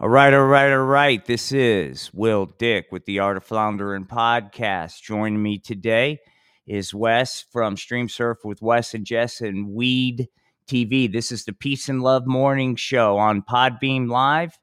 All 0.00 0.08
right, 0.08 0.32
all 0.32 0.46
right, 0.46 0.72
all 0.72 0.78
right. 0.78 1.24
This 1.24 1.52
is 1.52 2.10
Will 2.14 2.46
Dick 2.46 2.86
with 2.90 3.04
the 3.04 3.18
Art 3.18 3.36
of 3.36 3.44
Floundering 3.44 4.06
podcast. 4.06 5.02
Joining 5.02 5.40
me 5.40 5.58
today 5.58 6.18
is 6.66 6.94
Wes 6.94 7.44
from 7.52 7.76
Stream 7.76 8.08
Surf 8.08 8.38
with 8.42 8.62
Wes 8.62 8.94
and 8.94 9.04
Jess 9.04 9.42
and 9.42 9.68
Weed 9.68 10.28
TV. 10.66 11.12
This 11.12 11.30
is 11.30 11.44
the 11.44 11.52
Peace 11.52 11.90
and 11.90 12.02
Love 12.02 12.26
Morning 12.26 12.74
Show 12.74 13.18
on 13.18 13.42
Podbean 13.42 14.08
Live, 14.10 14.58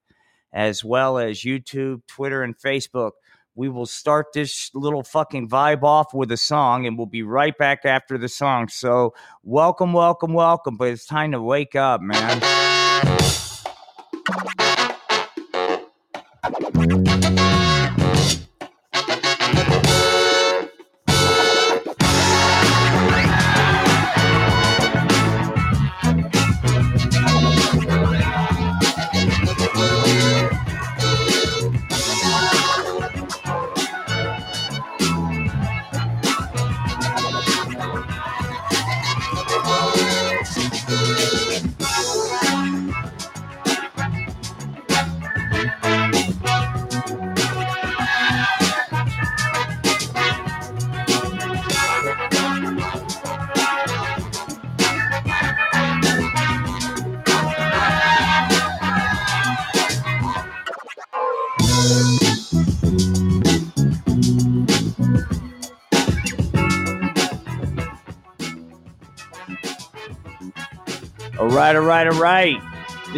as 0.51 0.83
well 0.83 1.19
as 1.19 1.41
YouTube, 1.41 2.01
Twitter, 2.07 2.41
and 2.41 2.57
Facebook. 2.57 3.11
We 3.53 3.69
will 3.69 3.85
start 3.85 4.33
this 4.33 4.71
little 4.73 5.03
fucking 5.03 5.47
vibe 5.47 5.83
off 5.83 6.11
with 6.13 6.31
a 6.31 6.37
song, 6.37 6.87
and 6.87 6.97
we'll 6.97 7.07
be 7.07 7.23
right 7.23 7.57
back 7.57 7.85
after 7.85 8.17
the 8.17 8.29
song. 8.29 8.67
So, 8.67 9.13
welcome, 9.43 9.93
welcome, 9.93 10.33
welcome. 10.33 10.75
But 10.75 10.89
it's 10.89 11.05
time 11.05 11.31
to 11.33 11.41
wake 11.41 11.75
up, 11.75 12.01
man. 12.01 13.48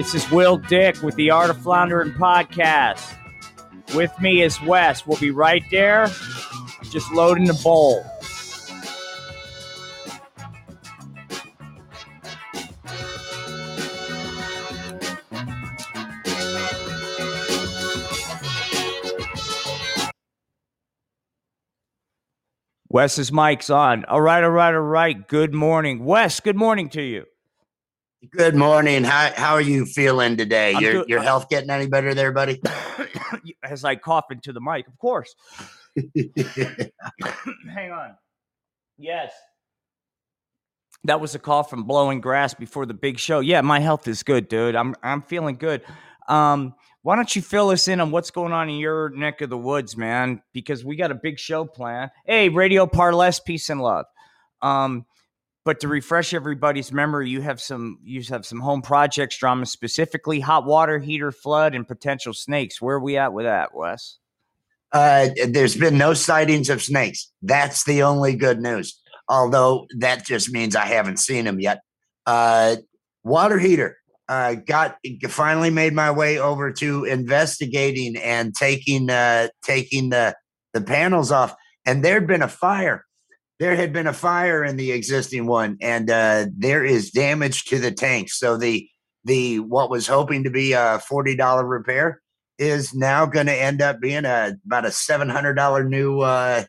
This 0.01 0.15
is 0.15 0.31
Will 0.31 0.57
Dick 0.57 0.99
with 1.03 1.13
the 1.13 1.29
Art 1.29 1.51
of 1.51 1.61
Floundering 1.61 2.13
podcast. 2.13 3.15
With 3.93 4.11
me 4.19 4.41
is 4.41 4.59
Wes. 4.63 5.05
We'll 5.05 5.19
be 5.19 5.29
right 5.29 5.63
there. 5.69 6.07
Just 6.89 7.11
loading 7.11 7.45
the 7.45 7.53
bowl. 7.63 8.03
Wes's 22.89 23.31
mic's 23.31 23.69
on. 23.69 24.05
All 24.05 24.19
right, 24.19 24.43
all 24.43 24.49
right, 24.49 24.73
all 24.73 24.81
right. 24.81 25.27
Good 25.27 25.53
morning. 25.53 26.03
Wes, 26.03 26.39
good 26.39 26.55
morning 26.55 26.89
to 26.89 27.03
you. 27.03 27.25
Good 28.29 28.55
morning. 28.55 29.03
How 29.03 29.31
how 29.35 29.53
are 29.55 29.61
you 29.61 29.83
feeling 29.83 30.37
today? 30.37 30.75
I'm 30.75 30.83
Your 30.83 31.03
your 31.07 31.23
health 31.23 31.49
getting 31.49 31.71
any 31.71 31.87
better 31.87 32.13
there, 32.13 32.31
buddy? 32.31 32.61
As 33.63 33.83
I 33.83 33.95
cough 33.95 34.25
into 34.29 34.53
the 34.53 34.61
mic, 34.61 34.87
of 34.87 34.95
course. 34.99 35.33
Hang 37.73 37.91
on. 37.91 38.15
Yes. 38.99 39.33
That 41.05 41.19
was 41.19 41.33
a 41.33 41.39
call 41.39 41.63
from 41.63 41.85
blowing 41.85 42.21
grass 42.21 42.53
before 42.53 42.85
the 42.85 42.93
big 42.93 43.17
show. 43.17 43.39
Yeah, 43.39 43.61
my 43.61 43.79
health 43.79 44.07
is 44.07 44.21
good, 44.21 44.47
dude. 44.47 44.75
I'm 44.75 44.93
I'm 45.01 45.23
feeling 45.23 45.55
good. 45.55 45.81
Um, 46.27 46.75
why 47.01 47.15
don't 47.15 47.35
you 47.35 47.41
fill 47.41 47.69
us 47.69 47.87
in 47.87 47.99
on 47.99 48.11
what's 48.11 48.29
going 48.29 48.53
on 48.53 48.69
in 48.69 48.77
your 48.77 49.09
neck 49.09 49.41
of 49.41 49.49
the 49.49 49.57
woods, 49.57 49.97
man? 49.97 50.43
Because 50.53 50.85
we 50.85 50.95
got 50.95 51.09
a 51.09 51.15
big 51.15 51.39
show 51.39 51.65
planned. 51.65 52.11
Hey, 52.27 52.49
Radio 52.49 52.85
Parless, 52.85 53.39
peace 53.39 53.71
and 53.71 53.81
love. 53.81 54.05
Um, 54.61 55.07
but 55.63 55.79
to 55.81 55.87
refresh 55.87 56.33
everybody's 56.33 56.91
memory, 56.91 57.29
you 57.29 57.41
have 57.41 57.61
some 57.61 57.99
you 58.03 58.23
have 58.29 58.45
some 58.45 58.59
home 58.59 58.81
projects 58.81 59.37
drama, 59.37 59.65
specifically 59.65 60.39
hot 60.39 60.65
water 60.65 60.99
heater 60.99 61.31
flood 61.31 61.75
and 61.75 61.87
potential 61.87 62.33
snakes. 62.33 62.81
Where 62.81 62.95
are 62.95 62.99
we 62.99 63.17
at 63.17 63.33
with 63.33 63.45
that, 63.45 63.73
Wes? 63.73 64.17
uh, 64.91 65.29
there's 65.47 65.75
been 65.75 65.97
no 65.97 66.13
sightings 66.13 66.69
of 66.69 66.81
snakes. 66.81 67.31
That's 67.41 67.85
the 67.85 68.03
only 68.03 68.35
good 68.35 68.61
news. 68.61 68.99
Although 69.29 69.87
that 69.99 70.25
just 70.25 70.51
means 70.51 70.75
I 70.75 70.85
haven't 70.85 71.17
seen 71.17 71.45
them 71.45 71.59
yet. 71.59 71.81
Uh, 72.25 72.77
water 73.23 73.57
heater. 73.57 73.97
Uh, 74.27 74.55
got 74.55 74.95
finally 75.27 75.69
made 75.69 75.93
my 75.93 76.09
way 76.09 76.37
over 76.37 76.71
to 76.71 77.03
investigating 77.03 78.15
and 78.17 78.55
taking 78.55 79.09
uh, 79.09 79.49
taking 79.63 80.09
the 80.09 80.35
the 80.73 80.81
panels 80.81 81.31
off. 81.31 81.53
And 81.85 82.03
there'd 82.03 82.27
been 82.27 82.41
a 82.41 82.47
fire. 82.47 83.05
There 83.61 83.75
had 83.75 83.93
been 83.93 84.07
a 84.07 84.13
fire 84.13 84.63
in 84.63 84.75
the 84.75 84.91
existing 84.91 85.45
one, 85.45 85.77
and 85.81 86.09
uh, 86.09 86.47
there 86.57 86.83
is 86.83 87.11
damage 87.11 87.65
to 87.65 87.77
the 87.77 87.91
tank. 87.91 88.31
So 88.31 88.57
the 88.57 88.89
the 89.23 89.59
what 89.59 89.91
was 89.91 90.07
hoping 90.07 90.45
to 90.45 90.49
be 90.49 90.73
a 90.73 90.97
forty 91.07 91.35
dollar 91.35 91.63
repair 91.63 92.23
is 92.57 92.95
now 92.95 93.27
going 93.27 93.45
to 93.45 93.53
end 93.53 93.79
up 93.79 93.99
being 94.01 94.25
a 94.25 94.57
about 94.65 94.85
a 94.85 94.91
seven 94.91 95.29
hundred 95.29 95.53
dollar 95.53 95.83
new 95.83 96.21
uh, 96.21 96.63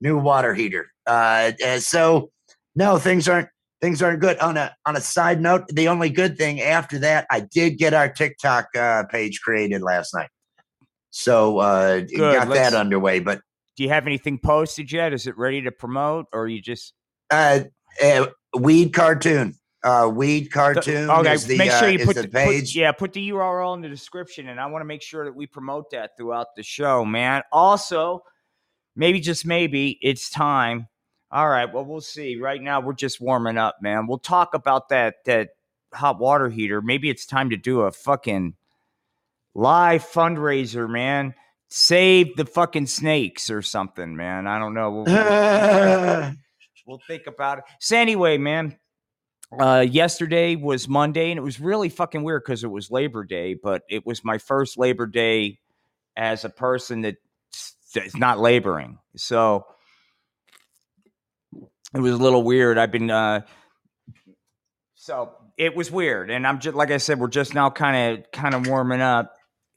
new 0.00 0.18
water 0.18 0.54
heater. 0.54 0.88
Uh, 1.06 1.52
so 1.78 2.32
no, 2.74 2.98
things 2.98 3.28
aren't 3.28 3.48
things 3.80 4.02
aren't 4.02 4.18
good. 4.18 4.36
On 4.40 4.56
a 4.56 4.74
on 4.84 4.96
a 4.96 5.00
side 5.00 5.40
note, 5.40 5.68
the 5.68 5.86
only 5.86 6.10
good 6.10 6.36
thing 6.36 6.60
after 6.60 6.98
that, 6.98 7.28
I 7.30 7.46
did 7.48 7.78
get 7.78 7.94
our 7.94 8.08
TikTok 8.08 8.74
uh, 8.76 9.04
page 9.04 9.40
created 9.40 9.82
last 9.82 10.12
night, 10.12 10.30
so 11.10 11.58
uh, 11.60 12.00
Good, 12.00 12.18
got 12.18 12.48
let's- 12.48 12.72
that 12.72 12.76
underway. 12.76 13.20
But 13.20 13.40
Do 13.76 13.82
you 13.82 13.88
have 13.88 14.06
anything 14.06 14.38
posted 14.38 14.90
yet? 14.92 15.12
Is 15.12 15.26
it 15.26 15.36
ready 15.36 15.62
to 15.62 15.72
promote, 15.72 16.26
or 16.32 16.46
you 16.46 16.60
just 16.60 16.92
uh, 17.30 17.60
uh, 18.02 18.26
weed 18.56 18.92
cartoon, 18.92 19.54
uh, 19.82 20.10
weed 20.12 20.52
cartoon. 20.52 21.10
okay? 21.10 21.34
is 21.34 21.46
the, 21.46 21.58
make 21.58 21.70
sure 21.70 21.88
uh, 21.88 21.92
you 21.92 21.98
is 21.98 22.06
put 22.06 22.16
the 22.16 22.22
the, 22.22 22.60
put- 22.60 22.74
yeah, 22.74 22.92
put 22.92 23.12
the 23.12 23.30
URL 23.30 23.74
in 23.74 23.80
the 23.80 23.88
description, 23.88 24.48
and 24.48 24.60
I 24.60 24.66
want 24.66 24.82
to 24.82 24.86
make 24.86 25.02
sure 25.02 25.24
that 25.24 25.34
we 25.34 25.46
promote 25.46 25.90
that 25.90 26.16
throughout 26.16 26.48
the 26.56 26.62
show, 26.62 27.04
man. 27.04 27.42
Also, 27.50 28.22
maybe 28.94 29.20
just 29.20 29.44
maybe 29.44 29.98
it's 30.02 30.30
time. 30.30 30.88
All 31.30 31.48
right, 31.48 31.72
well, 31.72 31.84
we'll 31.84 32.00
see. 32.00 32.36
Right 32.36 32.62
now, 32.62 32.80
we're 32.80 32.92
just 32.92 33.20
warming 33.20 33.58
up, 33.58 33.76
man. 33.82 34.06
We'll 34.06 34.18
talk 34.18 34.54
about 34.54 34.88
that 34.90 35.16
that 35.24 35.50
hot 35.92 36.20
water 36.20 36.48
heater. 36.48 36.80
Maybe 36.80 37.10
it's 37.10 37.26
time 37.26 37.50
to 37.50 37.56
do 37.56 37.80
a 37.80 37.90
fucking 37.90 38.54
live 39.54 40.04
fundraiser, 40.04 40.88
man. 40.88 41.34
Save 41.76 42.36
the 42.36 42.46
fucking 42.46 42.86
snakes 42.86 43.50
or 43.50 43.60
something, 43.60 44.14
man. 44.14 44.46
I 44.46 44.60
don't 44.60 44.74
know. 44.74 44.92
We'll- 44.92 45.04
we'll- 45.06 46.32
we'll 46.86 47.00
think 47.08 47.26
about 47.26 47.58
it. 47.58 47.64
So 47.80 47.96
anyway, 47.96 48.38
man, 48.38 48.78
uh, 49.58 49.80
yesterday 49.80 50.54
was 50.54 50.86
Monday, 50.86 51.32
and 51.32 51.38
it 51.38 51.42
was 51.42 51.58
really 51.58 51.88
fucking 51.88 52.22
weird 52.22 52.44
because 52.44 52.62
it 52.62 52.70
was 52.70 52.92
Labor 52.92 53.24
Day, 53.24 53.54
but 53.54 53.82
it 53.90 54.06
was 54.06 54.24
my 54.24 54.38
first 54.38 54.78
Labor 54.78 55.08
Day 55.08 55.58
as 56.16 56.44
a 56.44 56.48
person 56.48 57.00
that 57.00 57.16
is 57.96 58.16
not 58.16 58.38
laboring. 58.38 58.98
So 59.16 59.66
it 61.92 61.98
was 62.00 62.12
a 62.12 62.16
little 62.18 62.44
weird. 62.44 62.78
I've 62.78 62.92
been 62.92 63.10
uh, 63.10 63.40
so 64.94 65.32
it 65.58 65.74
was 65.74 65.90
weird, 65.90 66.30
and 66.30 66.46
I'm 66.46 66.60
just 66.60 66.76
like 66.76 66.92
I 66.92 66.98
said, 66.98 67.18
we're 67.18 67.26
just 67.26 67.52
now 67.52 67.68
kind 67.68 68.20
of 68.20 68.30
kind 68.30 68.54
of 68.54 68.68
warming 68.68 69.00
up. 69.00 69.34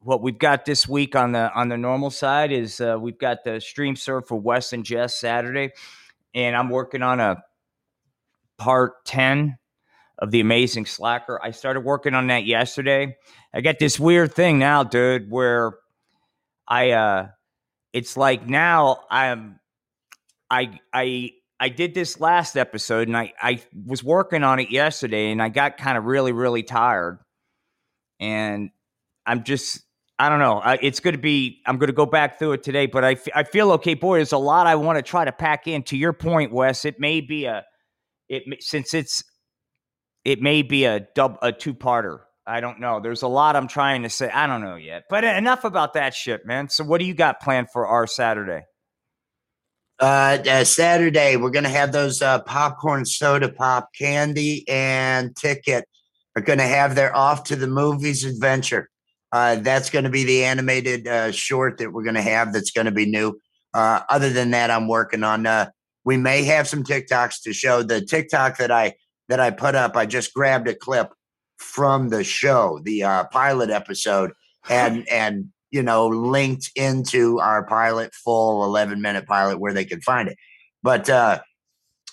What 0.08 0.22
we've 0.22 0.40
got 0.40 0.64
this 0.64 0.88
week 0.88 1.18
on 1.18 1.34
the 1.34 1.52
on 1.54 1.68
the 1.68 1.76
normal 1.76 2.12
side 2.12 2.54
is 2.54 2.80
uh, 2.80 2.96
we've 2.98 3.18
got 3.18 3.44
the 3.44 3.60
stream 3.60 3.98
surf 3.98 4.24
for 4.30 4.40
Wes 4.40 4.72
and 4.72 4.86
Jess 4.86 5.20
Saturday, 5.20 5.72
and 6.34 6.56
I'm 6.56 6.70
working 6.70 7.02
on 7.02 7.20
a 7.20 7.44
part 8.58 9.04
10 9.04 9.58
of 10.18 10.32
the 10.32 10.40
amazing 10.40 10.86
slacker. 10.86 11.42
I 11.44 11.52
started 11.52 11.82
working 11.82 12.14
on 12.14 12.28
that 12.28 12.46
yesterday. 12.46 13.18
I 13.54 13.60
got 13.60 13.80
this 13.80 14.00
weird 14.00 14.34
thing 14.34 14.60
now 14.60 14.86
dude 14.86 15.30
where 15.30 15.74
i 16.70 16.92
uh 16.92 17.28
it's 17.92 18.16
like 18.16 18.48
now 18.48 19.02
i'm 19.12 19.60
i 20.50 20.80
i 20.94 21.32
i 21.60 21.68
did 21.68 21.94
this 21.94 22.22
last 22.22 22.56
episode 22.56 23.10
and 23.10 23.18
i 23.18 23.34
i 23.42 23.62
was 23.86 24.06
working 24.06 24.46
on 24.46 24.62
it 24.62 24.72
yesterday 24.72 25.32
and 25.32 25.42
i 25.42 25.50
got 25.50 25.78
kind 25.78 25.98
of 25.98 26.06
really 26.06 26.32
really 26.32 26.64
tired. 26.64 27.20
And 28.22 28.70
i'm 29.26 29.44
just 29.44 29.84
I 30.20 30.30
don't 30.30 30.40
know. 30.40 30.60
I, 30.60 30.80
it's 30.82 31.00
going 31.00 31.16
to 31.16 31.22
be. 31.22 31.62
I'm 31.66 31.78
going 31.78 31.88
to 31.88 31.94
go 31.94 32.06
back 32.06 32.40
through 32.40 32.54
it 32.54 32.64
today, 32.64 32.88
but 32.88 33.04
I, 33.04 33.12
f- 33.12 33.28
I 33.36 33.44
feel 33.44 33.72
okay. 33.74 33.94
Boy, 33.94 34.18
there's 34.18 34.32
a 34.32 34.38
lot 34.38 34.66
I 34.66 34.76
want 34.76 34.98
to 34.98 35.04
try 35.04 35.24
to 35.26 35.32
pack 35.32 35.68
in. 35.68 35.84
To 35.84 35.98
your 35.98 36.14
point, 36.14 36.52
Wes, 36.52 36.86
it 36.86 37.00
may 37.00 37.22
be 37.22 37.46
a 37.46 37.64
it 38.28 38.44
since 38.64 38.94
it's 38.94 39.24
it 40.26 40.42
may 40.42 40.64
be 40.64 40.86
a 40.86 41.02
dub 41.16 41.38
a 41.42 41.52
two 41.52 41.74
parter. 41.74 42.20
I 42.48 42.62
don't 42.62 42.80
know. 42.80 43.00
There's 43.00 43.22
a 43.22 43.28
lot 43.28 43.56
I'm 43.56 43.68
trying 43.68 44.04
to 44.04 44.10
say. 44.10 44.30
I 44.30 44.48
don't 44.48 44.62
know 44.62 44.76
yet. 44.76 45.04
But 45.10 45.24
enough 45.24 45.66
about 45.66 45.94
that 45.94 46.16
shit, 46.16 46.46
man. 46.46 46.70
So 46.70 46.84
what 46.84 47.00
do 47.00 47.06
you 47.06 47.14
got 47.14 47.42
planned 47.42 47.68
for 47.72 47.86
our 47.86 48.08
Saturday? 48.08 48.64
Uh, 50.00 50.38
uh 50.48 50.64
Saturday 50.64 51.38
we're 51.38 51.50
gonna 51.50 51.70
have 51.70 51.92
those 51.92 52.22
uh, 52.22 52.40
popcorn 52.44 53.04
soda 53.06 53.52
pop 53.52 53.90
candy 53.98 54.64
and 54.68 55.36
ticket 55.36 55.86
are 56.36 56.42
gonna 56.42 56.68
have 56.68 56.96
their 56.96 57.16
off 57.16 57.44
to 57.46 57.56
the 57.56 57.68
movies 57.68 58.24
adventure. 58.24 58.90
Uh, 59.32 59.56
that's 59.58 59.90
going 59.90 60.06
to 60.06 60.10
be 60.10 60.24
the 60.24 60.44
animated 60.44 61.08
uh, 61.08 61.32
short 61.32 61.78
that 61.78 61.92
we're 61.92 62.04
going 62.04 62.16
to 62.16 62.22
have. 62.22 62.54
That's 62.54 62.72
going 62.72 62.86
to 62.86 62.92
be 62.92 63.06
new. 63.06 63.40
Uh, 63.74 64.02
other 64.10 64.30
than 64.30 64.52
that, 64.52 64.72
I'm 64.72 64.88
working 64.88 65.24
on. 65.24 65.46
Uh, 65.46 65.70
we 66.06 66.16
may 66.18 66.44
have 66.46 66.68
some 66.68 66.84
TikToks 66.84 67.42
to 67.44 67.54
show. 67.54 67.84
The 67.84 68.02
TikTok 68.02 68.58
that 68.58 68.72
I 68.72 68.96
that 69.28 69.40
I 69.40 69.52
put 69.52 69.76
up, 69.76 69.98
I 69.98 70.06
just 70.06 70.34
grabbed 70.34 70.68
a 70.68 70.76
clip 70.76 71.12
from 71.58 72.10
the 72.10 72.24
show, 72.24 72.80
the 72.84 73.04
uh, 73.04 73.24
pilot 73.26 73.70
episode, 73.70 74.32
and 74.70 75.08
and 75.10 75.50
you 75.72 75.84
know 75.84 76.08
linked 76.08 76.72
into 76.76 77.40
our 77.40 77.66
pilot 77.66 78.14
full 78.14 78.64
11 78.64 79.02
minute 79.02 79.28
pilot 79.28 79.60
where 79.60 79.74
they 79.74 79.86
can 79.86 80.02
find 80.02 80.30
it. 80.30 80.38
But 80.82 81.10
uh, 81.10 81.42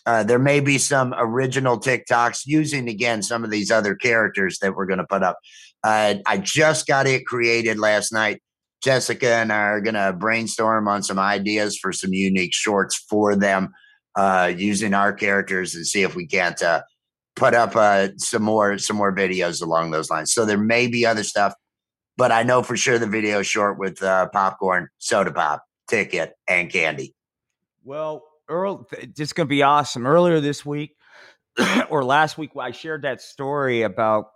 uh, 0.06 0.22
there 0.22 0.38
may 0.38 0.60
be 0.60 0.78
some 0.78 1.14
original 1.16 1.78
TikToks 1.78 2.42
using 2.46 2.88
again 2.88 3.22
some 3.22 3.44
of 3.44 3.50
these 3.50 3.70
other 3.70 3.94
characters 3.94 4.58
that 4.58 4.74
we're 4.74 4.86
going 4.86 4.98
to 4.98 5.06
put 5.06 5.22
up. 5.22 5.38
Uh, 5.84 6.14
I 6.26 6.38
just 6.38 6.86
got 6.86 7.06
it 7.06 7.26
created 7.26 7.78
last 7.78 8.12
night. 8.12 8.40
Jessica 8.82 9.34
and 9.34 9.52
I 9.52 9.56
are 9.56 9.80
going 9.80 9.94
to 9.94 10.12
brainstorm 10.12 10.88
on 10.88 11.02
some 11.02 11.18
ideas 11.18 11.78
for 11.78 11.92
some 11.92 12.12
unique 12.12 12.52
shorts 12.52 12.96
for 12.96 13.36
them 13.36 13.72
uh, 14.16 14.52
using 14.56 14.94
our 14.94 15.12
characters 15.12 15.74
and 15.74 15.86
see 15.86 16.02
if 16.02 16.14
we 16.14 16.26
can't 16.26 16.60
uh, 16.62 16.82
put 17.36 17.54
up 17.54 17.76
uh, 17.76 18.08
some 18.16 18.42
more 18.42 18.78
some 18.78 18.96
more 18.96 19.14
videos 19.14 19.62
along 19.62 19.90
those 19.90 20.10
lines. 20.10 20.32
So 20.32 20.44
there 20.44 20.58
may 20.58 20.86
be 20.86 21.06
other 21.06 21.22
stuff, 21.22 21.54
but 22.16 22.30
I 22.32 22.42
know 22.42 22.62
for 22.62 22.76
sure 22.76 22.98
the 22.98 23.06
video 23.06 23.42
short 23.42 23.78
with 23.78 24.02
uh, 24.02 24.28
popcorn, 24.28 24.88
soda 24.98 25.32
pop, 25.32 25.62
ticket, 25.88 26.34
and 26.48 26.70
candy. 26.70 27.14
Well, 27.82 28.22
Earl, 28.48 28.86
it's 28.92 29.32
going 29.32 29.46
to 29.46 29.50
be 29.50 29.62
awesome. 29.62 30.06
Earlier 30.06 30.40
this 30.40 30.64
week 30.64 30.96
or 31.90 32.04
last 32.04 32.38
week, 32.38 32.50
I 32.58 32.70
shared 32.70 33.02
that 33.02 33.20
story 33.20 33.82
about 33.82 34.26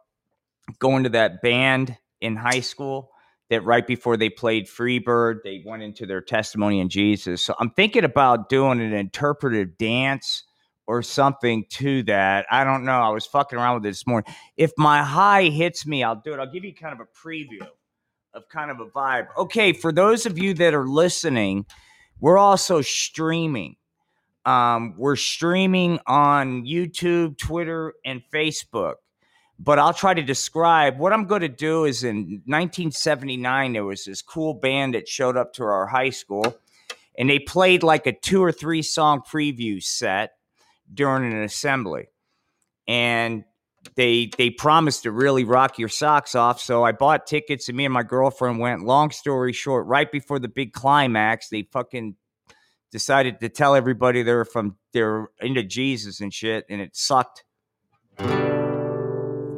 going 0.78 1.04
to 1.04 1.10
that 1.10 1.42
band 1.42 1.96
in 2.20 2.36
high 2.36 2.60
school 2.60 3.10
that 3.50 3.64
right 3.64 3.86
before 3.86 4.16
they 4.16 4.28
played 4.28 4.66
Freebird, 4.66 5.38
they 5.42 5.62
went 5.64 5.82
into 5.82 6.06
their 6.06 6.20
testimony 6.20 6.80
in 6.80 6.88
Jesus. 6.88 7.44
So 7.44 7.54
I'm 7.58 7.70
thinking 7.70 8.04
about 8.04 8.48
doing 8.48 8.80
an 8.80 8.92
interpretive 8.92 9.78
dance 9.78 10.44
or 10.86 11.02
something 11.02 11.64
to 11.70 12.02
that. 12.04 12.46
I 12.50 12.64
don't 12.64 12.84
know. 12.84 13.00
I 13.00 13.08
was 13.10 13.26
fucking 13.26 13.58
around 13.58 13.76
with 13.76 13.86
it 13.86 13.90
this 13.90 14.06
morning. 14.06 14.32
If 14.56 14.72
my 14.76 15.02
high 15.02 15.44
hits 15.44 15.86
me, 15.86 16.02
I'll 16.02 16.20
do 16.22 16.32
it. 16.34 16.38
I'll 16.40 16.50
give 16.50 16.64
you 16.64 16.74
kind 16.74 16.98
of 16.98 17.00
a 17.00 17.28
preview 17.28 17.66
of 18.34 18.48
kind 18.48 18.70
of 18.70 18.80
a 18.80 18.86
vibe. 18.86 19.28
Okay, 19.36 19.72
for 19.72 19.92
those 19.92 20.26
of 20.26 20.38
you 20.38 20.54
that 20.54 20.74
are 20.74 20.86
listening, 20.86 21.66
we're 22.20 22.38
also 22.38 22.80
streaming. 22.82 23.76
Um, 24.44 24.94
we're 24.96 25.16
streaming 25.16 26.00
on 26.06 26.64
YouTube, 26.64 27.38
Twitter, 27.38 27.94
and 28.04 28.22
Facebook 28.32 28.94
but 29.58 29.78
I'll 29.78 29.94
try 29.94 30.14
to 30.14 30.22
describe. 30.22 30.98
What 30.98 31.12
I'm 31.12 31.24
going 31.24 31.40
to 31.40 31.48
do 31.48 31.84
is 31.84 32.04
in 32.04 32.42
1979 32.46 33.72
there 33.72 33.84
was 33.84 34.04
this 34.04 34.22
cool 34.22 34.54
band 34.54 34.94
that 34.94 35.08
showed 35.08 35.36
up 35.36 35.52
to 35.54 35.64
our 35.64 35.86
high 35.86 36.10
school 36.10 36.56
and 37.18 37.28
they 37.28 37.40
played 37.40 37.82
like 37.82 38.06
a 38.06 38.12
two 38.12 38.42
or 38.42 38.52
three 38.52 38.82
song 38.82 39.22
preview 39.28 39.82
set 39.82 40.34
during 40.92 41.32
an 41.32 41.42
assembly. 41.42 42.06
And 42.86 43.44
they 43.96 44.30
they 44.36 44.50
promised 44.50 45.02
to 45.04 45.10
really 45.10 45.44
rock 45.44 45.78
your 45.78 45.88
socks 45.88 46.34
off 46.34 46.60
so 46.60 46.84
I 46.84 46.92
bought 46.92 47.26
tickets 47.26 47.68
and 47.68 47.76
me 47.76 47.84
and 47.84 47.94
my 47.94 48.02
girlfriend 48.02 48.58
went. 48.58 48.84
Long 48.84 49.10
story 49.10 49.52
short 49.52 49.86
right 49.86 50.10
before 50.10 50.38
the 50.38 50.48
big 50.48 50.72
climax 50.72 51.48
they 51.48 51.62
fucking 51.72 52.16
decided 52.90 53.40
to 53.40 53.48
tell 53.48 53.74
everybody 53.74 54.22
they're 54.22 54.44
from 54.44 54.76
they're 54.92 55.28
into 55.40 55.62
Jesus 55.62 56.20
and 56.20 56.32
shit 56.32 56.64
and 56.68 56.80
it 56.80 56.96
sucked 56.96 57.44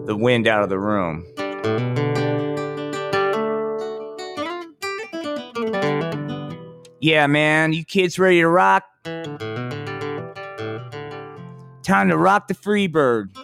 the 0.06 0.16
wind 0.16 0.46
out 0.46 0.62
of 0.62 0.68
the 0.68 0.78
room. 0.78 1.24
Yeah, 7.00 7.26
man, 7.26 7.72
you 7.72 7.84
kids 7.84 8.18
ready 8.18 8.40
to 8.40 8.48
rock? 8.48 8.84
Time 11.82 12.10
to 12.10 12.16
rock 12.16 12.46
the 12.48 12.54
Freebird. 12.54 13.34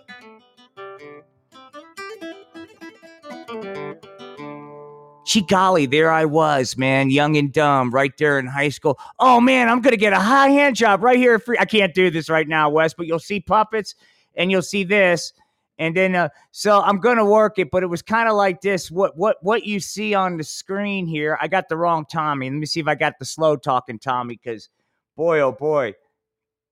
Gee 5.26 5.41
golly, 5.41 5.87
there 5.87 6.11
I 6.11 6.25
was, 6.25 6.76
man, 6.76 7.11
young 7.11 7.37
and 7.37 7.52
dumb, 7.52 7.91
right 7.91 8.17
there 8.17 8.38
in 8.38 8.47
high 8.47 8.69
school. 8.69 8.99
Oh 9.19 9.41
man, 9.41 9.69
I'm 9.69 9.81
gonna 9.81 9.97
get 9.97 10.12
a 10.12 10.20
high 10.20 10.49
hand 10.49 10.76
job 10.76 11.02
right 11.02 11.19
here. 11.19 11.38
Free. 11.38 11.56
I 11.59 11.64
can't 11.64 11.94
do 11.94 12.11
this 12.11 12.29
right 12.31 12.47
now, 12.47 12.70
Wes, 12.70 12.94
but 12.94 13.06
you'll 13.06 13.19
see 13.19 13.41
puppets 13.41 13.94
and 14.37 14.50
you'll 14.50 14.62
see 14.62 14.85
this 14.85 15.32
and 15.78 15.96
then 15.96 16.14
uh, 16.14 16.28
so 16.50 16.81
I'm 16.81 16.99
gonna 16.99 17.25
work 17.25 17.58
it, 17.58 17.70
but 17.70 17.82
it 17.82 17.87
was 17.87 18.02
kind 18.02 18.28
of 18.28 18.34
like 18.34 18.61
this. 18.61 18.90
What 18.90 19.17
what 19.17 19.37
what 19.43 19.64
you 19.64 19.81
see 19.81 20.14
on 20.14 20.37
the 20.37 20.44
screen 20.44 21.06
here? 21.06 21.38
I 21.40 21.49
got 21.49 21.69
the 21.69 21.76
wrong 21.76 22.06
Tommy. 22.11 22.49
Let 22.49 22.56
me 22.56 22.67
see 22.67 22.81
if 22.81 22.88
I 22.88 22.94
got 22.94 23.19
the 23.19 23.25
slow 23.25 23.56
talking 23.56 23.99
Tommy, 23.99 24.38
because 24.43 24.69
boy 25.17 25.40
oh 25.40 25.52
boy, 25.52 25.94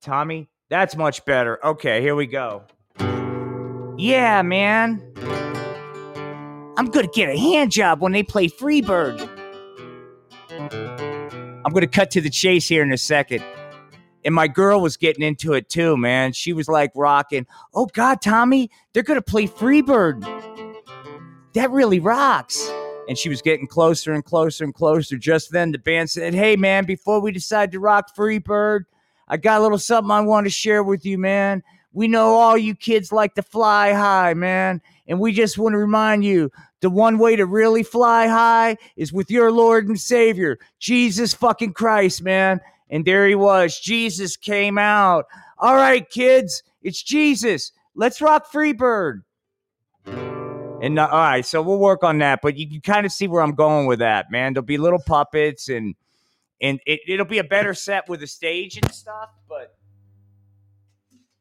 Tommy, 0.02 0.48
that's 0.70 0.96
much 0.96 1.24
better. 1.24 1.64
Okay, 1.64 2.00
here 2.00 2.14
we 2.14 2.26
go. 2.26 2.64
Yeah, 3.96 4.42
man. 4.42 5.02
I'm 6.76 6.86
gonna 6.86 7.06
get 7.06 7.28
a 7.28 7.38
hand 7.38 7.70
job 7.70 8.00
when 8.00 8.12
they 8.12 8.22
play 8.22 8.48
Freebird. 8.48 9.30
I'm 11.64 11.72
gonna 11.72 11.86
cut 11.86 12.10
to 12.12 12.20
the 12.20 12.30
chase 12.30 12.68
here 12.68 12.82
in 12.82 12.92
a 12.92 12.98
second. 12.98 13.44
And 14.25 14.35
my 14.35 14.49
girl 14.49 14.81
was 14.81 14.97
getting 14.97 15.23
into 15.23 15.53
it 15.53 15.69
too, 15.69 15.97
man. 15.97 16.32
She 16.32 16.53
was 16.53 16.69
like 16.69 16.93
rocking. 16.94 17.47
Oh 17.75 17.87
God, 17.87 18.23
Tommy, 18.23 18.71
they're 18.93 19.03
gonna 19.03 19.23
play 19.23 19.47
Freebird. 19.47 20.23
That 21.55 21.71
really 21.71 22.00
rocks. 22.00 22.71
And 23.06 23.19
she 23.19 23.29
was 23.29 23.43
getting 23.43 23.67
closer 23.67 24.12
and 24.12 24.25
closer 24.25 24.65
and 24.65 24.75
closer. 24.75 25.19
Just 25.19 25.53
then, 25.53 25.73
the 25.73 25.79
band 25.79 26.09
said, 26.09 26.35
Hey, 26.35 26.56
man, 26.56 26.85
before 26.87 27.21
we 27.21 27.32
decide 27.32 27.71
to 27.73 27.81
rock 27.81 28.17
Freebird, 28.17 28.85
I 29.29 29.37
got 29.37 29.61
a 29.61 29.62
little 29.62 29.79
something 29.79 30.11
I 30.11 30.21
want 30.23 30.47
to 30.47 30.50
share 30.50 30.82
with 30.82 31.05
you, 31.05 31.19
man. 31.19 31.62
We 31.93 32.09
know 32.09 32.35
all 32.35 32.59
you 32.59 32.75
kids 32.75 33.12
like 33.12 33.35
to 33.37 33.43
fly 33.43 33.93
high, 33.93 34.35
man. 34.35 34.81
And 35.06 35.21
we 35.21 35.32
just 35.32 35.59
want 35.59 35.75
to 35.75 35.79
remind 35.79 36.25
you 36.25 36.50
the 36.81 36.91
one 36.91 37.19
way 37.19 37.37
to 37.37 37.47
really 37.47 37.82
fly 37.82 38.26
high 38.26 38.76
is 38.97 39.12
with 39.12 39.31
your 39.31 39.52
Lord 39.52 39.87
and 39.87 39.99
Savior, 39.99 40.59
Jesus 40.78 41.35
fucking 41.35 41.75
Christ, 41.75 42.23
man. 42.23 42.61
And 42.94 43.04
there 43.04 43.26
he 43.26 43.34
was. 43.34 43.80
Jesus 43.80 44.36
came 44.36 44.78
out. 44.78 45.24
All 45.58 45.74
right, 45.74 46.08
kids, 46.08 46.62
it's 46.80 47.02
Jesus. 47.02 47.72
Let's 47.96 48.20
rock 48.20 48.46
Freebird. 48.52 49.22
And 50.06 51.00
uh, 51.00 51.08
all 51.10 51.18
right, 51.18 51.44
so 51.44 51.60
we'll 51.60 51.80
work 51.80 52.04
on 52.04 52.18
that. 52.18 52.38
But 52.40 52.56
you 52.56 52.68
can 52.70 52.80
kind 52.82 53.04
of 53.04 53.10
see 53.10 53.26
where 53.26 53.42
I'm 53.42 53.56
going 53.56 53.86
with 53.86 53.98
that, 53.98 54.30
man. 54.30 54.52
There'll 54.54 54.64
be 54.64 54.78
little 54.78 55.02
puppets 55.04 55.68
and 55.68 55.96
and 56.60 56.78
it, 56.86 57.00
it'll 57.08 57.26
be 57.26 57.38
a 57.38 57.44
better 57.44 57.74
set 57.74 58.08
with 58.08 58.22
a 58.22 58.28
stage 58.28 58.76
and 58.76 58.94
stuff, 58.94 59.30
but 59.48 59.74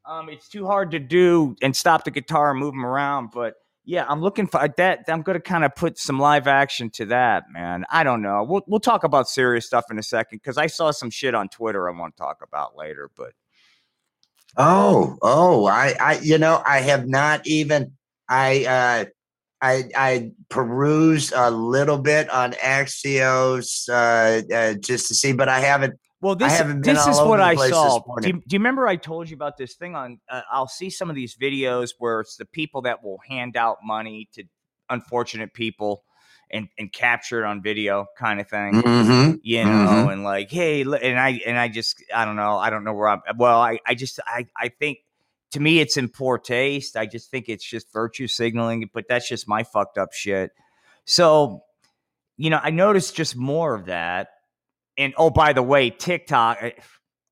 um, 0.06 0.30
it's 0.30 0.50
too 0.50 0.66
hard 0.66 0.90
to 0.90 1.00
do 1.00 1.56
and 1.62 1.76
stop 1.76 2.04
the 2.04 2.10
guitar 2.10 2.50
and 2.50 2.60
move 2.60 2.74
them 2.74 2.84
around. 2.84 3.30
But 3.32 3.54
yeah, 3.86 4.06
I'm 4.08 4.22
looking 4.22 4.48
for 4.48 4.66
that. 4.78 5.04
I'm 5.08 5.22
going 5.22 5.38
to 5.38 5.42
kind 5.42 5.66
of 5.66 5.76
put 5.76 5.98
some 5.98 6.20
live 6.20 6.48
action 6.48 6.90
to 6.92 7.06
that, 7.08 7.44
man. 7.52 7.86
I 7.90 8.04
don't 8.04 8.22
know. 8.22 8.44
We'll 8.44 8.64
we'll 8.66 8.80
talk 8.80 9.04
about 9.04 9.28
serious 9.28 9.66
stuff 9.66 9.86
in 9.92 10.00
a 10.00 10.04
second 10.04 10.38
because 10.38 10.58
I 10.58 10.68
saw 10.68 10.92
some 10.92 11.10
shit 11.10 11.36
on 11.36 11.50
Twitter 11.50 11.90
I 11.90 11.98
want 11.98 12.16
to 12.16 12.22
talk 12.22 12.42
about 12.42 12.78
later. 12.78 13.10
But 13.16 13.34
oh, 14.56 15.18
oh, 15.22 15.66
I, 15.66 15.96
I, 16.00 16.20
you 16.20 16.38
know, 16.38 16.62
I 16.66 16.80
have 16.80 17.08
not 17.08 17.46
even. 17.46 17.94
I, 18.30 18.66
uh, 18.66 19.06
I, 19.62 19.84
I 19.96 20.32
perused 20.50 21.34
a 21.36 21.52
little 21.52 21.98
bit 21.98 22.30
on 22.30 22.54
Axios 22.54 23.88
uh, 23.90 24.54
uh, 24.54 24.74
just 24.74 25.08
to 25.10 25.16
see, 25.16 25.34
but 25.34 25.50
I 25.50 25.60
haven't 25.60 26.00
well, 26.24 26.36
this, 26.36 26.58
this 26.78 27.06
is 27.06 27.18
what 27.18 27.42
I 27.42 27.54
saw. 27.56 28.00
Do 28.22 28.28
you, 28.28 28.34
do 28.36 28.42
you, 28.48 28.60
remember 28.60 28.88
I 28.88 28.96
told 28.96 29.30
you 29.30 29.36
about 29.36 29.58
this 29.58 29.76
thing 29.76 29.94
on? 29.94 30.22
Uh, 30.30 30.40
I'll 30.50 30.70
see 30.70 30.90
some 30.90 31.10
of 31.10 31.18
these 31.18 31.36
videos 31.36 31.90
where 32.00 32.22
it's 32.22 32.38
the 32.38 32.46
people 32.46 32.84
that 32.84 33.04
will 33.04 33.20
hand 33.28 33.58
out 33.58 33.80
money 33.84 34.30
to 34.36 34.46
unfortunate 34.90 35.54
people 35.54 36.06
and 36.50 36.70
and 36.80 36.94
capture 36.94 37.44
it 37.44 37.46
on 37.46 37.62
video, 37.62 38.06
kind 38.18 38.40
of 38.40 38.48
thing. 38.48 38.76
Mm-hmm. 38.76 39.36
You 39.44 39.66
know, 39.66 39.70
mm-hmm. 39.70 40.10
and 40.12 40.24
like, 40.24 40.50
hey, 40.50 40.84
and 40.84 41.20
I 41.20 41.42
and 41.46 41.60
I 41.60 41.68
just 41.68 42.02
I 42.16 42.24
don't 42.24 42.38
know, 42.38 42.58
I 42.58 42.70
don't 42.70 42.86
know 42.86 42.94
where 42.94 43.10
I'm. 43.10 43.22
Well, 43.36 43.60
I 43.60 43.80
I 43.86 43.94
just 43.94 44.22
I 44.26 44.48
I 44.58 44.70
think 44.70 45.00
to 45.52 45.60
me 45.60 45.82
it's 45.82 45.98
in 45.98 46.08
poor 46.08 46.38
taste. 46.38 46.96
I 46.96 47.06
just 47.06 47.32
think 47.32 47.50
it's 47.50 47.66
just 47.66 47.92
virtue 47.92 48.28
signaling, 48.28 48.90
but 48.94 49.10
that's 49.10 49.28
just 49.28 49.46
my 49.46 49.64
fucked 49.64 49.98
up 49.98 50.14
shit. 50.14 50.52
So, 51.04 51.64
you 52.38 52.50
know, 52.50 52.62
I 52.64 52.70
noticed 52.70 53.14
just 53.14 53.36
more 53.36 53.76
of 53.76 53.88
that 53.88 54.30
and 54.98 55.14
oh, 55.18 55.30
by 55.30 55.54
the 55.54 55.64
way, 55.64 55.90
TikTok, 55.90 56.58
I, 56.62 56.74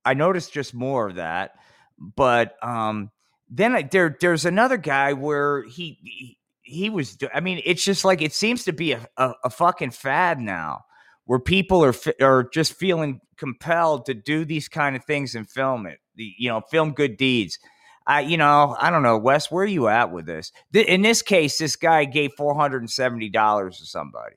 I 0.03 0.13
noticed 0.13 0.53
just 0.53 0.73
more 0.73 1.07
of 1.07 1.15
that. 1.15 1.51
But 1.97 2.55
um, 2.63 3.11
then 3.49 3.75
I, 3.75 3.83
there, 3.83 4.17
there's 4.19 4.45
another 4.45 4.77
guy 4.77 5.13
where 5.13 5.63
he, 5.63 5.99
he 6.03 6.37
he 6.61 6.89
was. 6.89 7.17
I 7.33 7.41
mean, 7.41 7.61
it's 7.65 7.83
just 7.83 8.05
like 8.05 8.21
it 8.21 8.33
seems 8.33 8.63
to 8.65 8.73
be 8.73 8.93
a, 8.93 9.07
a, 9.17 9.33
a 9.45 9.49
fucking 9.49 9.91
fad 9.91 10.39
now, 10.39 10.85
where 11.25 11.39
people 11.39 11.83
are 11.83 11.93
are 12.21 12.49
just 12.51 12.73
feeling 12.73 13.21
compelled 13.37 14.05
to 14.05 14.13
do 14.13 14.45
these 14.45 14.67
kind 14.67 14.95
of 14.95 15.03
things 15.05 15.35
and 15.35 15.49
film 15.49 15.85
it. 15.85 15.99
The, 16.15 16.33
you 16.37 16.49
know, 16.49 16.61
film 16.61 16.93
good 16.93 17.17
deeds. 17.17 17.59
I, 18.07 18.21
you 18.21 18.37
know, 18.37 18.75
I 18.79 18.89
don't 18.89 19.03
know, 19.03 19.19
Wes. 19.19 19.51
Where 19.51 19.63
are 19.63 19.67
you 19.67 19.87
at 19.87 20.11
with 20.11 20.25
this? 20.25 20.51
Th- 20.73 20.87
in 20.87 21.03
this 21.03 21.21
case, 21.21 21.59
this 21.59 21.75
guy 21.75 22.05
gave 22.05 22.31
four 22.35 22.55
hundred 22.55 22.81
and 22.81 22.89
seventy 22.89 23.29
dollars 23.29 23.77
to 23.77 23.85
somebody. 23.85 24.35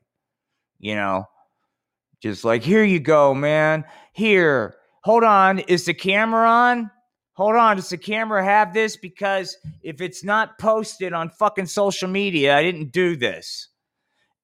You 0.77 0.95
know, 0.95 1.25
just 2.25 2.43
like 2.43 2.63
here 2.63 2.83
you 2.83 2.99
go, 2.99 3.35
man. 3.35 3.85
Here, 4.11 4.77
hold 5.03 5.23
on. 5.23 5.59
Is 5.59 5.85
the 5.85 5.93
camera 5.93 6.49
on? 6.49 6.89
Hold 7.33 7.55
on. 7.55 7.75
Does 7.75 7.89
the 7.89 7.99
camera 7.99 8.43
have 8.43 8.73
this? 8.73 8.97
Because 8.97 9.55
if 9.83 10.01
it's 10.01 10.23
not 10.23 10.57
posted 10.57 11.13
on 11.13 11.29
fucking 11.29 11.67
social 11.67 12.09
media, 12.09 12.57
I 12.57 12.63
didn't 12.63 12.91
do 12.91 13.15
this. 13.15 13.67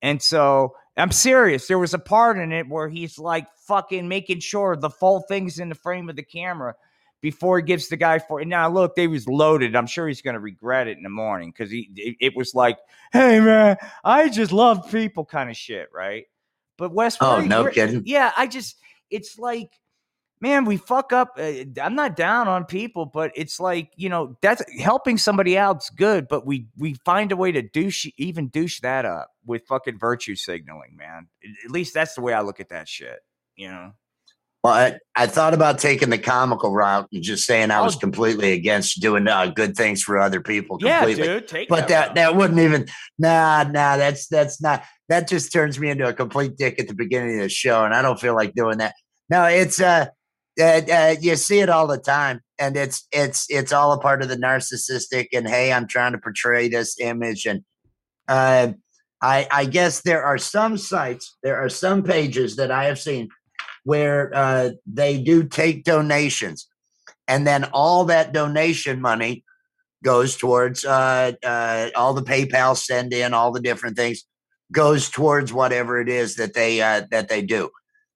And 0.03 0.21
so 0.21 0.75
I'm 0.95 1.11
serious. 1.11 1.65
There 1.65 1.79
was 1.79 1.95
a 1.95 1.99
part 1.99 2.37
in 2.37 2.51
it 2.51 2.69
where 2.69 2.87
he's 2.87 3.17
like 3.17 3.47
fucking 3.65 4.07
making 4.07 4.41
sure 4.41 4.75
the 4.75 4.91
full 4.91 5.21
thing's 5.21 5.57
in 5.57 5.69
the 5.69 5.75
frame 5.75 6.07
of 6.07 6.15
the 6.15 6.21
camera 6.21 6.75
before 7.21 7.57
he 7.57 7.63
gives 7.63 7.87
the 7.87 7.97
guy 7.97 8.19
for 8.19 8.45
now 8.45 8.69
look 8.69 8.95
they 8.95 9.07
was 9.07 9.27
loaded 9.27 9.75
i'm 9.75 9.85
sure 9.85 10.07
he's 10.07 10.23
going 10.23 10.33
to 10.33 10.39
regret 10.39 10.87
it 10.87 10.97
in 10.97 11.03
the 11.03 11.09
morning 11.09 11.51
because 11.51 11.69
he 11.69 11.87
it, 11.95 12.15
it 12.19 12.35
was 12.35 12.55
like 12.55 12.79
hey 13.13 13.39
man 13.39 13.77
i 14.03 14.27
just 14.27 14.51
love 14.51 14.89
people 14.91 15.23
kind 15.23 15.47
of 15.47 15.55
shit 15.55 15.87
right 15.93 16.25
but 16.77 16.93
Wes, 16.93 17.17
Oh, 17.21 17.41
no 17.41 17.67
kidding. 17.69 18.03
yeah 18.05 18.31
i 18.37 18.47
just 18.47 18.77
it's 19.09 19.37
like 19.37 19.69
man 20.39 20.65
we 20.65 20.77
fuck 20.77 21.13
up 21.13 21.33
uh, 21.39 21.51
i'm 21.81 21.95
not 21.95 22.15
down 22.15 22.47
on 22.47 22.65
people 22.65 23.05
but 23.05 23.31
it's 23.35 23.59
like 23.59 23.91
you 23.95 24.09
know 24.09 24.35
that's 24.41 24.63
helping 24.79 25.17
somebody 25.17 25.57
out's 25.57 25.89
good 25.91 26.27
but 26.27 26.45
we 26.45 26.67
we 26.77 26.95
find 27.05 27.31
a 27.31 27.37
way 27.37 27.51
to 27.51 27.61
douche 27.61 28.07
even 28.17 28.47
douche 28.47 28.79
that 28.81 29.05
up 29.05 29.29
with 29.45 29.63
fucking 29.67 29.99
virtue 29.99 30.35
signaling 30.35 30.95
man 30.97 31.27
at 31.65 31.71
least 31.71 31.93
that's 31.93 32.15
the 32.15 32.21
way 32.21 32.33
i 32.33 32.41
look 32.41 32.59
at 32.59 32.69
that 32.69 32.87
shit 32.87 33.19
you 33.55 33.67
know 33.69 33.91
Well, 34.63 34.73
I, 34.73 34.99
I 35.15 35.25
thought 35.27 35.53
about 35.55 35.79
taking 35.79 36.09
the 36.11 36.19
comical 36.19 36.71
route 36.71 37.07
and 37.11 37.23
just 37.23 37.45
saying 37.47 37.71
I 37.71 37.81
was 37.81 37.95
Oh. 37.95 37.99
completely 37.99 38.51
against 38.53 39.01
doing 39.01 39.27
uh, 39.27 39.47
good 39.47 39.75
things 39.75 40.03
for 40.03 40.17
other 40.19 40.39
people. 40.39 40.77
yeah 40.81 41.03
dude 41.05 41.47
take 41.47 41.67
but 41.67 41.87
that 41.87 42.07
route. 42.09 42.15
that 42.15 42.35
wouldn't 42.35 42.59
even 42.59 42.85
nah 43.17 43.63
nah 43.63 43.97
that's 43.97 44.27
that's 44.27 44.61
not 44.61 44.83
that 45.11 45.27
just 45.27 45.51
turns 45.51 45.77
me 45.77 45.89
into 45.89 46.07
a 46.07 46.13
complete 46.13 46.55
dick 46.57 46.79
at 46.79 46.87
the 46.87 46.93
beginning 46.93 47.35
of 47.35 47.43
the 47.43 47.49
show 47.49 47.83
and 47.83 47.93
i 47.93 48.01
don't 48.01 48.19
feel 48.19 48.35
like 48.35 48.53
doing 48.53 48.77
that. 48.77 48.95
No 49.29 49.45
it's 49.45 49.79
uh, 49.79 50.07
uh, 50.59 50.81
uh 50.91 51.15
you 51.19 51.35
see 51.35 51.59
it 51.59 51.69
all 51.69 51.87
the 51.87 51.97
time 51.97 52.41
and 52.57 52.77
it's 52.77 53.07
it's 53.11 53.45
it's 53.49 53.73
all 53.73 53.91
a 53.91 53.99
part 53.99 54.21
of 54.21 54.29
the 54.29 54.37
narcissistic 54.37 55.27
and 55.33 55.47
hey 55.47 55.71
i'm 55.71 55.87
trying 55.87 56.13
to 56.13 56.17
portray 56.17 56.67
this 56.67 56.99
image 56.99 57.45
and 57.45 57.63
uh 58.27 58.71
i 59.21 59.47
i 59.51 59.65
guess 59.65 60.01
there 60.01 60.23
are 60.23 60.37
some 60.37 60.77
sites 60.77 61.37
there 61.43 61.57
are 61.57 61.69
some 61.69 62.03
pages 62.03 62.55
that 62.55 62.71
i 62.71 62.85
have 62.85 62.99
seen 62.99 63.29
where 63.83 64.31
uh 64.35 64.69
they 64.85 65.21
do 65.21 65.43
take 65.43 65.83
donations 65.83 66.67
and 67.27 67.47
then 67.47 67.63
all 67.73 68.05
that 68.05 68.33
donation 68.33 69.01
money 69.01 69.43
goes 70.03 70.35
towards 70.35 70.83
uh, 70.83 71.31
uh, 71.43 71.89
all 71.95 72.13
the 72.13 72.23
PayPal 72.23 72.75
send 72.75 73.13
in, 73.13 73.35
all 73.35 73.51
the 73.51 73.61
different 73.61 73.95
things 73.95 74.25
goes 74.71 75.09
towards 75.09 75.51
whatever 75.53 75.99
it 75.99 76.09
is 76.09 76.35
that 76.35 76.53
they 76.53 76.81
uh, 76.81 77.03
that 77.11 77.29
they 77.29 77.41
do. 77.41 77.69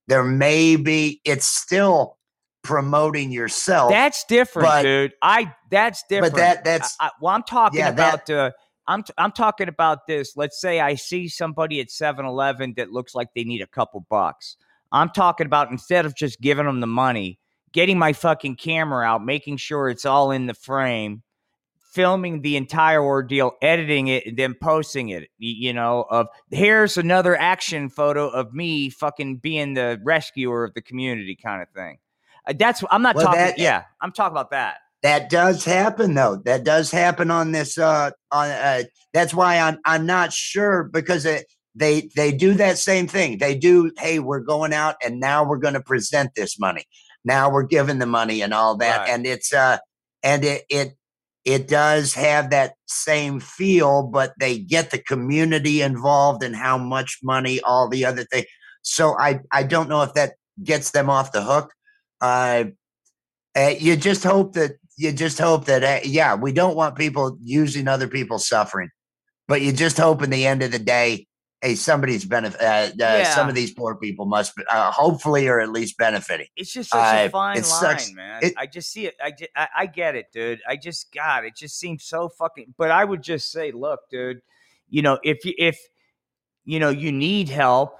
There 0.08 0.24
may 0.24 0.76
be 0.76 1.20
it's 1.24 1.46
still 1.46 2.16
promoting 2.62 3.30
yourself, 3.30 3.90
That's 3.90 4.24
different, 4.24 4.68
but- 4.68 4.82
dude. 4.82 5.12
I 5.22 5.54
that's 5.70 6.02
different. 6.08 6.34
but 6.34 6.38
that 6.38 6.64
that's 6.64 6.96
I, 7.00 7.06
I- 7.06 7.10
well, 7.20 7.34
I'm 7.34 7.42
talking 7.44 7.78
Yeah, 7.80 7.90
about 7.90 8.28
uh, 8.30 8.50
I'm 8.88 9.02
t- 9.02 9.12
I'm 9.18 9.32
talking 9.32 9.68
about 9.68 10.06
this. 10.06 10.36
Let's 10.36 10.60
say 10.60 10.80
I 10.80 10.94
see 10.94 11.28
somebody 11.28 11.80
at 11.80 11.88
7-Eleven 11.88 12.74
that 12.76 12.90
looks 12.92 13.14
like 13.14 13.28
they 13.34 13.44
need 13.44 13.62
a 13.62 13.66
couple 13.66 14.04
bucks. 14.08 14.56
I'm 14.92 15.10
talking 15.10 15.46
about 15.46 15.70
instead 15.70 16.06
of 16.06 16.14
just 16.14 16.40
giving 16.40 16.66
them 16.66 16.80
the 16.80 16.86
money, 16.86 17.38
getting 17.72 17.98
my 17.98 18.12
fucking 18.12 18.56
camera 18.56 19.04
out, 19.04 19.24
making 19.24 19.56
sure 19.56 19.88
it's 19.88 20.04
all 20.06 20.30
in 20.30 20.46
the 20.46 20.54
frame, 20.54 21.22
filming 21.96 22.42
the 22.42 22.56
entire 22.56 23.02
ordeal, 23.02 23.52
editing 23.62 24.08
it, 24.08 24.26
and 24.26 24.36
then 24.36 24.54
posting 24.62 25.08
it. 25.08 25.28
You 25.38 25.72
know, 25.72 26.04
of 26.10 26.28
here's 26.50 26.96
another 26.98 27.34
action 27.36 27.88
photo 27.88 28.28
of 28.28 28.52
me 28.52 28.90
fucking 28.90 29.38
being 29.38 29.74
the 29.74 29.98
rescuer 30.04 30.62
of 30.62 30.74
the 30.74 30.82
community, 30.82 31.34
kind 31.42 31.62
of 31.62 31.68
thing. 31.70 31.98
Uh, 32.46 32.52
That's 32.56 32.84
I'm 32.90 33.02
not 33.02 33.16
Well, 33.16 33.24
talking. 33.24 33.40
that- 33.40 33.58
yeah, 33.58 33.84
I'm 34.02 34.12
talking 34.12 34.32
about 34.34 34.50
that. 34.50 34.76
that 35.02 35.30
does 35.30 35.64
happen 35.64 36.14
though. 36.14 36.36
That 36.44 36.62
does 36.64 36.90
happen 36.90 37.30
on 37.30 37.52
this. 37.52 37.78
Uh, 37.78 38.10
on 38.30 38.50
uh, 38.50 38.82
that's 39.14 39.32
why 39.34 39.58
I'm 39.58 39.78
I'm 39.86 40.04
not 40.06 40.32
sure 40.32 40.84
because 40.84 41.24
it, 41.24 41.46
they 41.74 42.10
they 42.14 42.30
do 42.32 42.54
that 42.54 42.76
same 42.78 43.06
thing. 43.08 43.38
They 43.38 43.54
do. 43.56 43.90
Hey, 43.98 44.18
we're 44.18 44.40
going 44.40 44.72
out 44.74 44.96
and 45.02 45.18
now 45.18 45.44
we're 45.44 45.56
going 45.58 45.74
to 45.74 45.80
present 45.82 46.34
this 46.36 46.58
money. 46.58 46.84
Now 47.24 47.50
we're 47.50 47.64
giving 47.64 47.98
the 47.98 48.06
money 48.06 48.42
and 48.42 48.52
all 48.54 48.76
that, 48.76 48.98
Right. 49.00 49.08
and 49.10 49.26
it's 49.26 49.52
uh 49.52 49.78
and 50.22 50.44
it 50.44 50.62
it 50.68 50.96
it 51.46 51.68
does 51.68 52.12
have 52.14 52.50
that 52.50 52.74
same 52.86 53.38
feel, 53.38 54.02
but 54.02 54.34
they 54.38 54.58
get 54.58 54.90
the 54.90 54.98
community 54.98 55.80
involved 55.80 56.42
and 56.42 56.56
how 56.56 56.76
much 56.76 57.20
money, 57.22 57.60
all 57.60 57.88
the 57.88 58.04
other 58.04 58.24
thing. 58.24 58.44
So 58.82 59.16
I 59.18 59.40
I 59.52 59.62
don't 59.62 59.88
know 59.88 60.02
if 60.02 60.12
that 60.14 60.34
gets 60.62 60.90
them 60.90 61.08
off 61.08 61.32
the 61.32 61.42
hook. 61.42 61.72
Uh, 62.20 62.64
uh, 63.56 63.74
you 63.78 63.96
just 63.96 64.24
hope 64.24 64.54
that 64.54 64.72
you 64.98 65.12
just 65.12 65.38
hope 65.38 65.66
that 65.66 65.84
uh, 65.84 66.00
yeah, 66.04 66.34
we 66.34 66.52
don't 66.52 66.76
want 66.76 66.96
people 66.96 67.38
using 67.40 67.86
other 67.86 68.08
people's 68.08 68.48
suffering, 68.48 68.90
but 69.46 69.62
you 69.62 69.72
just 69.72 69.98
hope 69.98 70.22
in 70.22 70.30
the 70.30 70.46
end 70.46 70.64
of 70.64 70.72
the 70.72 70.80
day, 70.80 71.28
hey, 71.62 71.74
somebody's 71.74 72.24
benefit. 72.24 72.60
Uh, 72.60 72.90
uh, 73.02 73.24
Some 73.24 73.48
of 73.48 73.54
these 73.54 73.72
poor 73.72 73.96
people 73.96 74.26
must 74.26 74.54
be, 74.56 74.62
uh, 74.70 74.90
hopefully 74.92 75.48
or 75.48 75.58
at 75.60 75.70
least 75.70 75.96
benefiting. 75.98 76.46
It's 76.56 76.72
just 76.72 76.90
such 76.90 76.98
a 76.98 77.26
Uh, 77.26 77.28
fine 77.30 77.56
it 77.56 77.60
line, 77.60 77.64
sucks. 77.64 78.12
man. 78.12 78.44
It- 78.44 78.54
I 78.56 78.66
just 78.66 78.92
see 78.92 79.06
it. 79.06 79.14
I, 79.22 79.30
just, 79.30 79.50
I 79.56 79.68
I 79.78 79.86
get 79.86 80.14
it, 80.14 80.26
dude. 80.32 80.60
I 80.68 80.76
just 80.76 81.12
got 81.12 81.44
it. 81.44 81.56
Just 81.56 81.78
seems 81.78 82.04
so 82.04 82.28
fucking. 82.28 82.74
But 82.76 82.90
I 82.90 83.04
would 83.04 83.22
just 83.22 83.50
say, 83.50 83.72
look, 83.72 84.00
dude. 84.10 84.42
You 84.88 85.02
know, 85.02 85.18
if 85.24 85.44
you 85.44 85.52
if 85.58 85.78
you 86.64 86.78
know 86.78 86.90
you 86.90 87.10
need 87.10 87.48
help, 87.48 87.98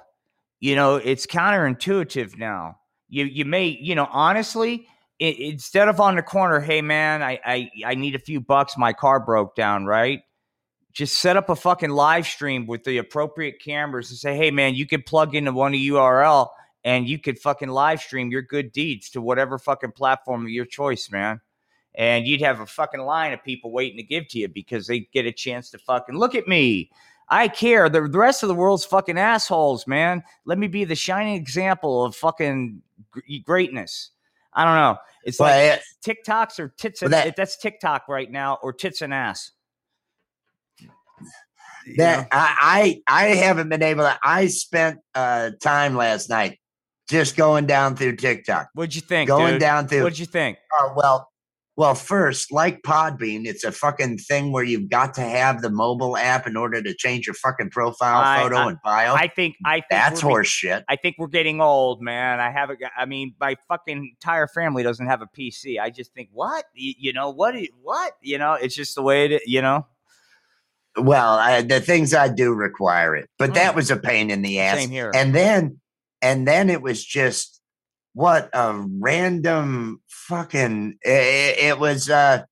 you 0.61 0.77
know 0.77 0.97
it's 0.97 1.27
counterintuitive 1.27 2.37
now. 2.39 2.79
You 3.09 3.25
you 3.25 3.45
may 3.45 3.67
you 3.67 3.95
know 3.95 4.09
honestly. 4.11 4.87
instead 5.19 5.89
of 5.89 5.99
on 5.99 6.15
the 6.15 6.23
corner, 6.23 6.61
hey 6.61 6.83
man, 6.83 7.23
I, 7.23 7.41
I 7.45 7.71
I 7.87 7.95
need 7.95 8.15
a 8.15 8.19
few 8.19 8.39
bucks. 8.41 8.77
My 8.77 8.93
car 8.93 9.19
broke 9.19 9.57
down, 9.57 9.87
right? 9.87 10.21
Just 10.97 11.19
set 11.19 11.37
up 11.37 11.51
a 11.51 11.57
fucking 11.57 11.91
live 11.91 12.27
stream 12.27 12.67
with 12.67 12.83
the 12.85 12.97
appropriate 12.97 13.63
cameras 13.63 14.09
and 14.09 14.19
say, 14.19 14.35
hey 14.35 14.51
man, 14.51 14.75
you 14.75 14.87
can 14.87 15.03
plug 15.03 15.35
into 15.35 15.53
one 15.53 15.69
of 15.69 15.73
the 15.75 15.89
URL 15.91 16.49
and 16.85 17.07
you 17.07 17.19
could 17.19 17.39
fucking 17.39 17.69
live 17.69 18.01
stream 18.01 18.31
your 18.31 18.41
good 18.41 18.73
deeds 18.73 19.11
to 19.11 19.21
whatever 19.21 19.59
fucking 19.59 19.93
platform 19.93 20.45
of 20.47 20.51
your 20.51 20.65
choice, 20.65 21.11
man. 21.11 21.43
And 21.95 22.27
you'd 22.27 22.41
have 22.41 22.61
a 22.61 22.67
fucking 22.67 23.03
line 23.03 23.35
of 23.35 23.45
people 23.45 23.73
waiting 23.73 23.99
to 23.99 24.03
give 24.03 24.27
to 24.29 24.39
you 24.39 24.49
because 24.49 24.87
they 24.87 25.01
get 25.13 25.27
a 25.27 25.33
chance 25.33 25.69
to 25.73 25.79
fucking 25.79 26.17
look 26.17 26.35
at 26.35 26.49
me. 26.49 26.91
I 27.29 27.49
care. 27.49 27.91
The, 27.91 28.09
the 28.09 28.19
rest 28.19 28.43
of 28.43 28.49
the 28.49 28.55
world's 28.55 28.87
fucking 28.87 29.19
assholes, 29.19 29.87
man. 29.87 30.23
Let 30.47 30.57
me 30.57 30.67
be 30.67 30.85
the 30.85 30.95
shining 30.95 31.35
example 31.35 32.07
of 32.07 32.17
fucking 32.17 32.81
gr- 33.11 33.21
greatness. 33.45 34.13
I 34.55 34.65
don't 34.65 34.77
know. 34.77 34.97
It's 35.25 35.41
like 35.41 35.53
uh, 35.79 35.83
TikToks 36.03 36.59
or 36.59 36.69
tits 36.69 37.03
and 37.03 37.13
that- 37.13 37.37
that's 37.37 37.59
TikTok 37.59 38.09
right 38.09 38.31
now 38.31 38.59
or 38.63 38.73
tits 38.73 39.03
and 39.03 39.13
ass. 39.13 39.51
That 41.97 42.21
know? 42.23 42.27
I, 42.33 43.01
I 43.07 43.25
I 43.25 43.27
haven't 43.35 43.69
been 43.69 43.83
able 43.83 44.03
to. 44.05 44.19
I 44.23 44.47
spent 44.49 44.99
uh, 45.15 45.51
time 45.63 45.97
last 45.97 46.29
night 46.29 46.59
just 47.09 47.37
going 47.37 47.67
down 47.67 47.95
through 47.97 48.17
TikTok, 48.17 48.69
What'd 48.75 48.95
you 48.95 49.01
think? 49.01 49.29
going 49.29 49.53
dude? 49.55 49.61
down 49.61 49.87
through. 49.89 50.03
What'd 50.03 50.19
you 50.19 50.27
think? 50.27 50.59
Uh, 50.81 50.89
well, 50.97 51.29
well, 51.77 51.95
first, 51.95 52.51
like 52.51 52.81
Podbean, 52.83 53.45
it's 53.45 53.63
a 53.63 53.71
fucking 53.71 54.17
thing 54.19 54.51
where 54.51 54.65
you've 54.65 54.89
got 54.89 55.13
to 55.15 55.21
have 55.21 55.61
the 55.63 55.69
mobile 55.71 56.17
app 56.17 56.47
in 56.47 56.57
order 56.57 56.81
to 56.83 56.95
change 56.95 57.27
your 57.27 57.35
fucking 57.35 57.69
profile 57.71 58.21
I- 58.25 58.43
photo 58.43 58.57
I- 58.57 58.69
and 58.71 58.79
bio. 58.83 59.15
I 59.15 59.29
think 59.29 59.57
I 59.65 59.75
think 59.77 59.87
That's 59.91 60.25
we're 60.25 60.29
be- 60.31 60.33
horse 60.33 60.49
shit. 60.49 60.85
I 60.89 60.97
think 60.97 61.17
we're 61.19 61.27
getting 61.29 61.61
old, 61.61 62.01
man. 62.03 62.41
I 62.41 62.51
haven't. 62.51 62.81
got- 62.81 62.93
I 62.97 63.05
mean, 63.05 63.35
my 63.39 63.57
fucking 63.69 64.15
entire 64.15 64.49
family 64.49 64.83
doesn't 64.83 65.07
have 65.07 65.21
a 65.23 65.27
PC. 65.27 65.79
I 65.79 65.91
just 65.91 66.13
think, 66.15 66.31
what? 66.33 66.65
You, 66.75 66.95
you 66.99 67.13
know 67.13 67.31
what? 67.31 67.55
What? 67.83 68.15
You 68.23 68.39
know, 68.39 68.55
it's 68.55 68.75
just 68.75 68.95
the 68.97 69.03
way 69.03 69.27
it. 69.27 69.43
You 69.47 69.61
know, 69.63 69.87
Well, 70.99 71.35
I, 71.35 71.63
the 71.63 71.81
things 71.81 72.15
I 72.15 72.29
do 72.29 72.53
require 72.55 73.15
it, 73.17 73.29
but 73.39 73.55
that 73.55 73.73
Mm. 73.73 73.77
was 73.77 73.91
a 73.91 73.97
pain 73.97 74.31
in 74.31 74.43
the 74.43 74.61
ass. 74.61 74.79
same 74.79 74.91
here. 74.91 75.11
And 75.15 75.35
then, 75.35 75.81
and 76.23 76.47
then 76.49 76.71
it 76.71 76.81
was 76.83 77.05
just 77.05 77.61
what 78.15 78.49
a 78.55 78.73
random 79.01 80.03
fucking. 80.09 80.99
It, 81.03 81.59
it 81.59 81.79
was. 81.79 82.09
uh 82.09 82.45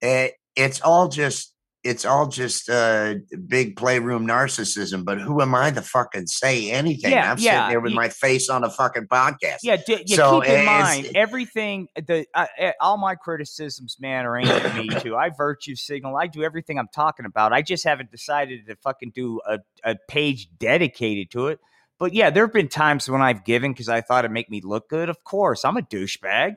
it, 0.00 0.34
It's 0.56 0.80
all 0.80 1.08
just 1.08 1.52
it's 1.84 2.04
all 2.04 2.26
just 2.26 2.68
uh 2.68 3.14
big 3.46 3.76
playroom 3.76 4.26
narcissism. 4.26 5.04
But 5.04 5.20
who 5.20 5.40
am 5.40 5.54
I 5.54 5.70
to 5.70 5.82
fucking 5.82 6.26
say 6.26 6.70
anything? 6.70 7.12
Yeah, 7.12 7.30
I'm 7.30 7.38
yeah, 7.38 7.60
sitting 7.60 7.70
there 7.70 7.80
with 7.80 7.92
you- 7.92 7.96
my 7.96 8.08
face 8.08 8.48
on 8.48 8.64
a 8.64 8.70
fucking 8.70 9.06
podcast. 9.06 9.58
Yeah, 9.62 9.76
d- 9.76 10.02
yeah. 10.06 10.16
So 10.16 10.40
keep 10.40 10.50
in 10.50 10.64
mind 10.64 11.10
everything. 11.14 11.88
The 11.94 12.26
uh, 12.34 12.46
uh, 12.60 12.72
all 12.80 12.96
my 12.98 13.14
criticisms, 13.14 13.96
man, 14.00 14.26
are 14.26 14.36
aimed 14.36 14.48
at 14.48 14.74
me 14.76 14.88
too. 15.00 15.16
I 15.16 15.30
virtue 15.30 15.76
signal. 15.76 16.16
I 16.16 16.26
do 16.26 16.42
everything 16.42 16.78
I'm 16.78 16.88
talking 16.94 17.26
about. 17.26 17.52
I 17.52 17.62
just 17.62 17.84
haven't 17.84 18.10
decided 18.10 18.66
to 18.66 18.76
fucking 18.76 19.12
do 19.14 19.40
a, 19.46 19.58
a 19.84 19.96
page 20.08 20.48
dedicated 20.58 21.30
to 21.32 21.48
it. 21.48 21.60
But 21.98 22.12
yeah, 22.14 22.30
there 22.30 22.44
have 22.44 22.52
been 22.52 22.68
times 22.68 23.08
when 23.08 23.22
I've 23.22 23.44
given 23.44 23.72
because 23.72 23.88
I 23.88 24.00
thought 24.00 24.24
it'd 24.24 24.32
make 24.32 24.50
me 24.50 24.60
look 24.62 24.88
good. 24.88 25.08
Of 25.08 25.24
course, 25.24 25.64
I'm 25.64 25.76
a 25.76 25.82
douchebag. 25.82 26.56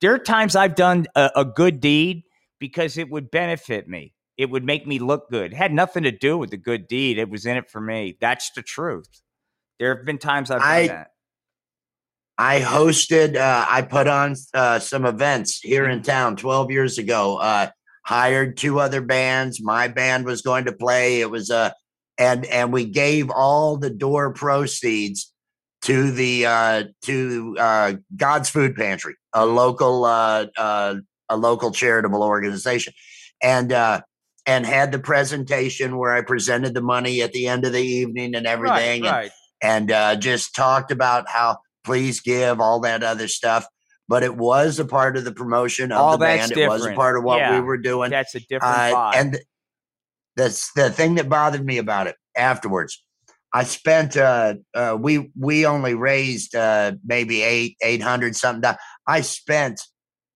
There 0.00 0.12
are 0.14 0.18
times 0.18 0.56
I've 0.56 0.74
done 0.74 1.06
a, 1.14 1.30
a 1.36 1.44
good 1.44 1.80
deed 1.80 2.24
because 2.58 2.98
it 2.98 3.08
would 3.10 3.30
benefit 3.30 3.88
me. 3.88 4.14
It 4.38 4.50
would 4.50 4.64
make 4.64 4.86
me 4.86 4.98
look 4.98 5.30
good. 5.30 5.52
It 5.52 5.56
had 5.56 5.72
nothing 5.72 6.02
to 6.04 6.10
do 6.10 6.38
with 6.38 6.50
the 6.50 6.56
good 6.56 6.88
deed. 6.88 7.18
It 7.18 7.28
was 7.28 7.44
in 7.46 7.56
it 7.56 7.70
for 7.70 7.80
me. 7.80 8.16
That's 8.20 8.50
the 8.52 8.62
truth. 8.62 9.08
There 9.78 9.94
have 9.94 10.04
been 10.06 10.18
times 10.18 10.50
I've 10.50 10.60
done 10.60 10.68
I- 10.70 10.86
that. 10.88 11.08
I 12.38 12.60
hosted, 12.60 13.36
uh, 13.36 13.66
I 13.68 13.82
put 13.82 14.08
on 14.08 14.34
uh, 14.54 14.78
some 14.78 15.04
events 15.04 15.60
here 15.60 15.84
Mm-hmm. 15.84 15.92
in 15.98 16.02
town 16.02 16.36
12 16.36 16.70
years 16.70 16.98
ago. 16.98 17.36
Uh, 17.36 17.68
hired 18.04 18.56
two 18.56 18.80
other 18.80 19.00
bands. 19.02 19.62
My 19.62 19.86
band 19.86 20.24
was 20.24 20.42
going 20.42 20.64
to 20.64 20.72
play. 20.72 21.20
It 21.20 21.30
was 21.30 21.50
uh, 21.50 21.70
and 22.18 22.44
and 22.46 22.72
we 22.72 22.84
gave 22.86 23.30
all 23.30 23.76
the 23.76 23.90
door 23.90 24.32
proceeds 24.32 25.32
to 25.82 26.10
the 26.10 26.46
uh, 26.46 26.84
to 27.02 27.56
uh, 27.60 27.92
God's 28.16 28.48
Food 28.48 28.74
Pantry, 28.76 29.14
a 29.32 29.44
local 29.46 30.04
uh, 30.04 30.46
uh, 30.56 30.96
a 31.28 31.36
local 31.36 31.70
charitable 31.70 32.22
organization, 32.22 32.92
and 33.42 33.72
uh, 33.72 34.00
and 34.46 34.66
had 34.66 34.92
the 34.92 34.98
presentation 34.98 35.96
where 35.96 36.12
I 36.12 36.22
presented 36.22 36.74
the 36.74 36.82
money 36.82 37.22
at 37.22 37.32
the 37.32 37.46
end 37.48 37.64
of 37.64 37.72
the 37.72 37.82
evening 37.82 38.34
and 38.34 38.46
everything, 38.46 39.02
and 39.06 39.12
Right, 39.12 39.22
right. 39.22 39.30
and 39.62 39.90
uh, 39.90 40.16
just 40.16 40.54
talked 40.54 40.90
about 40.90 41.28
how 41.28 41.58
please 41.84 42.20
give 42.20 42.60
all 42.60 42.80
that 42.80 43.02
other 43.02 43.28
stuff. 43.28 43.66
But 44.08 44.22
it 44.24 44.36
was 44.36 44.78
a 44.78 44.84
part 44.84 45.16
of 45.16 45.24
the 45.24 45.32
promotion 45.32 45.90
of 45.92 45.98
All 45.98 46.12
the 46.18 46.26
band. 46.26 46.52
It 46.52 46.68
was 46.68 46.84
a 46.84 46.92
part 46.92 47.16
of 47.16 47.24
what 47.24 47.38
Yeah. 47.38 47.54
we 47.54 47.60
were 47.60 47.78
doing. 47.78 48.10
That's 48.10 48.34
a 48.34 48.40
different 48.40 48.64
Uh, 48.74 49.12
and 49.14 49.32
th- 49.32 49.44
that's 50.36 50.72
the 50.74 50.90
thing 50.90 51.14
that 51.14 51.28
bothered 51.28 51.64
me 51.64 51.78
about 51.78 52.08
it 52.08 52.16
afterwards. 52.36 53.02
I 53.54 53.64
spent 53.64 54.16
uh, 54.16 54.54
uh, 54.74 54.96
we 55.00 55.30
we 55.38 55.66
only 55.66 55.94
raised 55.94 56.54
uh, 56.54 56.92
maybe 57.04 57.42
eight 57.42 57.76
eight 57.82 58.02
hundred 58.02 58.34
something. 58.34 58.72
I 59.06 59.20
spent 59.20 59.80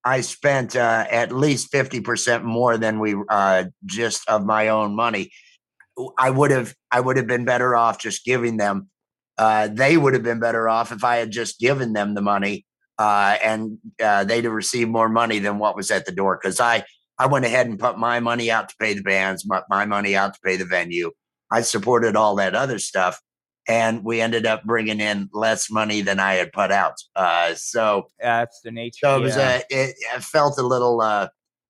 I 0.03 0.21
spent 0.21 0.75
uh, 0.75 1.05
at 1.09 1.31
least 1.31 1.71
fifty 1.71 2.01
percent 2.01 2.43
more 2.43 2.77
than 2.77 2.99
we 2.99 3.15
uh, 3.29 3.65
just 3.85 4.27
of 4.29 4.45
my 4.45 4.69
own 4.69 4.95
money. 4.95 5.31
I 6.17 6.29
would 6.29 6.51
have 6.51 6.73
I 6.91 6.99
would 6.99 7.17
have 7.17 7.27
been 7.27 7.45
better 7.45 7.75
off 7.75 7.99
just 7.99 8.23
giving 8.23 8.57
them. 8.57 8.89
Uh, 9.37 9.67
they 9.67 9.97
would 9.97 10.13
have 10.13 10.23
been 10.23 10.39
better 10.39 10.67
off 10.69 10.91
if 10.91 11.03
I 11.03 11.17
had 11.17 11.31
just 11.31 11.59
given 11.59 11.93
them 11.93 12.13
the 12.13 12.21
money, 12.21 12.65
uh, 12.97 13.37
and 13.43 13.77
uh, 14.03 14.23
they'd 14.23 14.45
have 14.45 14.53
received 14.53 14.89
more 14.89 15.09
money 15.09 15.39
than 15.39 15.59
what 15.59 15.75
was 15.75 15.91
at 15.91 16.05
the 16.05 16.11
door. 16.11 16.39
Because 16.41 16.59
I 16.59 16.83
I 17.19 17.25
went 17.25 17.45
ahead 17.45 17.67
and 17.67 17.79
put 17.79 17.97
my 17.97 18.19
money 18.19 18.51
out 18.51 18.69
to 18.69 18.75
pay 18.79 18.93
the 18.93 19.01
bands, 19.01 19.45
my, 19.45 19.61
my 19.69 19.85
money 19.85 20.15
out 20.15 20.35
to 20.35 20.39
pay 20.43 20.55
the 20.55 20.65
venue. 20.65 21.11
I 21.51 21.61
supported 21.61 22.15
all 22.15 22.35
that 22.35 22.55
other 22.55 22.79
stuff, 22.79 23.19
and 23.67 24.03
we 24.03 24.21
ended 24.21 24.45
up 24.45 24.63
bringing 24.63 24.99
in 24.99 25.29
less 25.33 25.69
money 25.69 26.01
than 26.01 26.19
I 26.19 26.35
had 26.35 26.51
put 26.53 26.71
out. 26.71 26.95
Uh, 27.15 27.53
so 27.55 28.07
That's 28.19 28.61
the 28.61 28.71
nature. 28.71 28.99
so 29.01 29.17
it 29.17 29.21
was 29.21 29.35
yeah. 29.35 29.57
a 29.57 29.57
it, 29.69 29.95
it 30.15 30.23
felt 30.23 30.57
a 30.57 30.63
little 30.63 31.01
uh, 31.01 31.27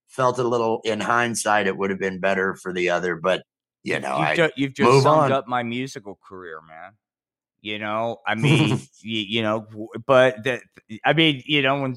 felt 0.07 0.39
a 0.39 0.43
little 0.43 0.81
in 0.83 0.99
hindsight 0.99 1.67
it 1.67 1.77
would 1.77 1.89
have 1.89 1.99
been 1.99 2.19
better 2.19 2.55
for 2.55 2.71
the 2.71 2.89
other, 2.89 3.15
but 3.15 3.43
you 3.83 3.99
know 3.99 4.17
you've, 4.17 4.27
I 4.27 4.35
ju- 4.35 4.51
you've 4.55 4.73
just 4.73 5.03
summed 5.03 5.05
on. 5.05 5.31
up 5.31 5.47
my 5.47 5.63
musical 5.63 6.19
career, 6.27 6.59
man. 6.67 6.93
You 7.61 7.79
know, 7.79 8.17
I 8.25 8.35
mean, 8.35 8.79
you, 9.01 9.19
you 9.19 9.41
know, 9.41 9.67
but 10.05 10.43
that, 10.43 10.61
I 11.03 11.13
mean, 11.13 11.41
you 11.45 11.61
know, 11.61 11.81
when 11.81 11.95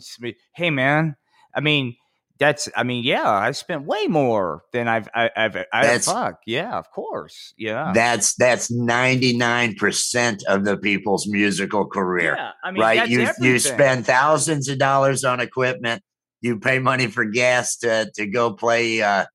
hey, 0.54 0.70
man, 0.70 1.16
I 1.54 1.60
mean, 1.60 1.96
that's, 2.40 2.68
I 2.74 2.82
mean, 2.82 3.04
yeah, 3.04 3.28
I 3.30 3.52
spent 3.52 3.84
way 3.84 4.06
more 4.08 4.62
than 4.72 4.88
I've, 4.88 5.08
I, 5.14 5.30
I've, 5.36 5.56
I, 5.56 5.64
That's- 5.82 6.06
fuck, 6.06 6.40
yeah, 6.46 6.76
of 6.78 6.90
course, 6.90 7.54
yeah, 7.58 7.92
that's 7.94 8.34
that's 8.34 8.70
ninety 8.70 9.36
nine 9.36 9.74
percent 9.76 10.42
of 10.48 10.64
the 10.64 10.76
people's 10.76 11.28
musical 11.28 11.86
career. 11.86 12.34
yeah. 12.36 12.52
I 12.64 12.70
mean, 12.72 12.80
right? 12.82 13.08
You 13.08 13.28
you 13.40 13.58
spend 13.58 14.06
thousands 14.06 14.68
of 14.68 14.78
dollars 14.78 15.22
on 15.22 15.38
equipment. 15.40 16.02
You 16.40 16.58
pay 16.58 16.78
money 16.78 17.06
for 17.08 17.26
gas 17.26 17.76
to 17.78 18.10
to 18.14 18.26
go 18.26 18.52
play 18.54 19.02
uh, 19.02 19.26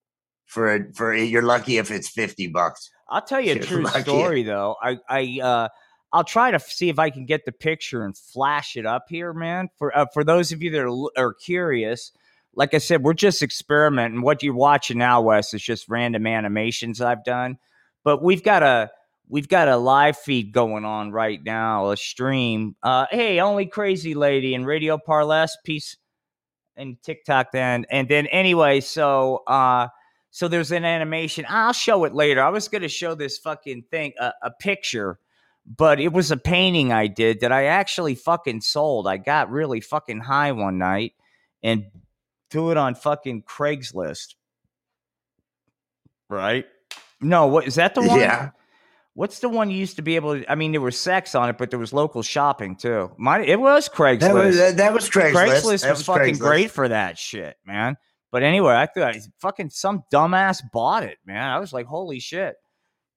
for 0.48 0.92
for. 0.96 1.14
You're 1.16 1.44
lucky 1.44 1.78
if 1.78 1.92
it's 1.92 2.10
fifty 2.10 2.48
bucks. 2.48 2.90
I'll 3.08 3.22
tell 3.22 3.40
you 3.40 3.52
a 3.52 3.56
You're 3.58 3.64
true 3.64 3.84
lucky. 3.84 4.02
story 4.02 4.42
though. 4.44 4.76
I 4.82 4.98
I 5.08 5.40
uh 5.42 5.68
I'll 6.12 6.24
try 6.24 6.50
to 6.50 6.60
see 6.60 6.90
if 6.90 6.98
I 6.98 7.10
can 7.12 7.26
get 7.26 7.46
the 7.46 7.52
picture 7.52 8.04
and 8.04 8.18
flash 8.18 8.76
it 8.78 8.86
up 8.86 9.04
here, 9.10 9.32
man. 9.34 9.70
For 9.78 9.96
uh, 9.96 10.06
for 10.14 10.24
those 10.24 10.52
of 10.52 10.64
you 10.64 10.72
that 10.72 10.82
are, 10.82 11.12
are 11.18 11.34
curious, 11.34 12.12
like 12.56 12.74
I 12.74 12.78
said, 12.78 13.04
we're 13.04 13.14
just 13.14 13.42
experimenting. 13.42 14.22
What 14.22 14.42
you're 14.42 14.54
watching 14.54 14.98
now, 14.98 15.22
Wes, 15.22 15.54
is 15.54 15.62
just 15.62 15.90
random 15.90 16.26
animations 16.26 17.02
I've 17.02 17.24
done. 17.24 17.58
But 18.04 18.24
we've 18.24 18.44
got 18.44 18.64
a 18.64 18.92
we've 19.28 19.48
got 19.48 19.68
a 19.68 19.78
live 19.78 20.18
feed 20.18 20.52
going 20.52 20.86
on 20.86 21.12
right 21.12 21.44
now, 21.44 21.92
a 21.92 21.98
stream. 21.98 22.76
Uh, 22.84 23.08
hey, 23.12 23.40
only 23.40 23.66
crazy 23.66 24.14
lady 24.14 24.56
and 24.56 24.66
Radio 24.66 24.98
Parless 24.98 25.58
piece 25.64 25.98
and 26.78 27.02
TikTok 27.02 27.52
then. 27.52 27.86
And 27.90 28.08
then 28.08 28.28
anyway, 28.28 28.80
so 28.82 29.44
uh 29.48 29.88
so 30.32 30.48
there's 30.48 30.72
an 30.72 30.84
animation. 30.84 31.46
I'll 31.48 31.74
show 31.74 32.04
it 32.04 32.14
later. 32.14 32.42
I 32.44 32.50
was 32.50 32.68
gonna 32.68 32.90
show 32.90 33.16
this 33.16 33.38
fucking 33.38 33.86
thing, 33.90 34.14
a, 34.20 34.32
a 34.44 34.52
picture, 34.52 35.20
but 35.66 36.00
it 36.00 36.14
was 36.14 36.32
a 36.32 36.38
painting 36.38 36.94
I 36.94 37.08
did 37.08 37.40
that 37.42 37.52
I 37.52 37.66
actually 37.66 38.16
fucking 38.16 38.62
sold. 38.62 39.08
I 39.08 39.18
got 39.18 39.50
really 39.50 39.82
fucking 39.82 40.20
high 40.20 40.52
one 40.52 40.78
night 40.78 41.14
and 41.64 41.86
threw 42.50 42.72
it 42.72 42.78
on 42.78 42.96
fucking 42.96 43.44
Craigslist. 43.44 44.36
Right? 46.30 46.66
No, 47.22 47.48
what 47.48 47.68
is 47.68 47.76
that 47.76 47.96
the 47.96 48.02
one? 48.02 48.20
Yeah. 48.20 48.52
What's 49.14 49.40
the 49.40 49.48
one 49.48 49.70
you 49.70 49.78
used 49.78 49.96
to 49.96 50.02
be 50.02 50.18
able 50.18 50.40
to? 50.40 50.52
I 50.52 50.56
mean, 50.56 50.74
there 50.74 50.82
was 50.82 51.00
sex 51.00 51.36
on 51.36 51.50
it, 51.50 51.58
but 51.58 51.70
there 51.70 51.80
was 51.80 51.94
local 51.94 52.22
shopping 52.22 52.76
too. 52.76 53.12
Mine, 53.18 53.46
it 53.46 53.60
was 53.60 53.88
Craigslist. 53.88 54.20
That 54.20 54.34
was 54.34 54.58
that, 54.58 54.78
that 54.78 54.94
was 54.94 55.10
Craigslist. 55.10 55.32
Craigslist 55.34 55.82
That 55.84 55.92
was, 55.92 56.04
fucking 56.04 56.36
Craigslist. 56.36 56.40
great 56.40 56.72
for 56.72 56.88
that 56.90 57.18
shit, 57.18 57.56
man. 57.66 57.96
But 58.32 58.44
anyway, 58.44 58.74
I 58.74 58.88
thought 58.88 59.16
fucking 59.40 59.70
some 59.70 60.04
dumbass 60.12 60.62
bought 60.74 61.04
it, 61.04 61.18
man. 61.26 61.50
I 61.50 61.60
was 61.60 61.72
like, 61.72 61.86
holy 61.86 62.20
shit. 62.20 62.58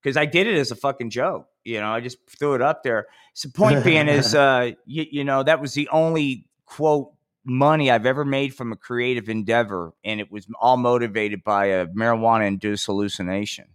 Because 0.01 0.17
I 0.17 0.27
did 0.27 0.47
it 0.47 0.57
as 0.57 0.71
a 0.71 0.77
fucking 0.77 1.11
joke. 1.11 1.49
You 1.64 1.81
know, 1.81 1.91
I 1.91 2.01
just 2.01 2.19
threw 2.38 2.55
it 2.55 2.62
up 2.62 2.85
there. 2.85 3.09
So 3.35 3.51
point 3.51 3.83
being 3.83 4.07
is 4.07 4.35
uh 4.37 4.71
you, 4.87 5.05
you 5.11 5.25
know, 5.25 5.43
that 5.43 5.61
was 5.61 5.75
the 5.75 5.88
only 5.88 6.47
quote 6.67 7.12
money 7.44 7.90
I've 7.90 8.07
ever 8.07 8.24
made 8.24 8.55
from 8.55 8.72
a 8.72 8.77
creative 8.77 9.29
endeavor, 9.29 9.92
and 10.05 10.20
it 10.20 10.31
was 10.31 10.46
all 10.61 10.77
motivated 10.77 11.42
by 11.44 11.66
a 11.66 11.87
marijuana 11.87 12.46
induced 12.46 12.87
hallucination. 12.87 13.66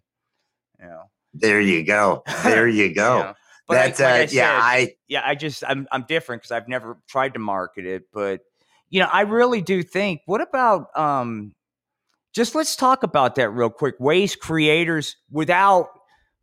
You 0.80 0.88
know. 0.88 1.04
There 1.34 1.60
you 1.62 1.84
go. 1.84 2.24
There 2.44 2.68
you 2.68 2.86
you 2.88 2.96
go. 2.96 3.20
know. 3.20 3.34
That's 3.70 4.00
like 4.00 4.10
I 4.10 4.14
uh, 4.14 4.20
yeah. 4.20 4.26
said, 4.26 4.40
I 4.40 4.96
yeah, 5.08 5.22
I 5.26 5.36
just 5.36 5.64
I'm 5.68 5.88
I'm 5.92 6.04
different 6.04 6.42
because 6.42 6.52
I've 6.52 6.68
never 6.68 6.98
tried 7.08 7.34
to 7.34 7.40
market 7.40 7.86
it, 7.86 8.04
but 8.12 8.42
you 8.90 9.00
know, 9.00 9.08
I 9.12 9.22
really 9.22 9.62
do 9.62 9.82
think. 9.82 10.22
What 10.26 10.42
about 10.42 10.88
um, 10.98 11.54
just 12.34 12.56
let's 12.56 12.76
talk 12.76 13.04
about 13.04 13.36
that 13.36 13.50
real 13.50 13.70
quick. 13.70 13.96
Ways 14.00 14.36
creators 14.36 15.16
without 15.32 15.88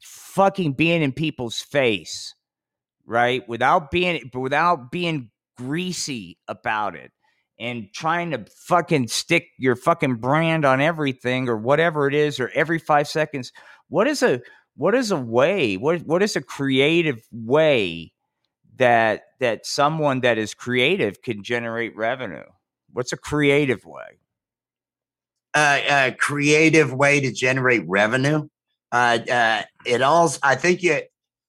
fucking 0.00 0.72
being 0.72 1.02
in 1.02 1.12
people's 1.12 1.60
face, 1.60 2.34
right? 3.04 3.46
Without 3.48 3.90
being 3.90 4.30
without 4.34 4.90
being 4.90 5.30
greasy 5.60 6.38
about 6.48 6.96
it 6.96 7.12
and 7.58 7.88
trying 7.92 8.30
to 8.30 8.44
fucking 8.66 9.08
stick 9.08 9.48
your 9.58 9.76
fucking 9.76 10.16
brand 10.16 10.64
on 10.64 10.80
everything 10.80 11.48
or 11.48 11.56
whatever 11.56 12.08
it 12.08 12.14
is 12.14 12.40
or 12.40 12.50
every 12.54 12.78
5 12.78 13.08
seconds. 13.08 13.52
What 13.88 14.06
is 14.06 14.22
a 14.22 14.40
what 14.76 14.94
is 14.94 15.10
a 15.10 15.16
way? 15.16 15.76
What 15.76 16.02
what 16.02 16.22
is 16.22 16.36
a 16.36 16.42
creative 16.42 17.20
way 17.32 18.12
that 18.76 19.22
that 19.40 19.66
someone 19.66 20.20
that 20.20 20.38
is 20.38 20.54
creative 20.54 21.22
can 21.22 21.42
generate 21.42 21.96
revenue? 21.96 22.44
What's 22.92 23.12
a 23.12 23.18
creative 23.18 23.84
way? 23.84 24.20
uh, 25.54 25.80
a 25.90 26.12
creative 26.12 26.92
way 26.92 27.20
to 27.20 27.32
generate 27.32 27.82
revenue. 27.86 28.48
Uh, 28.92 29.18
uh, 29.30 29.62
it 29.84 30.02
all. 30.02 30.32
I 30.42 30.54
think 30.54 30.82
you 30.82 31.00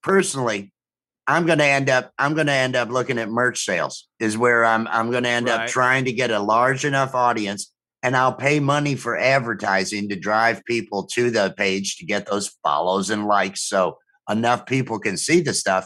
personally. 0.04 0.71
I'm 1.28 1.46
going 1.46 1.60
to 1.60 1.66
end 1.66 1.90
up. 1.90 2.12
I'm 2.18 2.34
going 2.34 2.48
to 2.48 2.54
end 2.54 2.76
up 2.76 2.90
looking 2.90 3.18
at 3.20 3.30
merch 3.30 3.64
sales. 3.66 4.08
Is 4.20 4.38
where 4.38 4.66
I'm. 4.66 4.88
I'm 4.88 5.12
going 5.12 5.24
to 5.24 5.30
end 5.30 5.48
Right. 5.48 5.62
up 5.62 5.68
trying 5.68 6.06
to 6.06 6.14
get 6.14 6.32
a 6.32 6.40
large 6.40 6.84
enough 6.86 7.14
audience, 7.16 7.72
and 8.04 8.16
I'll 8.16 8.34
pay 8.34 8.60
money 8.60 8.96
for 8.96 9.18
advertising 9.18 10.10
to 10.10 10.16
drive 10.16 10.64
people 10.66 11.04
to 11.14 11.30
the 11.32 11.54
page 11.56 11.98
to 11.98 12.06
get 12.06 12.26
those 12.26 12.50
follows 12.64 13.10
and 13.10 13.28
likes, 13.28 13.62
so 13.62 13.98
enough 14.30 14.66
people 14.66 15.00
can 15.00 15.18
see 15.18 15.42
the 15.42 15.54
stuff. 15.54 15.86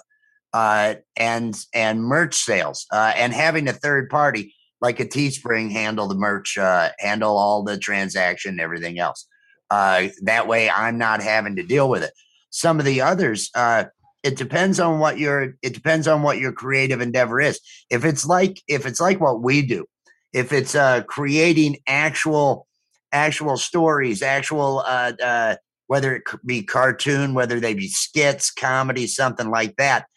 Uh, 0.54 0.95
and 1.17 1.60
and 1.74 2.02
merch 2.02 2.36
sales, 2.36 2.86
uh, 2.91 3.12
and 3.15 3.34
having 3.34 3.67
a 3.67 3.74
third 3.74 4.10
party 4.10 4.56
like 4.82 5.00
a 5.00 5.06
Teespring 5.06 5.71
handle 5.71 6.08
the 6.08 6.15
merch, 6.15 6.58
uh, 6.58 6.89
handle 7.00 7.38
all 7.38 7.63
the 7.63 7.78
transaction, 7.78 8.52
and 8.52 8.62
everything 8.62 9.00
else. 9.00 9.28
Uh, 9.69 10.08
that 10.24 10.48
way, 10.48 10.69
I'm 10.69 10.98
not 10.98 11.21
having 11.21 11.56
to 11.58 11.63
deal 11.63 11.89
with 11.89 12.04
it. 12.04 12.12
Some 12.52 12.80
of 12.80 12.86
the 12.86 13.02
others, 13.02 13.50
uh, 13.56 13.86
it 14.26 14.38
depends 14.38 14.80
on 14.80 14.98
what 14.98 15.20
your 15.20 15.54
it 15.62 15.76
depends 15.76 16.08
on 16.08 16.24
what 16.24 16.40
your 16.40 16.52
creative 16.52 17.00
endeavor 17.00 17.40
is. 17.40 17.60
If 17.92 18.04
it's 18.04 18.26
like 18.26 18.60
if 18.68 18.88
it's 18.88 19.00
like 19.00 19.22
what 19.22 19.44
we 19.44 19.62
do, 19.62 19.86
if 20.34 20.52
it's 20.52 20.74
uh, 20.74 21.04
creating 21.04 21.78
actual 21.86 22.68
actual 23.12 23.56
stories, 23.56 24.24
actual 24.24 24.80
uh, 24.80 25.14
uh, 25.24 25.56
whether 25.86 26.16
it 26.16 26.24
be 26.44 26.64
cartoon, 26.64 27.36
whether 27.36 27.60
they 27.60 27.76
be 27.76 27.88
skits, 27.88 28.50
comedy, 28.50 29.06
something 29.06 29.52
like 29.52 29.76
that. 29.76 30.08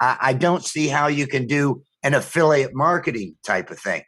I, 0.00 0.16
I 0.20 0.32
don't 0.32 0.64
see 0.64 0.88
how 0.88 1.08
you 1.08 1.26
can 1.26 1.46
do 1.46 1.82
an 2.02 2.14
affiliate 2.14 2.74
marketing 2.74 3.36
type 3.44 3.70
of 3.70 3.78
thing. 3.78 4.02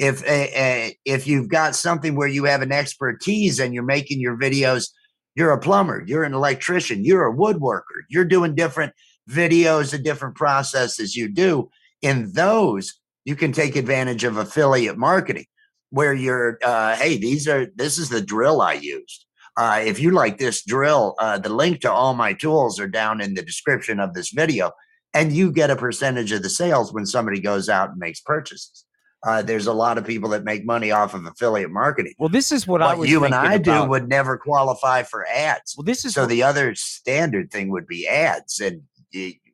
If 0.00 0.22
uh, 0.22 0.90
if 1.04 1.28
you've 1.28 1.48
got 1.48 1.76
something 1.76 2.16
where 2.16 2.28
you 2.28 2.44
have 2.44 2.60
an 2.60 2.72
expertise 2.72 3.60
and 3.60 3.72
you're 3.72 3.84
making 3.84 4.18
your 4.18 4.36
videos 4.36 4.88
you're 5.36 5.52
a 5.52 5.60
plumber, 5.60 6.02
you're 6.06 6.24
an 6.24 6.34
electrician, 6.34 7.04
you're 7.04 7.28
a 7.28 7.34
woodworker, 7.34 8.02
you're 8.08 8.24
doing 8.24 8.54
different 8.54 8.92
videos 9.30 9.92
and 9.92 10.02
different 10.02 10.34
processes 10.34 11.14
you 11.14 11.28
do. 11.28 11.70
In 12.02 12.32
those, 12.32 12.94
you 13.24 13.36
can 13.36 13.52
take 13.52 13.76
advantage 13.76 14.24
of 14.24 14.38
affiliate 14.38 14.96
marketing 14.96 15.46
where 15.90 16.14
you're, 16.14 16.58
uh, 16.64 16.96
hey, 16.96 17.18
these 17.18 17.46
are, 17.46 17.66
this 17.76 17.98
is 17.98 18.08
the 18.08 18.22
drill 18.22 18.62
I 18.62 18.72
used. 18.74 19.26
Uh, 19.58 19.82
if 19.84 20.00
you 20.00 20.10
like 20.10 20.38
this 20.38 20.64
drill, 20.64 21.14
uh, 21.18 21.38
the 21.38 21.48
link 21.48 21.80
to 21.80 21.92
all 21.92 22.14
my 22.14 22.32
tools 22.32 22.80
are 22.80 22.88
down 22.88 23.20
in 23.20 23.34
the 23.34 23.42
description 23.42 24.00
of 24.00 24.14
this 24.14 24.30
video, 24.30 24.72
and 25.14 25.32
you 25.32 25.52
get 25.52 25.70
a 25.70 25.76
percentage 25.76 26.32
of 26.32 26.42
the 26.42 26.50
sales 26.50 26.92
when 26.92 27.06
somebody 27.06 27.40
goes 27.40 27.68
out 27.68 27.90
and 27.90 27.98
makes 27.98 28.20
purchases. 28.20 28.85
Uh, 29.24 29.42
there's 29.42 29.66
a 29.66 29.72
lot 29.72 29.98
of 29.98 30.06
people 30.06 30.28
that 30.30 30.44
make 30.44 30.64
money 30.64 30.90
off 30.90 31.14
of 31.14 31.24
affiliate 31.24 31.70
marketing. 31.70 32.14
Well, 32.18 32.28
this 32.28 32.52
is 32.52 32.66
what, 32.66 32.80
what 32.80 32.90
I 32.90 32.94
was. 32.94 33.10
You 33.10 33.24
and 33.24 33.34
I 33.34 33.54
about. 33.54 33.84
do 33.84 33.90
would 33.90 34.08
never 34.08 34.36
qualify 34.36 35.02
for 35.02 35.26
ads. 35.26 35.74
Well, 35.76 35.84
this 35.84 36.04
is 36.04 36.14
so 36.14 36.22
what, 36.22 36.28
the 36.28 36.42
other 36.42 36.74
standard 36.74 37.50
thing 37.50 37.70
would 37.70 37.86
be 37.86 38.06
ads, 38.06 38.60
and 38.60 38.82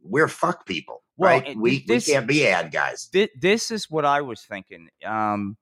we're 0.02 0.28
fuck 0.28 0.66
people, 0.66 1.02
well, 1.16 1.40
right? 1.40 1.56
We 1.56 1.84
this, 1.86 2.06
we 2.06 2.12
can't 2.12 2.26
be 2.26 2.46
ad 2.46 2.72
guys. 2.72 3.08
This, 3.12 3.28
this 3.40 3.70
is 3.70 3.90
what 3.90 4.04
I 4.04 4.20
was 4.20 4.42
thinking, 4.42 4.88
um, 5.06 5.56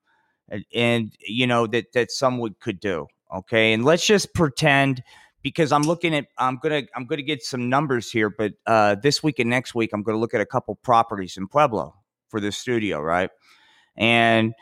and, 0.48 0.64
and 0.74 1.12
you 1.20 1.46
know 1.46 1.66
that 1.68 1.92
that 1.92 2.10
someone 2.10 2.56
could 2.60 2.80
do. 2.80 3.06
Okay, 3.32 3.72
and 3.72 3.84
let's 3.84 4.04
just 4.04 4.34
pretend 4.34 5.02
because 5.42 5.72
I'm 5.72 5.82
looking 5.82 6.14
at 6.14 6.26
I'm 6.38 6.58
gonna 6.62 6.82
I'm 6.94 7.06
gonna 7.06 7.22
get 7.22 7.42
some 7.42 7.68
numbers 7.68 8.10
here, 8.10 8.30
but 8.30 8.54
uh, 8.66 8.96
this 8.96 9.22
week 9.22 9.38
and 9.38 9.50
next 9.50 9.74
week 9.74 9.90
I'm 9.92 10.02
gonna 10.02 10.18
look 10.18 10.34
at 10.34 10.40
a 10.40 10.46
couple 10.46 10.74
properties 10.76 11.36
in 11.36 11.46
Pueblo 11.46 11.94
for 12.28 12.40
the 12.40 12.52
studio, 12.52 13.00
right? 13.00 13.30
And 14.00 14.54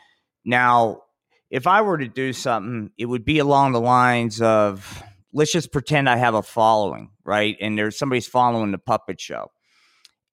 now, 0.43 1.03
if 1.49 1.65
I 1.65 1.81
were 1.81 1.97
to 1.97 2.07
do 2.07 2.33
something, 2.33 2.91
it 2.97 3.05
would 3.05 3.25
be 3.25 3.39
along 3.39 3.71
the 3.71 3.81
lines 3.81 4.41
of 4.41 5.01
let's 5.33 5.51
just 5.51 5.71
pretend 5.71 6.09
I 6.09 6.17
have 6.17 6.35
a 6.35 6.43
following, 6.43 7.11
right? 7.23 7.55
And 7.61 7.77
there's 7.77 7.97
somebody's 7.97 8.27
following 8.27 8.71
the 8.71 8.77
puppet 8.77 9.19
show. 9.19 9.51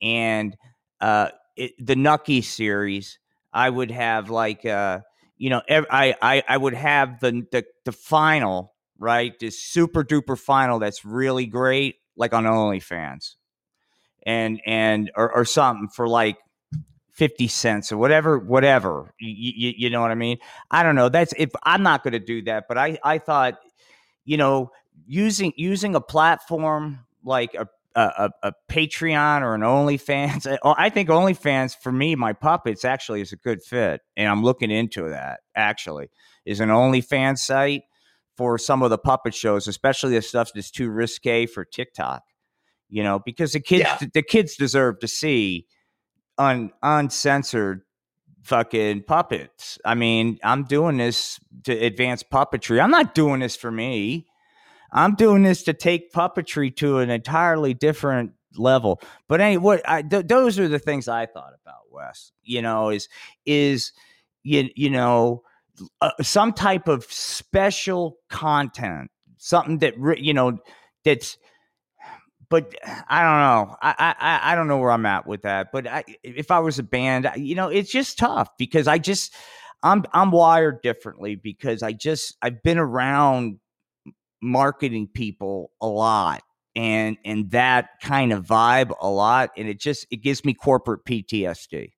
And 0.02 0.56
uh, 1.00 1.28
it, 1.56 1.72
the 1.78 1.96
Nucky 1.96 2.42
series, 2.42 3.18
I 3.52 3.70
would 3.70 3.90
have 3.92 4.28
like, 4.28 4.66
uh, 4.66 5.00
you 5.38 5.50
know, 5.50 5.62
I, 5.68 6.14
I, 6.20 6.42
I 6.48 6.56
would 6.56 6.74
have 6.74 7.20
the, 7.20 7.46
the, 7.52 7.64
the 7.84 7.92
final, 7.92 8.74
right? 8.98 9.38
This 9.38 9.62
super 9.62 10.02
duper 10.02 10.38
final 10.38 10.78
that's 10.78 11.04
really 11.04 11.46
great, 11.46 11.96
like 12.16 12.32
on 12.34 12.44
OnlyFans. 12.44 13.36
And, 14.24 14.60
and, 14.66 15.12
or, 15.14 15.32
or 15.32 15.44
something 15.44 15.88
for 15.88 16.08
like 16.08 16.36
50 17.16 17.48
cents 17.48 17.90
or 17.90 17.96
whatever 17.96 18.38
whatever 18.38 19.14
you, 19.18 19.52
you, 19.56 19.72
you, 19.76 19.90
know 19.90 20.02
what 20.02 20.10
i 20.10 20.14
mean 20.14 20.36
i 20.70 20.82
don't 20.82 20.94
know 20.94 21.08
that's 21.08 21.32
if 21.38 21.50
i'm 21.62 21.82
not 21.82 22.04
going 22.04 22.12
to 22.12 22.18
do 22.18 22.42
that 22.42 22.64
but 22.68 22.76
i 22.76 22.98
i 23.02 23.18
thought 23.18 23.58
you 24.24 24.36
know 24.36 24.70
using 25.06 25.52
using 25.56 25.94
a 25.94 26.00
platform 26.00 27.00
like 27.24 27.54
a 27.54 27.66
a, 27.98 28.30
a 28.42 28.52
patreon 28.68 29.40
or 29.40 29.54
an 29.54 29.62
onlyfans 29.62 30.46
uh, 30.46 30.74
i 30.76 30.90
think 30.90 31.08
onlyfans 31.08 31.74
for 31.80 31.90
me 31.90 32.14
my 32.14 32.34
puppets 32.34 32.84
actually 32.84 33.22
is 33.22 33.32
a 33.32 33.36
good 33.36 33.62
fit 33.62 34.02
and 34.16 34.28
i'm 34.28 34.42
looking 34.42 34.70
into 34.70 35.08
that 35.08 35.40
actually 35.54 36.10
is 36.44 36.60
an 36.60 36.68
onlyfans 36.68 37.38
site 37.38 37.82
for 38.36 38.58
some 38.58 38.82
of 38.82 38.90
the 38.90 38.98
puppet 38.98 39.34
shows 39.34 39.66
especially 39.66 40.14
the 40.14 40.20
stuff 40.20 40.50
that's 40.54 40.70
too 40.70 40.90
risque 40.90 41.46
for 41.46 41.64
tiktok 41.64 42.22
you 42.90 43.02
know 43.02 43.18
because 43.18 43.52
the 43.52 43.60
kids 43.60 43.84
yeah. 43.84 44.08
the 44.12 44.22
kids 44.22 44.56
deserve 44.56 44.98
to 44.98 45.08
see 45.08 45.66
un 46.38 46.72
uncensored 46.82 47.82
fucking 48.42 49.02
puppets. 49.02 49.78
I 49.84 49.94
mean, 49.94 50.38
I'm 50.42 50.64
doing 50.64 50.98
this 50.98 51.40
to 51.64 51.72
advance 51.72 52.22
puppetry. 52.22 52.80
I'm 52.80 52.90
not 52.90 53.14
doing 53.14 53.40
this 53.40 53.56
for 53.56 53.70
me. 53.70 54.26
I'm 54.92 55.14
doing 55.14 55.42
this 55.42 55.64
to 55.64 55.72
take 55.72 56.12
puppetry 56.12 56.74
to 56.76 56.98
an 56.98 57.10
entirely 57.10 57.74
different 57.74 58.32
level. 58.56 59.00
But 59.28 59.40
anyway, 59.40 59.62
what 59.62 59.88
I, 59.88 60.02
th- 60.02 60.26
those 60.26 60.58
are 60.58 60.68
the 60.68 60.78
things 60.78 61.08
I 61.08 61.26
thought 61.26 61.52
about 61.62 61.82
Wes. 61.90 62.32
You 62.42 62.62
know, 62.62 62.90
is 62.90 63.08
is 63.44 63.92
you 64.42 64.70
you 64.76 64.90
know 64.90 65.42
uh, 66.00 66.10
some 66.22 66.52
type 66.52 66.88
of 66.88 67.04
special 67.04 68.18
content, 68.30 69.10
something 69.38 69.78
that 69.78 69.94
you 70.18 70.34
know 70.34 70.58
that's 71.04 71.36
but 72.48 72.74
I 73.08 73.22
don't 73.22 73.68
know. 73.68 73.76
I, 73.82 74.14
I 74.18 74.52
I 74.52 74.54
don't 74.54 74.68
know 74.68 74.78
where 74.78 74.90
I'm 74.90 75.06
at 75.06 75.26
with 75.26 75.42
that. 75.42 75.68
But 75.72 75.86
I, 75.86 76.04
if 76.22 76.50
I 76.50 76.58
was 76.60 76.78
a 76.78 76.82
band, 76.82 77.30
you 77.36 77.54
know, 77.54 77.68
it's 77.68 77.90
just 77.90 78.18
tough 78.18 78.50
because 78.58 78.88
I 78.88 78.98
just 78.98 79.34
I'm 79.82 80.04
I'm 80.12 80.30
wired 80.30 80.82
differently 80.82 81.36
because 81.36 81.82
I 81.82 81.92
just 81.92 82.36
I've 82.42 82.62
been 82.62 82.78
around 82.78 83.58
marketing 84.42 85.08
people 85.12 85.70
a 85.80 85.86
lot 85.88 86.42
and 86.74 87.16
and 87.24 87.50
that 87.50 87.88
kind 88.02 88.32
of 88.32 88.44
vibe 88.44 88.94
a 89.00 89.08
lot 89.08 89.50
and 89.56 89.68
it 89.68 89.80
just 89.80 90.06
it 90.10 90.18
gives 90.18 90.44
me 90.44 90.54
corporate 90.54 91.04
PTSD. 91.04 91.92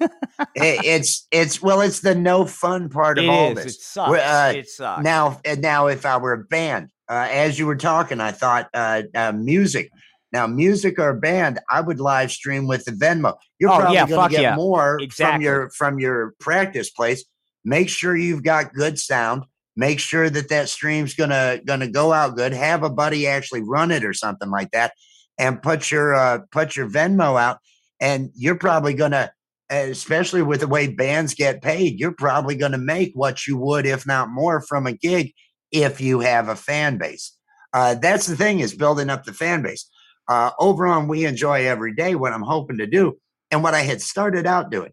It, 0.00 0.10
it's 0.56 1.26
it's 1.30 1.62
well 1.62 1.80
it's 1.80 2.00
the 2.00 2.14
no 2.14 2.44
fun 2.44 2.88
part 2.88 3.18
of 3.18 3.24
it 3.24 3.28
all 3.28 3.56
is. 3.56 3.64
this. 3.64 3.74
It 3.76 3.80
sucks. 3.80 4.18
Uh, 4.18 4.52
it 4.56 4.68
sucks. 4.68 5.04
Now 5.04 5.40
now 5.58 5.86
if 5.86 6.04
I 6.04 6.16
were 6.16 6.32
a 6.32 6.44
band 6.44 6.90
uh, 7.08 7.26
as 7.30 7.58
you 7.58 7.66
were 7.66 7.76
talking, 7.76 8.20
I 8.20 8.32
thought 8.32 8.68
uh, 8.74 9.02
uh, 9.14 9.32
music. 9.32 9.90
Now, 10.30 10.46
music 10.46 10.98
or 10.98 11.14
band, 11.14 11.58
I 11.70 11.80
would 11.80 12.00
live 12.00 12.30
stream 12.30 12.66
with 12.66 12.84
the 12.84 12.90
Venmo. 12.90 13.34
You're 13.58 13.70
oh, 13.70 13.78
probably 13.78 13.94
yeah, 13.94 14.06
going 14.06 14.28
to 14.28 14.34
get 14.34 14.42
yeah. 14.42 14.56
more 14.56 14.98
exactly. 15.00 15.36
from 15.36 15.42
your 15.42 15.70
from 15.70 15.98
your 15.98 16.34
practice 16.38 16.90
place. 16.90 17.24
Make 17.64 17.88
sure 17.88 18.14
you've 18.14 18.42
got 18.42 18.74
good 18.74 18.98
sound. 18.98 19.44
Make 19.74 20.00
sure 20.00 20.28
that 20.28 20.50
that 20.50 20.68
stream's 20.68 21.14
gonna 21.14 21.60
gonna 21.64 21.88
go 21.88 22.12
out 22.12 22.36
good. 22.36 22.52
Have 22.52 22.82
a 22.82 22.90
buddy 22.90 23.26
actually 23.26 23.62
run 23.62 23.90
it 23.90 24.04
or 24.04 24.12
something 24.12 24.50
like 24.50 24.70
that, 24.72 24.92
and 25.38 25.62
put 25.62 25.90
your 25.90 26.14
uh, 26.14 26.40
put 26.52 26.76
your 26.76 26.90
Venmo 26.90 27.40
out. 27.40 27.58
And 28.00 28.30
you're 28.34 28.54
probably 28.54 28.94
gonna, 28.94 29.32
especially 29.70 30.42
with 30.42 30.60
the 30.60 30.68
way 30.68 30.88
bands 30.88 31.34
get 31.34 31.62
paid, 31.62 31.98
you're 31.98 32.12
probably 32.12 32.56
gonna 32.56 32.78
make 32.78 33.12
what 33.14 33.46
you 33.46 33.56
would, 33.56 33.86
if 33.86 34.06
not 34.06 34.30
more, 34.30 34.60
from 34.60 34.86
a 34.86 34.92
gig 34.92 35.32
if 35.72 36.00
you 36.00 36.20
have 36.20 36.48
a 36.48 36.56
fan 36.56 36.98
base. 36.98 37.36
Uh, 37.72 37.94
that's 37.94 38.26
the 38.26 38.36
thing 38.36 38.60
is 38.60 38.74
building 38.74 39.10
up 39.10 39.24
the 39.24 39.32
fan 39.32 39.62
base. 39.62 39.88
Uh, 40.28 40.50
over 40.58 40.86
on 40.86 41.08
We 41.08 41.24
Enjoy 41.24 41.66
Every 41.66 41.94
Day, 41.94 42.14
what 42.14 42.32
I'm 42.32 42.42
hoping 42.42 42.78
to 42.78 42.86
do, 42.86 43.18
and 43.50 43.62
what 43.62 43.74
I 43.74 43.80
had 43.80 44.02
started 44.02 44.46
out 44.46 44.70
doing, 44.70 44.92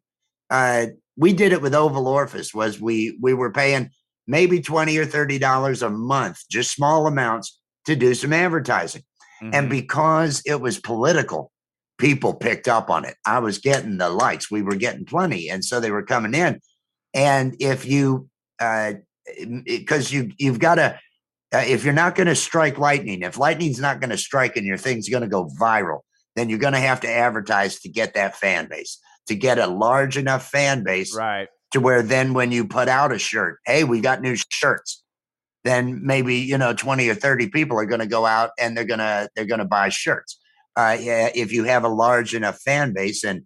uh, 0.50 0.88
we 1.18 1.34
did 1.34 1.52
it 1.52 1.62
with 1.62 1.76
Oval 1.76 2.08
Orifice. 2.08 2.54
Was 2.54 2.80
we 2.80 3.18
we 3.22 3.34
were 3.34 3.52
paying 3.52 3.90
maybe 4.28 4.62
twenty 4.62 4.98
or 4.98 5.06
thirty 5.06 5.38
dollars 5.40 5.82
a 5.82 5.90
month, 5.90 6.40
just 6.50 6.72
small 6.72 7.08
amounts, 7.08 7.60
to 7.86 7.96
do 7.96 8.14
some 8.14 8.34
advertising, 8.34 9.04
mm-hmm. 9.42 9.54
and 9.54 9.70
because 9.70 10.42
it 10.46 10.62
was 10.62 10.80
political, 10.80 11.52
people 11.98 12.34
picked 12.34 12.68
up 12.68 12.90
on 12.90 13.06
it. 13.06 13.16
I 13.26 13.40
was 13.40 13.58
getting 13.58 13.98
the 13.98 14.10
likes. 14.10 14.52
We 14.52 14.62
were 14.62 14.76
getting 14.76 15.06
plenty, 15.06 15.50
and 15.50 15.64
so 15.64 15.80
they 15.80 15.92
were 15.92 16.04
coming 16.04 16.34
in. 16.34 16.60
And 17.14 17.56
if 17.60 17.86
you 17.86 18.30
uh, 18.60 18.94
because 19.64 20.12
you 20.12 20.32
you've 20.38 20.60
got 20.60 20.76
to 20.76 21.00
uh, 21.54 21.64
if 21.66 21.86
you're 21.86 21.94
not 21.94 22.16
going 22.16 22.28
to 22.28 22.36
strike 22.36 22.78
lightning, 22.78 23.22
if 23.22 23.38
lightning's 23.38 23.80
not 23.80 24.00
going 24.00 24.10
to 24.10 24.18
strike 24.18 24.58
and 24.58 24.66
your 24.66 24.78
thing's 24.78 25.10
going 25.10 25.24
to 25.24 25.30
go 25.30 25.48
viral, 25.60 26.02
then 26.36 26.50
you're 26.50 26.60
going 26.60 26.74
to 26.74 26.80
have 26.80 27.00
to 27.02 27.10
advertise 27.10 27.80
to 27.80 27.90
get 27.90 28.14
that 28.14 28.36
fan 28.36 28.68
base, 28.68 29.00
to 29.28 29.36
get 29.36 29.58
a 29.58 29.68
large 29.68 30.18
enough 30.18 30.50
fan 30.50 30.84
base, 30.84 31.16
right? 31.16 31.48
To 31.72 31.80
where 31.80 32.02
then 32.02 32.34
when 32.34 32.52
you 32.52 32.68
put 32.68 32.88
out 32.88 33.12
a 33.12 33.18
shirt, 33.18 33.60
hey, 33.66 33.84
we 33.84 34.02
got 34.02 34.22
new 34.22 34.36
shirts, 34.50 35.04
then 35.64 36.06
maybe 36.06 36.36
you 36.36 36.58
know 36.58 36.74
20 36.74 37.08
or 37.10 37.16
30 37.16 37.50
people 37.50 37.80
are 37.80 37.86
going 37.86 38.00
to 38.00 38.08
go 38.08 38.26
out 38.26 38.52
and 38.60 38.76
they're 38.76 38.86
going 38.86 39.00
to 39.00 39.30
they're 39.36 39.46
going 39.46 39.60
to 39.60 39.66
buy 39.66 39.90
shirts. 39.90 40.40
Uh, 40.76 40.98
if 41.00 41.52
you 41.52 41.64
have 41.64 41.84
a 41.84 41.90
large 41.90 42.36
enough 42.36 42.60
fan 42.60 42.94
base, 42.94 43.24
and 43.24 43.44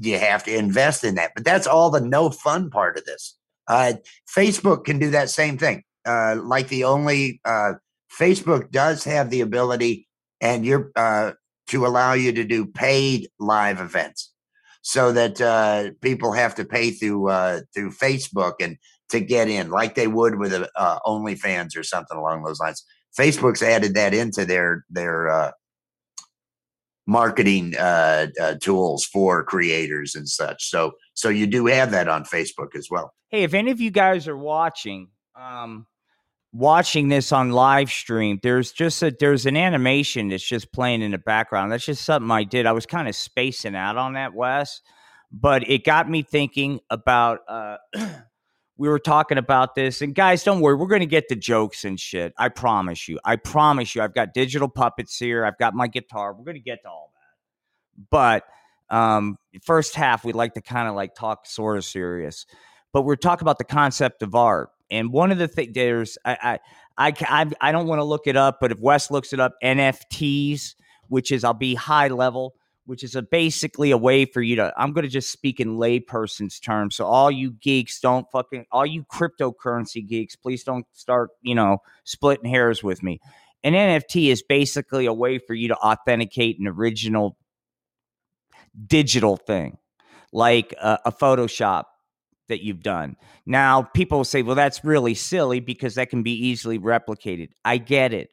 you 0.00 0.18
have 0.18 0.44
to 0.44 0.54
invest 0.54 1.04
in 1.04 1.16
that. 1.16 1.32
But 1.34 1.44
that's 1.44 1.66
all 1.66 1.90
the 1.90 2.00
no 2.00 2.30
fun 2.30 2.70
part 2.70 2.96
of 2.96 3.04
this. 3.04 3.36
Uh, 3.66 3.94
Facebook 4.34 4.84
can 4.84 4.98
do 4.98 5.10
that 5.10 5.30
same 5.30 5.58
thing. 5.58 5.82
Uh, 6.06 6.36
like 6.42 6.68
the 6.68 6.84
only 6.84 7.40
uh, 7.44 7.72
Facebook 8.18 8.70
does 8.70 9.04
have 9.04 9.30
the 9.30 9.40
ability, 9.40 10.08
and 10.40 10.64
you're 10.64 10.90
uh, 10.96 11.32
to 11.66 11.86
allow 11.86 12.14
you 12.14 12.32
to 12.32 12.44
do 12.44 12.64
paid 12.64 13.28
live 13.38 13.80
events, 13.80 14.32
so 14.80 15.12
that 15.12 15.40
uh, 15.40 15.90
people 16.00 16.32
have 16.32 16.54
to 16.54 16.64
pay 16.64 16.90
through 16.90 17.28
uh, 17.28 17.60
through 17.74 17.90
Facebook, 17.90 18.54
and 18.60 18.78
to 19.10 19.20
get 19.20 19.48
in, 19.48 19.70
like 19.70 19.94
they 19.94 20.06
would 20.06 20.38
with 20.38 20.52
a 20.52 20.68
OnlyFans 21.06 21.76
or 21.76 21.82
something 21.82 22.16
along 22.16 22.44
those 22.44 22.60
lines. 22.60 22.84
Facebook's 23.18 23.62
added 23.62 23.94
that 23.94 24.14
into 24.14 24.46
their 24.46 24.84
their 24.88 25.52
marketing 27.08 27.74
uh, 27.78 28.26
uh, 28.38 28.54
tools 28.60 29.04
for 29.06 29.42
creators 29.42 30.14
and 30.14 30.28
such. 30.28 30.68
So 30.68 30.92
so 31.14 31.30
you 31.30 31.46
do 31.46 31.66
have 31.66 31.90
that 31.90 32.06
on 32.06 32.24
Facebook 32.24 32.76
as 32.76 32.88
well. 32.90 33.12
Hey, 33.30 33.42
if 33.42 33.54
any 33.54 33.70
of 33.70 33.80
you 33.80 33.90
guys 33.90 34.28
are 34.28 34.36
watching, 34.36 35.08
um, 35.34 35.86
watching 36.52 37.08
this 37.08 37.32
on 37.32 37.50
live 37.50 37.90
stream, 37.90 38.38
there's 38.42 38.72
just 38.72 39.02
a 39.02 39.10
there's 39.18 39.46
an 39.46 39.56
animation 39.56 40.28
that's 40.28 40.46
just 40.46 40.70
playing 40.70 41.00
in 41.00 41.12
the 41.12 41.18
background. 41.18 41.72
That's 41.72 41.86
just 41.86 42.04
something 42.04 42.30
I 42.30 42.44
did. 42.44 42.66
I 42.66 42.72
was 42.72 42.86
kind 42.86 43.08
of 43.08 43.16
spacing 43.16 43.74
out 43.74 43.96
on 43.96 44.12
that, 44.12 44.34
Wes, 44.34 44.82
but 45.32 45.68
it 45.68 45.84
got 45.84 46.08
me 46.08 46.22
thinking 46.22 46.80
about. 46.90 47.40
Uh, 47.48 47.78
we 48.78 48.88
were 48.88 48.98
talking 48.98 49.36
about 49.36 49.74
this, 49.74 50.00
and 50.00 50.14
guys, 50.14 50.44
don't 50.44 50.60
worry, 50.60 50.76
we're 50.76 50.86
going 50.86 51.00
to 51.00 51.06
get 51.06 51.28
the 51.28 51.36
jokes 51.36 51.84
and 51.84 52.00
shit. 52.00 52.32
I 52.38 52.48
promise 52.48 53.08
you. 53.08 53.18
I 53.24 53.36
promise 53.36 53.94
you. 53.94 54.02
I've 54.02 54.14
got 54.14 54.32
digital 54.32 54.68
puppets 54.68 55.18
here. 55.18 55.44
I've 55.44 55.58
got 55.58 55.74
my 55.74 55.88
guitar. 55.88 56.32
We're 56.32 56.44
going 56.44 56.56
to 56.56 56.60
get 56.60 56.82
to 56.82 56.88
all 56.88 57.12
that, 57.14 58.06
but. 58.10 58.44
Um, 58.90 59.36
first 59.64 59.94
half, 59.96 60.24
we'd 60.24 60.34
like 60.34 60.54
to 60.54 60.62
kind 60.62 60.88
of 60.88 60.94
like 60.94 61.14
talk 61.14 61.44
sort 61.44 61.76
of 61.76 61.84
serious, 61.84 62.46
but 62.90 63.02
we're 63.02 63.16
talking 63.16 63.44
about 63.44 63.58
the 63.58 63.64
concept 63.64 64.22
of 64.22 64.34
art 64.34 64.70
and 64.90 65.12
one 65.12 65.30
of 65.30 65.38
the 65.38 65.48
things 65.48 65.72
there's 65.74 66.18
I 66.24 66.58
I 66.96 67.14
I 67.20 67.50
I 67.60 67.72
don't 67.72 67.86
want 67.86 68.00
to 68.00 68.04
look 68.04 68.26
it 68.26 68.36
up, 68.36 68.58
but 68.60 68.72
if 68.72 68.80
Wes 68.80 69.10
looks 69.10 69.32
it 69.32 69.40
up, 69.40 69.54
NFTs, 69.62 70.74
which 71.08 71.30
is 71.30 71.44
I'll 71.44 71.54
be 71.54 71.74
high 71.74 72.08
level, 72.08 72.54
which 72.88 73.04
is 73.04 73.14
a 73.14 73.20
basically 73.20 73.90
a 73.90 73.98
way 73.98 74.24
for 74.24 74.40
you 74.40 74.56
to. 74.56 74.72
I'm 74.78 74.94
going 74.94 75.02
to 75.04 75.10
just 75.10 75.30
speak 75.30 75.60
in 75.60 75.76
layperson's 75.76 76.58
terms. 76.58 76.96
So 76.96 77.04
all 77.04 77.30
you 77.30 77.50
geeks 77.50 78.00
don't 78.00 78.26
fucking 78.32 78.64
all 78.72 78.86
you 78.86 79.04
cryptocurrency 79.12 80.06
geeks, 80.06 80.36
please 80.36 80.64
don't 80.64 80.86
start 80.94 81.28
you 81.42 81.54
know 81.54 81.82
splitting 82.04 82.48
hairs 82.48 82.82
with 82.82 83.02
me. 83.02 83.20
An 83.62 83.74
NFT 83.74 84.30
is 84.30 84.42
basically 84.42 85.04
a 85.04 85.12
way 85.12 85.38
for 85.38 85.52
you 85.52 85.68
to 85.68 85.76
authenticate 85.76 86.58
an 86.58 86.66
original 86.66 87.36
digital 88.86 89.36
thing, 89.36 89.76
like 90.32 90.72
a, 90.80 90.98
a 91.04 91.12
Photoshop 91.12 91.84
that 92.48 92.64
you've 92.64 92.82
done. 92.82 93.16
Now, 93.44 93.82
people 93.82 94.24
say, 94.24 94.40
well, 94.40 94.56
that's 94.56 94.82
really 94.82 95.12
silly 95.14 95.60
because 95.60 95.96
that 95.96 96.08
can 96.08 96.22
be 96.22 96.32
easily 96.32 96.78
replicated. 96.78 97.50
I 97.66 97.76
get 97.76 98.14
it. 98.14 98.30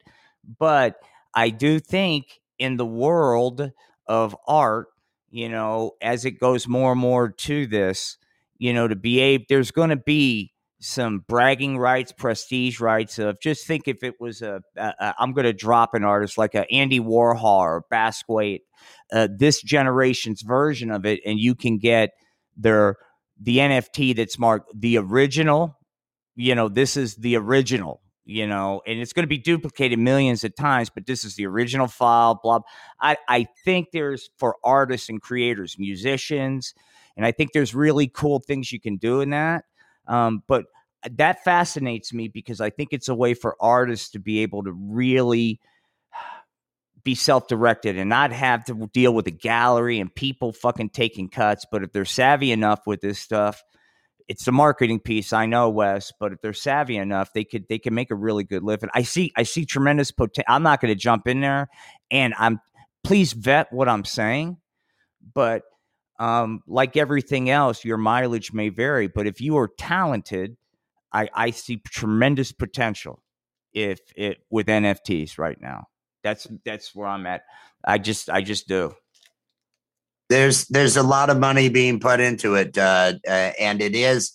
But 0.58 0.96
I 1.34 1.50
do 1.50 1.78
think 1.78 2.40
in 2.58 2.78
the 2.78 2.86
world 2.86 3.70
of 4.06 4.36
art, 4.46 4.88
you 5.30 5.48
know, 5.48 5.92
as 6.00 6.24
it 6.24 6.40
goes 6.40 6.68
more 6.68 6.92
and 6.92 7.00
more 7.00 7.30
to 7.30 7.66
this, 7.66 8.16
you 8.58 8.72
know, 8.72 8.88
to 8.88 8.96
be 8.96 9.20
able, 9.20 9.44
there's 9.48 9.70
going 9.70 9.90
to 9.90 9.96
be 9.96 10.52
some 10.80 11.24
bragging 11.26 11.78
rights, 11.78 12.12
prestige 12.12 12.80
rights 12.80 13.18
of 13.18 13.40
just 13.40 13.66
think 13.66 13.88
if 13.88 14.02
it 14.02 14.14
was 14.20 14.42
a, 14.42 14.60
a, 14.76 14.92
a 15.00 15.14
I'm 15.18 15.32
going 15.32 15.44
to 15.44 15.52
drop 15.52 15.94
an 15.94 16.04
artist 16.04 16.38
like 16.38 16.54
a 16.54 16.70
Andy 16.70 17.00
Warhol 17.00 17.42
or 17.42 17.84
Basquiat, 17.92 18.60
uh, 19.12 19.28
this 19.36 19.62
generation's 19.62 20.42
version 20.42 20.90
of 20.90 21.06
it, 21.06 21.20
and 21.24 21.38
you 21.38 21.54
can 21.54 21.78
get 21.78 22.10
their 22.56 22.96
the 23.40 23.58
NFT 23.58 24.16
that's 24.16 24.38
marked 24.38 24.70
the 24.78 24.98
original. 24.98 25.78
You 26.34 26.54
know, 26.54 26.68
this 26.68 26.96
is 26.96 27.16
the 27.16 27.36
original. 27.36 28.00
You 28.28 28.48
know, 28.48 28.82
and 28.84 28.98
it's 28.98 29.12
going 29.12 29.22
to 29.22 29.28
be 29.28 29.38
duplicated 29.38 30.00
millions 30.00 30.42
of 30.42 30.56
times, 30.56 30.90
but 30.90 31.06
this 31.06 31.24
is 31.24 31.36
the 31.36 31.46
original 31.46 31.86
file. 31.86 32.40
Blah. 32.42 32.60
I 33.00 33.16
I 33.28 33.46
think 33.64 33.92
there's 33.92 34.30
for 34.36 34.56
artists 34.64 35.08
and 35.08 35.22
creators, 35.22 35.78
musicians, 35.78 36.74
and 37.16 37.24
I 37.24 37.30
think 37.30 37.52
there's 37.52 37.72
really 37.72 38.08
cool 38.08 38.40
things 38.40 38.72
you 38.72 38.80
can 38.80 38.96
do 38.96 39.20
in 39.20 39.30
that. 39.30 39.64
Um, 40.08 40.42
but 40.48 40.64
that 41.08 41.44
fascinates 41.44 42.12
me 42.12 42.28
because 42.28 42.60
I 42.60 42.70
think 42.70 42.88
it's 42.92 43.08
a 43.08 43.14
way 43.14 43.34
for 43.34 43.56
artists 43.60 44.10
to 44.10 44.18
be 44.18 44.40
able 44.40 44.64
to 44.64 44.72
really 44.72 45.60
be 47.04 47.14
self-directed 47.14 47.96
and 47.96 48.08
not 48.10 48.32
have 48.32 48.64
to 48.64 48.90
deal 48.92 49.14
with 49.14 49.28
a 49.28 49.32
gallery 49.32 50.00
and 50.00 50.12
people 50.12 50.52
fucking 50.52 50.90
taking 50.90 51.28
cuts. 51.28 51.64
But 51.70 51.84
if 51.84 51.92
they're 51.92 52.04
savvy 52.04 52.50
enough 52.50 52.80
with 52.86 53.00
this 53.00 53.18
stuff, 53.20 53.62
it's 54.28 54.46
a 54.48 54.52
marketing 54.52 55.00
piece, 55.00 55.32
I 55.32 55.46
know, 55.46 55.68
Wes. 55.70 56.12
But 56.18 56.32
if 56.32 56.40
they're 56.40 56.52
savvy 56.52 56.96
enough, 56.96 57.32
they 57.32 57.44
could 57.44 57.66
they 57.68 57.78
can 57.78 57.94
make 57.94 58.10
a 58.10 58.14
really 58.14 58.44
good 58.44 58.62
living. 58.62 58.90
I 58.94 59.02
see 59.02 59.32
I 59.36 59.44
see 59.44 59.64
tremendous 59.64 60.10
potential. 60.10 60.44
I'm 60.48 60.62
not 60.62 60.80
going 60.80 60.92
to 60.92 61.00
jump 61.00 61.28
in 61.28 61.40
there, 61.40 61.68
and 62.10 62.34
I'm 62.38 62.60
please 63.04 63.32
vet 63.32 63.72
what 63.72 63.88
I'm 63.88 64.04
saying, 64.04 64.56
but 65.34 65.62
um, 66.18 66.60
like 66.66 66.96
everything 66.96 67.50
else, 67.50 67.84
your 67.84 67.98
mileage 67.98 68.52
may 68.52 68.68
vary. 68.68 69.06
But 69.06 69.26
if 69.26 69.40
you 69.40 69.58
are 69.58 69.68
talented, 69.78 70.56
I, 71.12 71.28
I 71.34 71.50
see 71.50 71.76
tremendous 71.76 72.52
potential 72.52 73.22
if 73.72 74.00
it 74.16 74.38
with 74.50 74.66
NFTs 74.66 75.38
right 75.38 75.60
now. 75.60 75.86
That's 76.24 76.46
that's 76.64 76.94
where 76.94 77.06
I'm 77.06 77.26
at. 77.26 77.42
I 77.84 77.98
just 77.98 78.28
I 78.28 78.42
just 78.42 78.66
do. 78.66 78.94
There's 80.28 80.66
there's 80.66 80.96
a 80.96 81.02
lot 81.02 81.30
of 81.30 81.38
money 81.38 81.68
being 81.68 82.00
put 82.00 82.20
into 82.20 82.54
it, 82.54 82.76
uh, 82.76 83.14
uh, 83.26 83.52
and 83.60 83.80
it 83.80 83.94
is 83.94 84.32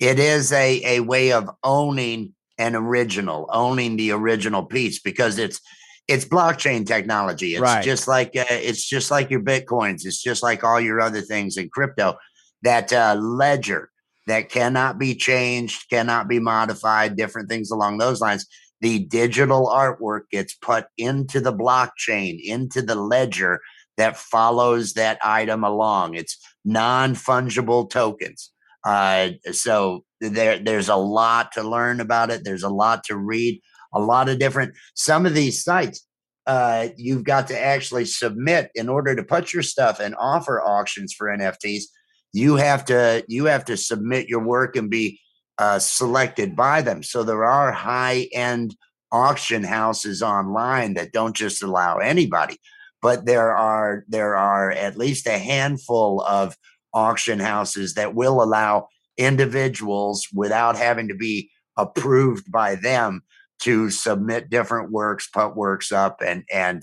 it 0.00 0.18
is 0.18 0.52
a 0.52 0.96
a 0.96 1.00
way 1.00 1.32
of 1.32 1.50
owning 1.62 2.34
an 2.58 2.74
original, 2.74 3.48
owning 3.52 3.96
the 3.96 4.10
original 4.10 4.64
piece 4.64 5.00
because 5.00 5.38
it's 5.38 5.60
it's 6.08 6.24
blockchain 6.24 6.86
technology. 6.86 7.52
It's 7.52 7.60
right. 7.60 7.84
just 7.84 8.08
like 8.08 8.36
uh, 8.36 8.44
it's 8.50 8.84
just 8.84 9.10
like 9.10 9.30
your 9.30 9.42
bitcoins. 9.42 10.04
It's 10.04 10.22
just 10.22 10.42
like 10.42 10.64
all 10.64 10.80
your 10.80 11.00
other 11.00 11.20
things 11.20 11.56
in 11.56 11.68
crypto. 11.68 12.16
That 12.62 12.92
uh, 12.92 13.14
ledger 13.14 13.90
that 14.26 14.50
cannot 14.50 14.98
be 14.98 15.14
changed, 15.14 15.88
cannot 15.88 16.28
be 16.28 16.40
modified, 16.40 17.16
different 17.16 17.48
things 17.48 17.70
along 17.70 17.98
those 17.98 18.20
lines 18.20 18.46
the 18.80 19.00
digital 19.00 19.66
artwork 19.66 20.22
gets 20.30 20.54
put 20.54 20.86
into 20.96 21.40
the 21.40 21.52
blockchain, 21.52 22.38
into 22.42 22.82
the 22.82 22.94
ledger 22.94 23.60
that 23.98 24.16
follows 24.16 24.94
that 24.94 25.18
item 25.22 25.62
along. 25.64 26.14
It's 26.14 26.38
non 26.64 27.14
fungible 27.14 27.88
tokens. 27.90 28.50
Uh, 28.86 29.30
so 29.52 30.04
there, 30.20 30.58
there's 30.58 30.88
a 30.88 30.96
lot 30.96 31.52
to 31.52 31.62
learn 31.62 32.00
about 32.00 32.30
it. 32.30 32.42
There's 32.44 32.62
a 32.62 32.70
lot 32.70 33.04
to 33.04 33.16
read. 33.16 33.60
A 33.92 34.00
lot 34.00 34.28
of 34.28 34.38
different. 34.38 34.74
Some 34.94 35.26
of 35.26 35.34
these 35.34 35.62
sites, 35.62 36.06
uh, 36.46 36.88
you've 36.96 37.24
got 37.24 37.48
to 37.48 37.58
actually 37.58 38.04
submit 38.04 38.70
in 38.74 38.88
order 38.88 39.14
to 39.14 39.22
put 39.22 39.52
your 39.52 39.62
stuff 39.62 40.00
and 40.00 40.14
offer 40.18 40.62
auctions 40.62 41.12
for 41.12 41.26
NFTs. 41.26 41.84
You 42.32 42.56
have 42.56 42.84
to 42.86 43.24
you 43.28 43.46
have 43.46 43.64
to 43.66 43.76
submit 43.76 44.28
your 44.28 44.44
work 44.44 44.76
and 44.76 44.90
be 44.90 45.20
uh, 45.58 45.78
selected 45.78 46.54
by 46.54 46.82
them. 46.82 47.02
So 47.02 47.22
there 47.22 47.44
are 47.44 47.72
high 47.72 48.28
end 48.32 48.76
auction 49.10 49.64
houses 49.64 50.22
online 50.22 50.94
that 50.94 51.12
don't 51.12 51.34
just 51.34 51.62
allow 51.62 51.96
anybody, 51.98 52.58
but 53.02 53.26
there 53.26 53.54
are 53.54 54.04
there 54.08 54.36
are 54.36 54.70
at 54.70 54.96
least 54.96 55.26
a 55.26 55.38
handful 55.38 56.22
of 56.22 56.56
auction 56.94 57.38
houses 57.38 57.94
that 57.94 58.14
will 58.14 58.42
allow 58.42 58.88
individuals 59.16 60.26
without 60.32 60.76
having 60.76 61.08
to 61.08 61.14
be 61.14 61.50
approved 61.76 62.50
by 62.50 62.74
them 62.74 63.22
to 63.60 63.90
submit 63.90 64.50
different 64.50 64.90
works, 64.90 65.28
put 65.28 65.56
works 65.56 65.92
up, 65.92 66.20
and 66.24 66.44
and 66.52 66.82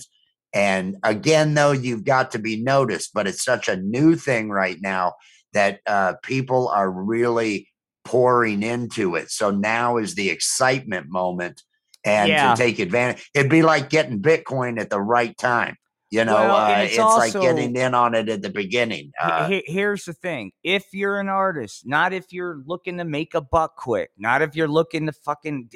and 0.52 0.96
again, 1.02 1.54
though, 1.54 1.72
you've 1.72 2.04
got 2.04 2.30
to 2.32 2.38
be 2.38 2.62
noticed. 2.62 3.12
But 3.12 3.26
it's 3.26 3.44
such 3.44 3.68
a 3.68 3.76
new 3.76 4.16
thing 4.16 4.48
right 4.50 4.78
now 4.80 5.14
that 5.52 5.80
uh, 5.86 6.14
people 6.22 6.68
are 6.68 6.90
really 6.90 7.68
pouring 8.04 8.62
into 8.62 9.16
it. 9.16 9.30
So 9.30 9.50
now 9.50 9.96
is 9.96 10.14
the 10.14 10.30
excitement 10.30 11.08
moment 11.08 11.62
and 12.04 12.28
yeah. 12.28 12.54
to 12.54 12.62
take 12.62 12.78
advantage. 12.78 13.28
It'd 13.34 13.50
be 13.50 13.62
like 13.62 13.90
getting 13.90 14.22
Bitcoin 14.22 14.80
at 14.80 14.90
the 14.90 15.00
right 15.00 15.36
time. 15.36 15.76
You 16.10 16.24
know, 16.24 16.34
well, 16.34 16.56
uh, 16.56 16.82
it's, 16.82 16.92
it's 16.92 16.98
also, 17.00 17.18
like 17.18 17.32
getting 17.32 17.74
in 17.74 17.92
on 17.94 18.14
it 18.14 18.28
at 18.28 18.40
the 18.40 18.50
beginning. 18.50 19.10
Uh, 19.20 19.60
here's 19.66 20.04
the 20.04 20.12
thing: 20.12 20.52
if 20.62 20.84
you're 20.92 21.18
an 21.18 21.28
artist, 21.28 21.86
not 21.86 22.12
if 22.12 22.32
you're 22.32 22.62
looking 22.64 22.98
to 22.98 23.04
make 23.04 23.34
a 23.34 23.40
buck 23.40 23.76
quick, 23.76 24.10
not 24.16 24.40
if 24.40 24.54
you're 24.54 24.68
looking 24.68 25.06
to 25.06 25.12
fucking 25.12 25.70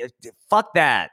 fuck 0.49 0.75
that. 0.75 1.11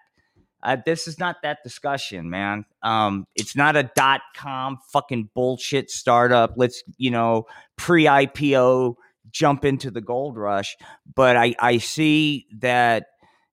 Uh, 0.64 0.78
this 0.86 1.08
is 1.08 1.20
not 1.20 1.38
that 1.44 1.60
discussion, 1.64 2.30
man. 2.30 2.66
Um, 2.84 3.26
it's 3.36 3.56
not 3.56 3.76
a 3.76 3.90
dot 3.96 4.22
com 4.36 4.78
fucking 4.92 5.30
bullshit 5.34 5.90
startup. 5.90 6.54
Let's 6.56 6.84
you 6.98 7.10
know 7.12 7.46
pre 7.76 8.06
IPO 8.06 8.96
jump 9.32 9.66
into 9.66 9.92
the 9.92 10.02
gold 10.02 10.38
rush. 10.38 10.78
But 11.16 11.38
I, 11.38 11.56
I 11.60 11.78
see 11.78 12.48
that, 12.60 13.08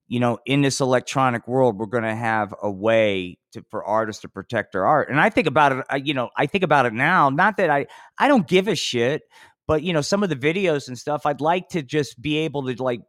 you 0.09 0.21
know, 0.21 0.39
in 0.47 0.63
this 0.63 0.81
electronic 0.81 1.47
world, 1.49 1.79
we're 1.79 1.87
going 1.87 2.05
to 2.05 2.15
have 2.15 2.55
a 2.63 2.71
way 2.71 3.39
to, 3.55 3.65
for 3.71 3.85
artists 3.85 4.23
to 4.23 4.29
protect 4.29 4.73
their 4.73 4.87
art. 4.87 5.09
And 5.09 5.21
I 5.21 5.31
think 5.31 5.49
about 5.49 5.73
it, 5.73 6.07
you 6.07 6.15
know, 6.15 6.31
I 6.37 6.47
think 6.47 6.63
about 6.63 6.87
it 6.87 6.93
now, 6.93 7.31
not 7.31 7.57
that 7.57 7.71
I, 7.71 7.87
I 8.19 8.29
don't 8.29 8.47
give 8.47 8.69
a 8.69 8.77
shit, 8.77 9.23
but, 9.67 9.83
you 9.83 9.93
know, 9.93 10.03
some 10.03 10.23
of 10.23 10.29
the 10.29 10.37
videos 10.37 10.87
and 10.87 10.99
stuff, 10.99 11.27
I'd 11.27 11.41
like 11.41 11.71
to 11.71 11.83
just 11.83 12.21
be 12.21 12.37
able 12.39 12.73
to 12.73 12.83
like 12.83 13.01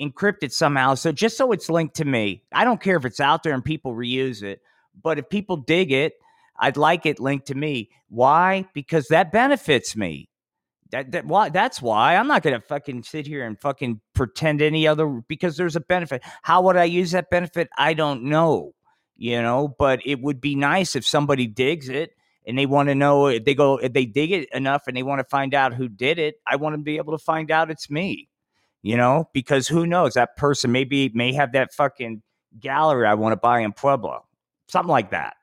encrypt 0.00 0.42
it 0.42 0.52
somehow. 0.52 0.94
So 0.96 1.12
just 1.12 1.36
so 1.36 1.52
it's 1.52 1.70
linked 1.70 1.96
to 1.96 2.04
me, 2.04 2.42
I 2.52 2.64
don't 2.64 2.82
care 2.82 2.96
if 2.96 3.04
it's 3.04 3.20
out 3.20 3.42
there 3.42 3.54
and 3.54 3.64
people 3.64 3.94
reuse 3.94 4.42
it, 4.42 4.60
but 5.00 5.18
if 5.18 5.28
people 5.28 5.56
dig 5.56 5.92
it, 5.92 6.14
I'd 6.58 6.76
like 6.76 7.06
it 7.06 7.20
linked 7.20 7.46
to 7.46 7.54
me. 7.54 7.90
Why? 8.08 8.66
Because 8.74 9.08
that 9.08 9.32
benefits 9.32 9.96
me 9.96 10.28
That, 10.90 11.12
that 11.12 11.24
why 11.24 11.50
that's 11.50 11.80
why 11.80 12.16
I'm 12.16 12.26
not 12.26 12.42
gonna 12.42 12.60
fucking 12.60 13.04
sit 13.04 13.24
here 13.26 13.46
and 13.46 13.56
fucking 13.60 14.00
pretend 14.12 14.60
any 14.60 14.88
other 14.88 15.06
because 15.28 15.56
there's 15.56 15.76
a 15.76 15.80
benefit. 15.80 16.22
How 16.42 16.62
would 16.62 16.76
I 16.76 16.84
use 16.84 17.12
that 17.12 17.30
benefit? 17.30 17.68
I 17.78 17.94
don't 17.94 18.24
know, 18.24 18.72
you 19.20 19.40
know. 19.40 19.76
But 19.78 20.00
it 20.04 20.20
would 20.20 20.40
be 20.40 20.56
nice 20.56 20.96
if 20.96 21.06
somebody 21.06 21.46
digs 21.46 21.88
it 21.88 22.16
and 22.44 22.58
they 22.58 22.66
want 22.66 22.88
to 22.88 22.96
know 22.96 23.28
if 23.28 23.44
they 23.44 23.54
go 23.54 23.76
if 23.76 23.92
they 23.92 24.06
dig 24.06 24.32
it 24.32 24.48
enough 24.52 24.88
and 24.88 24.96
they 24.96 25.04
want 25.04 25.20
to 25.20 25.24
find 25.24 25.54
out 25.54 25.74
who 25.74 25.88
did 25.88 26.18
it. 26.18 26.36
I 26.48 26.56
want 26.56 26.74
to 26.74 26.78
be 26.78 26.96
able 26.96 27.16
to 27.16 27.22
find 27.22 27.52
out 27.52 27.70
it's 27.70 27.88
me, 27.88 28.28
you 28.82 28.96
know, 28.96 29.28
because 29.32 29.68
who 29.68 29.86
knows 29.86 30.14
that 30.14 30.36
person 30.36 30.72
maybe 30.72 31.10
may 31.14 31.32
have 31.34 31.52
that 31.52 31.72
fucking 31.72 32.22
gallery 32.58 33.06
I 33.06 33.14
want 33.14 33.32
to 33.34 33.36
buy 33.36 33.60
in 33.60 33.72
Pueblo, 33.72 34.24
something 34.66 34.90
like 34.90 35.10
that 35.12 35.34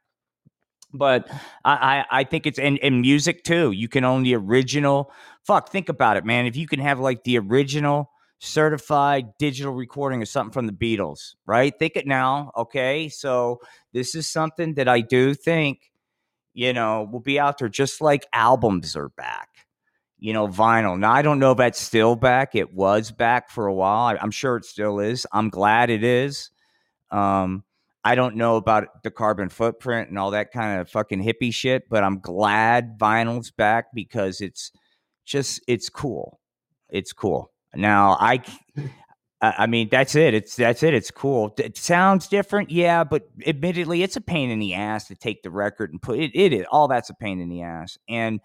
but 0.93 1.27
I, 1.65 2.05
I, 2.11 2.19
I 2.19 2.23
think 2.23 2.45
it's 2.45 2.59
in, 2.59 2.77
in 2.77 3.01
music 3.01 3.43
too. 3.43 3.71
You 3.71 3.87
can 3.87 4.03
own 4.03 4.23
the 4.23 4.35
original. 4.35 5.11
Fuck, 5.43 5.69
think 5.69 5.89
about 5.89 6.17
it, 6.17 6.25
man. 6.25 6.45
If 6.45 6.55
you 6.55 6.67
can 6.67 6.79
have 6.79 6.99
like 6.99 7.23
the 7.23 7.37
original 7.39 8.09
certified 8.39 9.38
digital 9.39 9.73
recording 9.73 10.21
of 10.21 10.28
something 10.28 10.52
from 10.52 10.67
the 10.67 10.73
Beatles, 10.73 11.36
right? 11.45 11.73
Think 11.78 11.95
it 11.95 12.06
now. 12.06 12.52
Okay. 12.56 13.10
So 13.10 13.62
this 13.93 14.15
is 14.15 14.28
something 14.28 14.76
that 14.76 14.88
I 14.88 15.02
do 15.02 15.34
think, 15.34 15.91
you 16.54 16.73
know, 16.73 17.08
will 17.12 17.19
be 17.19 17.39
out 17.39 17.58
there 17.58 17.69
just 17.69 18.02
like 18.02 18.26
albums 18.34 18.95
are 18.95 19.10
back. 19.10 19.50
You 20.19 20.34
know, 20.34 20.47
vinyl. 20.47 20.97
Now, 20.97 21.12
I 21.12 21.21
don't 21.21 21.38
know 21.38 21.52
if 21.52 21.60
that's 21.60 21.80
still 21.80 22.15
back. 22.15 22.56
It 22.56 22.73
was 22.73 23.12
back 23.12 23.52
for 23.52 23.67
a 23.67 23.73
while. 23.73 24.08
I, 24.08 24.17
I'm 24.19 24.32
sure 24.32 24.58
it 24.58 24.65
still 24.65 25.00
is. 25.00 25.28
I'm 25.32 25.50
glad 25.50 25.91
it 25.91 26.04
is. 26.04 26.50
Um, 27.12 27.63
I 28.04 28.15
don't 28.15 28.36
know 28.36 28.56
about 28.56 29.04
the 29.04 29.12
carbon 29.12 29.50
footprint 29.50 30.10
and 30.10 30.17
all 30.17 30.32
that 30.32 30.52
kind 30.52 30.80
of 30.80 30.89
fucking 30.89 31.23
hippie 31.23 31.54
shit, 31.54 31.89
but 31.89 32.04
I'm 32.04 32.19
glad 32.19 32.97
vinyl's 32.97 33.52
back 33.52 33.88
because 33.93 34.41
it's 34.41 34.71
just 35.26 35.62
it's 35.67 35.89
cool. 35.89 36.39
It's 36.89 37.13
cool. 37.13 37.52
Now 37.77 38.17
I 38.19 38.41
I 39.41 39.67
mean 39.67 39.89
that's 39.91 40.15
it. 40.15 40.33
It's 40.33 40.55
that's 40.55 40.83
it. 40.83 40.93
It's 40.93 41.11
cool. 41.11 41.53
It 41.57 41.77
sounds 41.77 42.27
different, 42.27 42.71
yeah, 42.71 43.03
but 43.03 43.29
admittedly 43.45 44.03
it's 44.03 44.15
a 44.15 44.21
pain 44.21 44.49
in 44.49 44.59
the 44.59 44.73
ass 44.73 45.07
to 45.07 45.15
take 45.15 45.43
the 45.43 45.51
record 45.51 45.91
and 45.91 46.01
put 46.01 46.19
it 46.19 46.31
it 46.33 46.53
is 46.53 46.65
all 46.71 46.87
that's 46.87 47.09
a 47.09 47.15
pain 47.15 47.39
in 47.39 47.49
the 47.49 47.61
ass. 47.61 47.97
And 48.09 48.39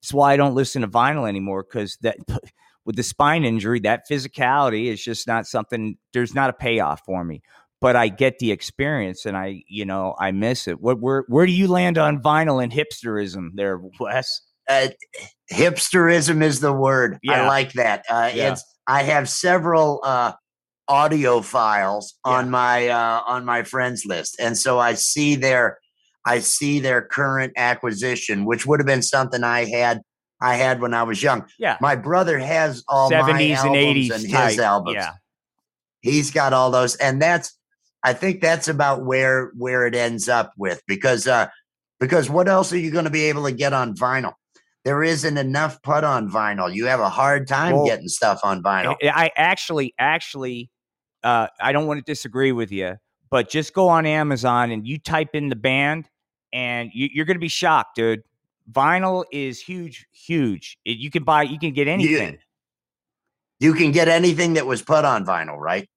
it's 0.00 0.12
why 0.12 0.32
I 0.32 0.36
don't 0.36 0.54
listen 0.54 0.82
to 0.82 0.88
vinyl 0.88 1.28
anymore 1.28 1.64
cuz 1.64 1.98
that 2.02 2.16
with 2.84 2.96
the 2.96 3.02
spine 3.02 3.44
injury, 3.44 3.80
that 3.80 4.08
physicality 4.08 4.86
is 4.86 5.02
just 5.02 5.26
not 5.26 5.46
something 5.46 5.98
there's 6.12 6.34
not 6.34 6.50
a 6.50 6.52
payoff 6.52 7.02
for 7.04 7.24
me 7.24 7.42
but 7.80 7.96
I 7.96 8.08
get 8.08 8.38
the 8.38 8.52
experience 8.52 9.26
and 9.26 9.36
I, 9.36 9.62
you 9.68 9.84
know, 9.84 10.14
I 10.18 10.32
miss 10.32 10.66
it. 10.66 10.80
What, 10.80 11.00
where, 11.00 11.24
where 11.28 11.46
do 11.46 11.52
you 11.52 11.68
land 11.68 11.98
on 11.98 12.22
vinyl 12.22 12.62
and 12.62 12.72
hipsterism 12.72 13.50
there, 13.54 13.80
Wes? 14.00 14.40
Uh, 14.68 14.88
hipsterism 15.52 16.42
is 16.42 16.60
the 16.60 16.72
word. 16.72 17.18
Yeah. 17.22 17.44
I 17.44 17.46
like 17.46 17.74
that. 17.74 18.04
Uh, 18.08 18.30
yeah. 18.34 18.52
It's, 18.52 18.64
I 18.86 19.02
have 19.02 19.28
several, 19.28 20.00
uh, 20.04 20.32
audiophiles 20.88 22.12
yeah. 22.24 22.32
on 22.32 22.50
my, 22.50 22.88
uh, 22.88 23.22
on 23.26 23.44
my 23.44 23.62
friends 23.62 24.04
list. 24.06 24.36
And 24.38 24.56
so 24.56 24.78
I 24.78 24.94
see 24.94 25.34
their, 25.34 25.78
I 26.24 26.40
see 26.40 26.80
their 26.80 27.02
current 27.02 27.52
acquisition, 27.56 28.44
which 28.44 28.66
would 28.66 28.80
have 28.80 28.86
been 28.86 29.02
something 29.02 29.44
I 29.44 29.64
had 29.64 30.02
I 30.40 30.56
had 30.56 30.80
when 30.80 30.94
I 30.94 31.02
was 31.02 31.22
young. 31.22 31.46
Yeah. 31.58 31.78
My 31.80 31.96
brother 31.96 32.38
has 32.38 32.84
all 32.88 33.10
70s 33.10 33.64
and 33.64 33.74
80s 33.74 34.10
and 34.10 34.22
his 34.22 34.58
albums. 34.58 34.96
Yeah. 34.96 35.12
He's 36.00 36.30
got 36.30 36.52
all 36.52 36.70
those. 36.70 36.94
And 36.96 37.20
that's 37.20 37.56
I 38.02 38.12
think 38.12 38.40
that's 38.40 38.68
about 38.68 39.04
where 39.04 39.50
where 39.56 39.86
it 39.86 39.94
ends 39.94 40.28
up 40.28 40.52
with 40.56 40.82
because 40.86 41.26
uh 41.26 41.48
because 41.98 42.28
what 42.28 42.48
else 42.48 42.72
are 42.72 42.78
you 42.78 42.90
going 42.90 43.06
to 43.06 43.10
be 43.10 43.24
able 43.24 43.44
to 43.44 43.52
get 43.52 43.72
on 43.72 43.96
vinyl? 43.96 44.34
There 44.86 45.02
isn't 45.02 45.36
enough 45.36 45.82
put 45.82 46.04
on 46.04 46.30
vinyl. 46.30 46.72
You 46.72 46.86
have 46.86 47.00
a 47.00 47.08
hard 47.08 47.48
time 47.48 47.74
well, 47.74 47.86
getting 47.86 48.06
stuff 48.06 48.38
on 48.44 48.62
vinyl. 48.62 48.94
I 49.02 49.32
actually 49.34 49.92
actually 49.98 50.70
uh 51.24 51.48
I 51.60 51.72
don't 51.72 51.88
want 51.88 51.98
to 51.98 52.04
disagree 52.04 52.52
with 52.52 52.70
you, 52.70 52.94
but 53.28 53.50
just 53.50 53.74
go 53.74 53.88
on 53.88 54.06
Amazon 54.06 54.70
and 54.70 54.86
you 54.86 55.00
type 55.00 55.30
in 55.34 55.48
the 55.48 55.56
band 55.56 56.08
and 56.52 56.92
you, 56.94 57.20
are 57.20 57.24
going 57.24 57.34
to 57.34 57.40
be 57.40 57.48
shocked, 57.48 57.96
dude. 57.96 58.22
Vinyl 58.70 59.24
is 59.32 59.60
huge, 59.60 60.06
huge. 60.12 60.78
It, 60.84 60.98
you 60.98 61.10
can 61.10 61.24
buy, 61.24 61.42
you 61.42 61.58
can 61.58 61.72
get 61.72 61.88
anything. 61.88 62.38
You, 63.58 63.70
you 63.70 63.74
can 63.74 63.90
get 63.90 64.06
anything 64.06 64.54
that 64.54 64.66
was 64.66 64.82
put 64.82 65.04
on 65.04 65.26
vinyl, 65.26 65.58
right? 65.58 65.88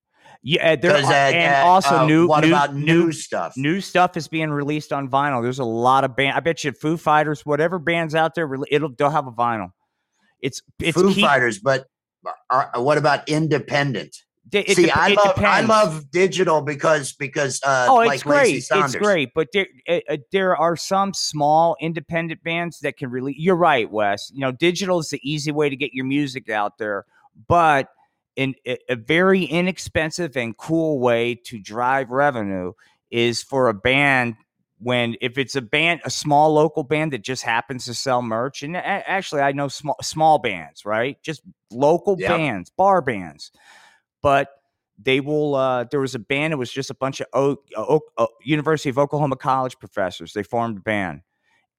Yeah, 0.41 0.75
there 0.77 0.93
are, 0.93 1.03
uh, 1.03 1.13
and 1.13 1.55
uh, 1.55 1.67
also 1.67 1.97
uh, 1.97 2.05
new. 2.05 2.27
What 2.27 2.45
new, 2.45 2.49
about 2.49 2.73
new, 2.73 3.05
new, 3.05 3.11
stuff? 3.11 3.57
New 3.57 3.81
stuff 3.81 4.15
is 4.15 4.29
being 4.29 4.49
released 4.51 4.93
on 4.93 5.09
vinyl. 5.09 5.43
There's 5.43 5.59
a 5.59 5.65
lot 5.65 6.05
of 6.05 6.15
band. 6.15 6.37
I 6.37 6.39
bet 6.39 6.63
you 6.63 6.71
Foo 6.71 6.95
Fighters, 6.95 7.45
whatever 7.45 7.77
bands 7.77 8.15
out 8.15 8.35
there, 8.35 8.49
it'll 8.71 8.89
they'll 8.97 9.09
have 9.09 9.27
a 9.27 9.31
vinyl. 9.31 9.71
It's 10.41 10.61
it's 10.79 10.95
Foo 10.95 11.13
keep, 11.13 11.25
Fighters, 11.25 11.59
but 11.59 11.87
are, 12.49 12.71
uh, 12.73 12.81
what 12.81 12.97
about 12.97 13.27
independent? 13.27 14.15
It, 14.51 14.75
See, 14.75 14.89
I 14.89 15.09
love 15.09 15.35
depends. 15.35 15.45
I 15.45 15.61
love 15.61 16.09
digital 16.09 16.61
because 16.61 17.13
because 17.13 17.61
uh, 17.63 17.87
oh, 17.89 17.99
it's 17.99 18.07
like 18.07 18.23
great, 18.23 18.65
it's 18.71 18.95
great. 18.95 19.29
But 19.35 19.49
there 19.53 19.67
uh, 19.87 20.17
there 20.31 20.55
are 20.55 20.75
some 20.75 21.13
small 21.13 21.75
independent 21.79 22.41
bands 22.43 22.79
that 22.79 22.97
can 22.97 23.11
really. 23.11 23.35
You're 23.37 23.55
right, 23.55 23.91
Wes. 23.91 24.31
You 24.33 24.39
know, 24.39 24.51
digital 24.51 24.99
is 24.99 25.09
the 25.09 25.19
easy 25.29 25.51
way 25.51 25.69
to 25.69 25.75
get 25.75 25.93
your 25.93 26.05
music 26.05 26.49
out 26.49 26.77
there, 26.79 27.05
but 27.47 27.89
in 28.39 28.55
a 28.87 28.95
very 28.95 29.43
inexpensive 29.43 30.37
and 30.37 30.55
cool 30.55 30.97
way 31.01 31.35
to 31.35 31.59
drive 31.59 32.09
revenue 32.09 32.71
is 33.11 33.43
for 33.43 33.67
a 33.67 33.73
band 33.73 34.35
when 34.77 35.17
if 35.19 35.37
it's 35.37 35.57
a 35.57 35.61
band 35.61 35.99
a 36.05 36.09
small 36.09 36.53
local 36.53 36.83
band 36.83 37.11
that 37.11 37.21
just 37.21 37.43
happens 37.43 37.83
to 37.83 37.93
sell 37.93 38.21
merch 38.21 38.63
and 38.63 38.77
actually 38.77 39.41
i 39.41 39.51
know 39.51 39.67
small 39.67 39.97
small 40.01 40.39
bands 40.39 40.85
right? 40.85 41.21
Just 41.21 41.41
local 41.69 42.15
bands 42.37 42.69
bar 42.69 43.01
bands. 43.01 43.51
But 44.21 44.47
they 44.97 45.19
will 45.19 45.55
uh, 45.55 45.83
there 45.91 45.99
was 45.99 46.15
a 46.15 46.19
band 46.19 46.53
it 46.53 46.55
was 46.55 46.71
just 46.71 46.89
a 46.89 46.95
bunch 46.95 47.19
of 47.19 47.27
o- 47.33 47.57
o- 47.75 47.99
o- 48.17 48.27
university 48.45 48.89
of 48.89 48.97
oklahoma 48.97 49.35
college 49.35 49.77
professors. 49.79 50.31
They 50.31 50.43
formed 50.43 50.77
a 50.77 50.81
band 50.81 51.23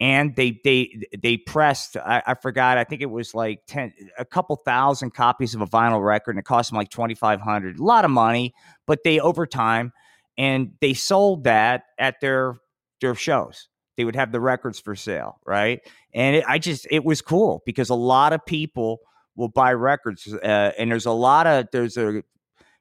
and 0.01 0.35
they 0.35 0.59
they 0.65 1.03
they 1.23 1.37
pressed 1.37 1.97
I, 1.97 2.23
I, 2.27 2.35
forgot 2.35 2.79
i 2.79 2.85
think 2.85 3.03
it 3.03 3.11
was 3.11 3.35
like 3.35 3.61
10 3.67 3.93
a 4.19 4.25
couple 4.25 4.57
thousand 4.57 5.13
copies 5.13 5.55
of 5.55 5.61
a 5.61 5.67
vinyl 5.67 6.05
record 6.05 6.33
and 6.33 6.39
it 6.39 6.45
cost 6.45 6.71
them 6.71 6.79
like 6.79 6.89
2500 6.91 7.79
a 7.79 7.83
lot 7.83 8.05
of 8.05 8.11
money 8.11 8.55
but 8.87 9.05
they 9.05 9.21
over 9.21 9.47
time 9.47 9.93
and 10.41 10.73
they 10.81 10.95
sold 10.95 11.45
that 11.45 11.85
at 11.99 12.21
their 12.21 12.57
their 13.01 13.15
shows. 13.15 13.69
They 13.97 14.05
would 14.05 14.17
have 14.17 14.33
the 14.33 14.41
records 14.41 14.81
for 14.81 14.97
sale 14.97 15.39
right? 15.47 15.81
And 16.15 16.37
it, 16.37 16.45
i 16.49 16.59
just 16.59 16.87
it 16.91 17.05
was 17.05 17.21
cool 17.21 17.63
because 17.67 17.91
a 17.91 17.95
lot 17.95 18.33
of 18.33 18.45
people 18.47 19.01
will 19.37 19.49
buy 19.49 19.73
records 19.73 20.33
uh, 20.33 20.73
and 20.79 20.91
there's 20.91 21.07
a 21.07 21.13
lot 21.13 21.47
of 21.47 21.67
there's 21.73 21.97
a 21.97 22.23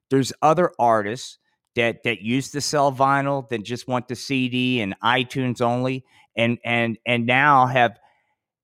there's 0.10 0.34
other 0.42 0.72
artists 0.80 1.38
that 1.76 2.04
that 2.04 2.22
used 2.22 2.54
to 2.54 2.62
sell 2.62 2.92
vinyl 2.92 3.48
that 3.50 3.64
just 3.64 3.88
want 3.88 4.08
the 4.08 4.16
CD 4.16 4.82
and 4.82 4.96
iTunes 5.04 5.62
only 5.62 6.06
and 6.40 6.58
and 6.64 6.98
and 7.06 7.26
now 7.26 7.68
have 7.68 8.00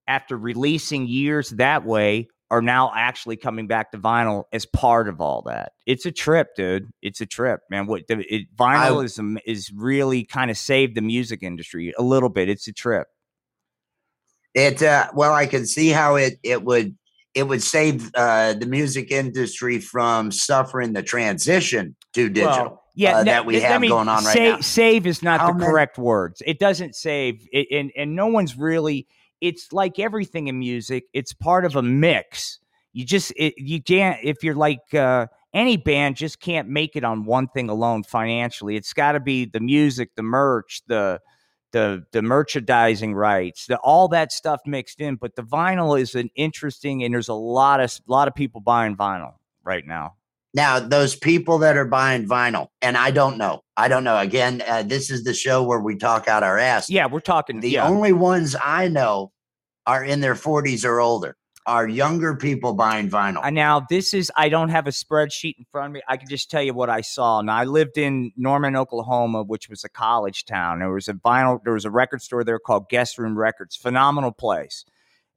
after 0.08 0.36
releasing 0.36 1.06
years 1.06 1.50
that 1.50 1.84
way 1.84 2.28
are 2.50 2.62
now 2.62 2.92
actually 2.94 3.36
coming 3.36 3.66
back 3.66 3.90
to 3.90 3.98
vinyl 3.98 4.44
as 4.52 4.64
part 4.66 5.08
of 5.08 5.20
all 5.20 5.42
that. 5.42 5.72
It's 5.84 6.06
a 6.06 6.12
trip, 6.12 6.54
dude. 6.56 6.88
It's 7.02 7.20
a 7.20 7.26
trip, 7.26 7.60
man. 7.70 7.86
What 7.86 8.04
it, 8.08 8.46
vinyl 8.56 9.02
I, 9.02 9.04
is 9.04 9.20
is 9.44 9.72
really 9.74 10.24
kind 10.24 10.50
of 10.50 10.56
saved 10.56 10.96
the 10.96 11.02
music 11.02 11.42
industry 11.42 11.92
a 11.98 12.02
little 12.02 12.28
bit. 12.28 12.48
It's 12.48 12.68
a 12.68 12.72
trip. 12.72 13.08
It 14.54 14.82
uh, 14.82 15.10
well, 15.14 15.34
I 15.34 15.46
can 15.46 15.66
see 15.66 15.88
how 15.88 16.16
it 16.16 16.38
it 16.42 16.62
would 16.64 16.96
it 17.34 17.48
would 17.48 17.62
save 17.62 18.10
uh, 18.14 18.54
the 18.54 18.66
music 18.66 19.10
industry 19.10 19.78
from 19.78 20.30
suffering 20.30 20.94
the 20.94 21.02
transition 21.02 21.94
to 22.14 22.30
digital. 22.30 22.64
Well, 22.64 22.82
yeah, 22.96 23.18
uh, 23.18 23.24
that 23.24 23.44
we 23.44 23.60
have 23.60 23.80
me, 23.80 23.88
going 23.88 24.08
on 24.08 24.24
right 24.24 24.32
save, 24.32 24.54
now. 24.54 24.60
Save 24.62 25.06
is 25.06 25.22
not 25.22 25.40
How 25.40 25.48
the 25.48 25.58
many? 25.58 25.70
correct 25.70 25.98
words. 25.98 26.42
It 26.46 26.58
doesn't 26.58 26.96
save, 26.96 27.46
it, 27.52 27.68
and 27.70 27.92
and 27.96 28.16
no 28.16 28.26
one's 28.26 28.56
really. 28.56 29.06
It's 29.42 29.70
like 29.70 29.98
everything 29.98 30.48
in 30.48 30.58
music. 30.58 31.04
It's 31.12 31.34
part 31.34 31.66
of 31.66 31.76
a 31.76 31.82
mix. 31.82 32.58
You 32.94 33.04
just 33.04 33.34
it, 33.36 33.52
you 33.58 33.82
can't 33.82 34.18
if 34.24 34.42
you're 34.42 34.54
like 34.54 34.94
uh, 34.94 35.26
any 35.52 35.76
band 35.76 36.16
just 36.16 36.40
can't 36.40 36.68
make 36.68 36.96
it 36.96 37.04
on 37.04 37.26
one 37.26 37.48
thing 37.48 37.68
alone 37.68 38.02
financially. 38.02 38.76
It's 38.76 38.94
got 38.94 39.12
to 39.12 39.20
be 39.20 39.44
the 39.44 39.60
music, 39.60 40.14
the 40.16 40.22
merch, 40.22 40.80
the 40.86 41.20
the 41.72 42.02
the 42.12 42.22
merchandising 42.22 43.14
rights, 43.14 43.66
the, 43.66 43.76
all 43.78 44.08
that 44.08 44.32
stuff 44.32 44.60
mixed 44.64 45.02
in. 45.02 45.16
But 45.16 45.36
the 45.36 45.42
vinyl 45.42 46.00
is 46.00 46.14
an 46.14 46.30
interesting, 46.34 47.04
and 47.04 47.12
there's 47.12 47.28
a 47.28 47.34
lot 47.34 47.80
of 47.80 47.94
lot 48.06 48.26
of 48.26 48.34
people 48.34 48.62
buying 48.62 48.96
vinyl 48.96 49.34
right 49.62 49.86
now. 49.86 50.14
Now, 50.56 50.80
those 50.80 51.14
people 51.14 51.58
that 51.58 51.76
are 51.76 51.84
buying 51.84 52.26
vinyl, 52.26 52.68
and 52.80 52.96
I 52.96 53.10
don't 53.10 53.36
know, 53.36 53.60
I 53.76 53.88
don't 53.88 54.04
know. 54.04 54.16
Again, 54.16 54.62
uh, 54.66 54.84
this 54.84 55.10
is 55.10 55.22
the 55.22 55.34
show 55.34 55.62
where 55.62 55.80
we 55.80 55.96
talk 55.96 56.28
out 56.28 56.42
our 56.42 56.56
ass. 56.58 56.88
Yeah, 56.88 57.04
we're 57.04 57.20
talking. 57.20 57.60
The 57.60 57.72
yeah. 57.72 57.86
only 57.86 58.14
ones 58.14 58.56
I 58.64 58.88
know 58.88 59.32
are 59.86 60.02
in 60.02 60.22
their 60.22 60.34
40s 60.34 60.82
or 60.86 60.98
older. 60.98 61.36
Are 61.66 61.86
younger 61.86 62.34
people 62.34 62.72
buying 62.72 63.10
vinyl? 63.10 63.44
Uh, 63.44 63.50
now, 63.50 63.84
this 63.90 64.14
is, 64.14 64.32
I 64.34 64.48
don't 64.48 64.70
have 64.70 64.86
a 64.86 64.92
spreadsheet 64.92 65.58
in 65.58 65.66
front 65.70 65.88
of 65.88 65.92
me. 65.92 66.00
I 66.08 66.16
can 66.16 66.26
just 66.26 66.50
tell 66.50 66.62
you 66.62 66.72
what 66.72 66.88
I 66.88 67.02
saw. 67.02 67.42
Now, 67.42 67.54
I 67.54 67.64
lived 67.64 67.98
in 67.98 68.32
Norman, 68.34 68.76
Oklahoma, 68.76 69.42
which 69.42 69.68
was 69.68 69.84
a 69.84 69.90
college 69.90 70.46
town. 70.46 70.78
There 70.78 70.90
was 70.90 71.08
a 71.08 71.12
vinyl, 71.14 71.60
there 71.64 71.74
was 71.74 71.84
a 71.84 71.90
record 71.90 72.22
store 72.22 72.44
there 72.44 72.58
called 72.58 72.88
Guest 72.88 73.18
Room 73.18 73.36
Records. 73.36 73.76
Phenomenal 73.76 74.32
place 74.32 74.86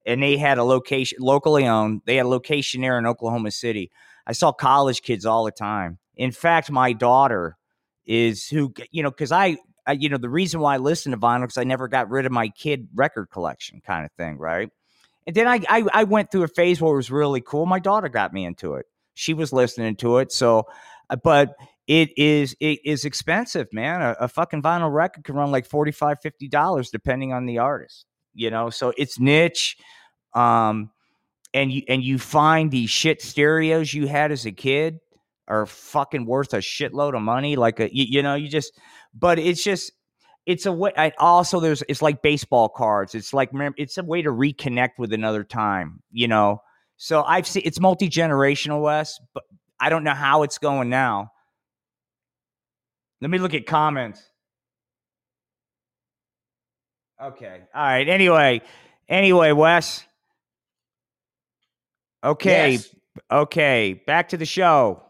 and 0.05 0.23
they 0.23 0.37
had 0.37 0.57
a 0.57 0.63
location 0.63 1.17
locally 1.21 1.67
owned. 1.67 2.01
They 2.05 2.15
had 2.15 2.25
a 2.25 2.29
location 2.29 2.81
there 2.81 2.97
in 2.97 3.05
Oklahoma 3.05 3.51
City. 3.51 3.91
I 4.29 4.33
saw 4.33 4.51
college 4.51 5.01
kids 5.01 5.25
all 5.25 5.43
the 5.43 5.51
time. 5.51 5.97
In 6.15 6.31
fact, 6.31 6.69
my 6.69 6.93
daughter 6.93 7.57
is 8.05 8.47
who 8.47 8.71
you 8.91 9.01
know 9.01 9.09
because 9.09 9.31
I, 9.31 9.57
I, 9.87 9.93
you 9.93 10.07
know 10.07 10.19
the 10.19 10.29
reason 10.29 10.59
why 10.59 10.75
I 10.75 10.77
listen 10.77 11.13
to 11.13 11.17
vinyl 11.17 11.41
because 11.41 11.57
I 11.57 11.63
never 11.63 11.87
got 11.87 12.11
rid 12.11 12.27
of 12.27 12.31
my 12.31 12.49
kid 12.49 12.89
record 12.93 13.31
collection 13.31 13.81
kind 13.83 14.05
of 14.05 14.11
thing, 14.11 14.37
right? 14.37 14.69
And 15.25 15.35
then 15.35 15.47
I, 15.47 15.61
I 15.67 15.83
I 15.91 16.03
went 16.03 16.31
through 16.31 16.43
a 16.43 16.47
phase 16.47 16.79
where 16.79 16.93
it 16.93 16.97
was 16.97 17.09
really 17.09 17.41
cool. 17.41 17.65
My 17.65 17.79
daughter 17.79 18.07
got 18.07 18.31
me 18.31 18.45
into 18.45 18.75
it. 18.75 18.85
She 19.15 19.33
was 19.33 19.51
listening 19.51 19.95
to 19.97 20.19
it, 20.19 20.31
so 20.31 20.67
uh, 21.09 21.15
but 21.15 21.55
it 21.87 22.15
is 22.15 22.55
it 22.59 22.81
is 22.85 23.05
expensive, 23.05 23.73
man. 23.73 24.03
A, 24.03 24.15
a 24.19 24.27
fucking 24.27 24.61
vinyl 24.61 24.93
record 24.93 25.23
can 25.23 25.33
run 25.33 25.49
like 25.49 25.65
45 25.65 26.21
50 26.21 26.47
dollars 26.49 26.91
depending 26.91 27.33
on 27.33 27.47
the 27.47 27.57
artist, 27.57 28.05
you 28.35 28.51
know. 28.51 28.69
So 28.69 28.93
it's 28.95 29.19
niche. 29.19 29.75
Um 30.35 30.91
and 31.53 31.71
you 31.71 31.83
and 31.87 32.03
you 32.03 32.19
find 32.19 32.71
these 32.71 32.89
shit 32.89 33.21
stereos 33.21 33.93
you 33.93 34.07
had 34.07 34.31
as 34.31 34.45
a 34.45 34.51
kid 34.51 34.99
are 35.47 35.65
fucking 35.65 36.25
worth 36.25 36.53
a 36.53 36.57
shitload 36.57 37.15
of 37.15 37.21
money 37.21 37.55
like 37.55 37.79
a 37.79 37.93
you, 37.95 38.05
you 38.07 38.23
know 38.23 38.35
you 38.35 38.47
just 38.47 38.77
but 39.13 39.39
it's 39.39 39.63
just 39.63 39.91
it's 40.45 40.65
a 40.65 40.71
way 40.71 40.91
I 40.97 41.11
also 41.19 41.59
there's 41.59 41.83
it's 41.87 42.01
like 42.01 42.21
baseball 42.21 42.69
cards. 42.69 43.13
It's 43.13 43.33
like 43.33 43.49
it's 43.77 43.97
a 43.97 44.03
way 44.03 44.21
to 44.21 44.29
reconnect 44.29 44.91
with 44.97 45.13
another 45.13 45.43
time 45.43 46.01
you 46.11 46.27
know? 46.27 46.61
So 46.97 47.23
i've 47.23 47.47
seen 47.47 47.63
it's 47.65 47.79
multi-generational 47.79 48.81
wes 48.81 49.19
but 49.33 49.43
i 49.79 49.89
don't 49.89 50.03
know 50.03 50.13
how 50.13 50.43
it's 50.43 50.57
going 50.57 50.89
now. 50.89 51.31
Let 53.21 53.29
me 53.31 53.37
look 53.37 53.53
at 53.53 53.65
comments. 53.65 54.23
Okay 57.21 57.61
all 57.73 57.83
right 57.83 58.07
anyway 58.07 58.61
anyway 59.09 59.51
wes 59.51 60.05
Okay. 62.23 62.71
Yes. 62.71 62.95
Okay. 63.31 64.01
Back 64.05 64.29
to 64.29 64.37
the 64.37 64.45
show. 64.45 65.03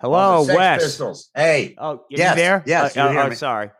Hello, 0.00 0.44
oh, 0.48 0.54
Wes. 0.54 0.82
Pistols. 0.82 1.30
Hey. 1.34 1.74
Oh, 1.78 2.04
yes, 2.10 2.36
there? 2.36 2.62
Yes. 2.66 2.96
Uh, 2.96 3.26
oh, 3.30 3.34
sorry. 3.34 3.70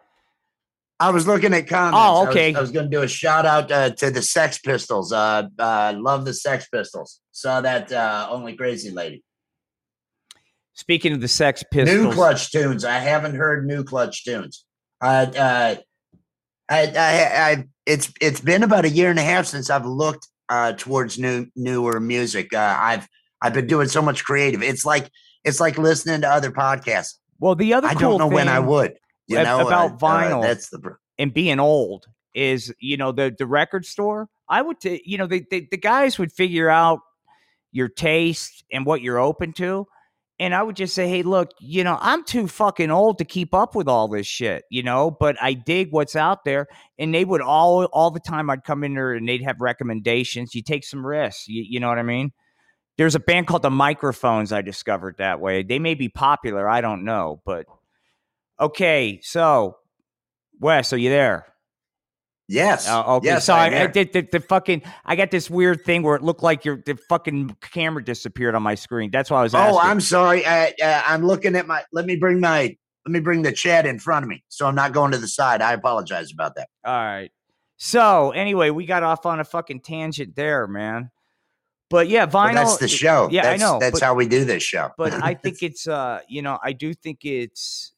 I 0.98 1.10
was 1.10 1.26
looking 1.26 1.52
at 1.52 1.66
comments. 1.66 1.98
Oh, 2.00 2.28
okay. 2.28 2.54
I 2.54 2.60
was, 2.60 2.68
was 2.68 2.70
going 2.70 2.90
to 2.90 2.96
do 2.96 3.02
a 3.02 3.08
shout 3.08 3.44
out 3.44 3.70
uh, 3.70 3.90
to 3.90 4.10
the 4.10 4.22
Sex 4.22 4.58
Pistols. 4.58 5.12
Uh, 5.12 5.48
uh, 5.58 5.92
love 5.96 6.24
the 6.24 6.32
Sex 6.32 6.68
Pistols. 6.68 7.20
Saw 7.32 7.60
that 7.60 7.92
uh, 7.92 8.28
only 8.30 8.54
crazy 8.56 8.90
lady. 8.90 9.22
Speaking 10.74 11.12
of 11.12 11.20
the 11.20 11.28
Sex 11.28 11.62
Pistols, 11.70 12.06
new 12.06 12.12
Clutch 12.12 12.50
tunes. 12.50 12.84
I 12.84 12.98
haven't 12.98 13.34
heard 13.34 13.66
new 13.66 13.84
Clutch 13.84 14.24
tunes. 14.24 14.64
Uh, 15.00 15.26
uh, 15.36 15.74
I, 16.68 16.86
I, 16.86 17.50
I, 17.50 17.64
it's 17.84 18.12
it's 18.20 18.40
been 18.40 18.62
about 18.62 18.84
a 18.84 18.88
year 18.88 19.10
and 19.10 19.18
a 19.18 19.22
half 19.22 19.46
since 19.46 19.68
I've 19.68 19.84
looked 19.84 20.26
uh, 20.48 20.72
towards 20.72 21.18
new 21.18 21.46
newer 21.56 22.00
music. 22.00 22.52
Uh, 22.52 22.76
I've 22.78 23.08
I've 23.40 23.54
been 23.54 23.66
doing 23.66 23.88
so 23.88 24.02
much 24.02 24.24
creative. 24.24 24.62
It's 24.62 24.84
like 24.84 25.10
it's 25.44 25.60
like 25.60 25.78
listening 25.78 26.22
to 26.22 26.28
other 26.28 26.50
podcasts. 26.50 27.14
Well, 27.38 27.54
the 27.54 27.74
other 27.74 27.88
I 27.88 27.94
cool 27.94 28.18
don't 28.18 28.18
know 28.18 28.34
when 28.34 28.48
I 28.48 28.60
would. 28.60 28.94
You 29.26 29.42
know 29.42 29.66
about 29.66 29.92
uh, 29.92 29.96
vinyl. 29.96 30.42
that's 30.42 30.68
the 30.68 30.96
and 31.18 31.32
being 31.32 31.60
old 31.60 32.06
is 32.34 32.74
you 32.78 32.96
know 32.96 33.12
the 33.12 33.34
the 33.36 33.46
record 33.46 33.86
store. 33.86 34.28
I 34.48 34.60
would 34.62 34.80
t- 34.80 35.02
you 35.04 35.18
know 35.18 35.26
the, 35.26 35.44
the 35.50 35.66
the 35.70 35.76
guys 35.76 36.18
would 36.18 36.32
figure 36.32 36.68
out 36.68 37.00
your 37.72 37.88
taste 37.88 38.64
and 38.72 38.86
what 38.86 39.00
you're 39.00 39.18
open 39.18 39.52
to. 39.54 39.86
And 40.40 40.52
I 40.52 40.62
would 40.62 40.74
just 40.74 40.94
say, 40.94 41.08
hey, 41.08 41.22
look, 41.22 41.50
you 41.60 41.84
know, 41.84 41.96
I'm 42.00 42.24
too 42.24 42.48
fucking 42.48 42.90
old 42.90 43.18
to 43.18 43.24
keep 43.24 43.54
up 43.54 43.76
with 43.76 43.86
all 43.86 44.08
this 44.08 44.26
shit, 44.26 44.64
you 44.68 44.82
know, 44.82 45.10
but 45.10 45.36
I 45.40 45.54
dig 45.54 45.92
what's 45.92 46.16
out 46.16 46.44
there. 46.44 46.66
And 46.98 47.14
they 47.14 47.24
would 47.24 47.40
all 47.40 47.84
all 47.86 48.10
the 48.10 48.20
time 48.20 48.50
I'd 48.50 48.64
come 48.64 48.82
in 48.82 48.94
there 48.94 49.12
and 49.12 49.28
they'd 49.28 49.44
have 49.44 49.60
recommendations. 49.60 50.54
You 50.54 50.62
take 50.62 50.84
some 50.84 51.06
risks. 51.06 51.46
You, 51.46 51.64
you 51.66 51.78
know 51.78 51.88
what 51.88 51.98
I 51.98 52.02
mean? 52.02 52.32
There's 52.96 53.14
a 53.14 53.20
band 53.20 53.46
called 53.46 53.62
the 53.62 53.70
Microphones 53.70 54.52
I 54.52 54.62
discovered 54.62 55.16
that 55.18 55.40
way. 55.40 55.62
They 55.62 55.78
may 55.78 55.94
be 55.94 56.08
popular, 56.08 56.68
I 56.68 56.80
don't 56.80 57.04
know, 57.04 57.40
but 57.44 57.66
okay, 58.60 59.20
so 59.22 59.78
Wes, 60.60 60.92
are 60.92 60.96
you 60.96 61.10
there? 61.10 61.46
Yes. 62.48 62.88
Uh, 62.88 63.04
okay. 63.16 63.26
Yes, 63.28 63.46
so 63.46 63.54
I, 63.54 63.84
I, 63.84 63.86
did 63.86 64.12
the, 64.12 64.22
the, 64.22 64.40
fucking. 64.40 64.82
I 65.04 65.16
got 65.16 65.30
this 65.30 65.48
weird 65.48 65.84
thing 65.84 66.02
where 66.02 66.14
it 66.14 66.22
looked 66.22 66.42
like 66.42 66.64
your 66.64 66.76
the 66.84 66.96
fucking 67.08 67.56
camera 67.60 68.04
disappeared 68.04 68.54
on 68.54 68.62
my 68.62 68.74
screen. 68.74 69.10
That's 69.10 69.30
why 69.30 69.40
I 69.40 69.42
was. 69.44 69.54
Asking. 69.54 69.74
Oh, 69.74 69.78
I'm 69.78 70.00
sorry. 70.00 70.44
I, 70.44 70.74
uh, 70.82 71.02
I'm 71.06 71.26
looking 71.26 71.56
at 71.56 71.66
my. 71.66 71.82
Let 71.92 72.04
me 72.04 72.16
bring 72.16 72.40
my. 72.40 72.76
Let 73.06 73.12
me 73.12 73.20
bring 73.20 73.42
the 73.42 73.52
chat 73.52 73.86
in 73.86 73.98
front 73.98 74.24
of 74.24 74.28
me, 74.28 74.44
so 74.48 74.66
I'm 74.66 74.74
not 74.74 74.92
going 74.92 75.12
to 75.12 75.18
the 75.18 75.28
side. 75.28 75.62
I 75.62 75.72
apologize 75.72 76.32
about 76.32 76.54
that. 76.56 76.68
All 76.84 76.94
right. 76.94 77.30
So 77.76 78.30
anyway, 78.30 78.70
we 78.70 78.86
got 78.86 79.02
off 79.02 79.26
on 79.26 79.40
a 79.40 79.44
fucking 79.44 79.80
tangent 79.80 80.36
there, 80.36 80.66
man. 80.66 81.10
But 81.90 82.08
yeah, 82.08 82.26
vinyl. 82.26 82.54
Well, 82.54 82.64
that's 82.66 82.76
the 82.78 82.88
show. 82.88 83.28
Yeah, 83.30 83.42
that's, 83.42 83.62
I 83.62 83.66
know. 83.66 83.78
That's 83.78 84.00
but, 84.00 84.02
how 84.02 84.14
we 84.14 84.26
do 84.26 84.44
this 84.44 84.62
show. 84.62 84.90
but 84.98 85.14
I 85.14 85.34
think 85.42 85.62
it's 85.62 85.88
uh, 85.88 86.20
you 86.28 86.42
know, 86.42 86.58
I 86.62 86.72
do 86.72 86.92
think 86.92 87.24
it's 87.24 87.94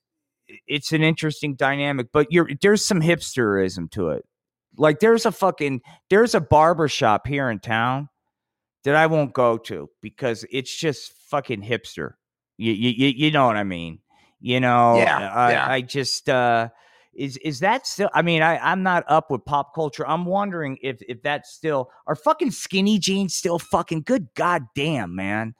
it's 0.68 0.92
an 0.92 1.02
interesting 1.02 1.56
dynamic. 1.56 2.08
But 2.12 2.30
you're 2.30 2.48
there's 2.60 2.84
some 2.84 3.00
hipsterism 3.00 3.90
to 3.92 4.10
it. 4.10 4.24
Like 4.76 5.00
there's 5.00 5.26
a 5.26 5.32
fucking 5.32 5.82
there's 6.10 6.34
a 6.34 6.40
barber 6.40 6.88
shop 6.88 7.26
here 7.26 7.50
in 7.50 7.58
town 7.58 8.08
that 8.84 8.94
I 8.94 9.06
won't 9.06 9.32
go 9.32 9.58
to 9.58 9.90
because 10.00 10.44
it's 10.50 10.74
just 10.74 11.12
fucking 11.28 11.62
hipster. 11.62 12.12
You 12.56 12.72
you 12.72 13.08
you 13.08 13.30
know 13.30 13.46
what 13.46 13.56
I 13.56 13.64
mean? 13.64 14.00
You 14.40 14.60
know, 14.60 14.96
yeah, 14.96 15.32
I, 15.34 15.52
yeah. 15.52 15.66
I 15.68 15.80
just 15.80 16.28
uh 16.28 16.68
is 17.14 17.36
is 17.38 17.60
that 17.60 17.86
still 17.86 18.10
I 18.14 18.22
mean, 18.22 18.42
I, 18.42 18.58
I'm 18.58 18.82
not 18.82 19.04
up 19.08 19.30
with 19.30 19.44
pop 19.44 19.74
culture. 19.74 20.06
I'm 20.06 20.24
wondering 20.24 20.78
if 20.82 21.00
if 21.08 21.22
that's 21.22 21.52
still 21.52 21.90
are 22.06 22.14
fucking 22.14 22.50
skinny 22.50 22.98
jeans 22.98 23.34
still 23.34 23.58
fucking 23.58 24.02
good 24.02 24.28
goddamn 24.34 25.14
man. 25.14 25.54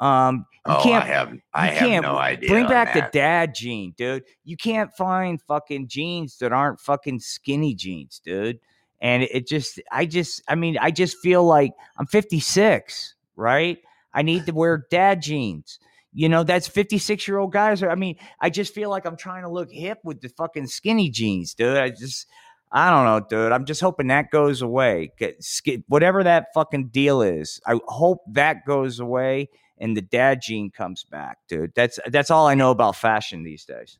Um, 0.00 0.46
you 0.66 0.74
oh, 0.74 0.82
can't, 0.82 1.04
I 1.04 1.06
have, 1.06 1.32
I 1.54 1.66
have 1.66 1.78
can't 1.78 2.02
no 2.04 2.16
idea. 2.16 2.48
Bring 2.48 2.66
back 2.66 2.94
that. 2.94 3.12
the 3.12 3.18
dad 3.18 3.54
gene, 3.54 3.94
dude. 3.96 4.24
You 4.44 4.56
can't 4.56 4.90
find 4.96 5.40
fucking 5.42 5.88
jeans 5.88 6.38
that 6.38 6.52
aren't 6.52 6.80
fucking 6.80 7.20
skinny 7.20 7.74
jeans, 7.74 8.20
dude. 8.24 8.58
And 9.00 9.22
it 9.22 9.46
just, 9.46 9.80
I 9.92 10.06
just, 10.06 10.42
I 10.48 10.54
mean, 10.54 10.76
I 10.78 10.90
just 10.90 11.18
feel 11.18 11.44
like 11.44 11.72
I'm 11.98 12.06
56, 12.06 13.14
right? 13.36 13.78
I 14.12 14.22
need 14.22 14.46
to 14.46 14.52
wear 14.52 14.86
dad 14.90 15.22
jeans. 15.22 15.78
You 16.12 16.28
know, 16.28 16.42
that's 16.42 16.66
56 16.66 17.28
year 17.28 17.38
old 17.38 17.52
guys. 17.52 17.82
I 17.82 17.94
mean, 17.94 18.16
I 18.40 18.50
just 18.50 18.74
feel 18.74 18.90
like 18.90 19.06
I'm 19.06 19.16
trying 19.16 19.42
to 19.42 19.48
look 19.48 19.70
hip 19.70 19.98
with 20.02 20.20
the 20.20 20.28
fucking 20.28 20.66
skinny 20.66 21.08
jeans, 21.08 21.54
dude. 21.54 21.76
I 21.76 21.90
just, 21.90 22.26
I 22.72 22.90
don't 22.90 23.04
know, 23.04 23.26
dude. 23.28 23.52
I'm 23.52 23.64
just 23.64 23.80
hoping 23.80 24.08
that 24.08 24.30
goes 24.30 24.60
away. 24.60 25.12
Get, 25.18 25.42
whatever 25.88 26.24
that 26.24 26.48
fucking 26.54 26.88
deal 26.88 27.22
is, 27.22 27.60
I 27.66 27.78
hope 27.86 28.22
that 28.32 28.66
goes 28.66 29.00
away 29.00 29.48
and 29.80 29.96
the 29.96 30.02
dad 30.02 30.40
gene 30.42 30.70
comes 30.70 31.04
back, 31.04 31.38
dude. 31.48 31.72
That's 31.74 31.98
that's 32.06 32.30
all 32.30 32.46
I 32.46 32.54
know 32.54 32.70
about 32.70 32.96
fashion 32.96 33.42
these 33.42 33.64
days. 33.64 33.98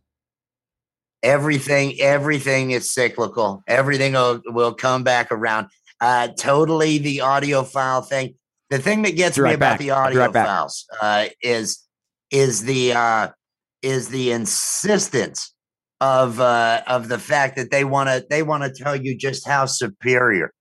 Everything, 1.22 2.00
everything 2.00 2.70
is 2.70 2.92
cyclical. 2.92 3.62
Everything 3.66 4.12
will, 4.12 4.40
will 4.46 4.74
come 4.74 5.02
back 5.04 5.32
around. 5.32 5.68
Uh, 6.00 6.28
totally 6.38 6.98
the 6.98 7.18
audiophile 7.18 8.06
thing. 8.06 8.34
The 8.70 8.78
thing 8.78 9.02
that 9.02 9.16
gets 9.16 9.36
me 9.36 9.52
about 9.52 9.78
the 9.78 9.90
audio 9.90 10.26
right 10.26 10.32
files 10.32 10.86
uh, 11.02 11.26
is 11.42 11.84
is 12.30 12.62
the 12.62 12.92
uh, 12.92 13.28
is 13.82 14.08
the 14.08 14.32
insistence 14.32 15.54
of 16.00 16.40
uh, 16.40 16.82
of 16.86 17.08
the 17.08 17.18
fact 17.18 17.56
that 17.56 17.70
they 17.70 17.84
want 17.84 18.08
to 18.08 18.24
they 18.30 18.42
want 18.42 18.62
to 18.62 18.82
tell 18.82 18.96
you 18.96 19.16
just 19.16 19.46
how 19.46 19.66
superior 19.66 20.52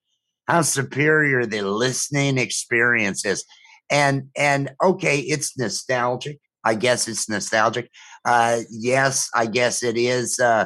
how 0.47 0.61
superior 0.63 1.45
the 1.45 1.61
listening 1.61 2.38
experience 2.38 3.24
is 3.26 3.45
and 3.90 4.30
and 4.36 4.72
okay 4.84 5.20
it's 5.20 5.58
nostalgic 5.58 6.40
i 6.64 6.74
guess 6.74 7.08
it's 7.08 7.30
nostalgic 7.30 7.90
uh 8.26 8.60
yes 8.70 9.30
i 9.36 9.46
guess 9.46 9.84
it 9.84 9.98
is 9.98 10.40
uh 10.40 10.66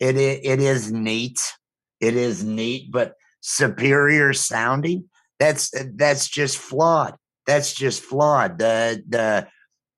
it 0.00 0.16
it 0.16 0.60
is 0.60 0.92
neat 0.92 1.40
it 2.00 2.14
is 2.14 2.44
neat 2.44 2.90
but 2.90 3.14
superior 3.40 4.32
sounding 4.32 5.04
that's 5.38 5.72
that's 5.96 6.28
just 6.28 6.58
flawed 6.58 7.14
that's 7.46 7.72
just 7.72 8.02
flawed 8.02 8.58
the 8.58 9.02
the 9.08 9.46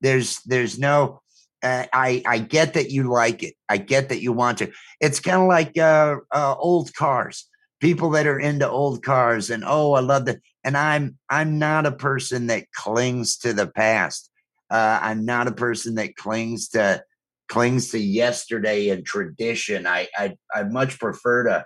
there's 0.01 0.41
there's 0.47 0.79
no 0.79 1.21
uh, 1.63 1.85
I 1.93 2.23
I 2.27 2.39
get 2.39 2.75
that 2.75 2.91
you 2.91 3.11
like 3.11 3.43
it. 3.43 3.55
I 3.69 3.77
get 3.77 4.09
that 4.09 4.23
you 4.23 4.33
want 4.33 4.59
to. 4.59 4.73
It's 5.01 5.21
kind 5.21 5.43
of 5.43 5.49
like 5.49 5.77
uh, 5.77 6.17
uh, 6.33 6.55
old 6.59 6.95
cars. 6.95 7.47
People 7.81 8.11
that 8.11 8.27
are 8.27 8.39
into 8.39 8.69
old 8.69 9.03
cars 9.03 9.51
and 9.51 9.65
oh, 9.67 9.93
I 9.93 10.01
love 10.01 10.27
the 10.27 10.41
and 10.65 10.77
i'm 10.77 11.19
i'm 11.29 11.59
not 11.59 11.87
a 11.87 11.93
person 11.93 12.49
that 12.49 12.71
clings 12.73 13.37
to 13.39 13.53
the 13.53 13.67
past 13.67 14.31
uh, 14.71 14.99
i'm 15.03 15.25
not 15.25 15.49
a 15.49 15.53
person 15.53 15.97
that 15.97 16.17
clings 16.17 16.69
to 16.69 17.03
clings 17.49 17.91
to 17.91 17.99
yesterday 17.99 18.91
and 18.91 19.05
tradition 19.05 19.87
i 19.87 20.07
i, 20.17 20.35
I 20.55 20.65
much 20.65 20.99
prefer 20.99 21.45
to 21.45 21.65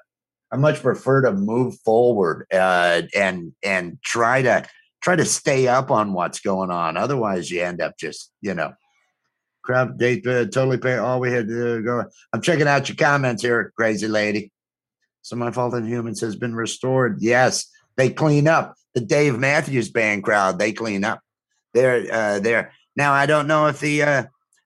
i 0.53 0.57
much 0.57 0.81
prefer 0.81 1.23
to 1.23 1.33
move 1.33 1.79
forward 1.85 2.47
uh, 2.53 3.03
and 3.15 3.53
and 3.63 3.99
try 4.03 4.43
to 4.43 4.67
try 5.03 5.17
to 5.17 5.25
stay 5.25 5.69
up 5.69 5.91
on 5.91 6.13
what's 6.13 6.41
going 6.41 6.71
on 6.71 6.97
otherwise 6.97 7.51
you 7.51 7.63
end 7.63 7.81
up 7.81 7.99
just 7.99 8.31
you 8.41 8.55
know 8.55 8.73
crap 9.63 9.97
date 9.97 10.27
uh, 10.27 10.45
totally 10.45 10.79
pay 10.79 10.97
all 10.97 11.21
we 11.21 11.33
had 11.33 11.49
to 11.49 11.83
go 11.83 12.05
i'm 12.33 12.41
checking 12.41 12.69
out 12.69 12.89
your 12.89 12.97
comments 12.97 13.43
here 13.43 13.73
crazy 13.77 14.09
lady 14.09 14.51
so 15.23 15.37
my 15.37 15.51
fault 15.51 15.75
in 15.75 15.87
humans 15.87 16.21
has 16.21 16.37
been 16.37 16.55
restored 16.55 17.17
yes 17.21 17.71
They 17.97 18.11
clean 18.11 18.49
up. 18.49 18.75
The 18.95 19.01
Dave 19.01 19.39
Matthews 19.39 19.91
Band 19.91 20.23
crowd, 20.23 20.59
they 20.59 20.73
clean 20.73 21.05
up. 21.05 21.21
They're 21.73 22.07
uh, 22.13 22.65
now. 22.97 23.13
I 23.13 23.27
don't 23.27 23.49
know 23.49 23.67
if 23.67 23.81
the 23.81 24.03
uh, 24.03 24.23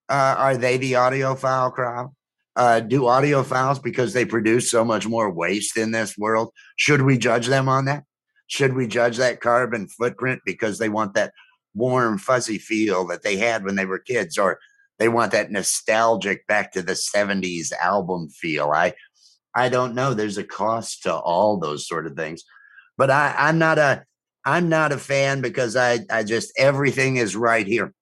uh, 0.09 0.35
are 0.39 0.57
they 0.57 0.77
the 0.77 0.93
audiophile 0.93 1.73
crowd? 1.73 2.11
Uh, 2.55 2.81
do 2.81 3.03
audiophiles 3.03 3.83
because 3.83 4.13
they 4.13 4.25
produce 4.25 4.71
so 4.71 4.85
much 4.85 5.07
more 5.07 5.31
waste 5.31 5.77
in 5.77 5.93
this 5.93 6.19
world? 6.19 6.53
Should 6.77 7.03
we 7.03 7.17
judge 7.17 7.47
them 7.47 7.69
on 7.69 7.85
that? 7.87 8.05
Should 8.49 8.75
we 8.75 8.87
judge 8.87 9.17
that 9.19 9.41
carbon 9.41 9.89
footprint 9.89 10.41
because 10.45 10.79
they 10.79 10.89
want 10.89 11.15
that 11.15 11.33
warm, 11.75 12.19
fuzzy 12.19 12.59
feel 12.59 13.07
that 13.07 13.23
they 13.23 13.37
had 13.37 13.65
when 13.65 13.77
they 13.77 13.87
were 13.87 13.99
kids, 13.99 14.37
or 14.37 14.59
they 14.99 15.09
want 15.09 15.33
that 15.33 15.51
nostalgic 15.51 16.47
back 16.47 16.73
to 16.73 16.83
the 16.83 16.93
70s 16.93 17.73
album 17.81 18.29
feel? 18.29 18.71
I 18.71 18.95
I 19.55 19.69
don't 19.69 19.95
know. 19.95 20.15
There's 20.15 20.39
a 20.39 20.45
cost 20.45 21.03
to 21.05 21.15
all 21.15 21.59
those 21.59 21.87
sort 21.87 22.07
of 22.07 22.17
things. 22.17 22.45
But 22.97 23.11
I, 23.11 23.35
I'm 23.37 23.59
not 23.59 23.79
a 23.79 24.05
I'm 24.49 24.71
not 24.71 24.93
a 24.93 24.99
fan 24.99 25.43
because 25.43 25.77
I 25.77 26.01
I 26.11 26.25
just 26.25 26.53
everything 26.57 27.17
is 27.17 27.37
right 27.37 27.67
here. 27.67 27.93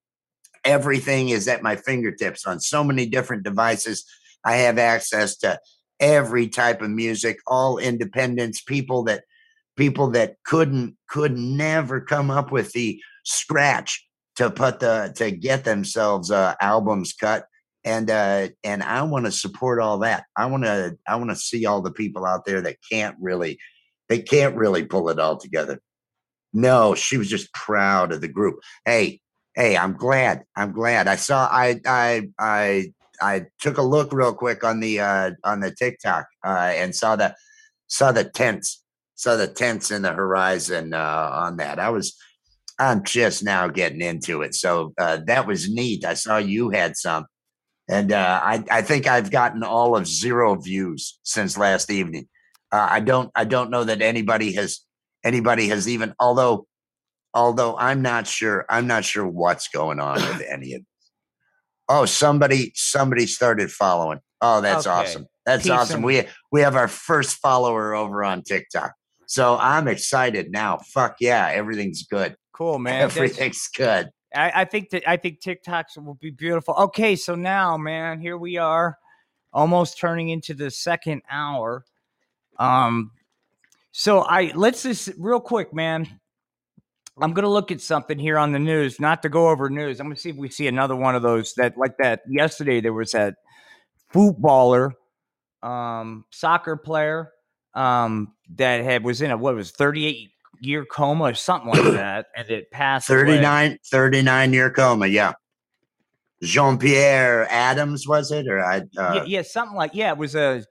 Everything 0.64 1.30
is 1.30 1.48
at 1.48 1.62
my 1.62 1.74
fingertips 1.74 2.46
on 2.46 2.60
so 2.60 2.84
many 2.84 3.04
different 3.06 3.42
devices. 3.42 4.04
I 4.44 4.58
have 4.58 4.78
access 4.78 5.36
to 5.38 5.58
every 5.98 6.46
type 6.48 6.82
of 6.82 6.90
music, 6.90 7.38
all 7.48 7.78
independents, 7.78 8.62
people 8.62 9.02
that 9.04 9.24
people 9.76 10.10
that 10.10 10.36
couldn't 10.44 10.96
could 11.08 11.36
never 11.36 12.00
come 12.00 12.30
up 12.30 12.52
with 12.52 12.70
the 12.74 13.00
scratch 13.24 14.06
to 14.36 14.48
put 14.48 14.78
the 14.78 15.12
to 15.16 15.32
get 15.32 15.64
themselves 15.64 16.30
uh, 16.30 16.54
albums 16.60 17.12
cut 17.12 17.46
and 17.84 18.10
uh 18.10 18.48
and 18.64 18.82
i 18.82 19.02
want 19.02 19.24
to 19.26 19.32
support 19.32 19.80
all 19.80 19.98
that 19.98 20.24
i 20.36 20.46
want 20.46 20.64
to 20.64 20.96
i 21.06 21.16
want 21.16 21.30
to 21.30 21.36
see 21.36 21.66
all 21.66 21.82
the 21.82 21.92
people 21.92 22.24
out 22.24 22.44
there 22.44 22.60
that 22.60 22.76
can't 22.90 23.16
really 23.20 23.58
they 24.08 24.20
can't 24.20 24.56
really 24.56 24.84
pull 24.84 25.08
it 25.08 25.18
all 25.18 25.36
together 25.36 25.80
no 26.56 26.94
she 26.94 27.18
was 27.18 27.28
just 27.28 27.52
proud 27.52 28.12
of 28.12 28.20
the 28.20 28.28
group. 28.28 28.60
Hey 28.84 29.20
hey 29.54 29.76
i'm 29.76 29.92
glad 29.92 30.44
i'm 30.56 30.72
glad. 30.72 31.06
I 31.06 31.16
saw 31.16 31.48
i 31.50 31.80
i 31.86 32.28
i 32.38 32.92
i 33.20 33.46
took 33.60 33.78
a 33.78 33.82
look 33.82 34.12
real 34.12 34.34
quick 34.34 34.64
on 34.64 34.80
the 34.80 35.00
uh 35.00 35.30
on 35.44 35.60
the 35.60 35.70
tiktok 35.70 36.26
uh 36.44 36.72
and 36.74 36.94
saw 36.94 37.14
the 37.16 37.34
saw 37.88 38.10
the 38.10 38.24
tents 38.24 38.82
saw 39.14 39.36
the 39.36 39.46
tents 39.46 39.90
in 39.90 40.02
the 40.02 40.12
horizon 40.12 40.94
uh 40.94 41.30
on 41.32 41.58
that. 41.58 41.78
I 41.78 41.90
was 41.90 42.16
i'm 42.78 43.04
just 43.04 43.44
now 43.44 43.68
getting 43.68 44.00
into 44.00 44.42
it. 44.42 44.54
So 44.54 44.94
uh 44.98 45.18
that 45.26 45.46
was 45.46 45.70
neat. 45.70 46.04
I 46.04 46.14
saw 46.14 46.38
you 46.38 46.70
had 46.70 46.96
some. 46.96 47.26
And 47.88 48.10
uh, 48.10 48.40
I, 48.42 48.64
I 48.68 48.82
think 48.82 49.06
I've 49.06 49.30
gotten 49.30 49.62
all 49.62 49.96
of 49.96 50.08
zero 50.08 50.56
views 50.56 51.20
since 51.22 51.56
last 51.56 51.88
evening. 51.88 52.26
Uh, 52.72 52.88
I 52.90 52.98
don't 52.98 53.30
I 53.36 53.44
don't 53.44 53.70
know 53.70 53.84
that 53.84 54.02
anybody 54.02 54.52
has 54.54 54.80
anybody 55.26 55.68
has 55.68 55.88
even 55.88 56.14
although 56.20 56.66
although 57.34 57.76
I'm 57.76 58.00
not 58.00 58.26
sure 58.26 58.64
I'm 58.70 58.86
not 58.86 59.04
sure 59.04 59.26
what's 59.26 59.68
going 59.68 60.00
on 60.00 60.14
with 60.14 60.42
any 60.50 60.74
of 60.74 60.80
this. 60.80 61.10
Oh, 61.88 62.04
somebody 62.06 62.72
somebody 62.74 63.26
started 63.26 63.70
following. 63.70 64.20
Oh, 64.40 64.60
that's 64.60 64.86
Okay. 64.86 64.96
awesome. 64.96 65.26
That's 65.44 65.64
Peace 65.64 65.72
awesome. 65.72 66.02
We 66.02 66.22
we 66.52 66.60
have 66.62 66.76
our 66.76 66.88
first 66.88 67.36
follower 67.36 67.94
over 67.94 68.24
on 68.24 68.42
TikTok. 68.42 68.92
So 69.26 69.58
I'm 69.60 69.88
excited 69.88 70.50
now. 70.50 70.78
Fuck 70.78 71.16
yeah, 71.20 71.50
everything's 71.52 72.04
good. 72.04 72.36
Cool, 72.52 72.78
man. 72.86 73.02
Everything's 73.02 73.68
good. 73.68 74.08
I, 74.34 74.62
I 74.62 74.64
think 74.64 74.90
that 74.90 75.08
I 75.08 75.16
think 75.16 75.40
TikToks 75.40 76.02
will 76.04 76.14
be 76.14 76.30
beautiful. 76.30 76.74
Okay, 76.74 77.16
so 77.16 77.34
now, 77.34 77.76
man, 77.76 78.20
here 78.20 78.36
we 78.38 78.56
are, 78.56 78.98
almost 79.52 79.98
turning 79.98 80.28
into 80.30 80.54
the 80.54 80.70
second 80.70 81.22
hour. 81.30 81.84
Um, 82.58 83.12
so 83.98 84.20
I 84.20 84.52
let's 84.54 84.82
just 84.82 85.08
real 85.16 85.40
quick, 85.40 85.72
man. 85.72 86.06
I'm 87.18 87.32
gonna 87.32 87.48
look 87.48 87.72
at 87.72 87.80
something 87.80 88.18
here 88.18 88.36
on 88.36 88.52
the 88.52 88.58
news, 88.58 89.00
not 89.00 89.22
to 89.22 89.30
go 89.30 89.48
over 89.48 89.70
news. 89.70 90.00
I'm 90.00 90.06
gonna 90.06 90.16
see 90.16 90.28
if 90.28 90.36
we 90.36 90.50
see 90.50 90.66
another 90.66 90.94
one 90.94 91.14
of 91.14 91.22
those 91.22 91.54
that 91.54 91.78
like 91.78 91.96
that. 91.96 92.20
Yesterday 92.28 92.82
there 92.82 92.92
was 92.92 93.12
that 93.12 93.36
footballer, 94.10 94.92
um, 95.62 96.26
soccer 96.30 96.76
player, 96.76 97.32
um, 97.72 98.34
that 98.56 98.84
had 98.84 99.02
was 99.02 99.22
in 99.22 99.30
a 99.30 99.36
what 99.38 99.54
was 99.54 99.70
38 99.70 100.28
year 100.60 100.84
coma 100.84 101.24
or 101.24 101.34
something 101.34 101.70
like 101.70 101.82
that, 101.94 102.26
and 102.36 102.50
it 102.50 102.70
passed. 102.70 103.08
away. 103.08 103.20
39, 103.20 103.78
39 103.90 104.52
year 104.52 104.70
coma. 104.70 105.06
Yeah. 105.06 105.32
Jean 106.42 106.76
Pierre 106.76 107.50
Adams, 107.50 108.06
was 108.06 108.30
it? 108.30 108.46
Or 108.46 108.62
I, 108.62 108.80
uh, 108.98 109.14
yeah, 109.14 109.24
yeah, 109.24 109.42
something 109.42 109.74
like 109.74 109.92
yeah. 109.94 110.12
It 110.12 110.18
was 110.18 110.34
a 110.34 110.66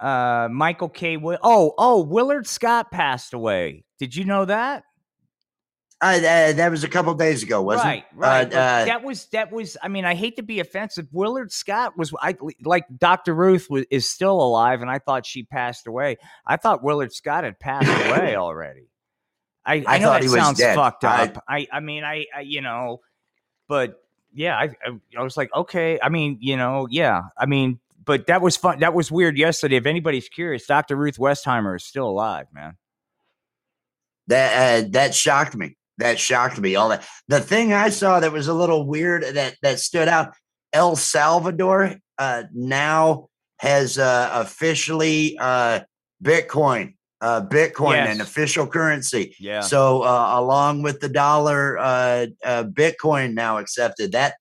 uh, 0.00 0.48
Michael 0.50 0.88
K. 0.88 1.16
Will- 1.16 1.38
oh, 1.42 1.74
oh, 1.78 2.02
Willard 2.02 2.46
Scott 2.46 2.90
passed 2.90 3.32
away. 3.34 3.84
Did 3.98 4.14
you 4.16 4.24
know 4.24 4.44
that? 4.44 4.84
I, 6.00 6.18
uh, 6.18 6.52
that 6.54 6.70
was 6.70 6.84
a 6.84 6.88
couple 6.88 7.14
days 7.14 7.42
ago, 7.42 7.62
wasn't 7.62 7.86
right, 7.86 7.98
it? 7.98 8.16
right. 8.16 8.52
Uh, 8.52 8.56
uh, 8.58 8.84
that 8.84 9.02
was 9.04 9.26
that 9.26 9.50
was. 9.50 9.76
I 9.82 9.88
mean, 9.88 10.04
I 10.04 10.14
hate 10.14 10.36
to 10.36 10.42
be 10.42 10.60
offensive. 10.60 11.06
Willard 11.12 11.50
Scott 11.50 11.96
was 11.96 12.12
I 12.20 12.36
like 12.62 12.84
Dr. 12.98 13.32
Ruth 13.34 13.68
was, 13.70 13.86
is 13.90 14.10
still 14.10 14.38
alive, 14.42 14.82
and 14.82 14.90
I 14.90 14.98
thought 14.98 15.24
she 15.24 15.44
passed 15.44 15.86
away. 15.86 16.18
I 16.46 16.56
thought 16.56 16.82
Willard 16.82 17.12
Scott 17.12 17.44
had 17.44 17.58
passed 17.58 17.88
away 17.88 18.36
already. 18.36 18.88
I, 19.64 19.76
I, 19.76 19.84
I 19.86 19.98
know 19.98 20.06
thought 20.08 20.12
that 20.14 20.22
he 20.24 20.28
was 20.28 20.36
sounds 20.42 20.58
dead. 20.58 20.74
fucked 20.74 21.04
I- 21.04 21.24
up. 21.24 21.42
I, 21.48 21.66
I 21.72 21.80
mean, 21.80 22.04
I, 22.04 22.26
I, 22.36 22.40
you 22.40 22.60
know, 22.60 23.00
but 23.66 24.02
yeah, 24.34 24.58
I, 24.58 24.64
I, 24.84 24.98
I 25.18 25.22
was 25.22 25.38
like, 25.38 25.54
okay. 25.54 25.98
I 26.02 26.10
mean, 26.10 26.36
you 26.40 26.56
know, 26.58 26.86
yeah. 26.90 27.22
I 27.38 27.46
mean, 27.46 27.78
but 28.06 28.26
that 28.26 28.42
was 28.42 28.56
fun. 28.56 28.80
That 28.80 28.94
was 28.94 29.10
weird 29.10 29.36
yesterday. 29.38 29.76
If 29.76 29.86
anybody's 29.86 30.28
curious, 30.28 30.66
Dr. 30.66 30.96
Ruth 30.96 31.16
Westheimer 31.16 31.76
is 31.76 31.84
still 31.84 32.08
alive, 32.08 32.46
man. 32.52 32.76
that 34.28 34.84
uh, 34.84 34.88
that 34.92 35.14
shocked 35.14 35.54
me. 35.56 35.76
That 35.98 36.18
shocked 36.18 36.58
me. 36.58 36.74
All 36.76 36.88
that. 36.88 37.06
The 37.28 37.40
thing 37.40 37.72
I 37.72 37.88
saw 37.90 38.20
that 38.20 38.32
was 38.32 38.48
a 38.48 38.54
little 38.54 38.86
weird 38.86 39.24
that 39.34 39.56
that 39.62 39.78
stood 39.80 40.08
out. 40.08 40.32
El 40.72 40.96
Salvador 40.96 41.96
uh, 42.18 42.42
now 42.52 43.28
has 43.58 43.96
uh, 43.96 44.30
officially 44.32 45.38
uh, 45.40 45.80
Bitcoin, 46.22 46.94
uh, 47.20 47.42
Bitcoin, 47.46 48.04
an 48.10 48.20
official 48.20 48.66
currency. 48.66 49.36
Yeah. 49.38 49.60
So 49.60 50.02
uh, 50.02 50.32
along 50.34 50.82
with 50.82 50.98
the 51.00 51.08
dollar, 51.08 51.78
uh, 51.78 52.26
uh, 52.44 52.64
Bitcoin 52.64 53.34
now 53.34 53.58
accepted. 53.58 54.12
That 54.12 54.34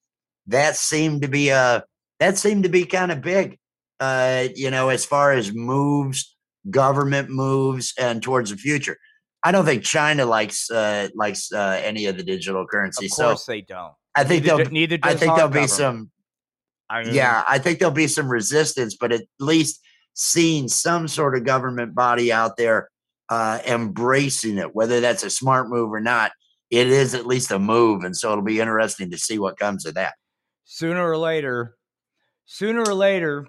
that 0.47 0.75
seemed 0.75 1.21
to 1.21 1.27
be 1.27 1.51
uh 1.51 1.81
that 2.19 2.37
seemed 2.37 2.63
to 2.63 2.69
be 2.69 2.85
kind 2.85 3.11
of 3.11 3.21
big. 3.21 3.57
Uh, 3.99 4.47
you 4.55 4.69
know, 4.69 4.89
as 4.89 5.05
far 5.05 5.31
as 5.31 5.53
moves, 5.53 6.35
government 6.69 7.29
moves, 7.29 7.93
and 7.97 8.21
towards 8.21 8.49
the 8.49 8.57
future. 8.57 8.97
I 9.43 9.51
don't 9.51 9.65
think 9.65 9.83
China 9.83 10.25
likes 10.25 10.69
uh, 10.71 11.09
likes 11.15 11.51
uh, 11.51 11.81
any 11.83 12.05
of 12.07 12.17
the 12.17 12.23
digital 12.23 12.65
currency. 12.65 13.05
of 13.05 13.11
So 13.11 13.23
course 13.25 13.45
they 13.45 13.61
don't. 13.61 13.93
I 14.15 14.23
think 14.23 14.43
neither, 14.43 14.57
there'll 14.57 14.69
do- 14.69 14.73
neither 14.73 14.99
I 15.03 15.15
think 15.15 15.35
there'll 15.35 15.49
be 15.49 15.67
some 15.67 16.11
I 16.89 17.01
yeah, 17.03 17.43
I 17.47 17.59
think 17.59 17.79
there'll 17.79 17.93
be 17.93 18.07
some 18.07 18.29
resistance, 18.29 18.95
but 18.95 19.11
at 19.11 19.23
least 19.39 19.81
seeing 20.13 20.67
some 20.67 21.07
sort 21.07 21.35
of 21.35 21.43
government 21.43 21.95
body 21.95 22.31
out 22.31 22.55
there 22.57 22.89
uh, 23.29 23.59
embracing 23.65 24.59
it, 24.59 24.75
whether 24.75 24.99
that's 24.99 25.23
a 25.23 25.29
smart 25.29 25.69
move 25.69 25.91
or 25.91 25.99
not, 25.99 26.31
it 26.69 26.87
is 26.87 27.15
at 27.15 27.25
least 27.25 27.51
a 27.51 27.57
move. 27.57 28.03
And 28.03 28.15
so 28.15 28.31
it'll 28.31 28.43
be 28.43 28.59
interesting 28.59 29.09
to 29.11 29.17
see 29.17 29.39
what 29.39 29.57
comes 29.57 29.85
of 29.85 29.95
that. 29.95 30.13
sooner 30.65 31.09
or 31.09 31.17
later, 31.17 31.75
sooner 32.45 32.81
or 32.81 32.93
later, 32.93 33.47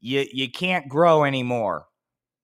you 0.00 0.26
you 0.32 0.50
can't 0.50 0.88
grow 0.88 1.24
anymore. 1.24 1.86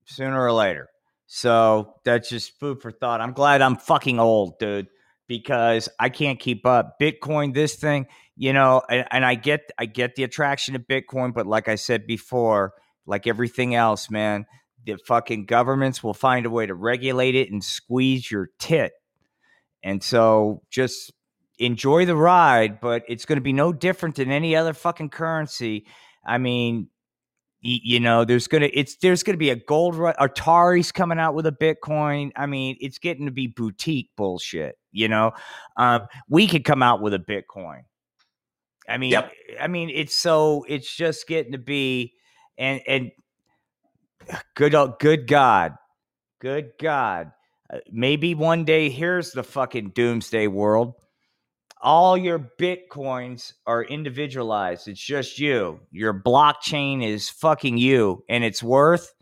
Sooner 0.05 0.43
or 0.43 0.53
later. 0.53 0.89
So 1.27 1.95
that's 2.05 2.29
just 2.29 2.59
food 2.59 2.83
for 2.83 2.91
thought. 2.91 3.20
I'm 3.20 3.33
glad 3.33 3.62
I'm 3.62 3.77
fucking 3.77 4.18
old, 4.20 4.59
dude, 4.59 4.89
because 5.29 5.89
I 5.99 6.11
can't 6.11 6.39
keep 6.39 6.66
up. 6.66 6.97
Bitcoin, 7.01 7.55
this 7.55 7.77
thing, 7.77 8.07
you 8.37 8.53
know, 8.53 8.83
and, 8.91 9.07
and 9.11 9.25
I 9.25 9.37
get 9.37 9.70
I 9.79 9.87
get 9.87 10.14
the 10.14 10.25
attraction 10.25 10.77
of 10.77 10.83
Bitcoin, 10.83 11.33
but 11.33 11.47
like 11.47 11.68
I 11.68 11.77
said 11.77 12.07
before, 12.07 12.75
like 13.07 13.27
everything 13.27 13.75
else, 13.75 14.11
man, 14.11 14.45
the 14.85 14.99
fucking 15.07 15.47
governments 15.47 16.03
will 16.03 16.14
find 16.14 16.45
a 16.47 16.51
way 16.51 16.66
to 16.66 16.75
regulate 16.75 17.35
it 17.35 17.51
and 17.51 17.62
squeeze 17.62 18.31
your 18.31 18.51
tit. 18.59 18.93
And 19.83 20.03
so 20.03 20.62
just 20.70 21.12
enjoy 21.59 22.07
the 22.07 22.17
ride, 22.17 22.81
but 22.81 23.03
it's 23.09 23.25
going 23.25 23.37
to 23.37 23.43
be 23.43 23.53
no 23.53 23.73
different 23.73 24.17
than 24.17 24.31
any 24.31 24.57
other 24.57 24.75
fucking 24.75 25.11
currency. 25.11 25.87
I 26.25 26.39
mean, 26.39 26.89
you 27.65 28.01
know, 28.01 28.25
there's 28.25 28.49
gonna 28.49 28.69
it's 28.73 28.97
there's 28.97 29.23
gonna 29.23 29.39
be 29.39 29.51
a 29.51 29.57
gold 29.57 29.95
ru- 29.95 30.13
Atari's 30.15 30.91
coming 30.91 31.21
out 31.21 31.35
with 31.35 31.47
a 31.47 31.53
Bitcoin. 31.53 32.33
I 32.35 32.47
mean, 32.47 32.77
it's 32.81 32.99
getting 32.99 33.27
to 33.27 33.31
be 33.31 33.47
boutique 33.47 34.11
bullshit. 34.17 34.77
You 34.91 35.07
know, 35.07 35.31
um, 35.77 36.09
we 36.29 36.49
could 36.49 36.65
come 36.65 36.83
out 36.83 37.01
with 37.01 37.15
a 37.15 37.21
Bitcoin. 37.21 37.83
I 38.89 38.99
mean, 38.99 39.13
Yep. 39.13 39.33
I 39.61 39.69
mean, 39.69 39.91
it's 39.91 40.17
so 40.17 40.65
it's 40.69 40.93
just 40.93 41.29
getting 41.29 41.53
to 41.53 41.59
be, 41.59 42.15
and 42.59 42.81
and 42.89 43.13
good 44.57 44.75
good 44.99 45.29
God, 45.29 45.77
good 46.41 46.73
God, 46.81 47.31
uh, 47.73 47.79
maybe 47.93 48.35
one 48.35 48.65
day 48.65 48.91
here's 48.91 49.31
the 49.31 49.45
fucking 49.45 49.91
doomsday 49.91 50.49
world 50.49 50.95
all 51.83 52.16
your 52.16 52.51
bitcoins 52.61 53.53
are 53.66 53.83
individualized 53.85 54.89
it's 54.89 55.01
just 55.01 55.39
you 55.39 55.80
your 55.91 56.14
blockchain 56.14 57.05
is 57.05 57.28
fucking 57.28 57.76
you 57.76 58.24
and 58.28 58.45
it's 58.45 58.62
worth 58.62 59.12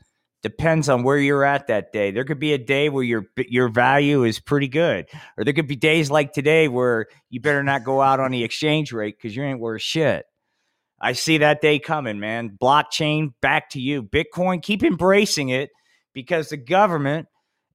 Depends 0.42 0.88
on 0.88 1.02
where 1.02 1.18
you're 1.18 1.44
at 1.44 1.66
that 1.66 1.92
day. 1.92 2.12
There 2.12 2.24
could 2.24 2.38
be 2.38 2.54
a 2.54 2.58
day 2.58 2.88
where 2.88 3.04
your 3.04 3.26
your 3.36 3.68
value 3.68 4.24
is 4.24 4.40
pretty 4.40 4.68
good, 4.68 5.06
or 5.36 5.44
there 5.44 5.52
could 5.52 5.66
be 5.66 5.76
days 5.76 6.10
like 6.10 6.32
today 6.32 6.66
where 6.66 7.08
you 7.28 7.42
better 7.42 7.62
not 7.62 7.84
go 7.84 8.00
out 8.00 8.20
on 8.20 8.30
the 8.30 8.42
exchange 8.42 8.90
rate 8.90 9.16
because 9.18 9.36
you 9.36 9.42
ain't 9.42 9.60
worth 9.60 9.82
shit. 9.82 10.24
I 10.98 11.12
see 11.12 11.38
that 11.38 11.60
day 11.60 11.78
coming, 11.78 12.20
man. 12.20 12.56
Blockchain, 12.60 13.34
back 13.42 13.68
to 13.70 13.80
you. 13.80 14.02
Bitcoin, 14.02 14.62
keep 14.62 14.82
embracing 14.82 15.50
it 15.50 15.68
because 16.14 16.48
the 16.48 16.56
government 16.56 17.28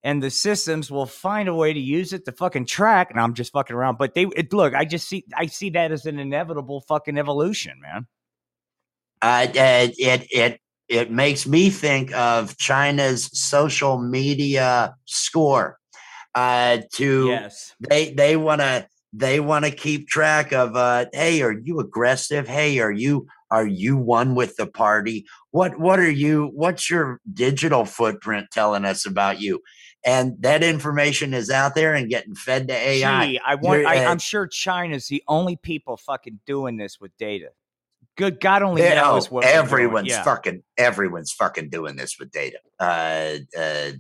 and 0.06 0.22
the 0.22 0.30
systems 0.30 0.92
will 0.92 1.08
find 1.08 1.50
a 1.50 1.54
way 1.56 1.74
to 1.74 1.80
use 1.80 2.14
it 2.14 2.26
to 2.26 2.32
fucking 2.32 2.68
track. 2.68 3.10
And 3.10 3.20
I'm 3.20 3.34
just 3.34 3.52
fucking 3.52 3.76
around, 3.76 3.98
but 3.98 4.14
they 4.14 4.28
it, 4.36 4.54
look. 4.54 4.76
I 4.76 4.86
just 4.86 5.10
see 5.10 5.26
I 5.36 5.48
see 5.48 5.72
that 5.72 5.92
as 5.92 6.06
an 6.06 6.20
inevitable 6.20 6.82
fucking 6.82 7.18
evolution, 7.18 7.82
man. 7.82 8.06
Uh, 9.22 9.48
it 9.52 10.28
it 10.30 10.62
it 10.88 11.12
makes 11.12 11.48
me 11.48 11.72
think 11.72 12.16
of 12.16 12.56
China's 12.58 13.32
social 13.34 13.98
media 13.98 14.96
score. 15.06 15.80
Uh, 16.36 16.80
to 16.94 17.26
yes, 17.26 17.74
they 17.80 18.14
they 18.14 18.38
want 18.38 18.62
to 18.62 18.88
they 19.12 19.40
want 19.40 19.66
to 19.66 19.72
keep 19.72 20.08
track 20.08 20.52
of 20.52 20.76
uh, 20.76 21.06
hey, 21.14 21.42
are 21.42 21.54
you 21.54 21.80
aggressive? 21.80 22.48
Hey, 22.48 22.78
are 22.78 22.92
you 22.92 23.26
are 23.50 23.66
you 23.66 23.98
one 23.98 24.36
with 24.36 24.56
the 24.58 24.68
party? 24.68 25.26
What 25.50 25.80
what 25.80 26.00
are 26.00 26.12
you? 26.12 26.52
What's 26.54 26.92
your 26.92 27.22
digital 27.34 27.86
footprint 27.86 28.48
telling 28.52 28.86
us 28.86 29.08
about 29.08 29.42
you? 29.42 29.62
And 30.06 30.36
that 30.42 30.64
information 30.64 31.34
is 31.34 31.50
out 31.50 31.74
there 31.74 31.96
and 31.96 32.08
getting 32.08 32.36
fed 32.36 32.68
to 32.68 32.74
AI. 32.76 33.26
Gee, 33.26 33.40
I 33.44 33.56
want. 33.56 33.86
I, 33.88 34.06
I'm 34.06 34.20
sure 34.20 34.46
China's 34.46 35.08
the 35.08 35.24
only 35.28 35.56
people 35.56 35.98
fucking 35.98 36.42
doing 36.46 36.78
this 36.78 37.02
with 37.02 37.12
data. 37.18 37.50
Good 38.16 38.40
God 38.40 38.62
only 38.62 38.84
Yeah, 38.84 39.02
knows 39.02 39.28
oh, 39.28 39.36
what 39.36 39.46
everyone's 39.46 40.08
Yeah. 40.08 40.24
fucking 40.24 40.64
everyone's 40.78 41.32
fucking 41.32 41.70
doing 41.70 41.96
this 41.96 42.18
with 42.20 42.32
data. 42.32 42.60
Uh, 42.80 43.38
uh, 43.58 43.92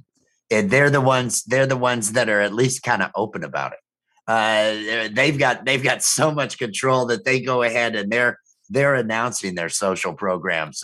and 0.51 0.69
they're 0.69 0.91
the 0.91 1.01
ones 1.01 1.43
they're 1.43 1.65
the 1.65 1.75
ones 1.75 2.13
that 2.13 2.29
are 2.29 2.39
at 2.39 2.53
least 2.53 2.83
kind 2.83 3.01
of 3.01 3.09
open 3.15 3.43
about 3.43 3.73
it. 3.73 3.79
Uh, 4.27 5.09
they've 5.11 5.37
got 5.37 5.65
they've 5.65 5.83
got 5.83 6.01
so 6.03 6.31
much 6.31 6.57
control 6.57 7.07
that 7.07 7.25
they 7.25 7.41
go 7.41 7.63
ahead 7.63 7.95
and 7.95 8.11
they're 8.11 8.39
they're 8.69 8.95
announcing 8.95 9.55
their 9.55 9.69
social 9.69 10.13
programs 10.13 10.83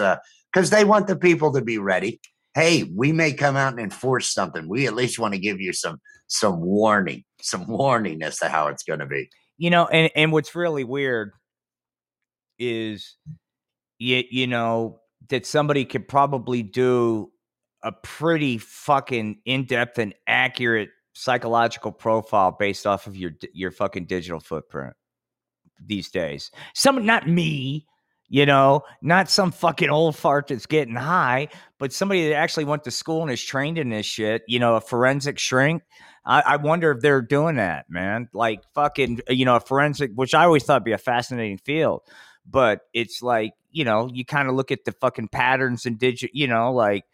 because 0.52 0.70
they 0.72 0.84
want 0.84 1.08
the 1.08 1.16
people 1.16 1.54
to 1.54 1.62
be 1.62 1.78
ready. 1.78 2.20
Hey, 2.54 2.84
we 2.84 3.14
may 3.14 3.34
come 3.34 3.56
out 3.56 3.74
and 3.74 3.82
enforce 3.82 4.34
something. 4.34 4.68
We 4.68 4.86
at 4.88 4.93
least 4.93 5.20
want 5.20 5.34
to 5.34 5.39
give 5.39 5.62
you 5.62 5.74
some 5.74 5.99
some 6.28 6.62
warning, 6.62 7.24
some 7.41 7.68
warning 7.68 8.24
as 8.24 8.38
to 8.39 8.47
how 8.49 8.68
it's 8.68 8.84
going 8.84 8.99
to 8.99 9.06
be. 9.06 9.30
you 9.58 9.70
know 9.70 9.86
and 9.88 10.10
and 10.16 10.32
what's 10.32 10.56
really 10.56 10.84
weird 10.84 11.32
is 12.58 13.16
you, 13.99 14.24
you 14.30 14.47
know 14.47 14.99
that 15.30 15.45
somebody 15.45 15.86
could 15.86 16.08
probably 16.08 16.64
do 16.64 17.32
a 17.84 17.91
pretty 17.91 18.58
fucking 18.58 19.39
in-depth 19.45 19.97
and 19.99 20.14
accurate 20.28 20.89
psychological 21.14 21.91
profile 21.91 22.52
based 22.52 22.88
off 22.88 23.06
of 23.08 23.16
your 23.16 23.32
your 23.54 23.70
fucking 23.72 24.06
digital 24.06 24.39
footprint 24.39 24.93
these 25.86 26.10
days 26.10 26.52
some 26.74 27.06
not 27.06 27.28
me 27.28 27.86
you 28.32 28.48
know 28.48 28.82
not 29.04 29.30
some 29.30 29.52
fucking 29.52 29.90
old 29.90 30.16
fart 30.16 30.48
that's 30.48 30.66
getting 30.66 30.96
high 30.96 31.48
but 31.78 31.94
somebody 31.94 32.30
that 32.30 32.36
actually 32.36 32.66
went 32.66 32.84
to 32.84 32.92
school 32.92 33.22
and 33.22 33.30
is 33.30 33.44
trained 33.44 33.78
in 33.78 33.90
this 33.90 34.06
shit 34.06 34.42
you 34.48 34.58
know 34.58 34.76
a 34.76 34.82
forensic 34.82 35.38
shrink 35.38 35.84
I, 36.26 36.42
I 36.42 36.56
wonder 36.58 36.92
if 36.92 37.02
they're 37.02 37.22
doing 37.22 37.56
that, 37.56 37.90
man. 37.90 38.30
Like 38.34 38.62
fucking, 38.74 39.22
you 39.30 39.46
know, 39.46 39.56
a 39.56 39.60
forensic, 39.60 40.12
which 40.14 40.34
I 40.34 40.44
always 40.44 40.64
thought 40.64 40.86
be 40.86 40.92
a 40.92 40.98
fascinating 40.98 41.58
field, 41.58 42.02
but 42.46 42.82
it's 42.94 43.22
like, 43.22 43.54
you 43.72 43.86
know, 43.86 44.10
you 44.12 44.26
kind 44.26 44.48
of 44.48 44.56
look 44.56 44.72
at 44.72 44.86
the 44.86 44.92
fucking 44.92 45.30
patterns 45.30 45.86
and 45.86 45.98
digit, 45.98 46.32
you 46.34 46.48
know, 46.48 46.74
like, 46.74 47.06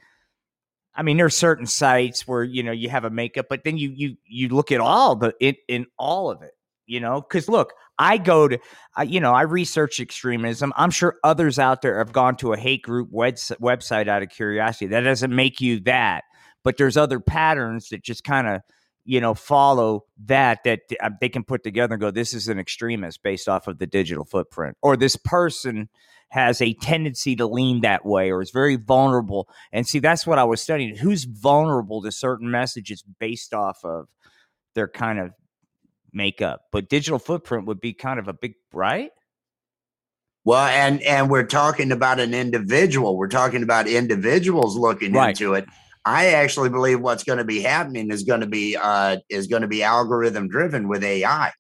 I 0.94 1.04
mean, 1.04 1.18
there's 1.18 1.38
certain 1.38 1.68
sites 1.68 2.28
where 2.28 2.44
you 2.44 2.64
know 2.64 2.72
you 2.72 2.90
have 2.90 3.06
a 3.06 3.12
makeup, 3.12 3.46
but 3.50 3.64
then 3.64 3.78
you 3.78 3.92
you 3.92 4.18
you 4.26 4.50
look 4.50 4.72
at 4.72 4.80
all 4.80 5.16
the 5.16 5.36
in 5.40 5.56
in 5.68 5.86
all 5.96 6.32
of 6.32 6.42
it, 6.42 6.54
you 6.88 7.00
know, 7.00 7.22
because 7.22 7.48
look, 7.48 7.74
I 8.00 8.18
go 8.18 8.48
to, 8.48 8.58
I, 8.96 9.04
you 9.04 9.20
know, 9.20 9.34
I 9.34 9.42
research 9.42 10.00
extremism. 10.00 10.74
I'm 10.76 10.92
sure 10.92 11.18
others 11.24 11.60
out 11.60 11.82
there 11.82 11.98
have 12.00 12.14
gone 12.14 12.38
to 12.38 12.54
a 12.54 12.58
hate 12.58 12.82
group 12.82 13.10
webs- 13.12 13.52
website 13.62 14.08
out 14.08 14.24
of 14.24 14.30
curiosity. 14.30 14.88
That 14.88 15.02
doesn't 15.02 15.36
make 15.36 15.62
you 15.62 15.80
that, 15.82 16.24
but 16.64 16.78
there's 16.78 16.98
other 16.98 17.20
patterns 17.20 17.90
that 17.90 18.04
just 18.04 18.24
kind 18.24 18.48
of 18.48 18.62
you 19.08 19.22
know 19.22 19.34
follow 19.34 20.04
that 20.26 20.64
that 20.66 20.82
uh, 21.02 21.10
they 21.20 21.30
can 21.30 21.44
put 21.44 21.64
together 21.64 21.94
and 21.94 22.02
go 22.02 22.12
this 22.12 22.34
is 22.34 22.50
an 22.50 22.60
extremist 22.60 23.24
based 23.24 23.48
off 23.48 23.68
of 23.68 23.80
the 23.80 23.88
digital 23.88 24.26
footprint 24.26 24.76
or 24.82 24.98
this 24.98 25.16
person 25.16 25.88
has 26.30 26.62
a 26.62 26.74
tendency 26.74 27.38
to 27.38 27.48
lean 27.48 27.80
that 27.80 28.06
way 28.06 28.30
or 28.30 28.42
is 28.42 28.52
very 28.52 28.76
vulnerable 28.76 29.48
and 29.72 29.88
see 29.88 30.00
that's 30.00 30.28
what 30.28 30.38
i 30.38 30.44
was 30.44 30.62
studying 30.62 30.94
who's 30.98 31.24
vulnerable 31.24 32.02
to 32.02 32.12
certain 32.12 32.52
messages 32.52 33.02
based 33.18 33.54
off 33.54 33.80
of 33.86 34.08
their 34.76 34.90
kind 34.90 35.20
of 35.20 35.32
makeup 36.18 36.64
but 36.74 36.90
digital 36.90 37.20
footprint 37.20 37.66
would 37.68 37.80
be 37.80 37.94
kind 37.94 38.20
of 38.20 38.28
a 38.28 38.34
big 38.34 38.56
right 38.74 39.12
Well, 40.46 40.66
and 40.68 41.02
and 41.04 41.30
we're 41.30 41.46
talking 41.46 41.92
about 41.92 42.20
an 42.20 42.34
individual. 42.34 43.18
We're 43.18 43.28
talking 43.28 43.64
about 43.64 43.88
individuals 43.88 44.78
looking 44.78 45.14
Right. 45.14 45.30
into 45.30 45.54
it. 45.56 45.66
I 46.06 46.28
actually 46.28 46.70
believe 46.70 47.02
what's 47.02 47.26
going 47.26 47.40
to 47.40 47.44
be 47.44 47.62
happening 47.62 48.12
is 48.12 48.24
going 48.24 48.40
to 48.40 48.48
be 48.48 48.78
uh, 48.78 49.18
is 49.30 49.48
going 49.48 49.64
to 49.64 49.68
be 49.68 49.84
algorithm 49.84 50.48
driven 50.48 50.88
with 50.88 51.04
AI 51.04 51.52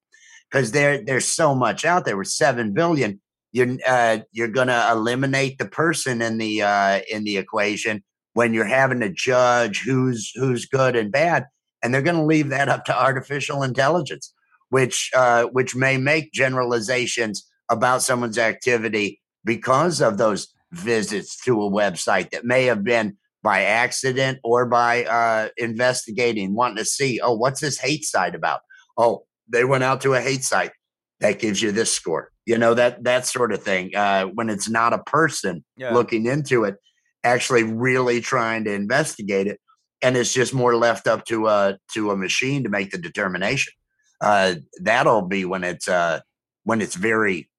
because 0.49 0.71
there 0.71 1.03
there's 1.03 1.27
so 1.27 1.53
much 1.53 1.83
out 1.83 2.05
there 2.05 2.15
with 2.17 2.29
seven 2.29 2.73
billion. 2.73 3.19
You're 3.51 3.77
uh, 3.85 4.19
you're 4.31 4.47
going 4.59 4.67
to 4.69 4.87
eliminate 4.91 5.57
the 5.57 5.67
person 5.67 6.21
in 6.21 6.37
the 6.37 6.61
uh, 6.61 7.01
in 7.11 7.25
the 7.25 7.35
equation 7.37 8.03
when 8.35 8.53
you're 8.53 8.63
having 8.65 9.01
to 9.01 9.09
judge 9.09 9.83
who's 9.85 10.31
who's 10.35 10.65
good 10.65 10.95
and 10.95 11.11
bad, 11.11 11.43
and 11.83 11.93
they're 11.93 12.01
going 12.09 12.15
to 12.23 12.23
leave 12.23 12.49
that 12.49 12.69
up 12.69 12.85
to 12.85 12.97
artificial 12.97 13.63
intelligence, 13.63 14.33
which 14.69 15.11
uh, 15.15 15.45
which 15.45 15.75
may 15.75 15.97
make 15.97 16.31
generalizations 16.31 17.47
about 17.69 18.01
someone's 18.01 18.37
activity 18.37 19.21
because 19.45 20.01
of 20.01 20.17
those 20.17 20.47
visits 20.71 21.41
to 21.43 21.61
a 21.61 21.71
website 21.71 22.31
that 22.31 22.45
may 22.45 22.65
have 22.65 22.83
been 22.83 23.17
by 23.43 23.63
accident 23.63 24.39
or 24.43 24.65
by 24.65 25.05
uh, 25.05 25.49
investigating, 25.57 26.53
wanting 26.53 26.77
to 26.77 26.85
see, 26.85 27.19
oh, 27.21 27.33
what's 27.33 27.61
this 27.61 27.79
hate 27.79 28.03
site 28.03 28.35
about? 28.35 28.59
Oh, 28.97 29.23
they 29.47 29.63
went 29.63 29.83
out 29.83 30.01
to 30.01 30.15
a 30.15 30.21
hate 30.21 30.43
site. 30.43 30.71
That 31.19 31.39
gives 31.39 31.61
you 31.61 31.71
this 31.71 31.91
score. 31.91 32.29
You 32.45 32.57
know 32.57 32.75
that 32.75 33.03
that 33.05 33.25
sort 33.25 33.51
of 33.51 33.63
thing. 33.63 33.95
Uh, 33.95 34.25
when 34.25 34.49
it's 34.49 34.69
not 34.69 34.93
a 34.93 34.99
person 34.99 35.63
yeah 35.75 35.93
looking 35.93 36.27
into 36.27 36.63
it, 36.63 36.75
actually 37.23 37.63
really 37.63 38.21
trying 38.21 38.65
to 38.65 38.73
investigate 38.73 39.47
it, 39.47 39.59
and 40.03 40.15
it's 40.15 40.31
just 40.31 40.53
more 40.53 40.75
left 40.75 41.07
up 41.07 41.25
to 41.25 41.47
a 41.47 41.77
to 41.93 42.11
a 42.11 42.17
machine 42.17 42.63
to 42.63 42.69
make 42.69 42.91
the 42.91 42.99
determination. 42.99 43.73
Uh, 44.19 44.55
that'll 44.81 45.21
be 45.21 45.45
when 45.45 45.63
it's 45.63 45.87
uh, 45.87 46.21
when 46.63 46.81
it's 46.81 46.95
very 46.95 47.49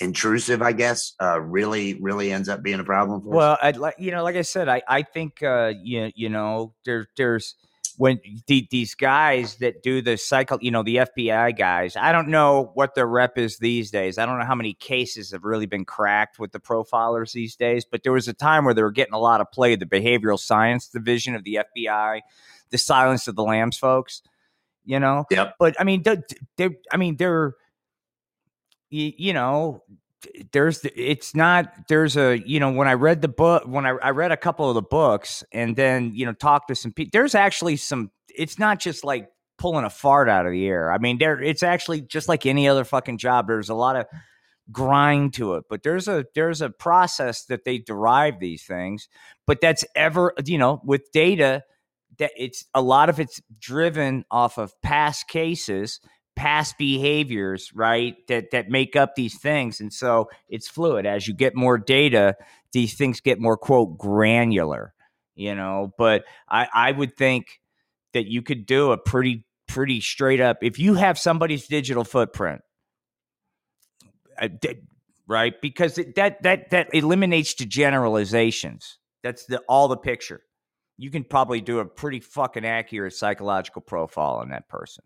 intrusive, 0.00 0.62
I 0.62 0.72
guess. 0.72 1.14
Uh, 1.20 1.40
really, 1.40 1.94
really 2.00 2.32
ends 2.32 2.48
up 2.48 2.62
being 2.62 2.80
a 2.80 2.84
problem 2.84 3.20
for 3.20 3.28
us. 3.28 3.34
Well, 3.34 3.58
I'd 3.62 3.76
like 3.76 3.96
you 3.98 4.10
know, 4.10 4.22
like 4.22 4.36
I 4.36 4.42
said, 4.42 4.68
I 4.68 4.82
I 4.88 5.02
think 5.02 5.42
uh, 5.42 5.72
you 5.82 6.10
you 6.14 6.28
know 6.28 6.74
there 6.84 7.08
there's 7.16 7.56
when 7.96 8.20
the, 8.46 8.66
these 8.70 8.94
guys 8.94 9.56
that 9.56 9.82
do 9.82 10.00
the 10.00 10.16
cycle, 10.16 10.58
you 10.60 10.70
know, 10.70 10.82
the 10.82 10.96
FBI 10.96 11.56
guys. 11.56 11.96
I 11.96 12.12
don't 12.12 12.28
know 12.28 12.70
what 12.74 12.94
their 12.94 13.06
rep 13.06 13.38
is 13.38 13.58
these 13.58 13.90
days. 13.90 14.18
I 14.18 14.26
don't 14.26 14.38
know 14.38 14.44
how 14.44 14.54
many 14.54 14.74
cases 14.74 15.30
have 15.32 15.44
really 15.44 15.66
been 15.66 15.84
cracked 15.84 16.38
with 16.38 16.52
the 16.52 16.60
profilers 16.60 17.32
these 17.32 17.56
days. 17.56 17.84
But 17.84 18.02
there 18.02 18.12
was 18.12 18.28
a 18.28 18.32
time 18.32 18.64
where 18.64 18.74
they 18.74 18.82
were 18.82 18.90
getting 18.90 19.14
a 19.14 19.18
lot 19.18 19.40
of 19.40 19.50
play. 19.52 19.76
The 19.76 19.86
behavioral 19.86 20.38
science 20.38 20.88
division 20.88 21.34
of 21.34 21.44
the 21.44 21.60
FBI, 21.76 22.20
the 22.70 22.78
Silence 22.78 23.28
of 23.28 23.36
the 23.36 23.44
Lambs 23.44 23.76
folks. 23.76 24.22
You 24.84 24.98
know, 24.98 25.24
Yep. 25.30 25.54
but 25.58 25.80
I 25.80 25.84
mean, 25.84 26.02
they, 26.56 26.70
I 26.90 26.96
mean, 26.96 27.16
they're, 27.16 27.54
you, 28.90 29.12
you 29.16 29.32
know, 29.32 29.82
there's, 30.52 30.84
it's 30.96 31.34
not, 31.34 31.72
there's 31.88 32.16
a, 32.16 32.36
you 32.36 32.60
know, 32.60 32.72
when 32.72 32.88
I 32.88 32.94
read 32.94 33.22
the 33.22 33.28
book, 33.28 33.64
when 33.66 33.86
I, 33.86 33.90
I 33.90 34.10
read 34.10 34.32
a 34.32 34.36
couple 34.36 34.68
of 34.68 34.74
the 34.74 34.82
books 34.82 35.44
and 35.52 35.76
then, 35.76 36.12
you 36.14 36.26
know, 36.26 36.32
talked 36.32 36.68
to 36.68 36.74
some 36.74 36.92
people, 36.92 37.10
there's 37.12 37.34
actually 37.34 37.76
some, 37.76 38.10
it's 38.28 38.58
not 38.58 38.80
just 38.80 39.04
like 39.04 39.28
pulling 39.56 39.84
a 39.84 39.90
fart 39.90 40.28
out 40.28 40.46
of 40.46 40.52
the 40.52 40.66
air. 40.66 40.92
I 40.92 40.98
mean, 40.98 41.18
there, 41.18 41.40
it's 41.40 41.62
actually 41.62 42.02
just 42.02 42.28
like 42.28 42.44
any 42.44 42.68
other 42.68 42.84
fucking 42.84 43.18
job. 43.18 43.46
There's 43.46 43.68
a 43.68 43.74
lot 43.74 43.96
of 43.96 44.06
grind 44.70 45.34
to 45.34 45.54
it, 45.54 45.64
but 45.68 45.82
there's 45.82 46.08
a, 46.08 46.24
there's 46.34 46.60
a 46.60 46.70
process 46.70 47.44
that 47.46 47.64
they 47.64 47.78
derive 47.78 48.40
these 48.40 48.64
things, 48.64 49.08
but 49.46 49.60
that's 49.60 49.84
ever, 49.94 50.34
you 50.44 50.58
know, 50.58 50.80
with 50.84 51.10
data, 51.12 51.62
it's 52.36 52.64
a 52.74 52.82
lot 52.82 53.08
of 53.08 53.20
it's 53.20 53.40
driven 53.58 54.24
off 54.30 54.58
of 54.58 54.72
past 54.82 55.28
cases 55.28 56.00
past 56.34 56.78
behaviors 56.78 57.70
right 57.74 58.16
that 58.28 58.50
that 58.52 58.70
make 58.70 58.96
up 58.96 59.14
these 59.14 59.38
things 59.38 59.80
and 59.80 59.92
so 59.92 60.28
it's 60.48 60.68
fluid. 60.68 61.04
As 61.04 61.28
you 61.28 61.34
get 61.34 61.54
more 61.54 61.78
data 61.78 62.36
these 62.72 62.94
things 62.94 63.20
get 63.20 63.40
more 63.40 63.56
quote 63.56 63.98
granular 63.98 64.94
you 65.34 65.54
know? 65.54 65.92
But 65.98 66.24
i 66.48 66.68
i 66.72 66.92
would 66.92 67.16
think 67.16 67.60
that 68.14 68.26
you 68.26 68.42
could 68.42 68.66
do 68.66 68.92
a 68.92 68.98
pretty 68.98 69.44
pretty 69.68 70.00
straight 70.00 70.40
up 70.40 70.58
if 70.62 70.78
you 70.78 70.94
have 70.94 71.18
somebody's 71.18 71.66
digital 71.66 72.04
footprint 72.04 72.60
uh, 74.40 74.48
right 75.26 75.54
because 75.60 75.98
that 76.16 76.42
that 76.42 76.70
that 76.70 76.88
eliminates 76.92 77.54
the 77.54 77.64
generalizations 77.64 78.98
that's 79.22 79.46
the 79.46 79.58
all 79.68 79.88
the 79.88 79.96
picture 79.96 80.42
you 81.02 81.10
can 81.10 81.24
probably 81.24 81.60
do 81.60 81.80
a 81.80 81.84
pretty 81.84 82.20
fucking 82.20 82.64
accurate 82.64 83.12
psychological 83.12 83.82
profile 83.82 84.34
on 84.36 84.50
that 84.50 84.68
person. 84.68 85.02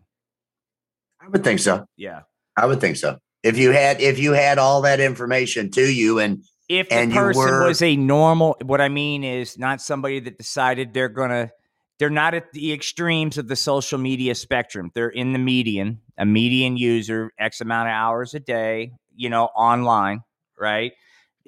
I 1.19 1.27
would 1.27 1.43
think 1.43 1.59
so. 1.59 1.85
Yeah. 1.95 2.21
I 2.55 2.67
would 2.67 2.79
think 2.79 2.97
so. 2.97 3.17
If 3.41 3.57
you 3.57 3.71
had 3.71 3.99
if 4.01 4.19
you 4.19 4.33
had 4.33 4.59
all 4.59 4.81
that 4.83 4.99
information 4.99 5.71
to 5.71 5.81
you 5.81 6.19
and 6.19 6.43
If 6.69 6.89
the 6.89 6.95
And 6.95 7.11
you 7.11 7.17
person 7.19 7.41
were- 7.41 7.67
was 7.67 7.81
a 7.81 7.95
normal, 7.95 8.57
what 8.61 8.79
I 8.81 8.89
mean 8.89 9.23
is 9.23 9.57
not 9.57 9.81
somebody 9.81 10.19
that 10.19 10.37
decided 10.37 10.93
they're 10.93 11.09
gonna, 11.09 11.49
they're 11.97 12.09
not 12.11 12.33
at 12.35 12.51
the 12.51 12.73
extremes 12.73 13.37
of 13.39 13.47
the 13.47 13.55
social 13.55 13.97
media 13.97 14.35
spectrum. 14.35 14.91
They're 14.93 15.09
in 15.09 15.33
the 15.33 15.39
median, 15.39 16.01
a 16.17 16.25
median 16.25 16.77
user, 16.77 17.31
X 17.39 17.61
amount 17.61 17.87
of 17.87 17.93
hours 17.93 18.33
a 18.35 18.39
day, 18.39 18.91
you 19.15 19.29
know, 19.29 19.45
online, 19.45 20.21
right? 20.59 20.91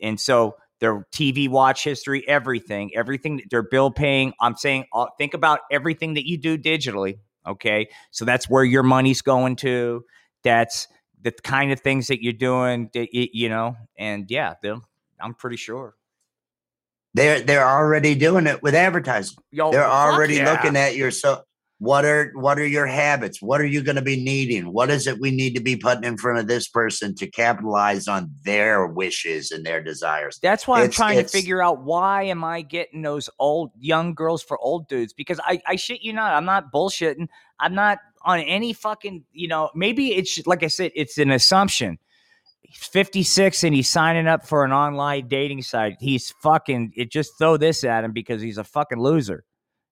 And 0.01 0.19
so 0.19 0.55
their 0.79 1.05
TV 1.13 1.49
watch 1.49 1.83
history, 1.83 2.27
everything, 2.27 2.91
everything, 2.95 3.41
their 3.51 3.63
bill 3.63 3.91
paying. 3.91 4.33
I'm 4.41 4.55
saying, 4.55 4.85
uh, 4.93 5.07
think 5.17 5.33
about 5.33 5.59
everything 5.71 6.13
that 6.15 6.27
you 6.27 6.37
do 6.37 6.57
digitally. 6.57 7.19
Okay. 7.47 7.89
So 8.11 8.25
that's 8.25 8.49
where 8.49 8.63
your 8.63 8.83
money's 8.83 9.21
going 9.21 9.57
to. 9.57 10.03
That's 10.43 10.87
the 11.21 11.31
kind 11.31 11.71
of 11.71 11.81
things 11.81 12.07
that 12.07 12.23
you're 12.23 12.33
doing, 12.33 12.89
that, 12.93 13.09
you 13.13 13.49
know, 13.49 13.75
and 13.97 14.25
yeah, 14.29 14.53
I'm 15.21 15.33
pretty 15.33 15.57
sure. 15.57 15.95
they're 17.13 17.41
they're 17.41 17.67
already 17.67 18.15
doing 18.15 18.47
it 18.47 18.61
with 18.63 18.75
advertising. 18.75 19.37
Yo, 19.51 19.71
They're 19.71 19.85
already 19.85 20.35
yeah. 20.35 20.51
looking 20.51 20.77
at 20.77 20.95
your 20.95 21.11
so 21.11 21.43
what 21.79 22.03
are 22.03 22.31
what 22.35 22.59
are 22.59 22.67
your 22.67 22.85
habits? 22.85 23.41
What 23.41 23.61
are 23.61 23.65
you 23.65 23.81
going 23.81 23.95
to 23.95 24.01
be 24.01 24.21
needing? 24.21 24.73
What 24.73 24.89
is 24.89 25.07
it 25.07 25.19
we 25.19 25.31
need 25.31 25.55
to 25.55 25.61
be 25.61 25.77
putting 25.77 26.03
in 26.03 26.17
front 26.17 26.37
of 26.37 26.47
this 26.47 26.67
person 26.67 27.15
to 27.15 27.27
capitalize 27.27 28.05
on 28.05 28.29
their 28.43 28.85
wishes 28.85 29.51
and 29.51 29.65
their 29.65 29.81
desires? 29.81 30.39
That's 30.43 30.67
why 30.67 30.83
I'm 30.83 30.91
trying 30.91 31.17
to 31.19 31.27
figure 31.27 31.63
out 31.63 31.81
why 31.81 32.23
am 32.23 32.43
I 32.43 32.63
getting 32.63 33.01
those 33.01 33.29
old 33.39 33.71
young 33.79 34.13
girls 34.13 34.43
for 34.43 34.59
old 34.59 34.89
dudes? 34.89 35.13
Because 35.13 35.39
I, 35.45 35.61
I 35.65 35.77
shit 35.77 36.01
you 36.01 36.11
not, 36.11 36.33
I'm 36.33 36.43
not 36.43 36.69
bullshitting. 36.69 37.29
I'm 37.61 37.75
not 37.75 37.99
on 38.23 38.41
any 38.41 38.73
fucking, 38.73 39.23
you 39.31 39.47
know, 39.47 39.69
maybe 39.73 40.13
it's 40.13 40.45
like 40.45 40.63
I 40.63 40.67
said, 40.67 40.91
it's 40.95 41.17
an 41.17 41.31
assumption. 41.31 41.97
He's 42.61 42.83
56 42.83 43.63
and 43.63 43.73
he's 43.73 43.87
signing 43.87 44.27
up 44.27 44.45
for 44.45 44.65
an 44.65 44.73
online 44.73 45.29
dating 45.29 45.61
site. 45.61 45.95
He's 46.01 46.31
fucking 46.41 46.91
it 46.97 47.09
just 47.09 47.37
throw 47.37 47.55
this 47.55 47.85
at 47.85 48.03
him 48.03 48.11
because 48.11 48.41
he's 48.41 48.57
a 48.57 48.65
fucking 48.65 48.99
loser. 48.99 49.45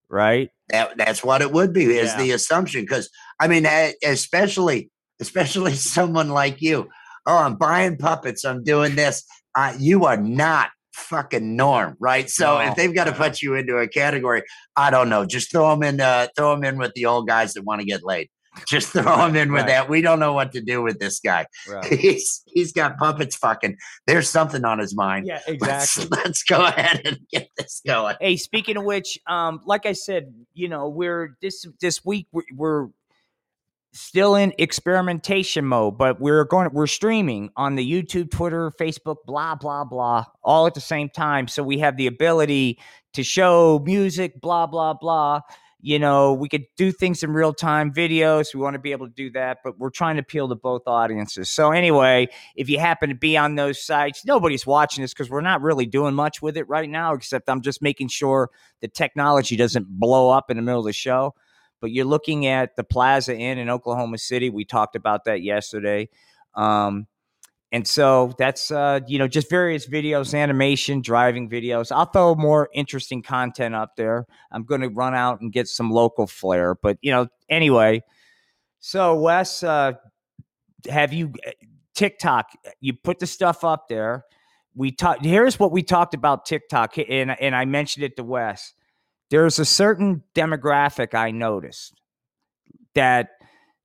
Right? 0.09 0.51
That 0.69 0.97
that's 0.97 1.23
what 1.23 1.41
it 1.41 1.51
would 1.51 1.71
be 1.73 1.85
is 1.85 2.11
Yeah. 2.11 2.17
the 2.17 2.31
assumption 2.31 2.81
because 2.81 3.09
I 3.39 3.47
mean 3.47 3.65
especially 4.03 4.89
especially 5.19 5.73
someone 5.95 6.29
like 6.29 6.61
you. 6.61 6.89
Oh, 7.25 7.37
I'm 7.37 7.55
buying 7.55 7.97
puppets. 7.97 8.45
I'm 8.45 8.63
doing 8.63 8.95
this. 8.95 9.23
Uh, 9.55 9.73
you 9.79 10.05
are 10.05 10.17
not 10.17 10.69
fucking 10.93 11.55
norm, 11.55 11.95
right? 11.99 12.29
So 12.29 12.57
No, 12.57 12.65
if 12.69 12.75
they've 12.75 12.93
got 12.93 13.05
to 13.05 13.11
put 13.11 13.41
you 13.41 13.55
into 13.55 13.77
a 13.77 13.87
category, 13.87 14.43
I 14.75 14.89
don't 14.91 15.09
know. 15.09 15.25
Just 15.25 15.51
throw 15.51 15.69
them 15.71 15.83
in. 15.83 15.99
Uh, 16.01 16.27
throw 16.35 16.55
them 16.55 16.63
in 16.63 16.77
with 16.77 16.93
the 16.95 17.05
old 17.05 17.27
guys 17.27 17.53
that 17.53 17.63
want 17.63 17.81
to 17.81 17.85
get 17.87 18.03
laid. 18.03 18.29
Just 18.67 18.89
throw 18.89 19.25
him 19.25 19.35
in 19.35 19.51
with 19.51 19.61
right. 19.61 19.67
that. 19.67 19.89
We 19.89 20.01
don't 20.01 20.19
know 20.19 20.33
what 20.33 20.51
to 20.53 20.61
do 20.61 20.81
with 20.81 20.99
this 20.99 21.19
guy. 21.19 21.45
He's 21.89 22.43
he's 22.47 22.71
got 22.71 22.97
puppets. 22.97 23.35
Fucking. 23.35 23.77
There's 24.05 24.29
something 24.29 24.65
on 24.65 24.79
his 24.79 24.95
mind. 24.95 25.27
Yeah, 25.27 25.39
Let's, 25.59 26.09
let's 26.11 26.43
go 26.43 26.65
ahead 26.65 27.01
and 27.05 27.19
get 27.31 27.49
this 27.57 27.81
going. 27.85 28.15
Hey, 28.19 28.37
speaking 28.37 28.77
of 28.77 28.83
which, 28.83 29.19
um, 29.27 29.61
like 29.65 29.85
I 29.85 29.93
said, 29.93 30.33
you 30.53 30.69
know, 30.69 30.89
we're 30.89 31.37
this 31.41 31.65
this 31.81 32.03
week 32.03 32.27
we're, 32.31 32.43
we're 32.55 32.87
still 33.93 34.35
in 34.35 34.53
experimentation 34.57 35.65
mode, 35.65 35.97
but 35.97 36.19
we're 36.21 36.43
going 36.45 36.69
we're 36.71 36.87
streaming 36.87 37.49
on 37.55 37.75
the 37.75 37.91
YouTube, 37.91 38.31
Twitter, 38.31 38.71
Facebook, 38.79 39.17
blah 39.25 39.55
blah 39.55 39.83
blah, 39.83 40.25
all 40.43 40.67
at 40.67 40.73
the 40.73 40.81
same 40.81 41.09
time. 41.09 41.47
So 41.47 41.63
we 41.63 41.79
have 41.79 41.97
the 41.97 42.07
ability 42.07 42.79
to 43.13 43.23
show 43.23 43.79
music, 43.79 44.39
blah 44.41 44.67
blah 44.67 44.93
blah. 44.93 45.41
You 45.79 45.99
know, 45.99 46.33
we 46.33 46.49
could 46.49 46.65
do 46.75 46.91
things 46.91 47.21
in 47.21 47.31
real 47.33 47.53
time, 47.53 47.93
videos. 47.93 48.53
We 48.53 48.59
want 48.59 48.73
to 48.73 48.79
be 48.79 48.93
able 48.93 49.07
to 49.07 49.13
do 49.13 49.29
that, 49.31 49.59
but 49.63 49.77
we're 49.77 49.91
trying 49.91 50.15
to 50.15 50.21
appeal 50.21 50.49
to 50.49 50.55
both 50.55 50.81
audiences. 50.87 51.51
So 51.51 51.71
anyway, 51.71 52.29
if 52.55 52.67
you 52.67 52.79
happen 52.79 53.09
to 53.09 53.15
be 53.15 53.37
on 53.37 53.55
those 53.55 53.79
sites, 53.79 54.25
nobody's 54.25 54.65
watching 54.65 55.03
this 55.03 55.13
because 55.13 55.29
we're 55.29 55.41
not 55.41 55.61
really 55.61 55.85
doing 55.85 56.15
much 56.15 56.41
with 56.41 56.57
it 56.57 56.67
right 56.67 56.89
now, 56.89 57.13
except 57.13 57.47
I'm 57.47 57.61
just 57.61 57.83
making 57.83 58.07
sure 58.07 58.49
the 58.81 58.87
technology 58.87 59.55
doesn't 59.55 59.87
blow 59.87 60.31
up 60.31 60.49
in 60.49 60.57
the 60.57 60.63
middle 60.63 60.79
of 60.79 60.85
the 60.85 60.93
show. 60.93 61.35
But 61.79 61.91
you're 61.91 62.05
looking 62.05 62.47
at 62.47 62.75
the 62.75 62.83
Plaza 62.83 63.37
Inn 63.37 63.59
in 63.59 63.69
Oklahoma 63.69 64.17
City. 64.17 64.49
We 64.49 64.65
talked 64.65 64.95
about 64.95 65.25
that 65.25 65.43
yesterday. 65.43 66.09
Um, 66.55 67.05
and 67.71 67.87
so 67.87 68.33
that's 68.37 68.71
uh, 68.71 69.01
you 69.07 69.19
know 69.19 69.27
just 69.27 69.49
various 69.49 69.87
videos, 69.87 70.37
animation, 70.37 71.01
driving 71.01 71.49
videos. 71.49 71.91
I'll 71.91 72.05
throw 72.05 72.35
more 72.35 72.69
interesting 72.73 73.21
content 73.21 73.75
up 73.75 73.95
there. 73.97 74.25
I'm 74.51 74.63
going 74.63 74.81
to 74.81 74.89
run 74.89 75.13
out 75.13 75.41
and 75.41 75.51
get 75.51 75.67
some 75.67 75.91
local 75.91 76.27
flair, 76.27 76.75
but 76.75 76.97
you 77.01 77.11
know 77.11 77.27
anyway. 77.49 78.03
So 78.79 79.15
Wes, 79.19 79.63
uh, 79.63 79.93
have 80.89 81.11
you 81.11 81.33
TikTok? 81.93 82.51
You 82.79 82.93
put 82.93 83.19
the 83.19 83.27
stuff 83.27 83.63
up 83.63 83.89
there. 83.89 84.23
We 84.75 84.91
talked. 84.91 85.25
Here's 85.25 85.59
what 85.59 85.71
we 85.71 85.83
talked 85.83 86.13
about 86.13 86.45
TikTok, 86.45 86.97
and 86.97 87.37
and 87.41 87.55
I 87.55 87.65
mentioned 87.65 88.05
it 88.05 88.15
to 88.17 88.23
Wes. 88.23 88.73
There's 89.29 89.59
a 89.59 89.65
certain 89.65 90.23
demographic 90.35 91.13
I 91.13 91.31
noticed 91.31 91.99
that 92.95 93.31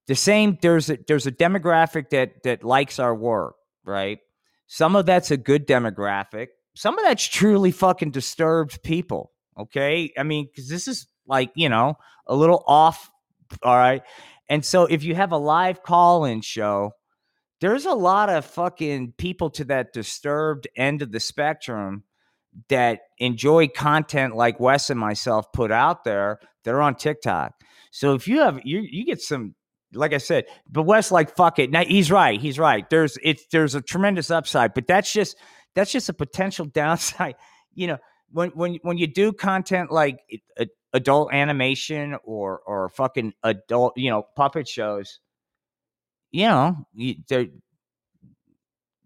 the 0.06 0.14
same. 0.14 0.58
There's 0.62 0.88
a, 0.90 0.98
there's 1.08 1.26
a 1.26 1.32
demographic 1.32 2.10
that 2.10 2.42
that 2.44 2.62
likes 2.62 2.98
our 2.98 3.14
work, 3.14 3.56
right? 3.84 4.18
Some 4.66 4.96
of 4.96 5.06
that's 5.06 5.30
a 5.30 5.36
good 5.36 5.66
demographic. 5.66 6.48
Some 6.74 6.98
of 6.98 7.04
that's 7.04 7.26
truly 7.26 7.70
fucking 7.70 8.10
disturbed 8.10 8.82
people. 8.82 9.32
Okay, 9.58 10.12
I 10.16 10.22
mean, 10.22 10.46
because 10.46 10.68
this 10.68 10.88
is 10.88 11.06
like 11.26 11.50
you 11.54 11.68
know 11.68 11.96
a 12.26 12.34
little 12.34 12.64
off. 12.66 13.10
All 13.62 13.76
right, 13.76 14.02
and 14.48 14.64
so 14.64 14.86
if 14.86 15.04
you 15.04 15.14
have 15.14 15.32
a 15.32 15.36
live 15.36 15.82
call-in 15.82 16.40
show 16.40 16.92
there's 17.62 17.86
a 17.86 17.94
lot 17.94 18.28
of 18.28 18.44
fucking 18.44 19.12
people 19.18 19.48
to 19.48 19.62
that 19.62 19.92
disturbed 19.92 20.66
end 20.74 21.00
of 21.00 21.12
the 21.12 21.20
spectrum 21.20 22.02
that 22.68 23.02
enjoy 23.18 23.68
content 23.68 24.34
like 24.34 24.58
Wes 24.58 24.90
and 24.90 24.98
myself 24.98 25.52
put 25.52 25.70
out 25.70 26.02
there. 26.02 26.40
They're 26.64 26.82
on 26.82 26.96
TikTok. 26.96 27.54
So 27.92 28.14
if 28.14 28.26
you 28.26 28.40
have 28.40 28.60
you 28.64 28.80
you 28.80 29.04
get 29.04 29.20
some 29.20 29.54
like 29.94 30.12
I 30.12 30.18
said, 30.18 30.44
but 30.70 30.84
Wes 30.84 31.10
like 31.10 31.36
fuck 31.36 31.58
it. 31.58 31.70
Now 31.70 31.84
he's 31.84 32.10
right. 32.10 32.40
He's 32.40 32.58
right. 32.58 32.88
There's 32.88 33.18
it's 33.22 33.46
there's 33.52 33.74
a 33.74 33.82
tremendous 33.82 34.30
upside, 34.30 34.74
but 34.74 34.86
that's 34.86 35.12
just 35.12 35.36
that's 35.74 35.92
just 35.92 36.08
a 36.08 36.14
potential 36.14 36.64
downside. 36.72 37.36
You 37.74 37.88
know, 37.88 37.98
when 38.30 38.50
when 38.50 38.78
when 38.82 38.98
you 38.98 39.06
do 39.06 39.32
content 39.32 39.90
like 39.90 40.20
adult 40.92 41.32
animation 41.32 42.16
or 42.24 42.60
or 42.66 42.88
fucking 42.90 43.34
adult, 43.42 43.94
you 43.96 44.10
know, 44.10 44.24
puppet 44.36 44.68
shows, 44.68 45.20
you 46.30 46.46
know, 46.46 46.76
you, 46.94 47.16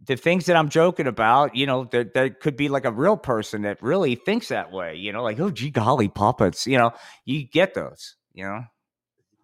the 0.07 0.17
things 0.17 0.47
that 0.47 0.57
I'm 0.57 0.69
joking 0.69 1.07
about, 1.07 1.57
you 1.57 1.67
know, 1.67 1.85
there, 1.85 2.05
there 2.05 2.31
could 2.31 2.57
be 2.57 2.69
like 2.69 2.85
a 2.85 2.93
real 2.93 3.17
person 3.17 3.63
that 3.63 3.83
really 3.83 4.15
thinks 4.15 4.49
that 4.49 4.71
way, 4.71 4.95
you 4.95 5.13
know, 5.13 5.23
like, 5.23 5.41
oh, 5.41 5.51
gee 5.51 5.71
golly, 5.71 6.09
puppets, 6.09 6.67
you 6.67 6.79
know, 6.79 6.93
you 7.25 7.47
get 7.47 7.75
those, 7.75 8.17
you 8.33 8.45
know. 8.45 8.63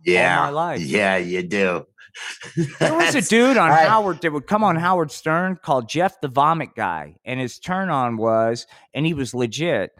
Yeah, 0.05 0.36
my 0.36 0.50
life. 0.50 0.80
yeah, 0.80 1.16
you 1.16 1.42
do. 1.42 1.86
There 2.78 2.92
was 2.94 3.14
a 3.14 3.22
dude 3.22 3.57
on 3.57 3.70
I- 3.70 3.84
Howard 3.86 4.20
that 4.20 4.32
would 4.32 4.46
come 4.46 4.62
on 4.62 4.76
Howard 4.76 5.11
Stern 5.11 5.57
called 5.57 5.88
Jeff 5.88 6.20
the 6.20 6.28
Vomit 6.28 6.74
Guy, 6.74 7.16
and 7.24 7.40
his 7.40 7.59
turn 7.59 7.88
on 7.88 8.16
was, 8.16 8.66
and 8.92 9.07
he 9.07 9.14
was 9.14 9.32
legit 9.34 9.92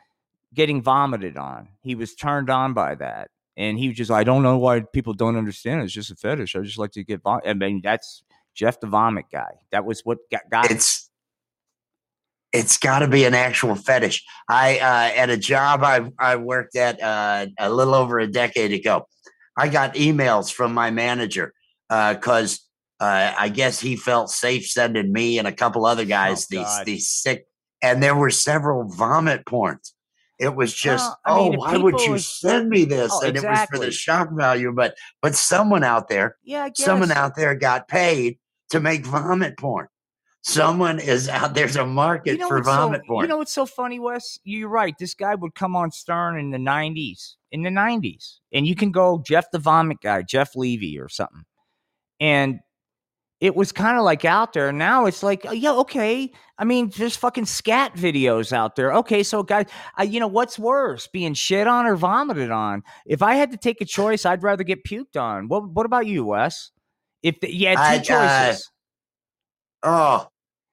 getting 0.55 0.83
vomited 0.83 1.37
on. 1.39 1.69
He 1.81 1.95
was 1.95 2.15
turned 2.15 2.51
on 2.51 2.75
by 2.75 2.95
that, 2.97 3.31
and 3.57 3.79
he 3.79 3.89
was 3.89 3.97
just, 3.97 4.11
I 4.11 4.25
don't 4.25 4.43
know 4.43 4.59
why 4.59 4.81
people 4.81 5.15
don't 5.15 5.37
understand. 5.37 5.81
it. 5.81 5.85
It's 5.85 5.95
just 5.95 6.11
a 6.11 6.15
fetish. 6.15 6.55
I 6.55 6.61
just 6.61 6.77
like 6.79 6.93
to 6.93 7.03
get 7.05 7.23
vom-. 7.23 7.41
I 7.47 7.55
mean, 7.55 7.81
that's 7.83 8.23
Jeff 8.55 8.79
the 8.81 8.87
Vomit 8.89 9.27
Guy. 9.33 9.61
That 9.71 9.87
was 9.87 10.03
what 10.05 10.19
got, 10.31 10.43
got 10.51 10.71
him. 10.71 10.77
it's 10.77 11.09
it's 12.53 12.77
got 12.77 12.99
to 12.99 13.09
be 13.09 13.25
an 13.25 13.33
actual 13.33 13.75
fetish. 13.75 14.23
I 14.49 14.79
uh, 14.79 15.19
at 15.19 15.31
a 15.31 15.39
job 15.39 15.83
I 15.83 16.11
I 16.19 16.37
worked 16.37 16.77
at 16.77 17.03
uh, 17.03 17.47
a 17.59 17.71
little 17.71 17.95
over 17.95 18.19
a 18.19 18.27
decade 18.27 18.73
ago. 18.73 19.07
I 19.57 19.69
got 19.69 19.95
emails 19.95 20.53
from 20.53 20.73
my 20.75 20.91
manager 20.91 21.53
because 21.89 22.61
uh, 23.01 23.35
I 23.39 23.49
guess 23.49 23.81
he 23.81 23.97
felt 23.97 24.31
safe 24.31 24.67
sending 24.67 25.13
me 25.13 25.39
and 25.39 25.49
a 25.49 25.53
couple 25.53 25.85
other 25.85 26.05
guys 26.05 26.47
these 26.47 26.61
Oh, 26.61 26.63
God. 26.63 26.87
these 26.87 27.09
sick, 27.09 27.47
and 27.83 28.03
there 28.03 28.15
were 28.15 28.31
several 28.31 28.89
vomit 28.89 29.45
porns. 29.45 29.93
It 30.39 30.55
was 30.57 30.73
just, 30.75 31.13
Well, 31.27 31.37
I 31.37 31.39
mean, 31.43 31.55
oh, 31.55 31.59
why 31.59 31.77
would 31.77 32.01
you 32.01 32.15
is- 32.15 32.29
send 32.29 32.69
me 32.69 32.85
this? 32.85 33.13
Oh, 33.13 33.27
and 33.27 33.37
it 33.37 33.45
was 33.45 33.67
for 33.71 33.79
the 33.79 33.91
shock 33.91 34.31
value, 34.33 34.73
but 34.73 34.97
but 35.21 35.35
someone 35.35 35.85
out 35.85 36.09
there 36.09 36.37
yeah, 36.43 36.69
someone 36.75 37.13
out 37.13 37.37
there 37.37 37.55
got 37.55 37.89
paid 37.89 38.39
to 38.71 38.81
make 38.81 39.05
vomit 39.05 39.59
porn. 39.59 39.89
Someone 40.45 40.99
is 40.99 41.29
out 41.29 41.55
there's 41.55 41.77
a 41.77 41.87
market 41.87 42.41
for 42.43 42.61
vomit 42.63 43.03
so, 43.03 43.07
porn. 43.07 43.25
You 43.25 43.29
know 43.29 43.39
what's 43.39 43.53
so 43.53 43.65
funny, 43.65 44.01
Wes? 44.01 44.41
You're 44.43 44.69
right. 44.69 44.95
This 44.99 45.15
guy 45.15 45.37
would 45.37 45.55
come 45.55 45.77
on 45.77 45.93
Stern 45.93 46.39
in 46.39 46.51
the 46.51 46.59
'90s, 46.59 47.37
in 47.53 47.63
the 47.63 47.71
'90s, 47.71 48.39
and 48.53 48.67
you 48.67 48.75
can 48.75 48.91
go 48.91 49.23
Jeff 49.25 49.51
the 49.53 49.61
Vomit 49.61 50.01
Guy, 50.01 50.23
Jeff 50.23 50.57
Levy, 50.57 50.99
or 50.99 51.09
something, 51.09 51.45
and 52.19 52.59
it 53.41 53.55
was 53.55 53.71
kind 53.71 53.97
of 53.97 54.05
like 54.05 54.25
out 54.25 54.53
there. 54.53 54.73
Now 54.73 55.07
it's 55.07 55.23
like, 55.23 55.45
oh, 55.47 55.53
yeah, 55.53 55.73
okay. 55.73 56.33
I 56.59 56.65
mean, 56.65 56.93
there's 56.97 57.17
fucking 57.17 57.47
scat 57.47 57.95
videos 57.95 58.53
out 58.53 58.77
there. 58.77 58.93
Okay, 58.95 59.23
so 59.23 59.43
guys, 59.43 59.67
uh, 59.99 60.05
you 60.05 60.19
know 60.19 60.29
what's 60.29 60.59
worse, 60.59 61.07
being 61.07 61.35
shit 61.35 61.69
on 61.69 61.87
or 61.87 61.95
vomited 61.95 62.51
on? 62.51 62.83
If 63.07 63.23
I 63.23 63.35
had 63.35 63.53
to 63.53 63.57
take 63.57 63.81
a 63.81 63.85
choice, 63.85 64.27
I'd 64.27 64.43
rather 64.43 64.65
get 64.65 64.85
puked 64.85 65.17
on. 65.17 65.47
What 65.47 65.69
What 65.71 65.87
about 65.87 66.07
you, 66.07 66.25
Wes? 66.25 66.73
If 67.23 67.39
the, 67.39 67.55
you 67.55 67.69
had 67.69 67.77
two 67.77 68.13
I- 68.13 68.17
uh, 68.17 68.49
choices, 68.51 68.71
Oh, 69.83 70.29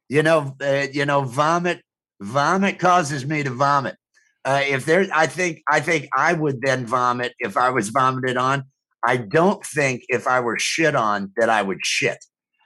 you 0.09 0.23
know, 0.23 0.55
uh, 0.61 0.87
you 0.91 1.05
know, 1.05 1.21
vomit. 1.23 1.81
Vomit 2.21 2.79
causes 2.79 3.25
me 3.25 3.43
to 3.43 3.49
vomit. 3.49 3.95
Uh, 4.43 4.61
if 4.65 4.85
there, 4.85 5.07
I 5.13 5.27
think, 5.27 5.61
I 5.69 5.79
think 5.79 6.09
I 6.15 6.33
would 6.33 6.61
then 6.61 6.85
vomit 6.85 7.33
if 7.39 7.55
I 7.55 7.69
was 7.69 7.89
vomited 7.89 8.35
on. 8.35 8.63
I 9.05 9.17
don't 9.17 9.65
think 9.65 10.03
if 10.09 10.27
I 10.27 10.41
were 10.41 10.57
shit 10.59 10.95
on 10.95 11.31
that 11.37 11.49
I 11.49 11.61
would 11.61 11.79
shit. 11.83 12.17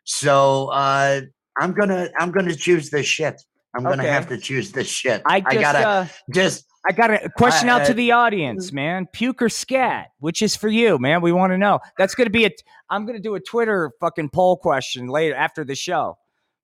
So 0.05 0.69
uh, 0.69 1.21
I'm 1.59 1.73
gonna, 1.73 2.09
I'm 2.17 2.31
gonna 2.31 2.55
choose 2.55 2.89
the 2.89 3.03
shit. 3.03 3.39
I'm 3.75 3.83
gonna 3.83 4.03
Okay. 4.03 4.11
have 4.11 4.27
to 4.29 4.37
choose 4.37 4.71
the 4.71 4.83
shit. 4.83 5.21
I 5.25 5.41
just 5.41 5.61
gotta 5.61 5.87
uh, 5.87 6.07
just. 6.31 6.65
I 6.87 6.91
got 6.91 7.11
a 7.11 7.29
question 7.37 7.69
out 7.69 7.81
uh, 7.81 7.85
to 7.85 7.93
the 7.93 8.11
audience, 8.11 8.73
man. 8.73 9.07
Puke 9.13 9.41
or 9.41 9.49
scat? 9.49 10.07
Which 10.19 10.41
is 10.41 10.55
for 10.55 10.67
you, 10.67 10.99
man? 10.99 11.21
We 11.21 11.31
want 11.31 11.53
to 11.53 11.57
know. 11.57 11.79
That's 11.97 12.13
going 12.13 12.25
to 12.25 12.31
be 12.31 12.45
a. 12.45 12.51
I'm 12.89 13.05
going 13.05 13.15
to 13.15 13.21
do 13.21 13.35
a 13.35 13.39
Twitter 13.39 13.91
fucking 14.01 14.29
poll 14.31 14.57
question 14.57 15.07
later 15.07 15.33
after 15.33 15.63
the 15.63 15.75
show. 15.75 16.17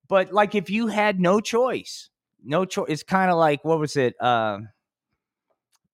But 0.09 0.33
like, 0.33 0.55
if 0.55 0.69
you 0.69 0.87
had 0.87 1.19
no 1.19 1.39
choice, 1.39 2.09
no 2.43 2.65
choice, 2.65 2.87
it's 2.89 3.03
kind 3.03 3.31
of 3.31 3.37
like 3.37 3.63
what 3.63 3.79
was 3.79 3.95
it? 3.95 4.15
Uh, 4.19 4.59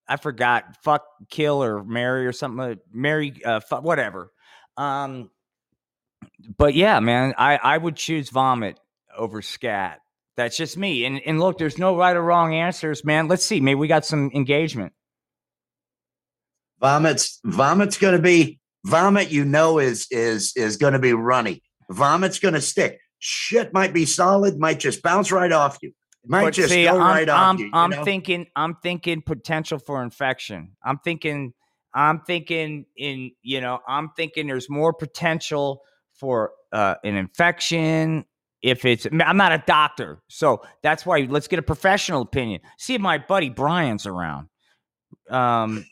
I 0.08 0.18
forgot. 0.18 0.78
Fuck, 0.84 1.04
kill, 1.30 1.62
or 1.64 1.84
marry, 1.84 2.26
or 2.26 2.32
something. 2.32 2.60
uh, 2.60 2.76
Marry, 2.92 3.34
uh, 3.44 3.60
fu- 3.60 3.78
whatever. 3.82 4.32
Um, 4.78 5.30
but 6.58 6.74
yeah, 6.74 7.00
man, 7.00 7.34
I 7.38 7.58
I 7.58 7.78
would 7.78 7.96
choose 7.96 8.30
vomit 8.30 8.80
over 9.18 9.42
scat. 9.42 10.00
That's 10.38 10.58
just 10.58 10.78
me. 10.78 11.06
And 11.06 11.22
and 11.26 11.40
look, 11.40 11.58
there's 11.58 11.78
no 11.78 11.98
right 11.98 12.16
or 12.16 12.22
wrong 12.22 12.54
answers, 12.54 13.04
man. 13.04 13.28
Let's 13.28 13.44
see. 13.46 13.60
Maybe 13.60 13.76
we 13.76 13.88
got 13.88 14.06
some 14.06 14.32
engagement. 14.34 14.94
Vomit's 16.82 17.40
vomit's 17.46 17.98
to 18.14 18.22
be 18.22 18.60
vomit. 18.86 19.32
You 19.32 19.46
know 19.46 19.80
is 19.80 20.08
is 20.12 20.54
is 20.56 20.78
to 20.94 21.00
be 21.00 21.14
runny. 21.14 21.64
Vomit's 21.90 22.40
to 22.54 22.62
stick. 22.62 23.00
Shit 23.28 23.74
might 23.74 23.92
be 23.92 24.06
solid. 24.06 24.60
Might 24.60 24.80
just 24.80 25.02
bounce 25.02 25.32
right 25.32 25.52
off 25.52 25.80
you. 25.82 25.92
Might 26.28 26.44
But 26.44 26.54
just 26.54 26.70
see, 26.70 26.84
go 26.84 26.92
I'm, 26.92 27.00
right 27.00 27.28
off 27.28 27.40
I'm, 27.40 27.58
you. 27.58 27.66
you 27.66 27.72
I'm 27.74 27.90
know? 27.90 28.04
thinking, 28.04 28.46
I'm 28.56 28.76
thinking 28.84 29.24
potential 29.24 29.80
for 29.80 30.04
infection. 30.04 30.74
I'm 30.84 31.00
thinking, 31.00 31.52
I'm 31.96 32.22
thinking 32.22 32.86
in, 32.96 33.32
you 33.42 33.62
know, 33.62 33.80
I'm 33.88 34.12
thinking 34.16 34.46
there's 34.46 34.70
more 34.70 34.94
potential 34.94 35.82
for 36.14 36.52
uh, 36.72 36.96
an 37.04 37.16
infection. 37.16 38.26
If 38.62 38.86
it's, 38.86 39.08
I'm 39.08 39.38
not 39.38 39.52
a 39.52 39.64
doctor, 39.66 40.22
so 40.28 40.62
that's 40.84 41.04
why 41.04 41.22
let's 41.28 41.48
get 41.48 41.58
a 41.58 41.64
professional 41.64 42.22
opinion. 42.22 42.62
See 42.78 42.94
if 42.94 43.02
my 43.02 43.18
buddy 43.18 43.50
Brian's 43.50 44.06
around. 44.06 44.50
Um, 45.32 45.84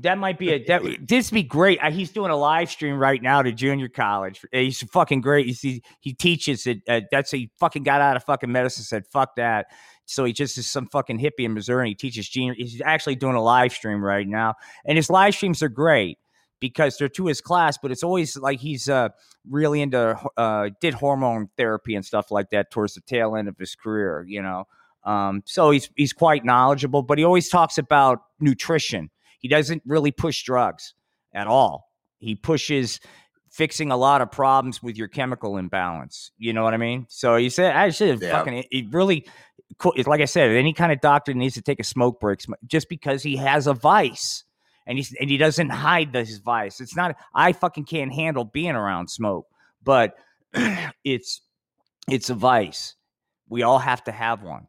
that 0.00 0.18
might 0.18 0.38
be 0.38 0.52
a 0.52 0.64
that 0.66 0.82
this 1.08 1.30
be 1.30 1.42
great. 1.42 1.78
Uh, 1.82 1.90
He's 1.90 2.10
doing 2.10 2.30
a 2.30 2.36
live 2.36 2.70
stream 2.70 2.98
right 2.98 3.22
now 3.22 3.42
to 3.42 3.52
junior 3.52 3.88
college. 3.88 4.44
Uh, 4.52 4.58
He's 4.58 4.82
fucking 4.82 5.20
great. 5.20 5.46
He's, 5.46 5.60
he 5.60 5.82
he 6.00 6.12
teaches 6.12 6.66
it. 6.66 6.82
Uh, 6.88 7.00
that's 7.10 7.30
he 7.30 7.50
fucking 7.58 7.82
got 7.82 8.00
out 8.00 8.16
of 8.16 8.24
fucking 8.24 8.50
medicine. 8.50 8.84
Said 8.84 9.06
fuck 9.06 9.36
that. 9.36 9.66
So 10.04 10.24
he 10.24 10.32
just 10.32 10.56
is 10.58 10.66
some 10.68 10.86
fucking 10.86 11.18
hippie 11.18 11.44
in 11.44 11.54
Missouri. 11.54 11.82
And 11.82 11.88
he 11.88 11.94
teaches 11.94 12.28
junior. 12.28 12.54
He's 12.54 12.80
actually 12.84 13.16
doing 13.16 13.34
a 13.34 13.42
live 13.42 13.72
stream 13.72 14.04
right 14.04 14.26
now, 14.26 14.54
and 14.84 14.96
his 14.96 15.10
live 15.10 15.34
streams 15.34 15.62
are 15.62 15.68
great 15.68 16.18
because 16.60 16.96
they're 16.96 17.08
to 17.08 17.26
his 17.26 17.40
class. 17.40 17.78
But 17.80 17.90
it's 17.90 18.02
always 18.02 18.36
like 18.36 18.60
he's 18.60 18.88
uh 18.88 19.08
really 19.48 19.80
into 19.80 20.18
uh 20.36 20.70
did 20.80 20.94
hormone 20.94 21.48
therapy 21.56 21.94
and 21.94 22.04
stuff 22.04 22.30
like 22.30 22.50
that 22.50 22.70
towards 22.70 22.94
the 22.94 23.00
tail 23.02 23.36
end 23.36 23.48
of 23.48 23.56
his 23.58 23.74
career. 23.74 24.24
You 24.28 24.42
know. 24.42 24.64
Um, 25.04 25.42
so 25.46 25.70
he's 25.70 25.88
he's 25.96 26.12
quite 26.12 26.44
knowledgeable, 26.44 27.02
but 27.02 27.16
he 27.16 27.24
always 27.24 27.48
talks 27.48 27.78
about 27.78 28.18
nutrition. 28.40 29.08
He 29.38 29.48
doesn't 29.48 29.82
really 29.86 30.10
push 30.10 30.42
drugs 30.42 30.94
at 31.34 31.46
all. 31.46 31.90
He 32.18 32.34
pushes 32.34 33.00
fixing 33.50 33.90
a 33.90 33.96
lot 33.96 34.20
of 34.20 34.30
problems 34.30 34.82
with 34.82 34.96
your 34.96 35.08
chemical 35.08 35.56
imbalance. 35.56 36.30
You 36.38 36.52
know 36.52 36.62
what 36.62 36.74
I 36.74 36.78
mean? 36.78 37.06
So 37.08 37.36
he 37.36 37.48
said, 37.48 37.74
I 37.74 37.90
should 37.90 38.08
have 38.08 38.22
Yeah. 38.22 38.32
fucking, 38.38 38.64
it 38.70 38.86
really, 38.92 39.26
cool. 39.78 39.92
It's 39.96 40.06
like 40.08 40.20
I 40.20 40.26
said, 40.26 40.50
any 40.50 40.72
kind 40.72 40.92
of 40.92 41.00
doctor 41.00 41.32
needs 41.32 41.54
to 41.54 41.62
take 41.62 41.80
a 41.80 41.84
smoke 41.84 42.20
break 42.20 42.40
just 42.66 42.88
because 42.88 43.22
he 43.22 43.36
has 43.36 43.66
a 43.66 43.72
vice 43.74 44.44
and 44.86 44.98
he's, 44.98 45.14
and 45.20 45.30
he 45.30 45.36
doesn't 45.38 45.70
hide 45.70 46.12
this 46.12 46.36
vice. 46.38 46.80
It's 46.80 46.94
not, 46.96 47.16
I 47.34 47.52
fucking 47.52 47.84
can't 47.86 48.12
handle 48.12 48.44
being 48.44 48.74
around 48.76 49.08
smoke, 49.08 49.46
but 49.82 50.14
it's, 51.04 51.40
it's 52.10 52.30
a 52.30 52.34
vice. 52.34 52.94
We 53.48 53.62
all 53.62 53.78
have 53.78 54.04
to 54.04 54.12
have 54.12 54.42
one. 54.42 54.66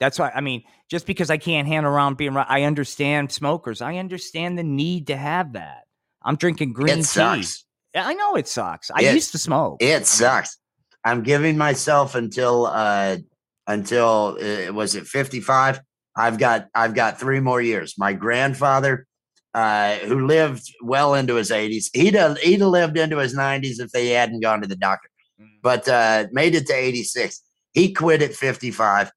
That's 0.00 0.18
why 0.18 0.30
I 0.34 0.40
mean, 0.40 0.62
just 0.90 1.06
because 1.06 1.30
I 1.30 1.36
can't 1.36 1.66
handle 1.68 1.92
around 1.92 2.16
being 2.16 2.34
right, 2.34 2.46
I 2.48 2.62
understand 2.64 3.32
smokers. 3.32 3.80
I 3.80 3.96
understand 3.96 4.58
the 4.58 4.62
need 4.64 5.06
to 5.08 5.16
have 5.16 5.52
that. 5.54 5.84
I'm 6.22 6.36
drinking 6.36 6.72
green 6.72 6.88
it 6.94 6.96
tea. 6.96 7.02
sucks. 7.02 7.64
Yeah, 7.94 8.06
I 8.06 8.14
know 8.14 8.34
it 8.34 8.48
sucks. 8.48 8.90
I 8.90 9.02
It- 9.02 9.14
used 9.14 9.32
to 9.32 9.38
smoke. 9.38 9.76
It 9.82 10.06
sucks. 10.06 10.58
I'm 11.04 11.22
giving 11.22 11.56
myself 11.58 12.14
until 12.14 12.66
uh 12.66 13.18
until 13.66 14.36
uh, 14.40 14.72
was 14.72 14.94
it 14.94 15.06
55? 15.06 15.80
I've 16.16 16.38
got 16.38 16.68
I've 16.74 16.94
got 16.94 17.18
three 17.20 17.40
more 17.40 17.60
years. 17.62 17.94
My 17.98 18.12
grandfather, 18.12 19.06
uh, 19.54 19.96
who 19.98 20.26
lived 20.26 20.70
well 20.82 21.14
into 21.14 21.34
his 21.36 21.50
80s, 21.50 21.86
he'd 21.94 22.14
have, 22.14 22.38
he'd 22.38 22.60
have 22.60 22.68
lived 22.70 22.98
into 22.98 23.18
his 23.18 23.34
90s 23.36 23.80
if 23.80 23.90
they 23.90 24.08
hadn't 24.10 24.40
gone 24.40 24.60
to 24.62 24.66
the 24.68 24.76
doctor. 24.76 25.08
Mm. 25.40 25.46
but 25.62 25.88
uh, 25.88 26.26
made 26.32 26.54
it 26.54 26.66
to 26.68 26.72
86. 26.74 27.40
He 27.72 27.92
quit 27.92 28.22
at 28.22 28.34
55. 28.34 29.10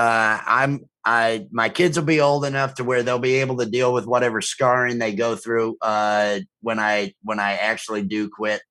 Uh, 0.00 0.40
I'm 0.46 0.72
I 1.04 1.46
my 1.50 1.68
kids 1.68 1.98
will 1.98 2.06
be 2.06 2.20
old 2.20 2.44
enough 2.44 2.74
to 2.76 2.84
where 2.84 3.02
they'll 3.02 3.18
be 3.18 3.36
able 3.36 3.58
to 3.58 3.66
deal 3.66 3.92
with 3.92 4.06
whatever 4.06 4.40
scarring 4.40 4.98
they 4.98 5.14
go 5.14 5.36
through 5.36 5.76
uh, 5.82 6.40
when 6.62 6.78
I 6.78 7.14
when 7.22 7.38
I 7.38 7.52
actually 7.70 8.02
do 8.02 8.28
quit. 8.28 8.62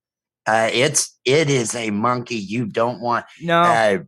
Uh, 0.47 0.69
it's 0.73 1.19
it 1.25 1.49
is 1.49 1.75
a 1.75 1.91
monkey 1.91 2.35
you 2.55 2.65
don't 2.65 2.99
want. 3.01 3.25
no, 3.41 3.61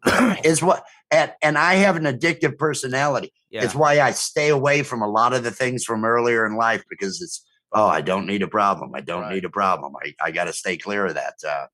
Uh, 0.03 0.35
is 0.43 0.63
what 0.63 0.83
and, 1.11 1.31
and 1.43 1.57
I 1.57 1.75
have 1.75 1.95
an 1.97 2.03
addictive 2.05 2.57
personality. 2.57 3.31
yeah. 3.51 3.63
It's 3.65 3.75
why 3.75 3.99
I 3.99 4.11
stay 4.11 4.49
away 4.49 4.81
from 4.81 5.01
a 5.03 5.09
lot 5.09 5.33
of 5.33 5.43
the 5.43 5.51
things 5.51 5.83
from 5.83 6.03
earlier 6.05 6.45
in 6.47 6.55
life 6.55 6.83
because 6.89 7.21
it's 7.21 7.45
oh 7.73 7.85
I 7.87 8.01
don't 8.01 8.25
need 8.25 8.41
a 8.41 8.47
problem. 8.47 8.91
I 8.95 9.01
don't 9.01 9.21
Right. 9.23 9.33
need 9.35 9.45
a 9.45 9.49
problem. 9.49 9.93
I, 10.03 10.13
I 10.27 10.31
got 10.31 10.45
to 10.45 10.53
stay 10.53 10.77
clear 10.77 11.05
of 11.05 11.15
that. 11.15 11.35
Uh, 11.47 11.67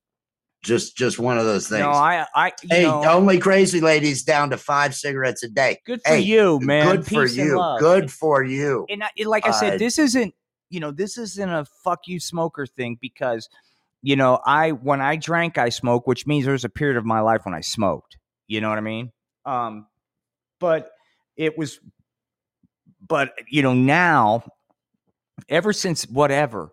just 0.62 0.96
just 0.96 1.18
one 1.18 1.38
of 1.38 1.44
those 1.44 1.68
things. 1.68 1.80
no, 1.80 1.90
I, 1.90 2.26
I, 2.34 2.46
you 2.62 2.68
hey, 2.70 2.82
know, 2.82 3.04
only 3.04 3.38
crazy 3.38 3.80
ladies 3.80 4.22
down 4.22 4.50
to 4.50 4.56
five 4.56 4.94
cigarettes 4.94 5.42
a 5.42 5.48
day. 5.48 5.80
good 5.86 6.00
for 6.02 6.14
hey, 6.14 6.20
you, 6.20 6.58
man. 6.60 6.86
Good 6.86 7.04
for 7.06 7.22
Peace 7.26 7.38
and 7.38 7.46
you. 7.46 7.76
Good 7.78 8.10
for 8.10 8.42
you. 8.42 8.86
and 8.88 9.04
I, 9.04 9.10
like 9.24 9.46
I 9.46 9.52
said, 9.52 9.74
Uh, 9.74 9.78
this 9.78 9.98
isn't 9.98 10.34
you 10.70 10.80
know 10.80 10.90
this 10.90 11.16
isn't 11.16 11.48
a 11.48 11.64
fuck 11.84 12.00
you 12.06 12.20
smoker 12.20 12.66
thing 12.66 12.98
because 13.00 13.48
you 14.02 14.16
know 14.16 14.40
I 14.44 14.72
when 14.72 15.00
I 15.00 15.16
drank 15.16 15.58
I 15.58 15.68
smoked, 15.68 16.06
which 16.06 16.26
means 16.26 16.44
there 16.44 16.52
was 16.52 16.64
a 16.64 16.68
period 16.68 16.96
of 16.96 17.04
my 17.04 17.20
life 17.20 17.44
when 17.44 17.54
I 17.54 17.60
smoked. 17.60 18.16
You 18.46 18.60
know 18.60 18.68
what 18.68 18.78
I 18.78 18.82
mean? 18.82 19.12
Um, 19.44 19.86
but 20.58 20.90
it 21.36 21.56
was, 21.56 21.78
but 23.06 23.32
you 23.48 23.62
know 23.62 23.74
now, 23.74 24.42
ever 25.48 25.72
since 25.72 26.04
whatever, 26.08 26.70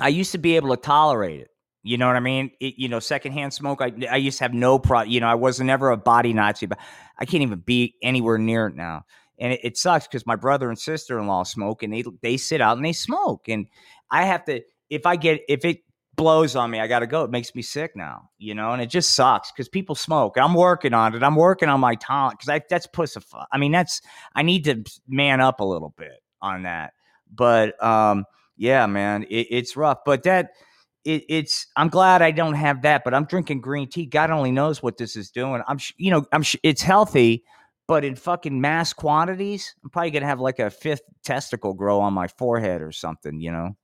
I 0.00 0.08
used 0.08 0.32
to 0.32 0.38
be 0.38 0.56
able 0.56 0.70
to 0.70 0.80
tolerate 0.80 1.40
it. 1.40 1.48
You 1.82 1.96
know 1.96 2.06
what 2.06 2.16
I 2.16 2.20
mean? 2.20 2.50
It, 2.60 2.74
you 2.76 2.88
know, 2.88 2.98
secondhand 2.98 3.54
smoke. 3.54 3.80
I 3.80 3.92
I 4.10 4.16
used 4.16 4.38
to 4.38 4.44
have 4.44 4.54
no 4.54 4.78
pro. 4.78 5.02
You 5.02 5.20
know, 5.20 5.28
I 5.28 5.36
was 5.36 5.60
never 5.60 5.90
a 5.90 5.96
body 5.96 6.32
Nazi, 6.32 6.66
but 6.66 6.78
I 7.18 7.24
can't 7.24 7.42
even 7.42 7.60
be 7.60 7.94
anywhere 8.02 8.38
near 8.38 8.66
it 8.66 8.74
now. 8.74 9.04
And 9.38 9.52
it, 9.52 9.60
it 9.62 9.76
sucks 9.76 10.06
because 10.06 10.26
my 10.26 10.36
brother 10.36 10.68
and 10.68 10.78
sister 10.78 11.18
in 11.18 11.26
law 11.26 11.44
smoke, 11.44 11.82
and 11.82 11.92
they 11.92 12.04
they 12.20 12.36
sit 12.36 12.60
out 12.60 12.76
and 12.76 12.84
they 12.84 12.92
smoke, 12.92 13.48
and 13.48 13.66
I 14.10 14.24
have 14.24 14.44
to. 14.46 14.60
If 14.90 15.06
I 15.06 15.16
get 15.16 15.42
if 15.48 15.64
it 15.64 15.78
blows 16.18 16.56
on 16.56 16.70
me, 16.70 16.80
I 16.80 16.88
got 16.88 16.98
to 16.98 17.06
go. 17.06 17.24
It 17.24 17.30
makes 17.30 17.54
me 17.54 17.62
sick 17.62 17.92
now, 17.94 18.28
you 18.38 18.54
know, 18.54 18.72
and 18.72 18.82
it 18.82 18.90
just 18.90 19.14
sucks 19.14 19.50
because 19.52 19.68
people 19.68 19.94
smoke. 19.94 20.36
I'm 20.36 20.52
working 20.52 20.92
on 20.92 21.14
it. 21.14 21.22
I'm 21.22 21.36
working 21.36 21.70
on 21.70 21.80
my 21.80 21.94
tolerance 21.94 22.44
because 22.44 22.62
that's 22.68 22.86
pussify. 22.88 23.44
I 23.52 23.56
mean, 23.56 23.72
that's 23.72 24.02
I 24.34 24.42
need 24.42 24.64
to 24.64 24.84
man 25.06 25.40
up 25.40 25.60
a 25.60 25.64
little 25.64 25.94
bit 25.96 26.20
on 26.42 26.64
that. 26.64 26.92
But 27.32 27.82
um, 27.82 28.24
yeah, 28.58 28.86
man, 28.86 29.22
it, 29.24 29.46
it's 29.50 29.76
rough. 29.76 29.98
But 30.04 30.24
that 30.24 30.50
it, 31.04 31.24
it's 31.28 31.66
I'm 31.76 31.88
glad 31.88 32.22
I 32.22 32.30
don't 32.30 32.54
have 32.54 32.82
that. 32.82 33.04
But 33.04 33.14
I'm 33.14 33.24
drinking 33.24 33.60
green 33.60 33.88
tea. 33.88 34.06
God 34.06 34.30
only 34.30 34.52
knows 34.52 34.82
what 34.82 34.98
this 34.98 35.16
is 35.16 35.30
doing. 35.30 35.62
I'm 35.66 35.78
sh- 35.78 35.94
you 35.96 36.10
know 36.10 36.26
I'm 36.32 36.42
sh- 36.42 36.56
it's 36.62 36.82
healthy. 36.82 37.44
But 37.86 38.04
in 38.04 38.16
fucking 38.16 38.60
mass 38.60 38.92
quantities, 38.92 39.74
I'm 39.82 39.88
probably 39.88 40.10
gonna 40.10 40.26
have 40.26 40.40
like 40.40 40.58
a 40.58 40.68
fifth 40.68 41.00
testicle 41.24 41.72
grow 41.72 42.00
on 42.00 42.12
my 42.12 42.28
forehead 42.28 42.82
or 42.82 42.92
something, 42.92 43.40
you 43.40 43.50
know. 43.50 43.76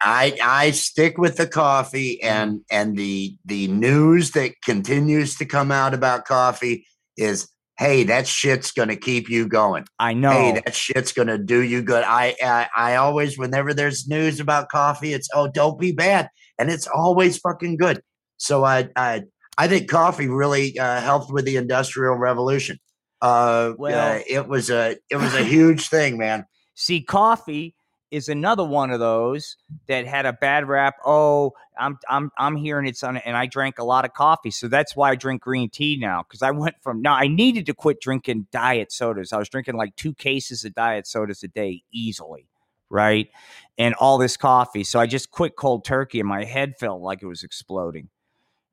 I 0.00 0.36
I 0.42 0.70
stick 0.70 1.18
with 1.18 1.36
the 1.36 1.46
coffee 1.46 2.18
mm. 2.22 2.26
and 2.26 2.60
and 2.70 2.96
the 2.96 3.36
the 3.44 3.68
news 3.68 4.32
that 4.32 4.52
continues 4.62 5.36
to 5.36 5.46
come 5.46 5.70
out 5.70 5.94
about 5.94 6.24
coffee 6.26 6.86
is 7.16 7.48
hey, 7.78 8.04
that 8.04 8.26
shit's 8.26 8.72
gonna 8.72 8.96
keep 8.96 9.28
you 9.28 9.48
going. 9.48 9.84
I 9.98 10.14
know. 10.14 10.30
Hey, 10.30 10.52
that 10.64 10.74
shit's 10.74 11.12
gonna 11.12 11.38
do 11.38 11.60
you 11.62 11.82
good. 11.82 12.04
I, 12.06 12.34
I 12.42 12.68
I 12.76 12.96
always, 12.96 13.38
whenever 13.38 13.74
there's 13.74 14.06
news 14.08 14.40
about 14.40 14.68
coffee, 14.68 15.12
it's 15.12 15.28
oh, 15.34 15.48
don't 15.48 15.78
be 15.78 15.92
bad, 15.92 16.28
and 16.58 16.70
it's 16.70 16.86
always 16.86 17.38
fucking 17.38 17.76
good. 17.76 18.00
So 18.36 18.64
I 18.64 18.88
I 18.96 19.22
I 19.58 19.68
think 19.68 19.88
coffee 19.88 20.28
really 20.28 20.78
uh, 20.78 21.00
helped 21.00 21.32
with 21.32 21.44
the 21.44 21.56
industrial 21.56 22.16
revolution. 22.16 22.78
Uh, 23.22 23.72
Well- 23.78 24.16
uh, 24.16 24.20
it 24.28 24.48
was 24.48 24.70
a 24.70 24.96
it 25.10 25.16
was 25.16 25.34
a 25.34 25.42
huge 25.44 25.88
thing, 25.88 26.18
man. 26.18 26.44
See, 26.74 27.02
coffee 27.02 27.74
is 28.14 28.28
another 28.28 28.64
one 28.64 28.92
of 28.92 29.00
those 29.00 29.56
that 29.88 30.06
had 30.06 30.24
a 30.24 30.32
bad 30.32 30.68
rap. 30.68 30.94
Oh, 31.04 31.52
I'm 31.76 31.98
I'm 32.08 32.30
I'm 32.38 32.56
hearing 32.56 32.86
it's 32.86 33.02
on 33.02 33.16
and 33.16 33.36
I 33.36 33.46
drank 33.46 33.78
a 33.80 33.84
lot 33.84 34.04
of 34.04 34.14
coffee. 34.14 34.52
So 34.52 34.68
that's 34.68 34.94
why 34.94 35.10
I 35.10 35.16
drink 35.16 35.42
green 35.42 35.68
tea 35.68 35.96
now. 36.00 36.22
Cause 36.22 36.40
I 36.40 36.52
went 36.52 36.76
from 36.80 37.02
now 37.02 37.14
I 37.14 37.26
needed 37.26 37.66
to 37.66 37.74
quit 37.74 38.00
drinking 38.00 38.46
diet 38.52 38.92
sodas. 38.92 39.32
I 39.32 39.38
was 39.38 39.48
drinking 39.48 39.74
like 39.74 39.96
two 39.96 40.14
cases 40.14 40.64
of 40.64 40.74
diet 40.74 41.08
sodas 41.08 41.42
a 41.42 41.48
day 41.48 41.82
easily. 41.92 42.46
Right. 42.88 43.28
And 43.76 43.94
all 43.94 44.18
this 44.18 44.36
coffee. 44.36 44.84
So 44.84 45.00
I 45.00 45.06
just 45.06 45.32
quit 45.32 45.56
cold 45.56 45.84
turkey 45.84 46.20
and 46.20 46.28
my 46.28 46.44
head 46.44 46.74
felt 46.78 47.02
like 47.02 47.20
it 47.22 47.26
was 47.26 47.42
exploding. 47.42 48.08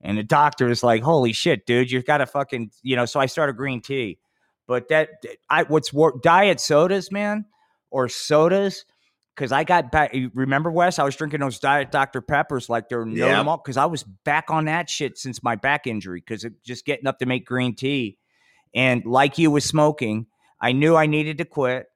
And 0.02 0.18
the 0.18 0.24
doctor 0.24 0.68
was 0.68 0.84
like, 0.84 1.02
Holy 1.02 1.34
shit, 1.34 1.66
dude, 1.66 1.92
you've 1.92 2.06
got 2.06 2.20
to 2.20 2.28
fucking, 2.28 2.72
you 2.84 2.96
know. 2.96 3.06
So 3.06 3.20
I 3.20 3.26
started 3.26 3.58
green 3.58 3.82
tea. 3.82 4.20
But 4.68 4.90
that 4.90 5.10
I 5.50 5.64
what's 5.64 5.92
wor- 5.92 6.20
diet 6.22 6.60
sodas, 6.60 7.12
man, 7.12 7.46
or 7.90 8.08
sodas 8.08 8.86
because 9.36 9.52
I 9.52 9.64
got 9.64 9.92
back. 9.92 10.16
Remember, 10.34 10.72
Wes? 10.72 11.00
I 11.00 11.04
was 11.04 11.16
drinking 11.16 11.40
those 11.40 11.60
Diet 11.60 11.92
Dr. 11.92 12.22
Peppers 12.22 12.70
like 12.70 12.90
they're 12.90 13.06
no 13.06 13.44
Yep. 13.44 13.60
because 13.64 13.78
I 13.78 13.86
was 13.86 14.04
back 14.04 14.50
on 14.50 14.66
that 14.66 14.90
shit 14.90 15.18
since 15.18 15.42
my 15.44 15.56
back 15.56 15.88
injury 15.88 16.24
because 16.26 16.46
just 16.66 16.86
getting 16.86 17.08
up 17.08 17.20
to 17.20 17.26
make 17.26 17.46
green 17.46 17.76
tea. 17.76 18.18
And 18.74 19.06
like 19.06 19.38
you 19.38 19.52
was 19.52 19.66
smoking, 19.66 20.28
I 20.60 20.72
knew 20.72 20.96
I 20.96 21.06
needed 21.06 21.38
to 21.40 21.46
quit, 21.46 21.88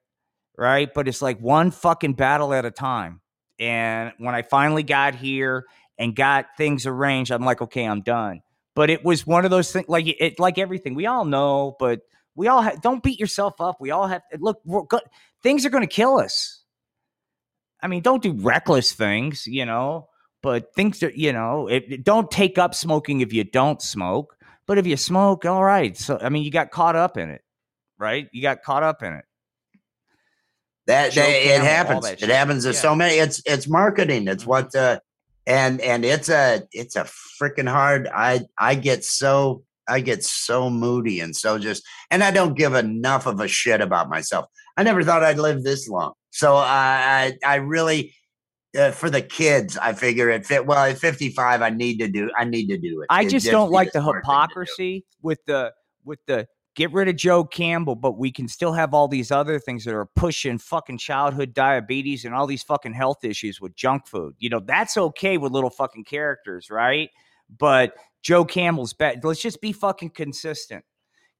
right? 0.58 0.88
But 0.92 1.08
it's 1.08 1.22
like 1.22 1.38
one 1.40 1.70
fucking 1.70 2.14
battle 2.14 2.52
at 2.52 2.64
a 2.64 2.70
time. 2.70 3.20
And 3.58 4.12
when 4.18 4.34
I 4.34 4.42
finally 4.42 4.82
got 4.82 5.14
here 5.14 5.64
and 5.98 6.14
got 6.14 6.46
things 6.58 6.84
arranged, 6.86 7.30
I'm 7.30 7.44
like, 7.44 7.62
okay, 7.62 7.84
I'm 7.84 8.02
done. 8.02 8.42
But 8.74 8.90
it 8.90 9.02
was 9.04 9.26
one 9.26 9.46
of 9.46 9.50
those 9.50 9.72
things, 9.72 9.88
like 9.88 10.06
it, 10.06 10.38
like 10.38 10.58
everything. 10.58 10.94
We 10.94 11.06
all 11.06 11.24
know, 11.24 11.76
but 11.78 12.00
we 12.34 12.48
all 12.48 12.62
ha- 12.62 12.76
don't 12.82 13.02
beat 13.02 13.18
yourself 13.18 13.58
up. 13.60 13.76
We 13.80 13.90
all 13.90 14.06
have 14.06 14.20
to 14.30 14.38
look. 14.38 14.60
Things 15.42 15.64
are 15.64 15.70
going 15.70 15.82
to 15.82 15.86
kill 15.86 16.18
us. 16.18 16.62
I 17.82 17.88
mean, 17.88 18.02
don't 18.02 18.22
do 18.22 18.32
reckless 18.32 18.92
things, 18.92 19.46
you 19.46 19.64
know. 19.66 20.08
But 20.42 20.74
things 20.74 21.00
that 21.00 21.16
you 21.16 21.32
know, 21.32 21.66
it, 21.68 21.84
it- 21.88 22.04
don't 22.04 22.30
take 22.30 22.58
up 22.58 22.74
smoking 22.74 23.20
if 23.20 23.32
you 23.32 23.44
don't 23.44 23.80
smoke. 23.82 24.36
But 24.66 24.78
if 24.78 24.86
you 24.86 24.96
smoke, 24.96 25.44
all 25.44 25.62
right. 25.64 25.96
So 25.96 26.18
I 26.20 26.28
mean, 26.28 26.42
you 26.44 26.50
got 26.50 26.70
caught 26.70 26.96
up 26.96 27.16
in 27.16 27.30
it, 27.30 27.42
right? 27.98 28.28
You 28.32 28.42
got 28.42 28.62
caught 28.62 28.82
up 28.82 29.02
in 29.02 29.12
it. 29.12 29.24
That, 30.86 31.14
that 31.14 31.28
it 31.28 31.60
happens. 31.62 32.04
that 32.04 32.22
It 32.22 32.28
happens 32.28 32.62
to 32.64 32.70
Yeah. 32.70 32.74
so 32.80 32.94
many. 32.94 33.14
It's 33.16 33.42
it's 33.44 33.68
marketing. 33.68 34.28
It's 34.28 34.44
Mhm. 34.44 34.48
what 34.48 34.74
uh 34.74 35.00
and 35.46 35.80
and 35.80 36.04
it's 36.04 36.28
a 36.28 36.62
it's 36.72 36.94
a 36.96 37.04
freaking 37.40 37.68
hard. 37.68 38.08
I 38.14 38.42
I 38.58 38.74
get 38.76 39.04
so 39.04 39.64
I 39.88 40.00
get 40.00 40.24
so 40.24 40.70
moody 40.70 41.20
and 41.20 41.34
so 41.34 41.58
just 41.58 41.82
and 42.10 42.22
I 42.22 42.30
don't 42.30 42.56
give 42.56 42.74
enough 42.74 43.26
of 43.26 43.40
a 43.40 43.48
shit 43.48 43.80
about 43.80 44.08
myself. 44.08 44.46
I 44.76 44.82
never 44.82 45.02
thought 45.02 45.22
I'd 45.22 45.38
live 45.38 45.62
this 45.62 45.88
long. 45.88 46.12
So 46.30 46.56
I 46.56 47.32
I, 47.44 47.52
I 47.52 47.54
really 47.56 48.14
uh, 48.78 48.90
for 48.90 49.08
the 49.08 49.22
kids, 49.22 49.78
I 49.78 49.92
figure 49.92 50.28
it 50.28 50.44
fit 50.44 50.66
well 50.66 50.84
at 50.84 50.98
55 50.98 51.62
I 51.62 51.70
need 51.70 51.98
to 51.98 52.08
do 52.08 52.30
I 52.36 52.44
need 52.44 52.66
to 52.68 52.78
do 52.78 53.00
it. 53.02 53.06
I 53.10 53.20
It'd 53.20 53.30
just 53.30 53.46
don't 53.46 53.70
like 53.70 53.92
the 53.92 54.00
smart 54.00 54.16
thing 54.16 54.22
to 54.22 54.26
do. 54.26 54.30
hypocrisy 54.30 55.04
with 55.22 55.44
the 55.46 55.72
with 56.04 56.18
the 56.26 56.46
get 56.76 56.92
rid 56.92 57.08
of 57.08 57.16
Joe 57.16 57.42
Camel, 57.42 57.94
but 57.94 58.18
we 58.18 58.30
can 58.30 58.46
still 58.46 58.72
have 58.74 58.94
all 58.94 59.08
these 59.08 59.30
other 59.32 59.58
things 59.58 59.84
that 59.84 59.94
are 59.94 60.06
pushing 60.14 60.58
fucking 60.58 60.98
childhood 60.98 61.54
diabetes 61.54 62.24
and 62.24 62.34
all 62.34 62.46
these 62.46 62.62
fucking 62.62 62.92
health 62.92 63.24
issues 63.24 63.60
with 63.60 63.74
junk 63.74 64.06
food. 64.06 64.34
You 64.38 64.50
know, 64.50 64.60
that's 64.60 64.96
okay 64.96 65.38
with 65.38 65.52
little 65.52 65.70
fucking 65.70 66.04
characters, 66.04 66.70
right? 66.70 67.08
But 67.58 67.94
Joe 68.22 68.44
Camel's 68.44 68.92
bad. 68.92 69.24
Let's 69.24 69.40
just 69.40 69.60
be 69.60 69.72
fucking 69.72 70.10
consistent. 70.10 70.84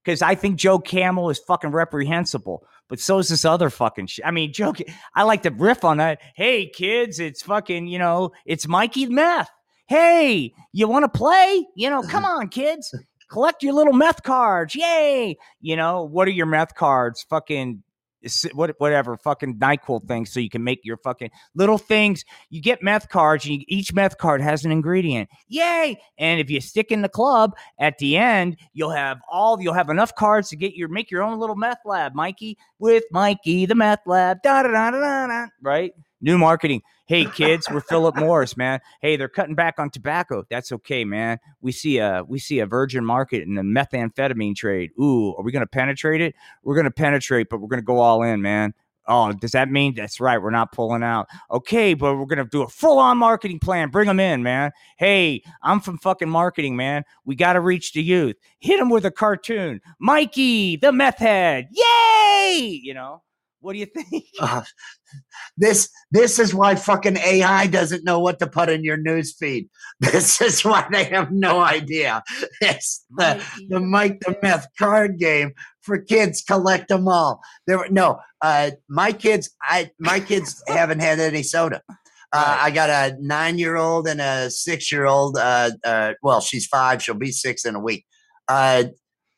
Because 0.06 0.22
I 0.22 0.36
think 0.36 0.54
Joe 0.54 0.78
Camel 0.78 1.30
is 1.30 1.40
fucking 1.40 1.72
reprehensible, 1.72 2.64
but 2.88 3.00
so 3.00 3.18
is 3.18 3.28
this 3.28 3.44
other 3.44 3.70
fucking 3.70 4.06
shit. 4.06 4.24
I 4.24 4.30
mean, 4.30 4.52
Joe, 4.52 4.72
I 5.16 5.24
like 5.24 5.42
to 5.42 5.50
riff 5.50 5.82
on 5.84 5.96
that. 5.96 6.20
Hey, 6.36 6.68
kids, 6.68 7.18
it's 7.18 7.42
fucking, 7.42 7.88
you 7.88 7.98
know, 7.98 8.30
it's 8.44 8.68
Mikey 8.68 9.06
Meth. 9.06 9.50
Hey, 9.88 10.52
you 10.72 10.86
want 10.86 11.12
to 11.12 11.18
play? 11.18 11.66
You 11.74 11.90
know, 11.90 12.02
come 12.02 12.24
on, 12.24 12.50
kids, 12.50 12.94
collect 13.28 13.64
your 13.64 13.72
little 13.72 13.92
meth 13.92 14.22
cards. 14.22 14.76
Yay! 14.76 15.36
You 15.60 15.74
know, 15.74 16.04
what 16.04 16.28
are 16.28 16.32
your 16.32 16.46
meth 16.46 16.76
cards? 16.76 17.26
Fucking 17.28 17.82
whatever, 18.54 19.16
fucking 19.16 19.56
Nyquil 19.56 20.06
thing, 20.06 20.26
so 20.26 20.40
you 20.40 20.50
can 20.50 20.64
make 20.64 20.80
your 20.84 20.96
fucking 20.98 21.30
little 21.54 21.78
things. 21.78 22.24
You 22.50 22.60
get 22.60 22.82
meth 22.82 23.08
cards, 23.08 23.44
and 23.44 23.54
you, 23.54 23.64
each 23.68 23.92
meth 23.92 24.18
card 24.18 24.40
has 24.40 24.64
an 24.64 24.72
ingredient. 24.72 25.28
Yay! 25.48 26.00
And 26.18 26.40
if 26.40 26.50
you 26.50 26.60
stick 26.60 26.90
in 26.90 27.02
the 27.02 27.08
club, 27.08 27.56
at 27.78 27.98
the 27.98 28.16
end, 28.16 28.56
you'll 28.72 28.90
have 28.90 29.18
all 29.30 29.60
you'll 29.60 29.74
have 29.74 29.90
enough 29.90 30.14
cards 30.14 30.48
to 30.50 30.56
get 30.56 30.74
your 30.74 30.88
make 30.88 31.10
your 31.10 31.22
own 31.22 31.38
little 31.38 31.56
meth 31.56 31.80
lab, 31.84 32.14
Mikey, 32.14 32.58
with 32.78 33.04
Mikey 33.10 33.66
the 33.66 33.74
meth 33.74 34.06
lab. 34.06 34.42
Da 34.42 34.62
da 34.62 34.70
da 34.70 34.90
da 34.90 35.26
da. 35.26 35.46
right? 35.62 35.92
New 36.22 36.38
marketing. 36.38 36.82
Hey 37.04 37.26
kids, 37.26 37.68
we're 37.70 37.82
Philip 37.82 38.16
Morris, 38.16 38.56
man. 38.56 38.80
Hey, 39.02 39.16
they're 39.16 39.28
cutting 39.28 39.54
back 39.54 39.78
on 39.78 39.90
tobacco. 39.90 40.44
That's 40.48 40.72
okay, 40.72 41.04
man. 41.04 41.38
We 41.60 41.72
see 41.72 41.98
a 41.98 42.24
we 42.26 42.38
see 42.38 42.58
a 42.60 42.66
virgin 42.66 43.04
market 43.04 43.42
in 43.42 43.54
the 43.54 43.62
methamphetamine 43.62 44.56
trade. 44.56 44.92
Ooh, 44.98 45.34
are 45.36 45.42
we 45.42 45.52
gonna 45.52 45.66
penetrate 45.66 46.22
it? 46.22 46.34
We're 46.62 46.74
gonna 46.74 46.90
penetrate, 46.90 47.48
but 47.50 47.60
we're 47.60 47.68
gonna 47.68 47.82
go 47.82 47.98
all 47.98 48.22
in, 48.22 48.40
man. 48.40 48.72
Oh, 49.06 49.30
does 49.32 49.52
that 49.52 49.70
mean 49.70 49.94
that's 49.94 50.18
right? 50.18 50.40
We're 50.40 50.50
not 50.50 50.72
pulling 50.72 51.02
out. 51.02 51.28
Okay, 51.50 51.92
but 51.92 52.16
we're 52.16 52.24
gonna 52.24 52.46
do 52.46 52.62
a 52.62 52.68
full 52.68 52.98
on 52.98 53.18
marketing 53.18 53.58
plan. 53.58 53.90
Bring 53.90 54.06
them 54.06 54.18
in, 54.18 54.42
man. 54.42 54.72
Hey, 54.96 55.42
I'm 55.62 55.80
from 55.80 55.98
fucking 55.98 56.30
marketing, 56.30 56.76
man. 56.76 57.04
We 57.26 57.36
got 57.36 57.52
to 57.52 57.60
reach 57.60 57.92
the 57.92 58.02
youth. 58.02 58.36
Hit 58.58 58.78
them 58.78 58.88
with 58.88 59.04
a 59.04 59.10
cartoon. 59.10 59.82
Mikey, 60.00 60.76
the 60.76 60.92
meth 60.92 61.18
head. 61.18 61.68
Yay! 61.70 62.80
You 62.82 62.94
know, 62.94 63.22
what 63.66 63.72
do 63.72 63.80
you 63.80 63.86
think? 63.96 64.24
Uh, 64.38 64.62
this 65.56 65.90
this 66.12 66.38
is 66.38 66.54
why 66.54 66.76
fucking 66.76 67.16
AI 67.16 67.66
doesn't 67.66 68.04
know 68.04 68.20
what 68.20 68.38
to 68.38 68.46
put 68.46 68.68
in 68.68 68.84
your 68.84 68.96
news 68.96 69.34
feed. 69.34 69.68
This 70.00 70.40
is 70.42 70.62
why 70.64 70.86
they 70.92 71.04
have 71.04 71.32
no 71.32 71.60
idea. 71.60 72.22
It's 72.60 73.04
the 73.10 73.42
the 73.68 73.80
Mike 73.80 74.20
the 74.20 74.38
Meth 74.42 74.66
card 74.78 75.18
game 75.18 75.52
for 75.82 75.98
kids. 75.98 76.42
Collect 76.42 76.88
them 76.88 77.08
all. 77.08 77.40
There 77.66 77.78
were 77.78 77.88
no. 77.88 78.20
Uh, 78.40 78.72
my 78.88 79.12
kids. 79.12 79.50
I 79.62 79.90
my 79.98 80.20
kids 80.20 80.62
haven't 80.68 81.00
had 81.00 81.18
any 81.18 81.42
soda. 81.42 81.82
Uh, 82.32 82.58
I 82.60 82.70
got 82.70 82.90
a 82.90 83.16
nine 83.20 83.58
year 83.58 83.76
old 83.76 84.06
and 84.06 84.20
a 84.20 84.50
six 84.50 84.92
year 84.92 85.06
old. 85.06 85.38
Uh, 85.38 85.70
uh, 85.84 86.12
well, 86.22 86.40
she's 86.40 86.66
five. 86.66 87.02
She'll 87.02 87.14
be 87.14 87.32
six 87.32 87.64
in 87.64 87.74
a 87.74 87.80
week. 87.80 88.04
Uh, 88.48 88.84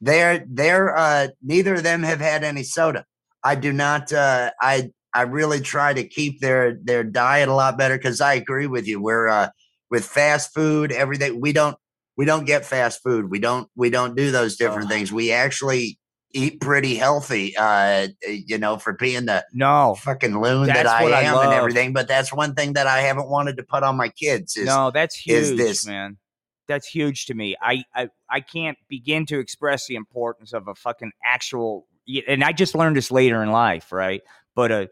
they're 0.01 0.45
they're 0.49 0.97
uh, 0.97 1.29
neither 1.43 1.75
of 1.75 1.83
them 1.83 2.03
have 2.03 2.21
had 2.21 2.43
any 2.45 2.65
soda. 2.65 3.05
I 3.45 3.55
do 3.55 3.73
not. 3.73 4.13
Uh, 4.13 4.51
I 4.61 4.91
I 5.15 5.23
really 5.23 5.61
try 5.61 5.93
to 5.95 6.05
keep 6.05 6.41
their 6.41 6.79
their 6.83 7.05
diet 7.05 7.49
a 7.49 7.55
lot 7.55 7.79
better 7.79 7.97
because 7.97 8.21
I 8.21 8.35
agree 8.35 8.67
with 8.67 8.87
you. 8.87 9.01
We're 9.01 9.29
uh, 9.29 9.49
with 9.91 10.05
fast 10.05 10.55
food, 10.55 10.93
everything. 10.93 11.41
We 11.41 11.53
don't 11.53 11.77
we 12.17 12.25
don't 12.25 12.45
get 12.45 12.65
fast 12.65 13.03
food. 13.03 13.31
We 13.31 13.39
don't 13.39 13.69
we 13.77 13.91
don't 13.91 14.17
do 14.17 14.31
those 14.31 14.57
different 14.57 14.89
things. 14.89 15.13
We 15.13 15.33
actually 15.33 15.99
eat 16.35 16.61
pretty 16.61 16.95
healthy. 16.95 17.57
Uh, 17.57 18.09
you 18.27 18.59
know, 18.59 18.77
for 18.77 18.93
being 18.93 19.27
the 19.27 19.45
No, 19.53 19.95
fucking 19.95 20.41
loon 20.41 20.67
that 20.67 20.87
I 20.87 21.03
what 21.05 21.15
I 21.15 21.23
am 21.23 21.39
and 21.39 21.53
everything. 21.55 21.93
But 21.93 22.09
that's 22.09 22.33
one 22.33 22.55
thing 22.55 22.75
that 22.75 22.87
I 22.87 23.01
haven't 23.01 23.29
wanted 23.29 23.57
to 23.57 23.63
put 23.63 23.83
on 23.83 23.97
my 23.97 24.09
kids. 24.09 24.57
Is 24.57 24.67
no, 24.67 24.91
that's 24.91 25.17
is 25.27 25.51
huge, 25.51 25.59
this- 25.59 25.87
man. 25.87 26.19
That's 26.67 26.87
huge 26.87 27.25
to 27.27 27.35
me. 27.35 27.57
I, 27.63 27.83
I 27.95 28.11
I 28.29 28.41
can't 28.41 28.77
begin 28.91 29.25
to 29.27 29.39
express 29.39 29.87
the 29.87 29.95
importance 29.95 30.53
of 30.53 30.69
a 30.69 30.75
fucking 30.75 31.13
actual. 31.25 31.87
And 32.27 32.43
I 32.43 32.53
just 32.53 32.75
learned 32.75 32.97
this 32.97 33.11
later 33.11 33.43
in 33.43 33.51
life, 33.51 33.93
right? 33.93 34.23
But 34.55 34.73
uh, 34.73 34.87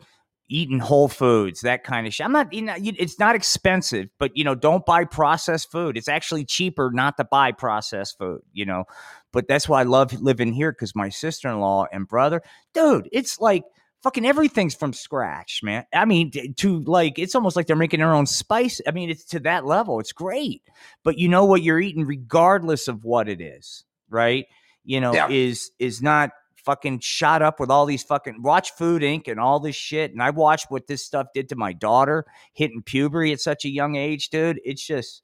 eating 0.48 0.78
whole 0.78 1.08
foods, 1.08 1.62
that 1.62 1.82
kind 1.84 2.06
of 2.06 2.14
shit. 2.14 2.24
I'm 2.24 2.32
not. 2.32 2.52
You 2.52 2.62
know, 2.62 2.74
it's 2.78 3.18
not 3.18 3.34
expensive, 3.34 4.08
but 4.18 4.36
you 4.36 4.44
know, 4.44 4.54
don't 4.54 4.84
buy 4.86 5.04
processed 5.04 5.70
food. 5.70 5.96
It's 5.96 6.08
actually 6.08 6.44
cheaper 6.44 6.90
not 6.92 7.16
to 7.16 7.24
buy 7.24 7.52
processed 7.52 8.18
food. 8.18 8.42
You 8.52 8.66
know, 8.66 8.84
but 9.32 9.48
that's 9.48 9.68
why 9.68 9.80
I 9.80 9.84
love 9.84 10.12
living 10.20 10.52
here 10.52 10.72
because 10.72 10.94
my 10.94 11.08
sister 11.08 11.48
in 11.48 11.60
law 11.60 11.86
and 11.92 12.06
brother, 12.06 12.42
dude, 12.74 13.08
it's 13.12 13.40
like 13.40 13.64
fucking 14.02 14.26
everything's 14.26 14.74
from 14.74 14.92
scratch, 14.92 15.60
man. 15.64 15.84
I 15.92 16.04
mean, 16.04 16.30
to 16.58 16.80
like, 16.84 17.18
it's 17.18 17.34
almost 17.34 17.56
like 17.56 17.66
they're 17.66 17.74
making 17.74 17.98
their 17.98 18.14
own 18.14 18.26
spice. 18.26 18.80
I 18.86 18.92
mean, 18.92 19.10
it's 19.10 19.24
to 19.26 19.40
that 19.40 19.66
level. 19.66 19.98
It's 19.98 20.12
great, 20.12 20.62
but 21.02 21.18
you 21.18 21.28
know 21.28 21.44
what 21.44 21.62
you're 21.62 21.80
eating, 21.80 22.04
regardless 22.04 22.86
of 22.86 23.04
what 23.04 23.28
it 23.28 23.40
is, 23.40 23.84
right? 24.08 24.46
You 24.84 25.00
know, 25.00 25.12
Yeah. 25.12 25.28
is 25.28 25.72
is 25.80 26.00
not 26.02 26.30
fucking 26.66 26.98
shot 26.98 27.40
up 27.40 27.60
with 27.60 27.70
all 27.70 27.86
these 27.86 28.02
fucking 28.02 28.42
watch 28.42 28.72
Food 28.72 29.00
Inc. 29.02 29.28
and 29.28 29.40
all 29.40 29.60
this 29.60 29.76
shit. 29.76 30.12
And 30.12 30.22
I 30.22 30.30
watched 30.30 30.66
what 30.68 30.88
this 30.88 31.02
stuff 31.02 31.28
did 31.32 31.48
to 31.48 31.56
my 31.56 31.72
daughter 31.72 32.26
hitting 32.52 32.82
puberty 32.82 33.32
at 33.32 33.40
such 33.40 33.64
a 33.64 33.70
young 33.70 33.94
age, 33.94 34.28
dude. 34.28 34.60
It's 34.64 34.84
just, 34.84 35.22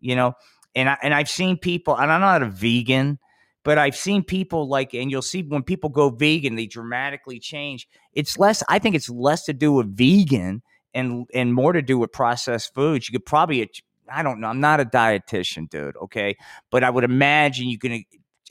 you 0.00 0.16
know, 0.16 0.32
and 0.74 0.88
I 0.88 0.96
and 1.02 1.12
I've 1.12 1.28
seen 1.28 1.58
people, 1.58 1.96
and 1.96 2.10
I'm 2.10 2.20
not 2.20 2.42
a 2.42 2.46
vegan, 2.46 3.18
but 3.64 3.76
I've 3.76 3.96
seen 3.96 4.22
people 4.22 4.68
like, 4.68 4.94
and 4.94 5.10
you'll 5.10 5.22
see 5.22 5.42
when 5.42 5.62
people 5.62 5.90
go 5.90 6.10
vegan, 6.10 6.54
they 6.54 6.66
dramatically 6.66 7.40
change. 7.40 7.88
It's 8.12 8.38
less. 8.38 8.62
I 8.68 8.78
think 8.78 8.94
it's 8.94 9.10
less 9.10 9.44
to 9.44 9.52
do 9.52 9.72
with 9.72 9.96
vegan 9.96 10.62
and 10.94 11.26
and 11.34 11.52
more 11.52 11.72
to 11.72 11.82
do 11.82 11.98
with 11.98 12.12
processed 12.12 12.74
foods. 12.74 13.08
You 13.08 13.18
could 13.18 13.26
probably, 13.26 13.68
I 14.08 14.22
don't 14.22 14.40
know. 14.40 14.48
I'm 14.48 14.60
not 14.60 14.80
a 14.80 14.84
dietitian, 14.84 15.68
dude. 15.68 15.96
Okay, 15.96 16.36
but 16.70 16.84
I 16.84 16.90
would 16.90 17.04
imagine 17.04 17.68
you 17.68 17.78
can 17.78 18.04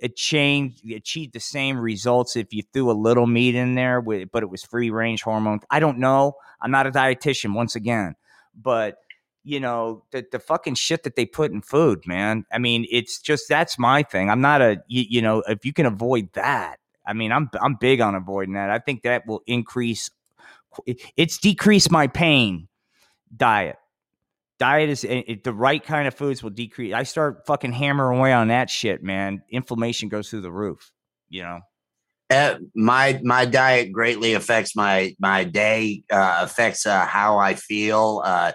change 0.10 0.82
achieve 0.93 1.32
the 1.32 1.39
same 1.39 1.78
results 1.78 2.36
if 2.36 2.54
you 2.54 2.64
threw 2.74 2.91
a 2.91 2.93
little 2.93 3.28
meat 3.28 3.56
in 3.56 3.76
there 3.76 4.01
with, 4.01 4.32
but 4.32 4.43
it 4.43 4.49
was 4.49 4.64
free 4.64 4.89
range 4.89 5.22
hormone. 5.22 5.60
I 5.70 5.80
don't 5.80 5.99
know. 5.99 6.34
I'm 6.62 6.72
not 6.72 6.88
a 6.88 6.91
dietitian 6.91 7.54
once 7.54 7.76
again, 7.76 8.16
but 8.56 8.97
you 9.43 9.60
know 9.60 10.04
the 10.12 10.26
the 10.32 10.39
fucking 10.39 10.76
shit 10.76 11.04
that 11.04 11.16
they 11.16 11.26
put 11.26 11.51
in 11.51 11.62
food, 11.62 12.06
man. 12.06 12.45
I 12.51 12.58
mean, 12.58 12.86
it's 12.89 13.20
just 13.20 13.47
that's 13.49 13.78
my 13.78 14.04
thing. 14.04 14.30
I'm 14.30 14.41
not 14.41 14.62
a 14.62 14.82
you, 14.88 15.06
you 15.10 15.22
know 15.22 15.43
if 15.47 15.66
you 15.66 15.74
can 15.74 15.86
avoid 15.86 16.32
that. 16.34 16.78
I 17.06 17.14
mean, 17.14 17.32
I'm 17.32 17.49
I'm 17.62 17.76
big 17.76 18.01
on 18.01 18.16
avoiding 18.16 18.54
that. 18.54 18.70
I 18.70 18.80
think 18.80 19.04
that 19.04 19.28
will 19.28 19.43
increase. 19.47 20.10
It's 21.18 21.38
decreased 21.38 21.91
my 21.91 22.08
pain. 22.08 22.68
Diet, 23.36 23.78
diet 24.60 24.89
is 24.89 25.04
it, 25.04 25.43
the 25.43 25.54
right 25.54 25.84
kind 25.84 26.08
of 26.08 26.14
foods 26.14 26.43
will 26.43 26.49
decrease. 26.49 26.93
I 26.93 27.04
start 27.04 27.45
fucking 27.45 27.74
hammering 27.74 28.20
away 28.20 28.34
on 28.34 28.49
that 28.49 28.70
shit, 28.70 29.04
man. 29.04 29.41
Inflammation 29.51 30.10
goes 30.10 30.30
through 30.30 30.41
the 30.41 30.51
roof. 30.51 30.91
You 31.30 31.43
know. 31.43 31.60
Uh, 32.30 32.58
my 32.76 33.20
my 33.24 33.45
diet 33.45 33.91
greatly 33.91 34.34
affects 34.34 34.76
my 34.76 35.16
my 35.20 35.43
day, 35.43 36.04
uh, 36.12 36.39
affects 36.41 36.86
uh, 36.86 37.06
how 37.06 37.38
I 37.38 37.56
feel. 37.56 38.22
Uh, 38.26 38.54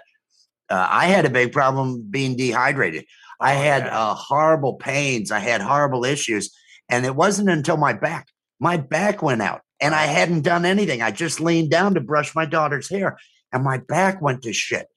uh, 0.69 0.87
I 0.89 1.05
had 1.05 1.25
a 1.25 1.29
big 1.29 1.51
problem 1.51 2.05
being 2.09 2.35
dehydrated. 2.35 3.05
Oh, 3.41 3.45
I 3.45 3.53
had 3.53 3.85
yeah. 3.85 3.97
Uh, 3.97 4.13
horrible 4.15 4.73
pains. 4.75 5.31
I 5.31 5.39
had 5.39 5.61
horrible 5.61 6.03
issues, 6.03 6.53
and 6.89 7.05
it 7.05 7.15
wasn't 7.15 7.49
until 7.49 7.77
my 7.77 7.93
back 7.93 8.27
my 8.59 8.77
back 8.77 9.21
went 9.21 9.41
out, 9.41 9.61
and 9.79 9.95
I 9.95 10.05
hadn't 10.05 10.41
done 10.41 10.65
anything. 10.65 11.01
I 11.01 11.11
just 11.11 11.39
leaned 11.39 11.71
down 11.71 11.93
to 11.93 12.01
brush 12.01 12.35
my 12.35 12.45
daughter's 12.45 12.89
hair, 12.89 13.17
and 13.51 13.63
my 13.63 13.77
back 13.77 14.21
went 14.21 14.43
to 14.43 14.53
shit. 14.53 14.87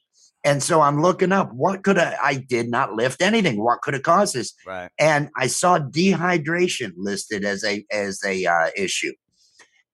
And 0.45 0.63
so 0.63 0.81
I'm 0.81 1.01
looking 1.01 1.31
up 1.31 1.53
what 1.53 1.85
could 1.85 1.99
I, 1.99 2.17
I 2.23 2.35
did 2.35 2.69
not 2.69 2.95
lift 2.95 3.23
anything. 3.23 3.63
What 3.63 3.83
could 3.83 3.95
have 3.95 4.03
caused 4.03 4.35
this? 4.35 4.55
Right. 4.67 4.91
And 4.99 5.31
I 5.37 5.47
saw 5.47 5.79
dehydration 5.79 6.93
listed 6.97 7.45
as 7.45 7.65
a 7.65 7.85
as 7.93 8.21
a 8.25 8.45
uh, 8.47 8.71
issue. 8.77 9.13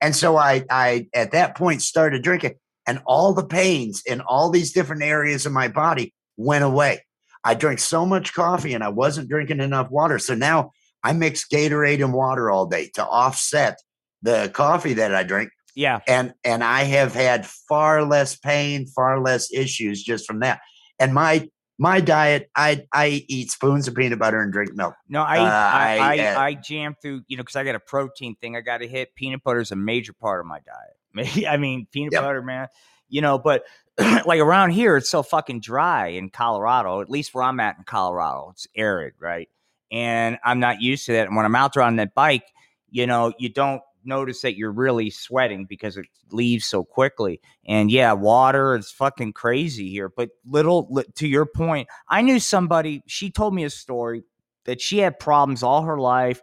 And 0.01 0.17
so 0.17 0.37
I 0.37 0.65
I 0.71 1.09
at 1.15 1.33
that 1.33 1.57
point 1.57 1.83
started 1.83 2.23
drinking 2.23 2.55
and 2.87 3.03
all 3.05 3.35
the 3.35 3.47
pains 3.47 4.03
in 4.07 4.23
all 4.23 4.51
these 4.51 4.73
different 4.73 5.03
areas 5.03 5.45
of 5.45 5.53
my 5.53 5.69
body 5.69 6.15
went 6.39 6.65
away. 6.65 7.05
I 7.45 7.55
drank 7.55 7.79
so 7.79 8.07
much 8.07 8.33
coffee 8.33 8.75
and 8.75 8.83
I 8.83 8.89
wasn't 8.89 9.29
drinking 9.29 9.61
enough 9.61 9.91
water. 9.91 10.19
So 10.19 10.35
now 10.35 10.73
I 11.05 11.13
mix 11.13 11.47
Gatorade 11.47 12.03
and 12.03 12.15
water 12.15 12.51
all 12.51 12.67
day 12.67 12.91
to 12.95 13.07
offset 13.07 13.79
the 14.23 14.51
coffee 14.53 14.95
that 14.95 15.15
I 15.15 15.23
drink. 15.23 15.51
Yeah. 15.79 16.01
And 16.09 16.35
and 16.43 16.65
I 16.65 16.83
have 16.83 17.15
had 17.15 17.47
far 17.47 18.03
less 18.03 18.35
pain, 18.35 18.87
far 18.87 19.21
less 19.21 19.53
issues 19.53 20.03
just 20.03 20.27
from 20.27 20.41
that. 20.41 20.61
And 20.99 21.15
my 21.15 21.49
my 21.79 22.01
diet, 22.01 22.51
I 22.57 22.85
I 22.93 23.25
eat 23.29 23.53
spoons 23.53 23.87
of 23.87 23.95
peanut 23.95 24.19
butter 24.19 24.43
and 24.43 24.53
drink 24.53 24.75
milk. 24.75 24.97
No, 25.09 25.23
I 25.23 25.39
uh, 25.39 25.45
I, 25.45 25.99
I, 25.99 26.17
I, 26.17 26.47
I 26.47 26.55
jam 26.55 26.97
through, 27.01 27.23
you 27.29 27.37
know, 27.37 27.45
because 27.45 27.55
I 27.55 27.63
got 27.63 27.77
a 27.77 27.81
protein 27.81 28.35
thing 28.41 28.57
I 28.57 28.61
got 28.61 28.79
to 28.79 28.89
hit. 28.89 29.15
Peanut 29.15 29.45
butter 29.45 29.61
is 29.61 29.71
a 29.71 29.77
major 29.77 30.13
part 30.13 30.41
of 30.41 30.47
my 30.47 30.59
diet. 30.59 31.47
I 31.49 31.57
mean, 31.59 31.87
peanut 31.93 32.13
yep. 32.13 32.23
butter, 32.23 32.43
man. 32.43 32.67
You 33.09 33.21
know, 33.21 33.39
but 33.39 33.63
like 34.27 34.41
around 34.41 34.71
here, 34.71 34.97
it's 34.97 35.09
so 35.09 35.23
fucking 35.23 35.61
dry 35.61 36.09
in 36.09 36.31
Colorado. 36.31 37.01
At 37.03 37.09
least 37.09 37.35
where 37.35 37.45
I'm 37.45 37.61
at 37.61 37.79
in 37.79 37.85
Colorado, 37.85 38.49
it's 38.51 38.67
arid, 38.75 39.15
right? 39.21 39.49
And 39.93 40.39
I'm 40.45 40.59
not 40.59 40.83
used 40.83 41.07
to 41.07 41.13
that. 41.13 41.29
And 41.29 41.37
when 41.37 41.47
I'm 41.47 41.55
out 41.55 41.75
there 41.75 41.85
on 41.85 41.95
that 41.97 42.15
bike, 42.17 42.53
you 42.91 43.07
know, 43.07 43.33
you 43.39 43.49
don't 43.49 43.81
notice 44.09 44.43
that 44.43 44.57
you're 44.57 44.73
really 44.73 45.11
sweating 45.11 45.67
because 45.67 45.97
it 45.97 46.07
leaves 46.33 46.65
so 46.65 46.83
quickly. 46.83 47.41
And 47.67 47.91
yeah, 47.91 48.15
water 48.15 48.75
is 48.75 48.91
fucking 48.91 49.35
crazy 49.35 49.91
here. 49.91 50.09
But 50.09 50.31
little 50.45 51.03
to 51.17 51.29
your 51.29 51.47
point, 51.47 51.89
I 52.09 52.23
knew 52.23 52.41
somebody. 52.41 53.03
She 53.07 53.31
told 53.31 53.55
me 53.55 53.65
a 53.65 53.71
story 53.71 54.25
that 54.65 54.81
she 54.81 54.99
had 54.99 55.21
problems 55.21 55.63
all 55.63 55.83
her 55.83 55.99
life 55.99 56.41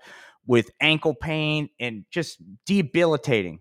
with 0.48 0.70
ankle 0.80 1.16
pain 1.16 1.70
and 1.80 2.06
just 2.12 2.42
debilitating 2.66 3.60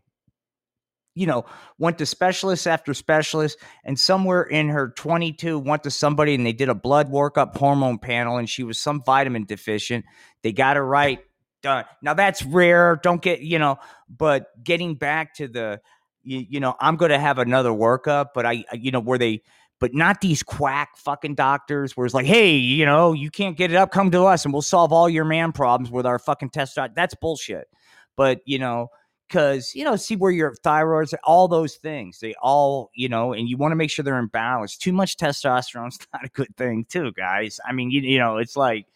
you 1.15 1.27
know, 1.27 1.45
went 1.79 1.99
to 1.99 2.07
specialist 2.07 2.67
after 2.67 2.93
specialist, 2.93 3.59
and 3.85 3.99
somewhere 3.99 4.43
in 4.43 4.69
her 4.69 4.89
22 4.97 5.59
went 5.59 5.85
to 5.85 5.91
somebody 5.91 6.35
and 6.35 6.45
they 6.45 6.53
did 6.53 6.69
a 6.69 6.75
blood 6.75 7.11
workup 7.11 7.57
hormone 7.57 7.99
panel, 7.99 8.37
and 8.37 8.51
she 8.51 8.65
was 8.65 8.81
some 8.81 9.03
vitamin 9.05 9.45
deficient. 9.45 10.05
They 10.43 10.53
got 10.53 10.77
her 10.77 10.85
right. 10.85 11.21
Done. 11.65 11.87
Now 12.03 12.13
that's 12.13 12.45
rare. 12.45 13.01
Don't 13.03 13.23
get 13.23 13.41
you 13.41 13.59
know, 13.59 13.79
but 14.15 14.63
getting 14.63 14.97
back 14.97 15.35
to 15.37 15.49
the, 15.49 15.81
you, 16.23 16.45
you 16.47 16.61
know, 16.61 16.77
I'm 16.79 16.97
going 16.97 17.11
to 17.11 17.19
have 17.19 17.39
another 17.39 17.71
workup, 17.71 18.29
but 18.35 18.45
I, 18.45 18.67
you 18.75 18.91
know, 18.91 19.01
where 19.01 19.17
they, 19.17 19.41
but 19.81 19.95
not 19.95 20.21
these 20.21 20.43
quack 20.43 20.99
fucking 20.99 21.37
doctors 21.37 21.97
where 21.97 22.05
it's 22.05 22.15
like, 22.15 22.27
hey, 22.27 22.55
you 22.55 22.85
know, 22.85 23.15
you 23.15 23.31
can't 23.31 23.57
get 23.57 23.71
it 23.71 23.77
up, 23.77 23.93
come 23.93 24.11
to 24.11 24.25
us 24.25 24.45
and 24.45 24.53
we'll 24.53 24.61
solve 24.61 24.93
all 24.93 25.09
your 25.09 25.25
man 25.25 25.53
problems 25.53 25.91
with 25.91 26.05
our 26.05 26.19
fucking 26.19 26.51
test. 26.51 26.79
That's 26.95 27.15
bullshit. 27.15 27.67
But 28.15 28.41
you 28.45 28.59
know 28.59 28.91
because 29.27 29.75
you 29.75 29.85
know 29.85 29.97
see 29.97 30.17
where 30.17 30.31
your 30.31 30.55
thyroids 30.63 31.15
all 31.25 31.49
those 31.49 31.77
things 31.77 32.21
they 32.21 32.35
all 32.43 32.91
you 32.95 33.09
know 33.09 33.33
and 33.33 33.49
you 33.49 33.57
want 33.57 33.73
to 33.73 33.77
make 33.77 33.91
sure 33.91 34.03
they're 34.03 34.19
in 34.19 34.27
balance 34.27 34.77
too 34.77 34.93
much 34.93 35.17
testosterone 35.17 35.89
is 35.89 35.99
not 36.13 36.27
a 36.27 36.29
good 36.29 36.55
thing 36.59 36.85
too 36.91 37.11
guys 37.13 37.59
i 37.67 37.73
mean 37.73 37.91
you, 37.91 38.03
you 38.03 38.19
know 38.19 38.37
it's 38.37 38.55
like 38.55 38.87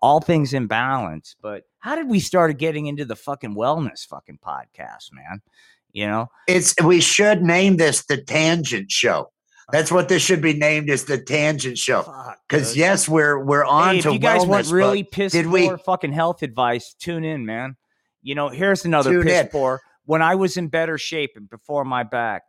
all 0.00 0.20
things 0.20 0.54
in 0.54 0.68
balance 0.68 1.34
but 1.42 1.64
how 1.82 1.94
did 1.94 2.08
we 2.08 2.18
start 2.18 2.56
getting 2.58 2.86
into 2.86 3.04
the 3.04 3.16
fucking 3.16 3.54
wellness 3.54 4.06
fucking 4.06 4.38
podcast 4.44 5.12
man 5.12 5.40
you 5.92 6.06
know 6.06 6.28
it's 6.48 6.74
we 6.82 7.00
should 7.00 7.42
name 7.42 7.76
this 7.76 8.04
the 8.06 8.16
tangent 8.16 8.90
show 8.90 9.30
uh, 9.68 9.72
that's 9.72 9.92
what 9.92 10.08
this 10.08 10.22
should 10.22 10.40
be 10.40 10.54
named 10.54 10.90
as 10.90 11.04
the 11.04 11.18
tangent 11.18 11.78
show 11.78 12.04
because 12.48 12.76
yes 12.76 13.08
we're 13.08 13.44
we're 13.44 13.64
on 13.64 13.96
hey, 13.96 14.00
to 14.00 14.08
if 14.08 14.14
you 14.14 14.18
guys 14.18 14.42
wellness, 14.42 14.48
want 14.48 14.70
really 14.70 15.04
pissed 15.04 15.34
did 15.34 15.46
we 15.46 15.70
fucking 15.84 16.12
health 16.12 16.42
advice 16.42 16.94
tune 16.98 17.24
in 17.24 17.46
man 17.46 17.76
you 18.22 18.36
know, 18.36 18.48
here's 18.48 18.84
another 18.84 19.22
piss 19.22 19.42
in. 19.42 19.48
poor. 19.48 19.80
When 20.04 20.22
I 20.22 20.36
was 20.36 20.56
in 20.56 20.68
better 20.68 20.96
shape 20.96 21.32
and 21.36 21.50
before 21.50 21.84
my 21.84 22.04
back, 22.04 22.42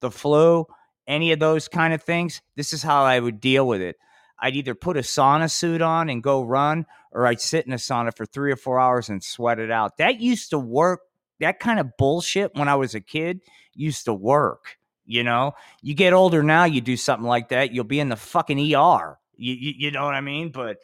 the 0.00 0.10
flu, 0.10 0.66
any 1.06 1.32
of 1.32 1.40
those 1.40 1.68
kind 1.68 1.94
of 1.94 2.02
things, 2.02 2.42
this 2.54 2.72
is 2.72 2.82
how 2.82 3.04
I 3.04 3.18
would 3.18 3.40
deal 3.40 3.66
with 3.66 3.80
it. 3.80 3.96
I'd 4.38 4.56
either 4.56 4.74
put 4.74 4.98
a 4.98 5.00
sauna 5.00 5.50
suit 5.50 5.80
on 5.80 6.10
and 6.10 6.22
go 6.22 6.42
run, 6.42 6.84
or 7.16 7.26
I'd 7.26 7.40
sit 7.40 7.66
in 7.66 7.72
a 7.72 7.76
sauna 7.76 8.14
for 8.14 8.26
three 8.26 8.52
or 8.52 8.56
four 8.56 8.78
hours 8.78 9.08
and 9.08 9.24
sweat 9.24 9.58
it 9.58 9.70
out. 9.70 9.96
That 9.96 10.20
used 10.20 10.50
to 10.50 10.58
work. 10.58 11.00
That 11.40 11.58
kind 11.60 11.80
of 11.80 11.96
bullshit 11.96 12.54
when 12.54 12.68
I 12.68 12.74
was 12.74 12.94
a 12.94 13.00
kid 13.00 13.40
used 13.74 14.04
to 14.04 14.12
work. 14.12 14.76
You 15.06 15.22
know, 15.22 15.52
you 15.80 15.94
get 15.94 16.12
older 16.12 16.42
now, 16.42 16.64
you 16.64 16.82
do 16.82 16.96
something 16.96 17.26
like 17.26 17.48
that, 17.48 17.72
you'll 17.72 17.84
be 17.84 18.00
in 18.00 18.10
the 18.10 18.16
fucking 18.16 18.58
ER. 18.58 19.18
You, 19.36 19.54
you, 19.54 19.72
you 19.78 19.90
know 19.92 20.04
what 20.04 20.14
I 20.14 20.20
mean? 20.20 20.50
But 20.50 20.78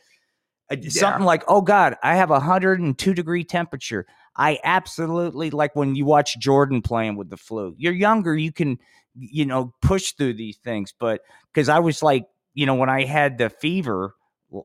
uh, 0.71 0.77
yeah. 0.81 0.89
something 0.89 1.25
like, 1.25 1.43
oh 1.49 1.61
God, 1.61 1.97
I 2.03 2.15
have 2.15 2.31
a 2.31 2.35
102 2.35 3.15
degree 3.15 3.45
temperature. 3.45 4.07
I 4.35 4.59
absolutely 4.65 5.51
like 5.51 5.77
when 5.77 5.95
you 5.97 6.07
watch 6.07 6.39
Jordan 6.39 6.81
playing 6.81 7.17
with 7.17 7.29
the 7.29 7.37
flu. 7.37 7.75
You're 7.77 7.93
younger, 7.93 8.35
you 8.35 8.53
can, 8.53 8.79
you 9.15 9.45
know, 9.45 9.75
push 9.83 10.13
through 10.13 10.35
these 10.35 10.57
things. 10.57 10.95
But 10.99 11.21
because 11.53 11.69
I 11.69 11.81
was 11.81 12.03
like, 12.03 12.27
you 12.55 12.65
know, 12.65 12.77
when 12.77 12.89
I 12.89 13.05
had 13.05 13.37
the 13.37 13.51
fever 13.51 14.15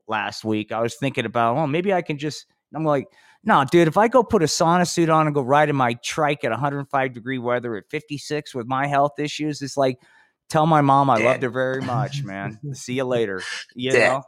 last 0.06 0.44
week, 0.44 0.72
I 0.72 0.80
was 0.80 0.94
thinking 0.96 1.24
about, 1.24 1.56
well, 1.56 1.66
maybe 1.66 1.92
I 1.92 2.02
can 2.02 2.18
just, 2.18 2.46
I'm 2.74 2.84
like, 2.84 3.06
no, 3.44 3.64
dude, 3.70 3.88
if 3.88 3.96
I 3.96 4.08
go 4.08 4.22
put 4.22 4.42
a 4.42 4.46
sauna 4.46 4.86
suit 4.86 5.08
on 5.08 5.26
and 5.26 5.34
go 5.34 5.42
ride 5.42 5.68
in 5.68 5.76
my 5.76 5.94
trike 6.04 6.44
at 6.44 6.50
105 6.50 7.12
degree 7.12 7.38
weather 7.38 7.76
at 7.76 7.84
56 7.90 8.54
with 8.54 8.66
my 8.66 8.86
health 8.86 9.18
issues, 9.18 9.62
it's 9.62 9.76
like, 9.76 9.98
tell 10.48 10.66
my 10.66 10.80
mom 10.80 11.08
I 11.10 11.18
Dad. 11.18 11.24
loved 11.24 11.42
her 11.44 11.50
very 11.50 11.82
much, 11.82 12.24
man. 12.24 12.58
See 12.74 12.94
you 12.94 13.04
later. 13.04 13.42
You 13.74 13.92
Dad. 13.92 14.12
know? 14.12 14.22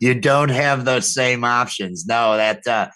You 0.00 0.14
don't 0.14 0.50
have 0.50 0.84
those 0.84 1.12
same 1.12 1.44
options. 1.44 2.06
No, 2.06 2.36
that, 2.36 2.66
uh, 2.66 2.88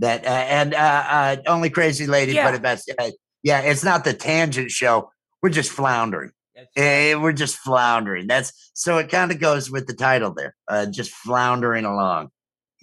that 0.00 0.26
uh, 0.26 0.28
and 0.28 0.74
uh, 0.74 1.04
uh, 1.08 1.36
only 1.46 1.70
crazy 1.70 2.06
lady 2.06 2.32
yeah. 2.32 2.50
but 2.50 2.60
best 2.60 2.92
uh, 2.98 3.10
yeah 3.42 3.60
it's 3.60 3.84
not 3.84 4.04
the 4.04 4.12
tangent 4.12 4.70
show 4.70 5.10
we're 5.42 5.50
just 5.50 5.70
floundering 5.70 6.32
right. 6.76 7.12
uh, 7.14 7.20
we're 7.20 7.32
just 7.32 7.56
floundering 7.56 8.26
that's 8.26 8.70
so 8.74 8.98
it 8.98 9.08
kind 9.08 9.30
of 9.30 9.40
goes 9.40 9.70
with 9.70 9.86
the 9.86 9.94
title 9.94 10.32
there 10.32 10.54
uh, 10.68 10.86
just 10.86 11.10
floundering 11.10 11.84
along 11.84 12.30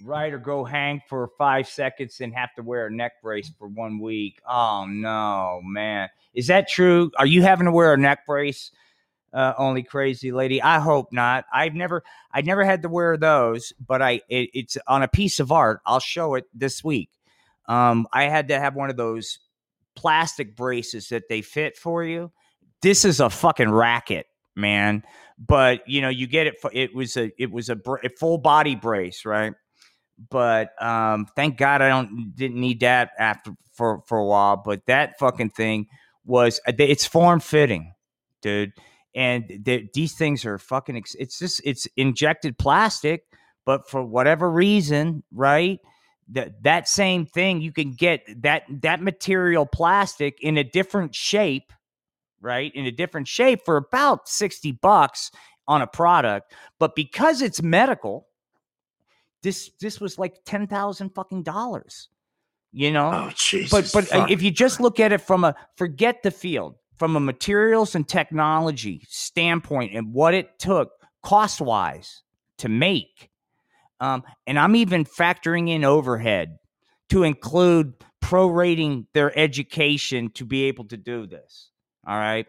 right 0.02 0.32
or 0.32 0.38
go 0.38 0.64
hang 0.64 1.00
for 1.08 1.30
five 1.38 1.68
seconds 1.68 2.20
and 2.20 2.34
have 2.34 2.54
to 2.54 2.62
wear 2.62 2.86
a 2.86 2.90
neck 2.90 3.12
brace 3.22 3.50
for 3.58 3.68
one 3.68 4.00
week 4.00 4.40
oh 4.48 4.86
no 4.88 5.60
man 5.64 6.08
is 6.34 6.46
that 6.46 6.68
true 6.68 7.10
are 7.18 7.26
you 7.26 7.42
having 7.42 7.66
to 7.66 7.72
wear 7.72 7.94
a 7.94 7.98
neck 7.98 8.26
brace 8.26 8.70
uh, 9.32 9.52
only 9.58 9.82
crazy 9.82 10.32
lady. 10.32 10.62
I 10.62 10.80
hope 10.80 11.12
not. 11.12 11.44
I've 11.52 11.74
never, 11.74 12.02
I 12.32 12.40
never 12.42 12.64
had 12.64 12.82
to 12.82 12.88
wear 12.88 13.16
those, 13.16 13.72
but 13.84 14.00
I, 14.00 14.22
it, 14.28 14.50
it's 14.54 14.78
on 14.86 15.02
a 15.02 15.08
piece 15.08 15.40
of 15.40 15.52
art. 15.52 15.80
I'll 15.84 16.00
show 16.00 16.34
it 16.34 16.46
this 16.54 16.82
week. 16.82 17.10
Um, 17.66 18.06
I 18.12 18.24
had 18.24 18.48
to 18.48 18.58
have 18.58 18.74
one 18.74 18.90
of 18.90 18.96
those 18.96 19.38
plastic 19.94 20.56
braces 20.56 21.08
that 21.08 21.28
they 21.28 21.42
fit 21.42 21.76
for 21.76 22.02
you. 22.04 22.32
This 22.82 23.04
is 23.04 23.20
a 23.20 23.30
fucking 23.30 23.70
racket, 23.70 24.26
man. 24.56 25.02
But 25.38 25.88
you 25.88 26.00
know, 26.00 26.08
you 26.08 26.26
get 26.26 26.46
it. 26.46 26.60
For, 26.60 26.70
it 26.72 26.94
was 26.94 27.16
a, 27.16 27.30
it 27.38 27.50
was 27.50 27.68
a, 27.68 27.78
a 28.04 28.08
full 28.18 28.38
body 28.38 28.74
brace, 28.74 29.24
right? 29.24 29.54
but 30.30 30.70
um, 30.82 31.26
thank 31.36 31.56
God 31.56 31.80
I 31.80 31.88
don't 31.88 32.34
didn't 32.34 32.60
need 32.60 32.80
that 32.80 33.10
after 33.18 33.52
for 33.72 34.02
for 34.06 34.18
a 34.18 34.24
while. 34.24 34.56
But 34.56 34.86
that 34.86 35.18
fucking 35.18 35.50
thing 35.50 35.86
was 36.24 36.60
uh, 36.66 36.72
it's 36.78 37.06
form 37.06 37.40
fitting, 37.40 37.92
dude. 38.42 38.72
And 39.14 39.64
these 39.94 40.14
things 40.14 40.44
are 40.44 40.58
fucking. 40.58 41.02
It's 41.18 41.38
just 41.38 41.60
it's 41.64 41.86
injected 41.96 42.58
plastic, 42.58 43.24
but 43.64 43.88
for 43.88 44.04
whatever 44.04 44.50
reason, 44.50 45.24
right? 45.32 45.80
That 46.28 46.62
that 46.62 46.88
same 46.88 47.26
thing 47.26 47.60
you 47.60 47.72
can 47.72 47.92
get 47.92 48.22
that 48.42 48.64
that 48.82 49.00
material 49.02 49.66
plastic 49.66 50.38
in 50.40 50.58
a 50.58 50.64
different 50.64 51.14
shape, 51.14 51.72
right? 52.40 52.72
In 52.74 52.86
a 52.86 52.92
different 52.92 53.28
shape 53.28 53.60
for 53.64 53.76
about 53.76 54.28
sixty 54.28 54.72
bucks 54.72 55.30
on 55.66 55.82
a 55.82 55.86
product, 55.86 56.52
but 56.78 56.94
because 56.94 57.42
it's 57.42 57.62
medical, 57.62 58.26
this 59.42 59.70
this 59.80 60.00
was 60.00 60.18
like 60.18 60.44
ten 60.44 60.66
thousand 60.66 61.10
fucking 61.14 61.42
dollars. 61.42 62.08
You 62.72 62.90
know, 62.90 63.10
oh! 63.12 63.58
But 63.70 63.90
but 63.92 64.12
uh, 64.14 64.26
if 64.28 64.42
you 64.42 64.50
just 64.50 64.80
look 64.80 65.00
at 65.00 65.12
it 65.12 65.20
from 65.20 65.44
a 65.44 65.54
forget 65.76 66.22
the 66.22 66.30
field 66.30 66.74
from 66.98 67.16
a 67.16 67.20
materials 67.20 67.94
and 67.94 68.06
technology 68.06 69.02
standpoint 69.08 69.94
and 69.94 70.12
what 70.12 70.34
it 70.34 70.58
took 70.58 70.90
cost 71.22 71.60
wise 71.60 72.22
to 72.58 72.68
make, 72.68 73.30
um, 74.00 74.22
and 74.46 74.58
I'm 74.58 74.76
even 74.76 75.04
factoring 75.04 75.70
in 75.70 75.84
overhead 75.84 76.58
to 77.10 77.22
include 77.22 77.94
prorating 78.22 79.06
their 79.14 79.36
education 79.38 80.30
to 80.32 80.44
be 80.44 80.64
able 80.64 80.84
to 80.88 80.96
do 80.96 81.26
this. 81.26 81.70
All 82.08 82.18
right. 82.18 82.46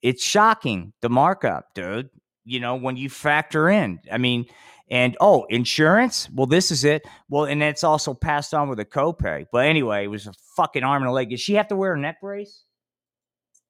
It's 0.00 0.22
shocking 0.22 0.92
the 1.02 1.10
markup, 1.10 1.74
dude. 1.74 2.08
You 2.44 2.60
know, 2.60 2.76
when 2.76 2.96
you 2.96 3.10
factor 3.10 3.68
in, 3.68 3.98
I 4.10 4.18
mean, 4.18 4.46
and 4.88 5.16
oh, 5.20 5.44
insurance? 5.48 6.28
Well, 6.32 6.46
this 6.46 6.70
is 6.70 6.84
it. 6.84 7.04
Well, 7.28 7.46
and 7.46 7.60
it's 7.62 7.82
also 7.82 8.14
passed 8.14 8.54
on 8.54 8.68
with 8.68 8.78
a 8.78 8.84
copay. 8.84 9.46
But 9.50 9.66
anyway, 9.66 10.04
it 10.04 10.08
was 10.08 10.28
a 10.28 10.32
fucking 10.56 10.84
arm 10.84 11.02
and 11.02 11.10
a 11.10 11.12
leg. 11.12 11.30
Does 11.30 11.40
she 11.40 11.54
have 11.54 11.66
to 11.68 11.76
wear 11.76 11.94
a 11.94 11.98
neck 11.98 12.20
brace? 12.20 12.62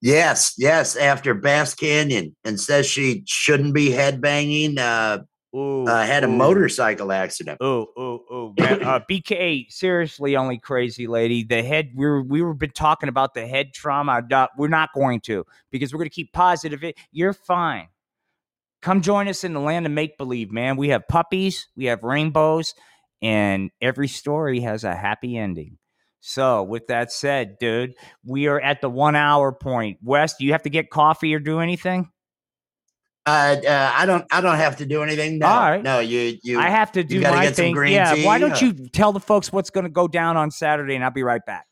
Yes, 0.03 0.53
yes. 0.59 0.95
After 0.95 1.33
Bass 1.33 1.75
Canyon, 1.75 2.37
and 2.45 2.61
says 2.61 2.87
she 2.87 3.23
shouldn't 3.27 3.73
be 3.73 3.89
headbanging. 3.89 4.79
Uh, 4.79 5.21
Ooh, 5.57 5.87
uh, 5.87 6.05
had 6.05 6.23
a 6.23 6.27
ooh. 6.27 6.37
motorcycle 6.37 7.13
accident. 7.13 7.59
Oh, 7.61 7.87
oh, 7.97 8.25
oh! 8.31 8.55
Uh, 8.59 9.01
BK, 9.11 9.73
seriously, 9.73 10.37
only 10.37 10.59
crazy 10.59 11.07
lady. 11.07 11.45
The 11.45 11.63
head. 11.63 11.93
We 11.95 12.05
were 12.05 12.23
we 12.23 12.43
were 12.43 12.53
been 12.53 12.73
talking 12.73 13.09
about 13.09 13.33
the 13.35 13.47
head 13.47 13.73
trauma. 13.73 14.23
We're 14.59 14.69
not 14.69 14.91
going 14.95 15.21
to 15.23 15.47
because 15.71 15.95
we're 15.95 15.99
going 15.99 16.11
to 16.11 16.15
keep 16.15 16.33
positive. 16.33 16.85
It. 16.85 16.97
You're 17.11 17.33
fine. 17.33 17.89
Come 18.83 19.01
join 19.01 19.29
us 19.29 19.45
in 19.45 19.55
the 19.55 19.61
land 19.61 19.87
of 19.87 19.93
make 19.93 20.19
believe, 20.19 20.53
man. 20.53 20.77
We 20.77 20.91
have 20.91 21.09
puppies, 21.09 21.69
we 21.75 21.87
have 21.87 22.03
rainbows, 22.03 22.75
and 23.23 23.71
every 23.81 24.09
story 24.09 24.61
has 24.61 24.85
a 24.85 24.95
happy 24.95 25.37
ending. 25.37 25.79
So, 26.21 26.63
with 26.63 26.89
that 26.89 27.13
said, 27.13 27.59
dude, 27.59 27.95
we 28.25 28.47
are 28.47 28.61
at 28.61 28.81
the 28.81 28.91
one 28.91 29.17
hour 29.17 29.53
point. 29.53 29.99
Wes, 30.03 30.37
do 30.37 30.45
you 30.45 30.53
have 30.53 30.63
to 30.65 30.71
get 30.71 30.91
coffee 30.91 31.35
or 31.35 31.39
do 31.39 31.61
anything? 31.61 32.11
Uh, 33.27 33.57
uh, 33.67 33.93
I 33.93 34.07
don't. 34.07 34.25
I 34.31 34.41
don't 34.41 34.57
have 34.57 34.77
to 34.77 34.87
do 34.87 35.03
anything. 35.03 35.41
No, 35.41 35.47
All 35.47 35.71
right. 35.71 35.83
no. 35.83 35.99
You, 35.99 36.39
you. 36.45 36.61
I 36.61 36.69
have 36.71 36.93
to 36.93 37.03
do 37.03 37.21
my 37.21 37.51
thing. 37.51 37.77
Yeah. 37.89 38.15
Tea. 38.15 38.25
Why 38.25 38.39
don't 38.39 38.61
you 38.63 38.73
tell 38.73 39.13
the 39.13 39.21
folks 39.21 39.53
what's 39.53 39.71
going 39.71 39.85
to 39.85 39.91
go 39.91 40.07
down 40.07 40.37
on 40.37 40.53
Saturday, 40.53 40.95
and 40.95 41.05
I'll 41.05 41.11
be 41.11 41.25
right 41.25 41.45
back. 41.45 41.67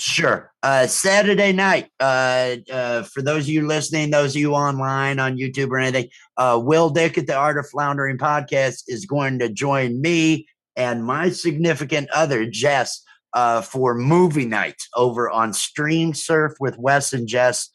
Sure. 0.00 0.50
Uh, 0.62 0.86
Saturday 0.86 1.52
night, 1.52 1.90
uh, 2.00 2.56
uh, 2.72 3.02
for 3.02 3.20
those 3.20 3.44
of 3.44 3.50
you 3.50 3.66
listening, 3.66 4.10
those 4.10 4.34
of 4.34 4.40
you 4.40 4.54
online 4.54 5.18
on 5.18 5.36
YouTube 5.36 5.68
or 5.70 5.78
anything, 5.78 6.08
uh, 6.38 6.58
Will 6.62 6.88
Dick 6.88 7.18
at 7.18 7.26
the 7.26 7.34
Art 7.34 7.58
of 7.58 7.68
Floundering 7.68 8.16
podcast 8.16 8.84
is 8.88 9.04
going 9.04 9.38
to 9.40 9.50
join 9.50 10.00
me 10.00 10.46
and 10.74 11.04
my 11.04 11.28
significant 11.28 12.08
other, 12.10 12.46
Jess, 12.46 13.02
uh, 13.34 13.60
for 13.60 13.94
movie 13.94 14.46
night 14.46 14.80
over 14.96 15.28
on 15.28 15.52
Stream 15.52 16.14
Surf 16.14 16.54
with 16.60 16.78
Wes 16.78 17.12
and 17.12 17.28
Jess. 17.28 17.68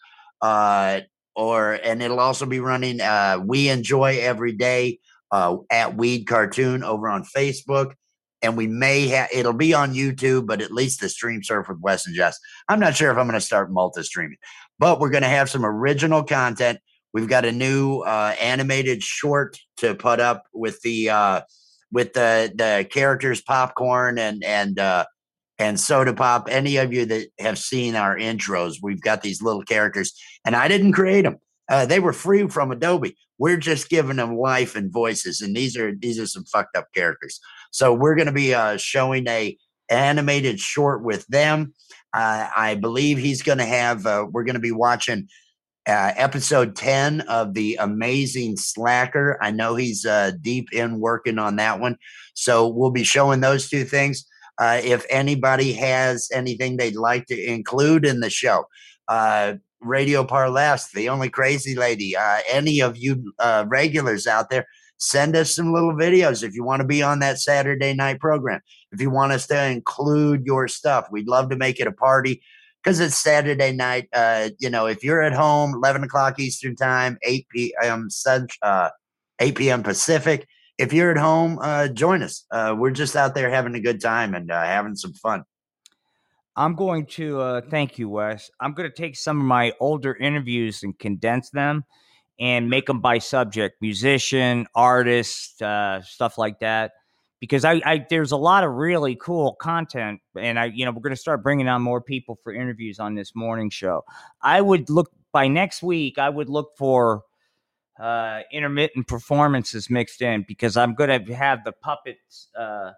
Or 1.35 1.73
and 1.73 2.01
it'll 2.01 2.19
also 2.19 2.45
be 2.45 2.59
running 2.59 3.01
uh, 3.01 3.39
We 3.43 3.69
Enjoy 3.69 4.17
Every 4.19 4.53
Day 4.53 4.99
uh, 5.31 5.57
at 5.69 5.97
Weed 5.97 6.25
Cartoon 6.27 6.83
over 6.83 7.09
on 7.09 7.23
Facebook 7.23 7.93
and 8.45 8.55
we 8.55 8.67
may 8.67 9.07
have 9.07 9.27
it'll 9.33 9.53
be 9.53 9.73
on 9.73 9.93
YouTube, 9.93 10.45
but 10.45 10.61
at 10.61 10.71
least 10.71 11.01
the 11.01 11.09
stream 11.09 11.41
surf 11.43 11.67
with 11.67 11.79
Wes 11.81 12.05
and 12.05 12.15
Jess. 12.15 12.39
I'm 12.69 12.79
not 12.79 12.95
sure 12.95 13.11
if 13.11 13.17
I'm 13.17 13.25
going 13.25 13.39
to 13.39 13.41
start 13.41 13.71
multi 13.71 14.03
streaming, 14.03 14.37
but 14.77 14.99
we're 14.99 15.09
going 15.09 15.23
to 15.23 15.29
have 15.29 15.49
some 15.49 15.65
original 15.65 16.23
content. 16.23 16.79
We've 17.13 17.27
got 17.27 17.45
a 17.45 17.51
new 17.51 18.01
uh, 18.01 18.35
animated 18.39 19.01
short 19.01 19.57
to 19.77 19.95
put 19.95 20.19
up 20.19 20.43
with 20.53 20.79
the 20.81 21.09
uh, 21.09 21.41
with 21.91 22.13
the 22.13 22.51
the 22.53 22.87
characters 22.89 23.41
popcorn 23.41 24.19
and 24.19 24.43
and 24.43 24.77
uh, 24.77 25.05
and 25.57 25.79
soda 25.79 26.13
pop. 26.13 26.47
Any 26.49 26.77
of 26.77 26.93
you 26.93 27.05
that 27.05 27.27
have 27.39 27.57
seen 27.57 27.95
our 27.95 28.17
intros, 28.17 28.75
we've 28.81 29.01
got 29.01 29.21
these 29.21 29.41
little 29.41 29.63
characters, 29.63 30.13
and 30.45 30.55
I 30.55 30.67
didn't 30.67 30.93
create 30.93 31.23
them. 31.23 31.37
Uh, 31.69 31.85
they 31.85 31.99
were 31.99 32.13
free 32.13 32.47
from 32.47 32.71
Adobe. 32.71 33.17
We're 33.37 33.57
just 33.57 33.89
giving 33.89 34.17
them 34.17 34.37
life 34.37 34.75
and 34.75 34.91
voices, 34.91 35.41
and 35.41 35.55
these 35.55 35.75
are 35.75 35.93
these 35.95 36.19
are 36.19 36.27
some 36.27 36.45
fucked 36.45 36.77
up 36.77 36.87
characters. 36.93 37.39
So 37.71 37.93
we're 37.93 38.15
going 38.15 38.27
to 38.27 38.33
be 38.33 38.53
uh, 38.53 38.77
showing 38.77 39.27
a 39.27 39.57
animated 39.89 40.59
short 40.59 41.03
with 41.03 41.27
them. 41.27 41.73
Uh, 42.13 42.47
I 42.55 42.75
believe 42.75 43.17
he's 43.17 43.41
going 43.41 43.57
to 43.57 43.65
have. 43.65 44.05
Uh, 44.05 44.25
we're 44.31 44.45
going 44.45 44.55
to 44.55 44.61
be 44.61 44.71
watching 44.71 45.27
uh, 45.87 46.13
episode 46.15 46.75
ten 46.75 47.21
of 47.21 47.53
the 47.53 47.77
Amazing 47.79 48.57
Slacker. 48.57 49.37
I 49.41 49.51
know 49.51 49.75
he's 49.75 50.05
uh, 50.05 50.31
deep 50.41 50.71
in 50.71 50.99
working 50.99 51.39
on 51.39 51.57
that 51.57 51.79
one, 51.79 51.97
so 52.35 52.67
we'll 52.67 52.91
be 52.91 53.03
showing 53.03 53.41
those 53.41 53.69
two 53.69 53.83
things. 53.83 54.25
Uh, 54.57 54.79
if 54.83 55.05
anybody 55.09 55.73
has 55.73 56.29
anything 56.33 56.77
they'd 56.77 56.95
like 56.95 57.25
to 57.27 57.39
include 57.39 58.05
in 58.05 58.19
the 58.19 58.29
show, 58.29 58.65
Radio 59.81 60.23
Parlast, 60.23 60.91
the 60.91 61.09
only 61.09 61.29
crazy 61.29 61.75
lady, 61.75 62.15
any 62.49 62.81
of 62.81 62.97
you 62.97 63.33
regulars 63.67 64.27
out 64.27 64.49
there 64.49 64.65
send 64.97 65.35
us 65.35 65.53
some 65.53 65.73
little 65.73 65.93
videos 65.93 66.43
if 66.43 66.53
you 66.53 66.63
want 66.63 66.81
to 66.81 66.87
be 66.87 67.01
on 67.01 67.19
that 67.19 67.39
Saturday 67.39 67.93
night 67.93 68.19
program. 68.19 68.61
If 68.91 69.01
you 69.01 69.09
want 69.09 69.33
us 69.33 69.47
to 69.47 69.65
include 69.67 70.45
your 70.45 70.67
stuff, 70.67 71.07
we'd 71.11 71.27
love 71.27 71.49
to 71.49 71.55
make 71.55 71.79
it 71.79 71.87
a 71.87 71.91
party 71.91 72.41
because 72.83 72.99
it's 72.99 73.17
Saturday 73.17 73.71
night. 73.71 74.07
Uh, 74.13 74.49
you 74.59 74.69
know, 74.69 74.87
if 74.87 75.03
you're 75.03 75.21
at 75.21 75.33
home, 75.33 75.73
11 75.73 76.03
o'clock 76.03 76.39
Eastern 76.39 76.75
time, 76.75 77.17
8 77.23 77.47
p.m. 77.49 78.07
Uh, 78.61 78.89
8 79.39 79.55
p.m. 79.55 79.83
Pacific. 79.83 80.47
If 80.77 80.91
you're 80.91 81.11
at 81.11 81.17
home, 81.17 81.59
uh, 81.61 81.87
join 81.87 82.21
us. 82.21 82.45
Uh, 82.51 82.75
we're 82.77 82.91
just 82.91 83.15
out 83.15 83.33
there 83.33 83.49
having 83.49 83.75
a 83.75 83.79
good 83.79 84.01
time 84.01 84.33
and 84.33 84.51
uh, 84.51 84.63
having 84.63 84.95
some 84.95 85.13
fun. 85.13 85.43
I'm 86.57 86.75
going 86.75 87.05
to 87.07 87.39
uh, 87.41 87.61
thank 87.69 87.97
you, 87.97 88.09
Wes. 88.09 88.49
I'm 88.59 88.73
going 88.73 88.89
to 88.89 88.95
take 88.95 89.15
some 89.15 89.39
of 89.39 89.45
my 89.45 89.73
older 89.79 90.15
interviews 90.15 90.83
and 90.83 90.97
condense 90.97 91.49
them 91.49 91.83
and 92.39 92.69
make 92.69 92.85
them 92.85 92.99
by 92.99 93.17
subject 93.17 93.81
musician 93.81 94.67
artist 94.75 95.61
uh, 95.61 96.01
stuff 96.01 96.37
like 96.37 96.59
that 96.59 96.91
because 97.39 97.65
I, 97.65 97.81
I, 97.85 98.05
there's 98.09 98.31
a 98.31 98.37
lot 98.37 98.63
of 98.63 98.71
really 98.71 99.15
cool 99.15 99.55
content 99.55 100.19
and 100.37 100.59
i 100.59 100.65
you 100.65 100.85
know 100.85 100.91
we're 100.91 101.01
going 101.01 101.15
to 101.15 101.21
start 101.21 101.43
bringing 101.43 101.67
on 101.67 101.81
more 101.81 102.01
people 102.01 102.39
for 102.43 102.53
interviews 102.53 102.99
on 102.99 103.15
this 103.15 103.33
morning 103.35 103.69
show 103.69 104.03
i 104.41 104.59
would 104.59 104.89
look 104.89 105.11
by 105.31 105.47
next 105.47 105.83
week 105.83 106.17
i 106.17 106.29
would 106.29 106.49
look 106.49 106.71
for 106.77 107.23
uh, 107.99 108.41
intermittent 108.51 109.07
performances 109.07 109.89
mixed 109.89 110.21
in 110.21 110.45
because 110.47 110.77
i'm 110.77 110.93
going 110.93 111.25
to 111.25 111.33
have 111.33 111.63
the 111.63 111.71
puppets 111.71 112.49
uh, 112.57 112.91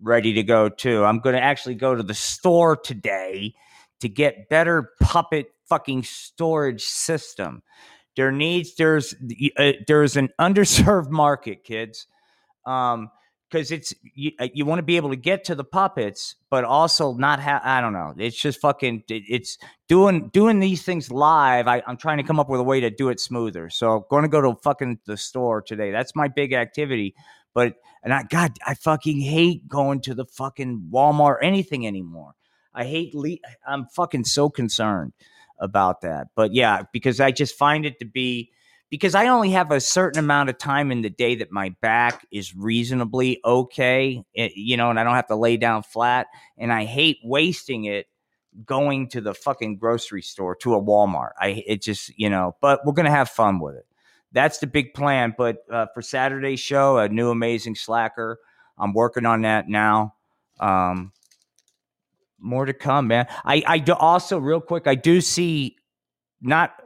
ready 0.00 0.32
to 0.32 0.42
go 0.42 0.68
too 0.68 1.04
i'm 1.04 1.20
going 1.20 1.34
to 1.34 1.42
actually 1.42 1.74
go 1.74 1.94
to 1.94 2.02
the 2.02 2.14
store 2.14 2.76
today 2.76 3.54
to 4.00 4.08
get 4.08 4.48
better 4.48 4.90
puppet 5.00 5.46
fucking 5.68 6.02
storage 6.02 6.82
system 6.82 7.62
there 8.18 8.32
needs 8.32 8.74
there's 8.74 9.14
uh, 9.56 9.72
there's 9.86 10.16
an 10.16 10.30
underserved 10.40 11.08
market, 11.08 11.62
kids. 11.62 12.08
Um, 12.66 13.12
because 13.50 13.70
it's 13.70 13.94
you, 14.14 14.32
uh, 14.38 14.48
you 14.52 14.64
want 14.64 14.78
to 14.78 14.82
be 14.82 14.96
able 14.96 15.10
to 15.10 15.16
get 15.16 15.44
to 15.44 15.54
the 15.54 15.64
puppets, 15.64 16.36
but 16.50 16.64
also 16.64 17.14
not 17.14 17.40
have. 17.40 17.62
I 17.64 17.80
don't 17.80 17.92
know. 17.92 18.14
It's 18.18 18.36
just 18.40 18.60
fucking. 18.60 19.04
It's 19.08 19.58
doing 19.88 20.28
doing 20.28 20.60
these 20.60 20.82
things 20.82 21.10
live. 21.10 21.66
I, 21.66 21.82
I'm 21.86 21.96
trying 21.96 22.18
to 22.18 22.22
come 22.22 22.38
up 22.38 22.48
with 22.48 22.60
a 22.60 22.64
way 22.64 22.80
to 22.80 22.90
do 22.90 23.08
it 23.08 23.20
smoother. 23.20 23.70
So 23.70 24.06
going 24.10 24.22
to 24.22 24.28
go 24.28 24.40
to 24.40 24.54
fucking 24.62 25.00
the 25.06 25.16
store 25.16 25.62
today. 25.62 25.90
That's 25.90 26.14
my 26.14 26.28
big 26.28 26.52
activity. 26.52 27.14
But 27.54 27.74
and 28.02 28.12
I 28.12 28.24
God, 28.24 28.52
I 28.66 28.74
fucking 28.74 29.20
hate 29.20 29.68
going 29.68 30.00
to 30.02 30.14
the 30.14 30.26
fucking 30.26 30.90
Walmart 30.92 31.20
or 31.20 31.42
anything 31.42 31.86
anymore. 31.86 32.34
I 32.74 32.84
hate. 32.84 33.14
Le- 33.14 33.38
I'm 33.66 33.86
fucking 33.86 34.24
so 34.24 34.50
concerned 34.50 35.12
about 35.58 36.02
that. 36.02 36.28
But 36.36 36.52
yeah, 36.54 36.82
because 36.92 37.20
I 37.20 37.30
just 37.32 37.56
find 37.56 37.86
it 37.86 37.98
to 38.00 38.04
be 38.04 38.52
because 38.90 39.14
I 39.14 39.28
only 39.28 39.50
have 39.50 39.70
a 39.70 39.80
certain 39.80 40.18
amount 40.18 40.48
of 40.48 40.58
time 40.58 40.90
in 40.90 41.02
the 41.02 41.10
day 41.10 41.34
that 41.36 41.52
my 41.52 41.70
back 41.80 42.26
is 42.30 42.54
reasonably 42.56 43.40
okay, 43.44 44.22
it, 44.34 44.40
eh, 44.40 44.54
you 44.54 44.76
know, 44.76 44.90
and 44.90 44.98
I 44.98 45.04
don't 45.04 45.14
have 45.14 45.26
to 45.28 45.36
lay 45.36 45.56
down 45.56 45.82
flat. 45.82 46.28
And 46.56 46.72
I 46.72 46.84
hate 46.84 47.18
wasting 47.22 47.84
it 47.84 48.06
going 48.64 49.08
to 49.08 49.20
the 49.20 49.34
fucking 49.34 49.76
grocery 49.76 50.22
store 50.22 50.54
to 50.56 50.74
a 50.74 50.82
Walmart. 50.82 51.32
I 51.38 51.62
it 51.66 51.82
just 51.82 52.16
you 52.18 52.30
know, 52.30 52.56
but 52.60 52.84
we're 52.84 52.94
gonna 52.94 53.10
have 53.10 53.28
fun 53.28 53.60
with 53.60 53.76
it. 53.76 53.86
That's 54.32 54.58
the 54.58 54.66
big 54.66 54.94
plan. 54.94 55.34
But 55.36 55.58
uh, 55.70 55.86
for 55.94 56.02
Saturday's 56.02 56.60
show, 56.60 56.98
a 56.98 57.08
new 57.08 57.30
amazing 57.30 57.74
slacker. 57.74 58.38
I'm 58.78 58.92
working 58.92 59.26
on 59.26 59.42
that 59.42 59.68
now. 59.68 60.14
Um, 60.60 61.12
more 62.38 62.64
to 62.64 62.72
come, 62.72 63.08
man. 63.08 63.26
I 63.44 63.62
I 63.66 63.78
do 63.78 63.92
also 63.92 64.38
real 64.38 64.60
quick. 64.60 64.86
I 64.86 64.94
do 64.94 65.20
see 65.20 65.76
not 66.40 66.80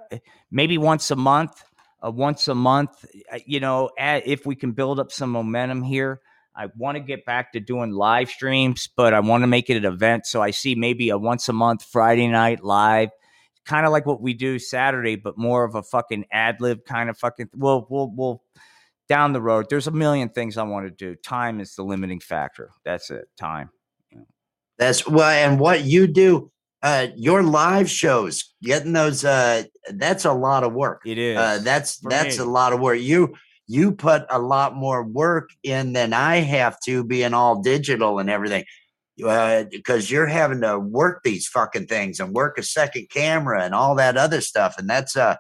maybe 0.51 0.79
once 0.79 1.11
a 1.11 1.17
month, 1.17 1.63
uh, 2.05 2.11
once 2.11 2.49
a 2.49 2.55
month. 2.55 3.05
uh, 3.33 3.39
You 3.47 3.61
know, 3.61 3.91
if 3.99 4.47
we 4.47 4.55
can 4.57 4.73
build 4.73 5.01
up 5.01 5.13
some 5.13 5.31
momentum 5.31 5.83
here. 5.83 6.21
I 6.55 6.69
want 6.77 6.97
to 6.97 7.01
get 7.03 7.25
back 7.25 7.53
to 7.53 7.61
doing 7.61 7.93
live 7.93 8.29
streams, 8.29 8.87
but 8.95 9.15
I 9.15 9.21
want 9.21 9.43
to 9.43 9.47
make 9.47 9.71
it 9.71 9.79
an 9.79 9.87
event. 9.87 10.27
So 10.27 10.43
I 10.43 10.51
see 10.51 10.75
maybe 10.75 11.09
a 11.09 11.17
once 11.17 11.49
a 11.49 11.53
month 11.55 11.83
Friday 11.83 12.29
night 12.29 12.63
live, 12.63 13.09
kind 13.65 13.87
of 13.87 13.93
like 13.93 14.05
what 14.05 14.21
we 14.21 14.35
do 14.35 14.59
Saturday, 14.59 15.17
but 15.17 15.39
more 15.39 15.65
of 15.65 15.75
a 15.75 15.83
fucking 15.83 16.27
ad 16.31 16.61
lib 16.61 16.85
kind 16.85 17.09
of 17.09 17.17
fucking. 17.17 17.49
We'll 17.57 17.87
we'll 17.89 18.13
we'll 18.15 18.43
down 19.09 19.33
the 19.33 19.41
road. 19.41 19.69
There's 19.71 19.87
a 19.87 19.93
million 19.93 20.29
things 20.29 20.59
I 20.59 20.65
want 20.65 20.85
to 20.87 20.91
do. 20.91 21.17
Time 21.17 21.59
is 21.59 21.75
the 21.75 21.85
limiting 21.85 22.21
factor. 22.21 22.69
That's 22.85 23.11
it. 23.11 23.29
Time. 23.39 23.71
That's 24.79 25.09
well, 25.09 25.31
and 25.31 25.59
what 25.59 25.85
you 25.85 26.07
do, 26.07 26.52
uh, 26.83 27.09
your 27.17 27.43
live 27.43 27.89
shows, 27.89 28.55
getting 28.63 28.93
those, 28.93 29.25
uh, 29.25 29.65
that's 29.95 30.25
a 30.25 30.33
lot 30.33 30.65
of 30.65 30.73
work. 30.73 31.03
It 31.07 31.19
is. 31.19 31.39
Uh, 31.39 31.61
that's 31.63 31.99
for 31.99 32.11
that's 32.11 32.39
me. 32.39 32.45
a 32.45 32.47
lot 32.47 32.73
of 32.73 32.81
work. 32.81 32.99
You 32.99 33.35
you 33.69 33.93
put 33.93 34.25
a 34.29 34.39
lot 34.39 34.75
more 34.75 35.05
work 35.05 35.51
in 35.63 35.93
than 35.93 36.13
I 36.13 36.37
have 36.37 36.79
to, 36.81 37.05
being 37.05 37.35
all 37.35 37.63
digital 37.63 38.19
and 38.19 38.29
everything. 38.29 38.65
Uh, 39.25 39.65
because 39.71 40.11
you're 40.11 40.27
having 40.27 40.63
to 40.63 40.79
work 40.79 41.23
these 41.23 41.47
fucking 41.47 41.87
things 41.87 42.19
and 42.19 42.33
work 42.33 42.59
a 42.59 42.63
second 42.63 43.09
camera 43.11 43.63
and 43.63 43.75
all 43.75 43.95
that 43.95 44.17
other 44.17 44.41
stuff, 44.41 44.77
and 44.79 44.89
that's 44.89 45.17
uh 45.17 45.37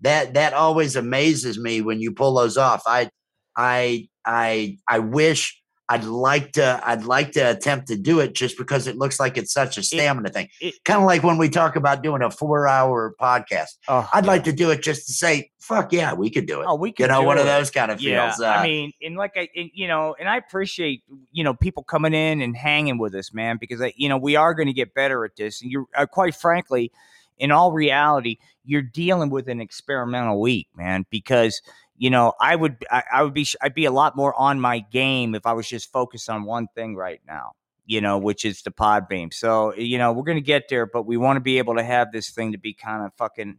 that 0.00 0.34
that 0.34 0.52
always 0.52 0.96
amazes 0.96 1.58
me 1.58 1.80
when 1.80 2.00
you 2.00 2.12
pull 2.12 2.34
those 2.34 2.56
off. 2.56 2.82
I 2.86 3.08
I 3.56 4.08
I 4.24 4.78
I 4.86 4.98
wish 4.98 5.60
I'd 5.90 6.04
like 6.04 6.52
to 6.52 6.80
I'd 6.84 7.04
like 7.04 7.32
to 7.32 7.40
attempt 7.40 7.88
to 7.88 7.96
do 7.96 8.20
it 8.20 8.34
just 8.34 8.58
because 8.58 8.86
it 8.86 8.96
looks 8.96 9.18
like 9.18 9.38
it's 9.38 9.52
such 9.52 9.78
a 9.78 9.82
stamina 9.82 10.28
thing. 10.28 10.48
kind 10.84 11.00
of 11.00 11.06
like 11.06 11.22
when 11.22 11.38
we 11.38 11.48
talk 11.48 11.76
about 11.76 12.02
doing 12.02 12.22
a 12.22 12.30
four 12.30 12.68
hour 12.68 13.14
podcast. 13.20 13.78
oh, 13.88 14.08
I'd 14.12 14.24
yeah. 14.24 14.30
like 14.30 14.44
to 14.44 14.52
do 14.52 14.70
it 14.70 14.82
just 14.82 15.06
to 15.06 15.12
say, 15.12 15.50
fuck 15.58 15.92
yeah, 15.92 16.12
we 16.12 16.28
could 16.30 16.46
do 16.46 16.60
it. 16.60 16.66
Oh, 16.68 16.74
we 16.74 16.92
could, 16.92 17.04
you 17.04 17.08
know, 17.08 17.22
one 17.22 17.38
of 17.38 17.46
those 17.46 17.70
kind 17.70 17.90
of 17.90 18.00
Yeah, 18.00 18.30
feels. 18.30 18.40
Uh, 18.40 18.48
I 18.48 18.66
mean, 18.66 18.92
and 19.02 19.16
like 19.16 19.32
I, 19.36 19.48
and, 19.56 19.70
you 19.72 19.88
know, 19.88 20.14
and 20.18 20.28
I 20.28 20.36
appreciate 20.36 21.02
you 21.32 21.42
know 21.42 21.54
people 21.54 21.82
coming 21.82 22.12
in 22.12 22.42
and 22.42 22.54
hanging 22.54 22.98
with 22.98 23.14
us, 23.14 23.32
man, 23.32 23.56
because 23.58 23.80
I, 23.80 23.94
you 23.96 24.08
know 24.08 24.18
we 24.18 24.36
are 24.36 24.52
going 24.52 24.68
to 24.68 24.74
get 24.74 24.92
better 24.92 25.24
at 25.24 25.36
this. 25.36 25.62
And 25.62 25.70
you're 25.70 25.86
uh, 25.96 26.04
quite 26.04 26.34
frankly, 26.34 26.92
in 27.38 27.50
all 27.50 27.72
reality, 27.72 28.36
you're 28.64 28.82
dealing 28.82 29.30
with 29.30 29.48
an 29.48 29.60
experimental 29.60 30.40
week, 30.40 30.68
man, 30.76 31.06
because 31.10 31.62
you 31.98 32.10
know 32.10 32.32
I 32.40 32.56
would 32.56 32.84
I, 32.90 33.02
I 33.12 33.22
would 33.22 33.34
be 33.34 33.46
I'd 33.60 33.74
be 33.74 33.84
a 33.84 33.92
lot 33.92 34.16
more 34.16 34.34
on 34.38 34.60
my 34.60 34.80
game 34.80 35.34
if 35.34 35.44
I 35.44 35.52
was 35.52 35.68
just 35.68 35.92
focused 35.92 36.30
on 36.30 36.44
one 36.44 36.68
thing 36.74 36.96
right 36.96 37.20
now. 37.26 37.52
You 37.84 38.02
know, 38.02 38.18
which 38.18 38.44
is 38.44 38.62
the 38.62 38.70
Podbean. 38.70 39.32
So 39.32 39.74
you 39.74 39.98
know 39.98 40.12
we're 40.12 40.24
going 40.24 40.36
to 40.36 40.42
get 40.42 40.68
there, 40.68 40.86
but 40.86 41.06
we 41.06 41.16
want 41.16 41.36
to 41.36 41.40
be 41.40 41.58
able 41.58 41.76
to 41.76 41.82
have 41.82 42.12
this 42.12 42.30
thing 42.30 42.52
to 42.52 42.58
be 42.58 42.74
kind 42.74 43.04
of 43.04 43.12
fucking 43.16 43.58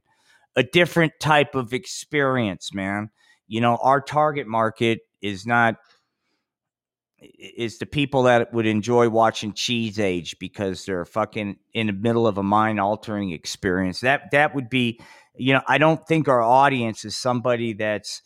a 0.55 0.63
different 0.63 1.13
type 1.19 1.55
of 1.55 1.73
experience, 1.73 2.73
man. 2.73 3.09
You 3.47 3.61
know, 3.61 3.77
our 3.81 4.01
target 4.01 4.45
market 4.47 4.99
is 5.21 5.45
not 5.45 5.77
is 7.21 7.79
the 7.79 7.85
people 7.85 8.23
that 8.23 8.53
would 8.53 8.65
enjoy 8.65 9.09
watching 9.09 9.53
Cheese 9.53 9.99
Age 9.99 10.37
because 10.39 10.85
they're 10.85 11.05
fucking 11.05 11.57
in 11.73 11.87
the 11.87 11.93
middle 11.93 12.27
of 12.27 12.37
a 12.37 12.43
mind 12.43 12.79
altering 12.79 13.31
experience. 13.31 14.01
That 14.01 14.31
that 14.31 14.55
would 14.55 14.69
be, 14.69 14.99
you 15.35 15.53
know, 15.53 15.61
I 15.67 15.77
don't 15.77 16.05
think 16.07 16.27
our 16.27 16.41
audience 16.41 17.03
is 17.03 17.17
somebody 17.17 17.73
that's, 17.73 18.21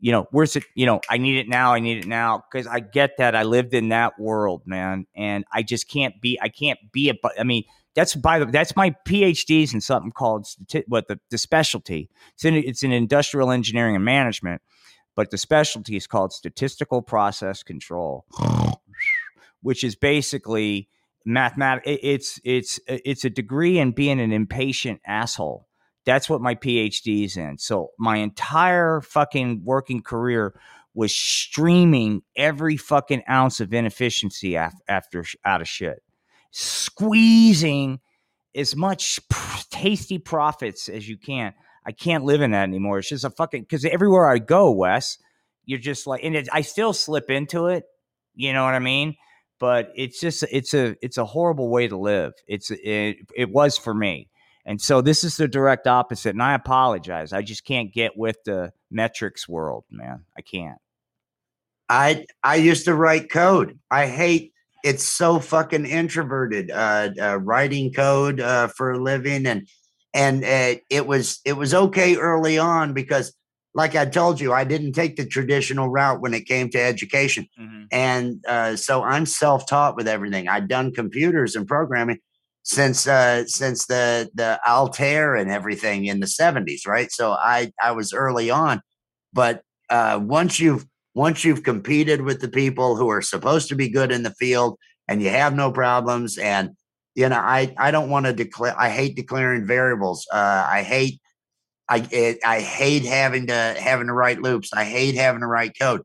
you 0.00 0.12
know, 0.12 0.28
where's 0.30 0.56
it, 0.56 0.64
you 0.74 0.86
know, 0.86 1.00
I 1.08 1.18
need 1.18 1.38
it 1.38 1.48
now, 1.48 1.74
I 1.74 1.80
need 1.80 1.98
it 1.98 2.06
now 2.06 2.44
because 2.50 2.66
I 2.66 2.80
get 2.80 3.18
that 3.18 3.34
I 3.34 3.42
lived 3.42 3.74
in 3.74 3.88
that 3.90 4.18
world, 4.18 4.62
man, 4.66 5.06
and 5.14 5.44
I 5.52 5.62
just 5.62 5.88
can't 5.88 6.20
be, 6.20 6.38
I 6.40 6.48
can't 6.48 6.78
be 6.92 7.08
a, 7.08 7.14
bu- 7.14 7.38
I 7.38 7.44
mean, 7.44 7.64
that's 7.94 8.14
by 8.14 8.38
the 8.38 8.46
that's 8.46 8.76
my 8.76 8.94
PhDs 9.04 9.74
in 9.74 9.80
something 9.80 10.12
called 10.12 10.46
what 10.86 11.08
the, 11.08 11.18
the 11.30 11.38
specialty. 11.38 12.10
It's 12.34 12.44
in 12.44 12.54
it's 12.54 12.82
in 12.82 12.92
industrial 12.92 13.50
engineering 13.50 13.96
and 13.96 14.04
management, 14.04 14.62
but 15.16 15.30
the 15.30 15.38
specialty 15.38 15.96
is 15.96 16.06
called 16.06 16.32
statistical 16.32 17.02
process 17.02 17.64
control, 17.64 18.24
which 19.62 19.82
is 19.82 19.96
basically 19.96 20.88
mathematic. 21.24 21.82
It's 21.86 22.40
it's 22.44 22.78
it's 22.86 23.24
a 23.24 23.30
degree 23.30 23.78
in 23.78 23.92
being 23.92 24.20
an 24.20 24.32
impatient 24.32 25.00
asshole. 25.06 25.67
That's 26.08 26.30
what 26.30 26.40
my 26.40 26.54
PhD 26.54 27.26
is 27.26 27.36
in. 27.36 27.58
So 27.58 27.90
my 27.98 28.16
entire 28.16 29.02
fucking 29.02 29.60
working 29.62 30.00
career 30.00 30.58
was 30.94 31.14
streaming 31.14 32.22
every 32.34 32.78
fucking 32.78 33.22
ounce 33.28 33.60
of 33.60 33.74
inefficiency 33.74 34.54
af- 34.54 34.72
after 34.88 35.22
out 35.44 35.60
of 35.60 35.68
shit, 35.68 36.02
squeezing 36.50 38.00
as 38.54 38.74
much 38.74 39.20
tasty 39.70 40.16
profits 40.18 40.88
as 40.88 41.06
you 41.06 41.18
can. 41.18 41.52
I 41.84 41.92
can't 41.92 42.24
live 42.24 42.40
in 42.40 42.52
that 42.52 42.62
anymore. 42.62 43.00
It's 43.00 43.10
just 43.10 43.24
a 43.24 43.30
fucking 43.30 43.64
because 43.64 43.84
everywhere 43.84 44.30
I 44.30 44.38
go, 44.38 44.70
Wes, 44.70 45.18
you're 45.66 45.78
just 45.78 46.06
like, 46.06 46.24
and 46.24 46.34
it, 46.34 46.48
I 46.54 46.62
still 46.62 46.94
slip 46.94 47.28
into 47.30 47.66
it. 47.66 47.84
You 48.34 48.54
know 48.54 48.64
what 48.64 48.74
I 48.74 48.78
mean? 48.78 49.14
But 49.60 49.92
it's 49.94 50.20
just 50.20 50.42
it's 50.50 50.72
a 50.72 50.96
it's 51.02 51.18
a 51.18 51.26
horrible 51.26 51.68
way 51.68 51.86
to 51.86 51.98
live. 51.98 52.32
It's 52.46 52.70
it 52.70 53.18
it 53.36 53.50
was 53.50 53.76
for 53.76 53.92
me, 53.92 54.30
and 54.68 54.82
so 54.82 55.00
this 55.00 55.24
is 55.24 55.38
the 55.38 55.48
direct 55.48 55.86
opposite. 55.86 56.34
And 56.34 56.42
I 56.42 56.52
apologize. 56.52 57.32
I 57.32 57.40
just 57.40 57.64
can't 57.64 57.90
get 57.90 58.18
with 58.18 58.36
the 58.44 58.70
metrics 58.90 59.48
world, 59.48 59.84
man. 59.90 60.26
I 60.36 60.42
can't. 60.42 60.76
I 61.88 62.26
I 62.44 62.56
used 62.56 62.84
to 62.84 62.94
write 62.94 63.30
code. 63.30 63.78
I 63.90 64.06
hate 64.08 64.52
it's 64.84 65.04
so 65.04 65.40
fucking 65.40 65.86
introverted. 65.86 66.70
Uh, 66.70 67.10
uh 67.18 67.38
writing 67.38 67.94
code 67.94 68.40
uh, 68.40 68.68
for 68.68 68.92
a 68.92 69.02
living, 69.02 69.46
and 69.46 69.66
and 70.12 70.44
uh, 70.44 70.78
it 70.90 71.06
was 71.06 71.40
it 71.46 71.54
was 71.54 71.72
okay 71.72 72.16
early 72.16 72.58
on 72.58 72.92
because, 72.92 73.34
like 73.72 73.96
I 73.96 74.04
told 74.04 74.38
you, 74.38 74.52
I 74.52 74.64
didn't 74.64 74.92
take 74.92 75.16
the 75.16 75.24
traditional 75.24 75.88
route 75.88 76.20
when 76.20 76.34
it 76.34 76.44
came 76.44 76.68
to 76.70 76.78
education, 76.78 77.48
and 77.90 78.44
uh, 78.46 78.76
so 78.76 79.02
I'm 79.02 79.24
self 79.24 79.64
taught 79.64 79.96
with 79.96 80.08
everything. 80.08 80.46
I'd 80.46 80.68
done 80.68 80.92
computers 80.92 81.56
and 81.56 81.66
programming 81.66 82.18
since 82.68 83.08
uh, 83.08 83.46
since 83.46 83.86
the 83.86 84.28
the 84.34 84.60
Altair 84.68 85.34
and 85.34 85.50
everything 85.50 86.04
in 86.04 86.20
the 86.20 86.26
70s, 86.26 86.86
right? 86.86 87.10
So 87.10 87.32
I 87.32 87.72
I 87.82 87.92
was 87.92 88.12
early 88.12 88.50
on, 88.50 88.82
but 89.32 89.62
uh, 89.88 90.20
once 90.22 90.60
you've 90.60 90.84
once 91.14 91.44
you've 91.44 91.62
competed 91.62 92.20
with 92.20 92.42
the 92.42 92.48
people 92.48 92.94
who 92.94 93.08
are 93.08 93.22
supposed 93.22 93.68
to 93.70 93.74
be 93.74 93.88
good 93.88 94.12
in 94.12 94.22
the 94.22 94.34
field 94.34 94.78
and 95.08 95.22
you 95.22 95.30
have 95.30 95.54
no 95.54 95.72
problems 95.72 96.36
and 96.36 96.70
you 97.14 97.26
know 97.26 97.38
i 97.38 97.74
i 97.78 97.90
don't 97.90 98.10
want 98.10 98.26
to 98.26 98.32
declare 98.34 98.78
i 98.78 98.90
hate 98.90 99.16
declaring 99.16 99.66
variables 99.66 100.26
uh 100.32 100.68
i 100.70 100.82
hate 100.82 101.18
i 101.88 102.06
it, 102.12 102.38
i 102.44 102.60
hate 102.60 103.04
having 103.04 103.46
to 103.46 103.74
having 103.80 104.06
to 104.06 104.12
write 104.12 104.42
loops 104.42 104.70
i 104.74 104.84
hate 104.84 105.14
having 105.14 105.40
to 105.40 105.46
write 105.46 105.72
code 105.80 106.02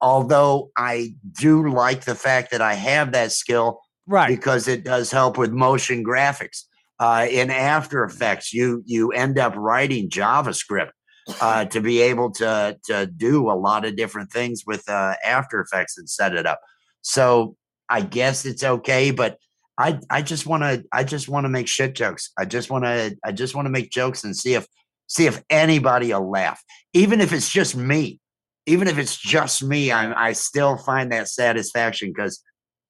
although 0.00 0.70
i 0.78 1.12
do 1.32 1.68
like 1.68 2.04
the 2.04 2.14
fact 2.14 2.52
that 2.52 2.62
i 2.62 2.74
have 2.74 3.12
that 3.12 3.32
skill 3.32 3.80
Right. 4.06 4.28
because 4.28 4.68
it 4.68 4.84
does 4.84 5.10
help 5.10 5.36
with 5.36 5.52
motion 5.52 6.04
graphics 6.04 6.62
uh, 7.00 7.26
in 7.30 7.50
after 7.50 8.04
effects 8.04 8.52
you 8.52 8.82
you 8.86 9.10
end 9.12 9.38
up 9.38 9.54
writing 9.56 10.08
javascript 10.08 10.90
uh, 11.40 11.64
to 11.66 11.80
be 11.80 12.00
able 12.00 12.30
to 12.30 12.76
to 12.84 13.06
do 13.06 13.50
a 13.50 13.54
lot 13.54 13.84
of 13.84 13.96
different 13.96 14.30
things 14.30 14.62
with 14.66 14.88
uh, 14.88 15.14
After 15.24 15.60
Effects 15.60 15.98
and 15.98 16.08
set 16.08 16.34
it 16.34 16.46
up. 16.46 16.60
So 17.02 17.56
I 17.88 18.00
guess 18.02 18.44
it's 18.44 18.64
okay, 18.64 19.10
but 19.10 19.38
I 19.78 19.98
I 20.10 20.22
just 20.22 20.46
want 20.46 20.62
to 20.62 20.84
I 20.92 21.04
just 21.04 21.28
want 21.28 21.44
to 21.44 21.48
make 21.48 21.68
shit 21.68 21.94
jokes. 21.94 22.30
I 22.38 22.44
just 22.44 22.70
want 22.70 22.84
to 22.84 23.16
I 23.24 23.32
just 23.32 23.54
want 23.54 23.66
to 23.66 23.70
make 23.70 23.90
jokes 23.90 24.24
and 24.24 24.36
see 24.36 24.54
if 24.54 24.66
see 25.08 25.26
if 25.26 25.42
anybody 25.50 26.12
will 26.12 26.30
laugh, 26.30 26.62
even 26.94 27.20
if 27.20 27.32
it's 27.32 27.50
just 27.50 27.76
me. 27.76 28.20
Even 28.68 28.88
if 28.88 28.98
it's 28.98 29.16
just 29.16 29.62
me, 29.62 29.92
I 29.92 30.28
I 30.28 30.32
still 30.32 30.76
find 30.76 31.12
that 31.12 31.28
satisfaction 31.28 32.12
because 32.14 32.42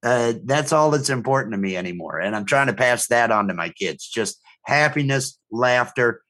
uh, 0.07 0.35
that's 0.45 0.73
all 0.73 0.91
that's 0.91 1.11
important 1.11 1.53
to 1.53 1.59
me 1.59 1.77
anymore. 1.77 2.21
And 2.21 2.37
I'm 2.37 2.45
trying 2.45 2.69
to 2.69 2.73
pass 2.73 3.09
that 3.09 3.33
on 3.33 3.49
to 3.49 3.55
my 3.55 3.71
kids. 3.71 4.07
Just 4.07 4.41
happiness, 4.63 5.39
laughter, 5.51 6.23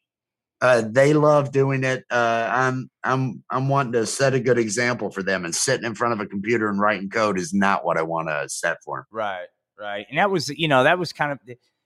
uh, 0.63 0.83
they 0.89 1.13
love 1.13 1.53
doing 1.53 1.85
it. 1.85 2.05
Uh, 2.11 2.49
I'm 2.51 2.91
I'm 3.05 3.45
I'm 3.51 3.69
wanting 3.69 3.93
to 3.93 4.07
set 4.07 4.35
a 4.35 4.41
good 4.41 4.59
example 4.59 5.11
for 5.11 5.23
them, 5.23 5.45
and 5.45 5.55
sitting 5.55 5.85
in 5.85 5.95
front 5.95 6.15
of 6.15 6.21
a 6.21 6.27
computer 6.27 6.69
and 6.69 6.81
writing 6.81 7.11
code 7.11 7.39
is 7.39 7.53
not 7.53 7.85
what 7.85 7.99
I 7.99 8.03
want 8.03 8.29
to 8.29 8.49
set 8.49 8.79
for 8.83 8.99
them. 8.99 9.07
Right, 9.11 9.47
right. 9.79 10.07
And 10.09 10.19
that 10.19 10.31
was, 10.31 10.49
you 10.49 10.69
know, 10.69 10.85
that 10.85 10.99
was 10.99 11.13
kind 11.13 11.33
of, 11.33 11.39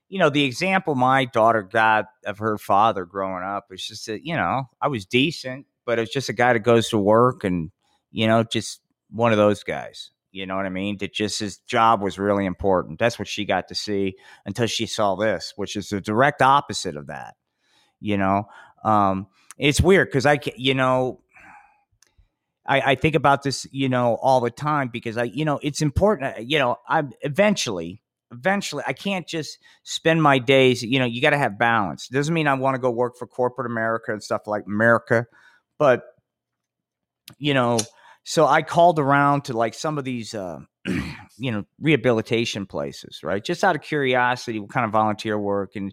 you 0.09 0.19
know, 0.19 0.31
the 0.31 0.45
example 0.45 0.95
my 0.95 1.25
daughter 1.25 1.63
got 1.63 2.07
of 2.25 2.39
her 2.39 2.59
father 2.59 3.05
growing 3.05 3.43
up. 3.43 3.67
It's 3.71 3.87
just 3.87 4.07
that, 4.07 4.25
you 4.25 4.37
know, 4.37 4.69
I 4.81 4.87
was 4.87 5.05
decent, 5.05 5.67
but 5.85 5.99
it 5.99 6.03
was 6.03 6.11
just 6.11 6.29
a 6.29 6.33
guy 6.33 6.53
that 6.53 6.61
goes 6.61 6.91
to 6.91 6.99
work 6.99 7.43
and, 7.43 7.73
you 8.13 8.29
know, 8.29 8.45
just 8.45 8.81
one 9.11 9.33
of 9.33 9.39
those 9.39 9.65
guys. 9.65 10.13
You 10.33 10.47
know 10.47 10.57
what 10.57 10.67
I 10.67 10.71
mean? 10.71 10.99
That 10.99 11.13
just 11.13 11.41
his 11.41 11.59
job 11.59 12.03
was 12.03 12.19
really 12.19 12.47
important. 12.47 12.99
That's 12.99 13.19
what 13.19 13.29
she 13.29 13.45
got 13.45 13.69
to 13.69 13.75
see 13.75 14.17
until 14.47 14.67
she 14.67 14.87
saw 14.87 15.17
this, 15.17 15.53
which 15.57 15.77
is 15.77 15.89
the 15.89 16.01
direct 16.01 16.43
opposite 16.43 16.97
of 16.97 17.09
that. 17.09 17.35
You 18.01 18.17
know, 18.17 18.45
um, 18.85 19.27
it's 19.59 19.81
weird 19.81 20.09
because 20.09 20.27
I, 20.27 20.39
you 20.57 20.75
know, 20.75 21.21
I, 22.67 22.81
I 22.93 22.95
think 22.95 23.15
about 23.15 23.43
this, 23.43 23.67
you 23.73 23.89
know, 23.89 24.15
all 24.23 24.41
the 24.41 24.51
time 24.51 24.89
because 24.89 25.17
I, 25.17 25.25
you 25.25 25.45
know, 25.45 25.59
it's 25.63 25.83
important. 25.83 26.37
uh, 26.37 26.41
You 26.41 26.59
know, 26.59 26.77
I'm 26.89 27.13
eventually, 27.23 28.03
eventually, 28.31 28.85
I 28.87 28.93
can't 28.93 29.27
just 29.27 29.59
spend 29.83 30.23
my 30.23 30.39
days. 30.39 30.83
You 30.83 30.99
know, 30.99 31.05
you 31.05 31.21
got 31.21 31.31
to 31.31 31.39
have 31.39 31.59
balance. 31.59 32.09
Doesn't 32.09 32.33
mean 32.33 32.47
I 32.47 32.55
want 32.55 32.75
to 32.77 32.81
go 32.81 32.91
work 32.91 33.17
for 33.17 33.27
corporate 33.27 33.67
America 33.71 34.13
and 34.13 34.23
stuff 34.23 34.47
like 34.47 34.65
America, 34.67 35.27
but 35.79 36.05
you 37.39 37.55
know, 37.55 37.79
so 38.25 38.47
I 38.47 38.63
called 38.63 38.99
around 38.99 39.45
to 39.45 39.53
like 39.53 39.75
some 39.75 39.99
of 39.99 40.05
these, 40.05 40.35
uh, 40.35 40.61
you 41.39 41.51
know, 41.51 41.65
rehabilitation 41.81 42.67
places, 42.67 43.21
right? 43.23 43.45
Just 43.45 43.65
out 43.65 43.77
of 43.77 43.83
curiosity, 43.83 44.61
what 44.61 44.71
kind 44.71 44.85
of 44.85 44.93
volunteer 44.93 45.39
work 45.39 45.77
and 45.77 45.93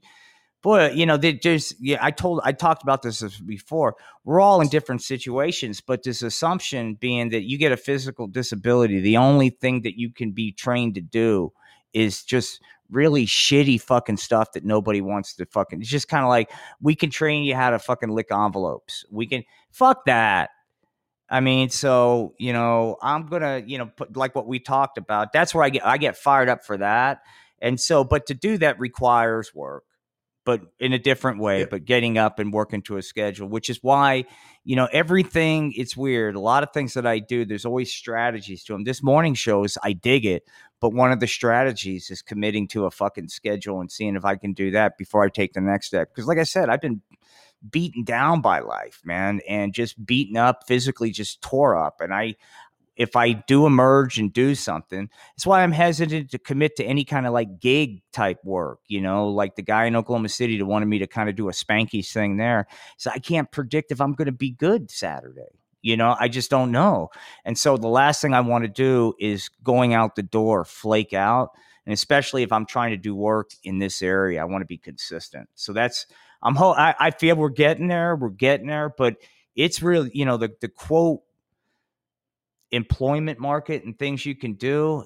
boy, 0.61 0.89
you 0.89 1.05
know, 1.05 1.17
they 1.17 1.33
just 1.33 1.75
yeah. 1.79 1.97
I 2.01 2.11
told, 2.11 2.41
I 2.43 2.51
talked 2.51 2.83
about 2.83 3.01
this 3.01 3.21
before. 3.39 3.95
We're 4.25 4.41
all 4.41 4.61
in 4.61 4.67
different 4.67 5.01
situations, 5.01 5.81
but 5.81 6.03
this 6.03 6.21
assumption 6.21 6.95
being 6.95 7.29
that 7.29 7.43
you 7.43 7.57
get 7.57 7.71
a 7.71 7.77
physical 7.77 8.27
disability, 8.27 8.99
the 8.99 9.17
only 9.17 9.49
thing 9.49 9.81
that 9.83 9.97
you 9.97 10.11
can 10.11 10.31
be 10.31 10.51
trained 10.51 10.95
to 10.95 11.01
do 11.01 11.53
is 11.93 12.23
just 12.23 12.61
really 12.89 13.25
shitty 13.25 13.79
fucking 13.81 14.17
stuff 14.17 14.51
that 14.53 14.65
nobody 14.65 15.01
wants 15.01 15.35
to 15.35 15.45
fucking. 15.45 15.81
It's 15.81 15.89
just 15.89 16.07
kind 16.07 16.23
of 16.23 16.29
like 16.29 16.51
we 16.81 16.95
can 16.95 17.09
train 17.09 17.43
you 17.43 17.55
how 17.55 17.69
to 17.69 17.79
fucking 17.79 18.09
lick 18.09 18.31
envelopes. 18.31 19.05
We 19.11 19.27
can 19.27 19.43
fuck 19.71 20.05
that. 20.05 20.49
I 21.29 21.41
mean, 21.41 21.69
so 21.69 22.33
you 22.37 22.53
know, 22.53 22.97
I'm 23.01 23.27
gonna, 23.27 23.63
you 23.65 23.77
know, 23.77 23.87
put 23.87 24.15
like 24.15 24.35
what 24.35 24.47
we 24.47 24.59
talked 24.59 24.97
about. 24.97 25.33
That's 25.33 25.53
where 25.53 25.63
I 25.63 25.69
get 25.69 25.85
I 25.85 25.97
get 25.97 26.17
fired 26.17 26.49
up 26.49 26.65
for 26.65 26.77
that. 26.77 27.21
And 27.61 27.79
so, 27.79 28.03
but 28.03 28.27
to 28.27 28.33
do 28.33 28.57
that 28.59 28.79
requires 28.79 29.53
work, 29.53 29.83
but 30.45 30.61
in 30.79 30.93
a 30.93 30.99
different 30.99 31.39
way. 31.39 31.61
Yeah. 31.61 31.65
But 31.69 31.85
getting 31.85 32.17
up 32.17 32.39
and 32.39 32.53
working 32.53 32.81
to 32.83 32.97
a 32.97 33.01
schedule, 33.01 33.47
which 33.49 33.69
is 33.69 33.79
why, 33.81 34.25
you 34.63 34.75
know, 34.75 34.87
everything. 34.93 35.73
It's 35.75 35.97
weird. 35.97 36.35
A 36.35 36.39
lot 36.39 36.63
of 36.63 36.71
things 36.71 36.93
that 36.93 37.07
I 37.07 37.19
do, 37.19 37.45
there's 37.45 37.65
always 37.65 37.91
strategies 37.91 38.63
to 38.65 38.73
them. 38.73 38.83
This 38.83 39.03
morning 39.03 39.33
shows, 39.33 39.77
I 39.83 39.93
dig 39.93 40.25
it, 40.25 40.43
but 40.79 40.93
one 40.93 41.11
of 41.11 41.19
the 41.19 41.27
strategies 41.27 42.09
is 42.09 42.21
committing 42.21 42.67
to 42.69 42.85
a 42.85 42.91
fucking 42.91 43.29
schedule 43.29 43.81
and 43.81 43.91
seeing 43.91 44.15
if 44.15 44.23
I 44.23 44.35
can 44.35 44.53
do 44.53 44.71
that 44.71 44.97
before 44.97 45.23
I 45.23 45.29
take 45.29 45.53
the 45.53 45.61
next 45.61 45.87
step. 45.87 46.09
Because, 46.09 46.27
like 46.27 46.37
I 46.37 46.43
said, 46.43 46.69
I've 46.69 46.81
been 46.81 47.01
beaten 47.69 48.03
down 48.03 48.41
by 48.41 48.59
life, 48.59 49.01
man, 49.03 49.41
and 49.47 49.73
just 49.73 50.05
beaten 50.05 50.37
up 50.37 50.63
physically, 50.67 51.11
just 51.11 51.41
tore 51.41 51.75
up. 51.75 52.01
And 52.01 52.13
I, 52.13 52.35
if 52.95 53.15
I 53.15 53.33
do 53.33 53.65
emerge 53.65 54.17
and 54.17 54.33
do 54.33 54.55
something, 54.55 55.09
it's 55.35 55.45
why 55.45 55.61
I'm 55.61 55.71
hesitant 55.71 56.31
to 56.31 56.39
commit 56.39 56.75
to 56.77 56.83
any 56.83 57.03
kind 57.03 57.27
of 57.27 57.33
like 57.33 57.59
gig 57.59 58.01
type 58.11 58.43
work, 58.43 58.79
you 58.87 59.01
know, 59.01 59.29
like 59.29 59.55
the 59.55 59.61
guy 59.61 59.85
in 59.85 59.95
Oklahoma 59.95 60.29
City 60.29 60.57
that 60.57 60.65
wanted 60.65 60.87
me 60.87 60.99
to 60.99 61.07
kind 61.07 61.29
of 61.29 61.35
do 61.35 61.49
a 61.49 61.51
spanky 61.51 62.05
thing 62.05 62.37
there. 62.37 62.67
So 62.97 63.11
I 63.13 63.19
can't 63.19 63.51
predict 63.51 63.91
if 63.91 64.01
I'm 64.01 64.13
going 64.13 64.25
to 64.25 64.31
be 64.31 64.51
good 64.51 64.89
Saturday. 64.89 65.59
You 65.83 65.95
know, 65.95 66.15
I 66.19 66.27
just 66.27 66.49
don't 66.49 66.71
know. 66.71 67.09
And 67.45 67.57
so 67.57 67.77
the 67.77 67.87
last 67.87 68.21
thing 68.21 68.33
I 68.33 68.41
want 68.41 68.63
to 68.63 68.67
do 68.67 69.13
is 69.19 69.49
going 69.63 69.93
out 69.93 70.15
the 70.15 70.23
door, 70.23 70.65
flake 70.65 71.13
out. 71.13 71.51
And 71.85 71.93
especially 71.93 72.43
if 72.43 72.51
I'm 72.51 72.65
trying 72.65 72.89
to 72.91 72.97
do 72.97 73.15
work 73.15 73.51
in 73.63 73.77
this 73.77 74.01
area, 74.01 74.41
I 74.41 74.45
want 74.45 74.63
to 74.63 74.67
be 74.67 74.77
consistent. 74.77 75.47
So 75.53 75.71
that's, 75.71 76.07
I'm 76.41 76.55
ho- 76.55 76.73
I, 76.73 76.95
I 76.99 77.11
feel 77.11 77.35
we're 77.35 77.49
getting 77.49 77.87
there. 77.87 78.15
We're 78.15 78.29
getting 78.29 78.67
there, 78.67 78.93
but 78.95 79.17
it's 79.55 79.81
really, 79.81 80.11
you 80.13 80.25
know, 80.25 80.37
the 80.37 80.53
the 80.61 80.69
quote 80.69 81.21
employment 82.71 83.39
market 83.39 83.83
and 83.83 83.97
things 83.97 84.25
you 84.25 84.35
can 84.35 84.53
do. 84.53 85.03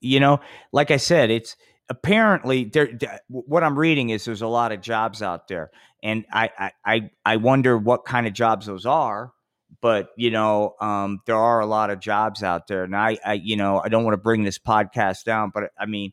You 0.00 0.20
know, 0.20 0.40
like 0.72 0.90
I 0.90 0.96
said, 0.96 1.30
it's 1.30 1.56
apparently 1.88 2.64
there. 2.64 2.98
What 3.28 3.62
I'm 3.62 3.78
reading 3.78 4.10
is 4.10 4.24
there's 4.24 4.42
a 4.42 4.48
lot 4.48 4.72
of 4.72 4.80
jobs 4.80 5.22
out 5.22 5.48
there, 5.48 5.70
and 6.02 6.24
I 6.32 6.70
I 6.84 7.10
I, 7.24 7.36
wonder 7.36 7.78
what 7.78 8.04
kind 8.04 8.26
of 8.26 8.32
jobs 8.32 8.66
those 8.66 8.86
are. 8.86 9.32
But 9.80 10.10
you 10.16 10.30
know, 10.30 10.74
um, 10.80 11.20
there 11.26 11.36
are 11.36 11.60
a 11.60 11.66
lot 11.66 11.90
of 11.90 12.00
jobs 12.00 12.42
out 12.42 12.66
there, 12.66 12.84
and 12.84 12.96
I, 12.96 13.18
I, 13.24 13.34
you 13.34 13.56
know, 13.56 13.80
I 13.82 13.88
don't 13.88 14.04
want 14.04 14.14
to 14.14 14.22
bring 14.22 14.42
this 14.42 14.58
podcast 14.58 15.24
down, 15.24 15.50
but 15.54 15.70
I 15.78 15.86
mean, 15.86 16.12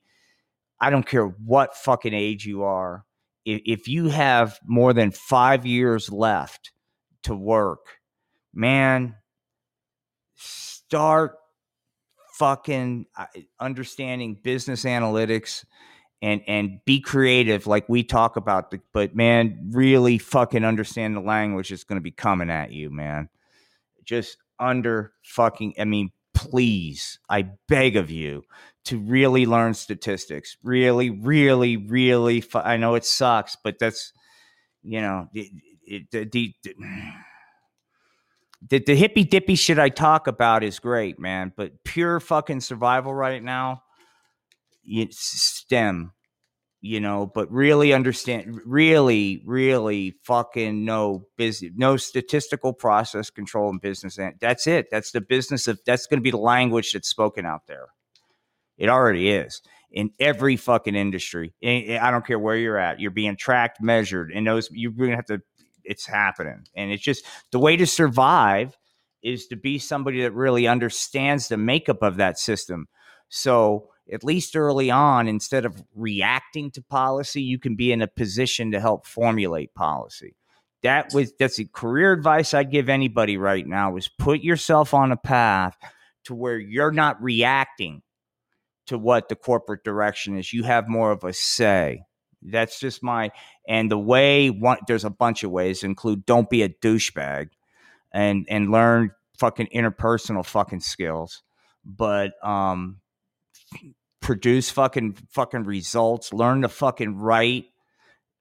I 0.79 0.89
don't 0.89 1.05
care 1.05 1.25
what 1.25 1.75
fucking 1.75 2.13
age 2.13 2.45
you 2.45 2.63
are 2.63 3.05
if, 3.49 3.61
if 3.65 3.87
you 3.87 4.09
have 4.09 4.59
more 4.65 4.93
than 4.93 5.11
five 5.11 5.65
years 5.65 6.11
left 6.11 6.71
to 7.23 7.35
work, 7.35 7.99
man, 8.53 9.15
start 10.35 11.35
fucking 12.33 13.05
uh, 13.17 13.25
understanding 13.59 14.39
business 14.43 14.83
analytics 14.85 15.65
and 16.21 16.41
and 16.47 16.79
be 16.85 17.01
creative 17.01 17.67
like 17.67 17.87
we 17.89 18.03
talk 18.03 18.37
about 18.37 18.71
the, 18.71 18.79
but 18.93 19.15
man 19.15 19.69
really 19.71 20.17
fucking 20.17 20.63
understand 20.63 21.15
the 21.15 21.21
language 21.21 21.69
that's 21.69 21.83
going 21.83 21.97
to 21.97 22.03
be 22.03 22.11
coming 22.11 22.49
at 22.49 22.71
you 22.71 22.89
man. 22.89 23.29
Just 24.05 24.37
under 24.57 25.13
fucking 25.23 25.73
i 25.79 25.85
mean 25.85 26.11
please 26.39 27.19
i 27.29 27.45
beg 27.67 27.97
of 27.97 28.09
you 28.09 28.43
to 28.85 28.97
really 28.97 29.45
learn 29.45 29.73
statistics. 29.73 30.55
Really 30.63 31.09
really 31.09 31.75
really 31.75 32.39
fu- 32.39 32.59
i 32.59 32.77
know 32.77 32.95
it 32.95 33.03
sucks 33.03 33.57
but 33.61 33.77
that's 33.77 34.13
you 34.81 35.01
know 35.01 35.27
the, 35.33 35.51
the, 36.13 36.55
the, 38.69 38.79
the 38.79 38.95
hippy 38.95 39.25
dippy 39.25 39.55
shit 39.55 39.77
i 39.77 39.89
talk 39.89 40.27
about 40.27 40.63
is 40.63 40.79
great 40.79 41.19
man 41.19 41.51
but 41.57 41.83
pure 41.83 42.21
fucking 42.21 42.61
survival 42.61 43.13
right 43.13 43.43
now 43.43 43.83
it's 44.85 45.19
stem 45.19 46.13
you 46.81 46.99
know 46.99 47.29
but 47.33 47.51
really 47.51 47.93
understand 47.93 48.59
really 48.65 49.41
really 49.45 50.15
fucking 50.23 50.85
no 50.85 51.25
business 51.37 51.71
no 51.75 51.97
statistical 51.97 52.71
process 52.73 53.29
control 53.29 53.69
in 53.69 53.77
business 53.77 54.17
and 54.17 54.35
that's 54.39 54.67
it. 54.67 54.87
That's 54.91 55.11
the 55.11 55.21
business 55.21 55.67
of 55.67 55.79
that's 55.85 56.07
going 56.07 56.19
to 56.19 56.23
be 56.23 56.31
the 56.31 56.37
language 56.37 56.93
that's 56.93 57.09
spoken 57.09 57.45
out 57.45 57.67
there. 57.67 57.87
It 58.77 58.89
already 58.89 59.29
is 59.29 59.61
in 59.91 60.11
every 60.19 60.55
fucking 60.55 60.95
industry. 60.95 61.53
I 61.63 61.99
I 62.01 62.11
don't 62.11 62.25
care 62.25 62.39
where 62.39 62.55
you're 62.55 62.77
at 62.77 62.99
you're 62.99 63.11
being 63.11 63.35
tracked 63.35 63.81
measured 63.81 64.31
and 64.31 64.47
those 64.47 64.69
you're 64.71 64.91
going 64.91 65.11
to 65.11 65.15
have 65.15 65.25
to 65.25 65.41
it's 65.83 66.05
happening. 66.05 66.65
And 66.75 66.91
it's 66.91 67.03
just 67.03 67.25
the 67.51 67.59
way 67.59 67.75
to 67.75 67.87
survive 67.87 68.77
is 69.21 69.47
to 69.47 69.55
be 69.55 69.79
somebody 69.79 70.21
that 70.21 70.33
really 70.33 70.67
understands 70.67 71.47
the 71.47 71.57
makeup 71.57 72.01
of 72.01 72.17
that 72.17 72.39
system. 72.39 72.87
So 73.27 73.89
at 74.11 74.23
least 74.23 74.55
early 74.55 74.91
on, 74.91 75.27
instead 75.27 75.65
of 75.65 75.83
reacting 75.95 76.71
to 76.71 76.81
policy, 76.81 77.41
you 77.41 77.59
can 77.59 77.75
be 77.75 77.91
in 77.91 78.01
a 78.01 78.07
position 78.07 78.71
to 78.71 78.79
help 78.79 79.05
formulate 79.05 79.73
policy. 79.73 80.35
That 80.81 81.13
was 81.13 81.33
that's 81.37 81.57
the 81.57 81.65
career 81.65 82.13
advice 82.13 82.53
I'd 82.53 82.71
give 82.71 82.87
anybody 82.87 83.37
right 83.37 83.67
now 83.67 83.97
is 83.97 84.07
put 84.07 84.41
yourself 84.41 84.93
on 84.93 85.11
a 85.11 85.17
path 85.17 85.75
to 86.25 86.33
where 86.33 86.57
you're 86.57 86.91
not 86.91 87.21
reacting 87.21 88.01
to 88.87 88.97
what 88.97 89.29
the 89.29 89.35
corporate 89.35 89.83
direction 89.83 90.37
is. 90.37 90.53
You 90.53 90.63
have 90.63 90.87
more 90.87 91.11
of 91.11 91.23
a 91.23 91.33
say. 91.33 92.03
That's 92.41 92.79
just 92.79 93.03
my 93.03 93.31
and 93.67 93.91
the 93.91 93.99
way 93.99 94.49
one 94.49 94.77
there's 94.87 95.03
a 95.03 95.09
bunch 95.09 95.43
of 95.43 95.51
ways 95.51 95.83
include 95.83 96.25
don't 96.25 96.49
be 96.49 96.63
a 96.63 96.69
douchebag 96.69 97.49
and 98.13 98.47
and 98.49 98.71
learn 98.71 99.11
fucking 99.37 99.67
interpersonal 99.75 100.45
fucking 100.45 100.79
skills. 100.79 101.43
But 101.83 102.31
um 102.41 103.01
produce 104.29 104.69
fucking 104.69 105.17
fucking 105.31 105.63
results, 105.63 106.31
learn 106.31 106.61
to 106.61 106.69
fucking 106.69 107.17
write 107.17 107.65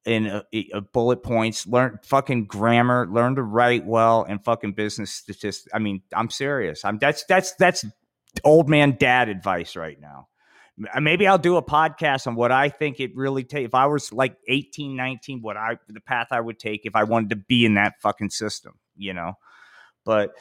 in 0.04 0.26
a, 0.26 0.44
a 0.74 0.82
bullet 0.82 1.22
points, 1.22 1.66
learn 1.66 1.98
fucking 2.02 2.44
grammar, 2.44 3.08
learn 3.10 3.36
to 3.36 3.42
write 3.42 3.86
well, 3.86 4.22
and 4.28 4.44
fucking 4.44 4.74
business 4.74 5.10
statistics. 5.10 5.66
I 5.72 5.78
mean, 5.78 6.02
I'm 6.14 6.28
serious. 6.28 6.84
I'm 6.84 6.98
that's 6.98 7.24
that's 7.24 7.54
that's 7.54 7.86
old 8.44 8.68
man 8.68 8.98
dad 9.00 9.30
advice 9.30 9.76
right 9.76 9.98
now. 9.98 10.28
Uh, 10.92 11.00
maybe 11.00 11.26
I'll 11.26 11.38
do 11.38 11.56
a 11.56 11.62
podcast 11.62 12.26
on 12.26 12.34
what 12.34 12.52
I 12.52 12.68
think 12.68 13.00
it 13.00 13.16
really 13.16 13.44
take. 13.44 13.64
If 13.64 13.74
I 13.74 13.86
was 13.86 14.12
like 14.12 14.36
18, 14.46 14.94
19, 14.94 15.40
what 15.40 15.56
I 15.56 15.78
the 15.88 16.02
path 16.02 16.28
I 16.32 16.40
would 16.42 16.58
take 16.58 16.84
if 16.84 16.96
I 16.96 17.04
wanted 17.04 17.30
to 17.30 17.36
be 17.36 17.64
in 17.64 17.76
that 17.76 17.94
fucking 18.02 18.28
system, 18.28 18.74
you 18.94 19.14
know. 19.14 19.38
But 20.04 20.34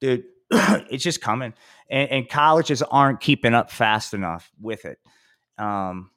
dude, 0.00 0.24
it's 0.90 1.04
just 1.04 1.20
coming, 1.20 1.54
and, 1.90 2.10
and 2.10 2.28
colleges 2.28 2.82
aren't 2.82 3.20
keeping 3.20 3.54
up 3.54 3.70
fast 3.70 4.14
enough 4.14 4.50
with 4.60 4.84
it. 4.84 4.98
Um, 5.58 6.10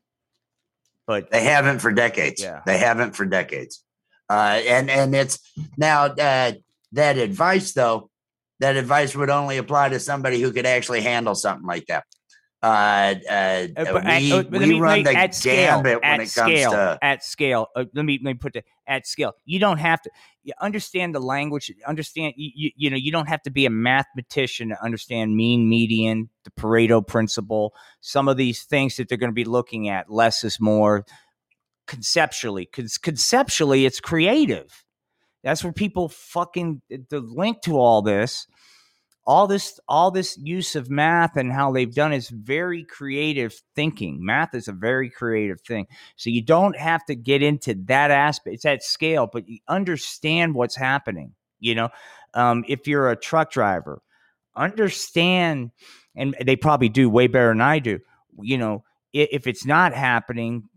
but 1.08 1.32
They 1.32 1.44
haven't 1.44 1.80
for 1.80 1.91
decades. 1.91 2.41
Yeah. 2.41 2.62
They 2.66 2.78
haven't 2.78 3.16
for 3.16 3.26
decades. 3.26 3.84
Uh, 4.30 4.62
and 4.68 4.90
and 4.90 5.16
it's 5.16 5.40
now 5.78 6.06
uh, 6.06 6.52
that 6.91 7.18
advice 7.18 7.72
though. 7.74 8.10
That 8.60 8.76
advice 8.76 9.16
would 9.16 9.30
only 9.30 9.58
apply 9.58 9.90
to 9.90 9.99
somebody 9.99 10.41
who 10.41 10.52
could 10.52 10.66
actually 10.66 11.02
handle 11.02 11.36
something 11.36 11.66
like 11.66 11.86
that. 11.88 12.04
Uh, 12.64 12.66
uh, 13.30 13.32
Uh, 13.32 13.68
but 13.76 14.06
at- 14.06 14.22
we 14.22 14.32
uh, 14.34 14.44
we 14.50 14.60
me- 14.66 14.80
run 14.80 15.04
the 15.04 15.14
at 15.16 15.36
scale, 15.36 15.76
gambit 15.84 16.02
when 16.02 16.04
at 16.04 16.20
it 16.22 16.34
comes 16.34 16.52
scale, 16.54 16.72
to 16.72 17.00
at 17.04 17.24
scale. 17.24 17.68
Uh, 17.76 17.86
let 17.94 18.04
me 18.04 18.20
let 18.24 18.32
me 18.32 18.34
put 18.34 18.54
that 18.54 18.66
at 18.88 19.06
scale. 19.06 19.34
You 19.46 19.60
don't 19.60 19.78
have 19.78 20.02
to 20.02 20.10
you 20.44 20.54
understand 20.60 21.14
the 21.14 21.20
language. 21.20 21.72
Understand 21.86 22.34
you, 22.36 22.50
you 22.56 22.72
you 22.76 22.90
know 22.90 22.96
you 22.98 23.12
don't 23.12 23.28
have 23.30 23.44
to 23.44 23.52
be 23.52 23.68
a 23.68 23.70
mathematician 23.70 24.70
to 24.70 24.84
understand 24.84 25.36
mean 25.36 25.70
median, 25.70 26.30
the 26.46 26.52
Pareto 26.52 27.06
principle. 27.06 27.76
Some 28.02 28.28
of 28.28 28.38
these 28.38 28.64
things 28.64 28.96
that 28.96 29.08
they're 29.08 29.20
going 29.20 29.30
to 29.32 29.36
be 29.36 29.46
looking 29.46 29.88
at, 29.90 30.12
less 30.12 30.44
is 30.44 30.60
more. 30.60 31.06
Conceptually, 31.86 32.66
because 32.70 32.98
conceptually, 32.98 33.86
it's 33.86 34.02
creative. 34.02 34.84
That's 35.44 35.64
where 35.64 35.72
people 35.72 36.10
fucking 36.10 36.82
the 36.90 37.22
link 37.22 37.62
to 37.62 37.78
all 37.80 38.02
this 38.02 38.46
all 39.28 39.45
this 39.45 39.80
all 39.88 40.10
this 40.10 40.38
use 40.38 40.76
of 40.76 40.90
math 40.90 41.36
and 41.38 41.52
how 41.52 41.72
they've 41.72 41.94
done 41.94 42.14
is 42.14 42.30
very 42.30 42.84
creative 42.86 43.62
thinking. 43.76 44.26
Math 44.26 44.56
is 44.56 44.68
a 44.68 44.74
very 44.74 45.10
creative 45.10 45.62
thing. 45.62 45.86
So 46.16 46.30
you 46.30 46.41
don't 46.41 46.78
have 46.78 47.06
to 47.06 47.16
get 47.16 47.44
into 47.44 47.76
that 47.86 48.10
aspect 48.10 48.56
it's 48.56 48.66
at 48.66 48.82
scale 48.84 49.30
but 49.32 49.48
you 49.48 49.60
understand 49.68 50.56
what's 50.56 50.76
happening 50.76 51.34
you 51.60 51.76
know? 51.76 51.90
Um, 52.34 52.64
if 52.68 52.88
you're 52.88 53.10
a 53.10 53.16
truck 53.16 53.52
driver 53.52 54.02
understand 54.56 55.72
and 56.16 56.36
they 56.44 56.56
probably 56.56 56.90
do 56.90 57.10
way 57.10 57.28
better 57.28 57.49
than 57.49 57.62
i 57.62 57.80
do 57.80 57.99
you 58.41 58.58
know 58.58 58.84
if 59.14 59.48
it's 59.48 59.66
not 59.66 59.94
happening 59.94 60.68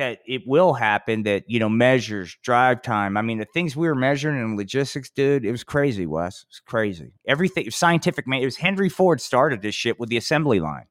that 0.00 0.20
it 0.26 0.40
will 0.46 0.72
happen 0.72 1.24
that 1.24 1.44
you 1.46 1.58
know 1.58 1.68
measures 1.68 2.34
drive 2.42 2.80
time. 2.80 3.18
I 3.18 3.22
mean 3.22 3.36
the 3.36 3.44
things 3.44 3.76
we 3.76 3.86
were 3.86 3.94
measuring 3.94 4.40
in 4.42 4.56
logistics 4.56 5.10
dude 5.10 5.44
it 5.44 5.50
was 5.50 5.62
crazy 5.62 6.06
wes. 6.06 6.46
It's 6.48 6.58
crazy. 6.58 7.12
Everything 7.26 7.70
scientific 7.70 8.26
man 8.26 8.40
it 8.40 8.46
was 8.46 8.56
henry 8.56 8.88
ford 8.88 9.20
started 9.20 9.60
this 9.60 9.74
shit 9.74 10.00
with 10.00 10.08
the 10.08 10.16
assembly 10.16 10.58
line. 10.58 10.86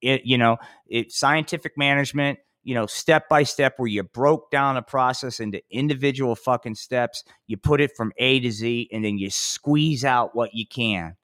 It 0.00 0.22
you 0.24 0.38
know 0.38 0.56
it 0.86 1.12
scientific 1.12 1.76
management 1.76 2.38
you 2.62 2.74
know 2.74 2.86
step 2.86 3.28
by 3.28 3.42
step 3.42 3.74
where 3.76 3.86
you 3.86 4.02
broke 4.02 4.50
down 4.50 4.78
a 4.78 4.82
process 4.82 5.38
into 5.38 5.60
individual 5.70 6.34
fucking 6.34 6.76
steps. 6.76 7.22
You 7.46 7.58
put 7.58 7.82
it 7.82 7.90
from 7.98 8.12
a 8.16 8.40
to 8.40 8.50
z 8.50 8.88
and 8.90 9.04
then 9.04 9.18
you 9.18 9.28
squeeze 9.28 10.06
out 10.06 10.34
what 10.34 10.54
you 10.54 10.66
can. 10.66 11.16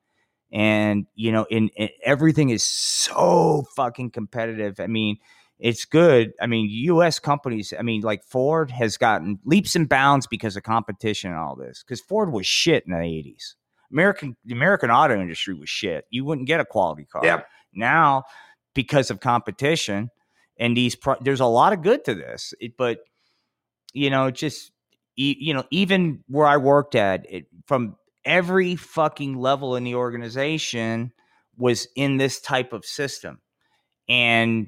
And 0.53 1.07
you 1.15 1.33
know 1.33 1.47
in, 1.49 1.71
in 1.71 1.89
everything 2.05 2.51
is 2.51 2.63
so 2.63 3.65
fucking 3.77 4.11
competitive. 4.11 4.79
I 4.79 4.89
mean 4.89 5.17
it's 5.63 5.85
good. 5.85 6.33
I 6.41 6.49
mean, 6.49 6.69
U.S. 6.71 7.21
companies. 7.21 7.73
I 7.79 7.83
mean, 7.83 8.03
like 8.03 8.25
Ford 8.25 8.73
has 8.73 8.97
gotten 8.97 9.39
leaps 9.45 9.77
and 9.77 9.89
bounds 9.89 10.27
because 10.27 10.57
of 10.57 10.65
competition 10.65 11.31
and 11.31 11.39
all 11.39 11.55
this. 11.55 11.85
Because 11.87 12.01
Ford 12.01 12.33
was 12.33 12.47
shit 12.47 12.85
in 12.85 12.93
the 12.93 12.99
'80s. 12.99 13.55
American 13.93 14.37
the 14.45 14.55
American 14.55 14.91
auto 14.91 15.15
industry 15.21 15.55
was 15.55 15.71
shit. 15.71 16.05
You 16.11 16.25
wouldn't 16.25 16.49
get 16.49 16.59
a 16.59 16.65
quality 16.65 17.05
car. 17.05 17.25
Yep. 17.25 17.47
Now, 17.73 18.25
because 18.75 19.11
of 19.13 19.21
competition 19.21 20.11
and 20.59 20.77
these, 20.77 20.97
pro- 20.97 21.21
there's 21.21 21.41
a 21.41 21.47
lot 21.47 21.73
of 21.73 21.83
good 21.83 22.05
to 22.07 22.15
this. 22.15 22.55
It, 22.59 22.77
but 22.77 22.99
you 23.95 24.11
know, 24.11 24.33
just 24.33 24.73
you 25.15 25.55
know, 25.55 25.65
even 25.71 26.25
where 26.27 26.47
I 26.49 26.57
worked 26.57 26.97
at, 26.97 27.25
it, 27.31 27.47
from 27.67 27.95
every 28.25 28.75
fucking 28.75 29.37
level 29.37 29.77
in 29.77 29.85
the 29.85 29.95
organization 29.95 31.13
was 31.57 31.87
in 31.95 32.17
this 32.17 32.41
type 32.41 32.73
of 32.73 32.85
system, 32.85 33.41
and 34.09 34.67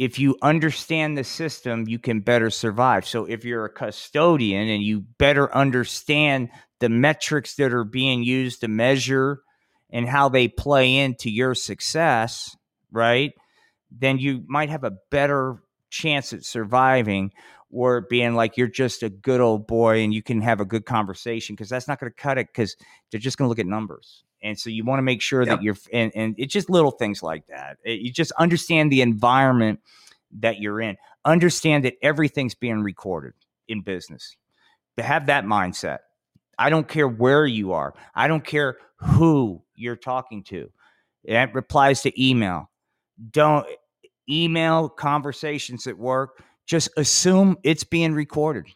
if 0.00 0.18
you 0.18 0.34
understand 0.40 1.18
the 1.18 1.24
system, 1.24 1.86
you 1.86 1.98
can 1.98 2.20
better 2.20 2.48
survive. 2.48 3.06
So 3.06 3.26
if 3.26 3.44
you're 3.44 3.66
a 3.66 3.70
custodian 3.70 4.66
and 4.66 4.82
you 4.82 5.00
better 5.18 5.54
understand 5.54 6.48
the 6.78 6.88
metrics 6.88 7.56
that 7.56 7.74
are 7.74 7.84
being 7.84 8.24
used 8.24 8.62
to 8.62 8.68
measure 8.68 9.42
and 9.90 10.08
how 10.08 10.30
they 10.30 10.48
play 10.48 10.96
into 10.96 11.30
your 11.30 11.54
success, 11.54 12.56
right? 12.90 13.34
Then 13.90 14.16
you 14.16 14.42
might 14.46 14.70
have 14.70 14.84
a 14.84 14.96
better 15.10 15.62
chance 15.90 16.32
at 16.32 16.46
surviving 16.46 17.32
or 17.70 18.00
being 18.00 18.34
like 18.34 18.56
you're 18.56 18.68
just 18.68 19.02
a 19.02 19.10
good 19.10 19.42
old 19.42 19.66
boy 19.66 20.00
and 20.00 20.14
you 20.14 20.22
can 20.22 20.40
have 20.40 20.60
a 20.60 20.64
good 20.64 20.86
conversation 20.86 21.54
because 21.54 21.68
that's 21.68 21.88
not 21.88 22.00
going 22.00 22.10
to 22.10 22.16
cut 22.16 22.38
it 22.38 22.46
because 22.46 22.74
they're 23.10 23.20
just 23.20 23.36
going 23.36 23.44
to 23.44 23.50
look 23.50 23.58
at 23.58 23.66
numbers 23.66 24.24
and 24.42 24.58
so 24.58 24.70
you 24.70 24.84
want 24.84 24.98
to 24.98 25.02
make 25.02 25.20
sure 25.20 25.42
yep. 25.42 25.48
that 25.48 25.62
you're 25.62 25.76
and, 25.92 26.12
and 26.14 26.34
it's 26.38 26.52
just 26.52 26.70
little 26.70 26.90
things 26.90 27.22
like 27.22 27.46
that. 27.48 27.78
It, 27.84 28.00
you 28.00 28.12
just 28.12 28.32
understand 28.32 28.90
the 28.90 29.02
environment 29.02 29.80
that 30.38 30.60
you're 30.60 30.80
in. 30.80 30.96
Understand 31.24 31.84
that 31.84 31.94
everything's 32.02 32.54
being 32.54 32.82
recorded 32.82 33.34
in 33.68 33.82
business. 33.82 34.36
To 34.96 35.02
have 35.02 35.26
that 35.26 35.44
mindset. 35.44 35.98
I 36.58 36.68
don't 36.68 36.86
care 36.86 37.08
where 37.08 37.46
you 37.46 37.72
are. 37.72 37.94
I 38.14 38.28
don't 38.28 38.44
care 38.44 38.76
who 38.96 39.62
you're 39.76 39.96
talking 39.96 40.42
to. 40.44 40.70
It 41.24 41.54
replies 41.54 42.02
to 42.02 42.22
email. 42.22 42.70
Don't 43.30 43.66
email 44.28 44.88
conversations 44.88 45.86
at 45.86 45.96
work 45.96 46.42
just 46.70 46.88
assume 46.96 47.56
it's 47.64 47.82
being 47.82 48.12
recorded. 48.14 48.66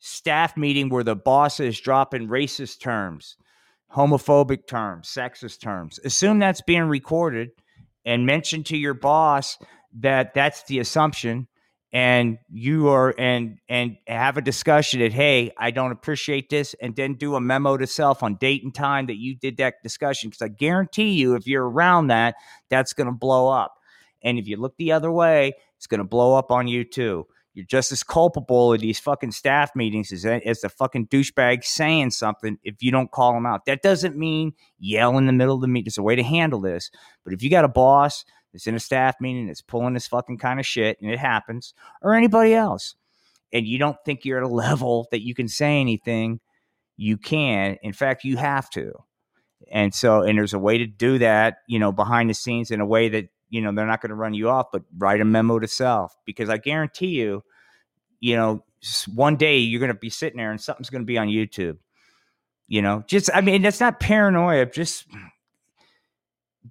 Staff 0.00 0.54
meeting 0.54 0.90
where 0.90 1.02
the 1.02 1.16
boss 1.16 1.60
is 1.60 1.80
dropping 1.80 2.28
racist 2.28 2.80
terms 2.80 3.38
homophobic 3.94 4.66
terms, 4.66 5.08
sexist 5.08 5.60
terms. 5.60 5.98
Assume 6.04 6.38
that's 6.38 6.60
being 6.60 6.84
recorded 6.84 7.50
and 8.04 8.26
mention 8.26 8.64
to 8.64 8.76
your 8.76 8.94
boss 8.94 9.58
that 10.00 10.34
that's 10.34 10.64
the 10.64 10.78
assumption 10.78 11.48
and 11.92 12.38
you 12.50 12.88
are 12.88 13.14
and 13.18 13.58
and 13.68 13.96
have 14.06 14.36
a 14.36 14.42
discussion 14.42 15.00
that 15.00 15.12
hey 15.12 15.50
i 15.56 15.70
don't 15.70 15.90
appreciate 15.90 16.50
this 16.50 16.74
and 16.82 16.94
then 16.96 17.14
do 17.14 17.34
a 17.34 17.40
memo 17.40 17.78
to 17.78 17.86
self 17.86 18.22
on 18.22 18.34
date 18.34 18.62
and 18.62 18.74
time 18.74 19.06
that 19.06 19.16
you 19.16 19.34
did 19.34 19.56
that 19.56 19.74
discussion. 19.82 20.28
Because 20.28 20.42
i 20.42 20.48
guarantee 20.48 21.12
you 21.12 21.34
if 21.34 21.46
you're 21.46 21.68
around 21.68 22.08
that 22.08 22.34
that's 22.68 22.92
going 22.92 23.06
to 23.06 23.12
blow 23.12 23.48
up. 23.48 23.74
And 24.22 24.38
if 24.38 24.48
you 24.48 24.56
look 24.56 24.76
the 24.76 24.92
other 24.92 25.10
way 25.10 25.54
it's 25.76 25.86
going 25.86 25.98
to 25.98 26.04
blow 26.04 26.34
up 26.34 26.50
on 26.50 26.68
you 26.68 26.84
too 26.84 27.26
you're 27.58 27.66
just 27.66 27.90
as 27.90 28.04
culpable 28.04 28.72
in 28.72 28.80
these 28.80 29.00
fucking 29.00 29.32
staff 29.32 29.74
meetings 29.74 30.12
as, 30.12 30.24
as 30.24 30.60
the 30.60 30.68
fucking 30.68 31.08
douchebag 31.08 31.64
saying 31.64 32.12
something 32.12 32.56
if 32.62 32.76
you 32.84 32.92
don't 32.92 33.10
call 33.10 33.32
them 33.32 33.46
out. 33.46 33.64
That 33.64 33.82
doesn't 33.82 34.16
mean 34.16 34.52
yell 34.78 35.18
in 35.18 35.26
the 35.26 35.32
middle 35.32 35.56
of 35.56 35.60
the 35.60 35.66
meeting. 35.66 35.86
There's 35.86 35.98
a 35.98 36.02
way 36.04 36.14
to 36.14 36.22
handle 36.22 36.60
this. 36.60 36.92
But 37.24 37.32
if 37.32 37.42
you 37.42 37.50
got 37.50 37.64
a 37.64 37.68
boss 37.68 38.24
that's 38.52 38.68
in 38.68 38.76
a 38.76 38.78
staff 38.78 39.16
meeting 39.20 39.48
that's 39.48 39.60
pulling 39.60 39.94
this 39.94 40.06
fucking 40.06 40.38
kind 40.38 40.60
of 40.60 40.66
shit, 40.66 41.02
and 41.02 41.10
it 41.10 41.18
happens, 41.18 41.74
or 42.00 42.14
anybody 42.14 42.54
else, 42.54 42.94
and 43.52 43.66
you 43.66 43.76
don't 43.76 43.96
think 44.04 44.24
you're 44.24 44.38
at 44.38 44.44
a 44.44 44.54
level 44.54 45.08
that 45.10 45.24
you 45.24 45.34
can 45.34 45.48
say 45.48 45.80
anything, 45.80 46.38
you 46.96 47.16
can. 47.16 47.76
In 47.82 47.92
fact, 47.92 48.22
you 48.22 48.36
have 48.36 48.70
to. 48.70 48.92
And 49.72 49.92
so, 49.92 50.22
and 50.22 50.38
there's 50.38 50.54
a 50.54 50.60
way 50.60 50.78
to 50.78 50.86
do 50.86 51.18
that, 51.18 51.56
you 51.66 51.80
know, 51.80 51.90
behind 51.90 52.30
the 52.30 52.34
scenes 52.34 52.70
in 52.70 52.80
a 52.80 52.86
way 52.86 53.08
that 53.08 53.30
you 53.50 53.60
know 53.60 53.72
they're 53.72 53.86
not 53.86 54.00
going 54.00 54.10
to 54.10 54.14
run 54.14 54.34
you 54.34 54.48
off 54.48 54.66
but 54.72 54.82
write 54.96 55.20
a 55.20 55.24
memo 55.24 55.58
to 55.58 55.68
self 55.68 56.14
because 56.24 56.48
i 56.48 56.56
guarantee 56.56 57.08
you 57.08 57.42
you 58.20 58.36
know, 58.36 58.64
one 59.14 59.36
day 59.36 59.58
you're 59.58 59.80
going 59.80 59.92
to 59.92 59.98
be 59.98 60.10
sitting 60.10 60.36
there 60.36 60.50
and 60.50 60.60
something's 60.60 60.90
going 60.90 61.02
to 61.02 61.06
be 61.06 61.18
on 61.18 61.28
YouTube. 61.28 61.78
You 62.66 62.82
know, 62.82 63.02
just, 63.06 63.30
I 63.32 63.40
mean, 63.40 63.62
that's 63.62 63.80
not 63.80 63.98
paranoia. 63.98 64.66
Just 64.66 65.06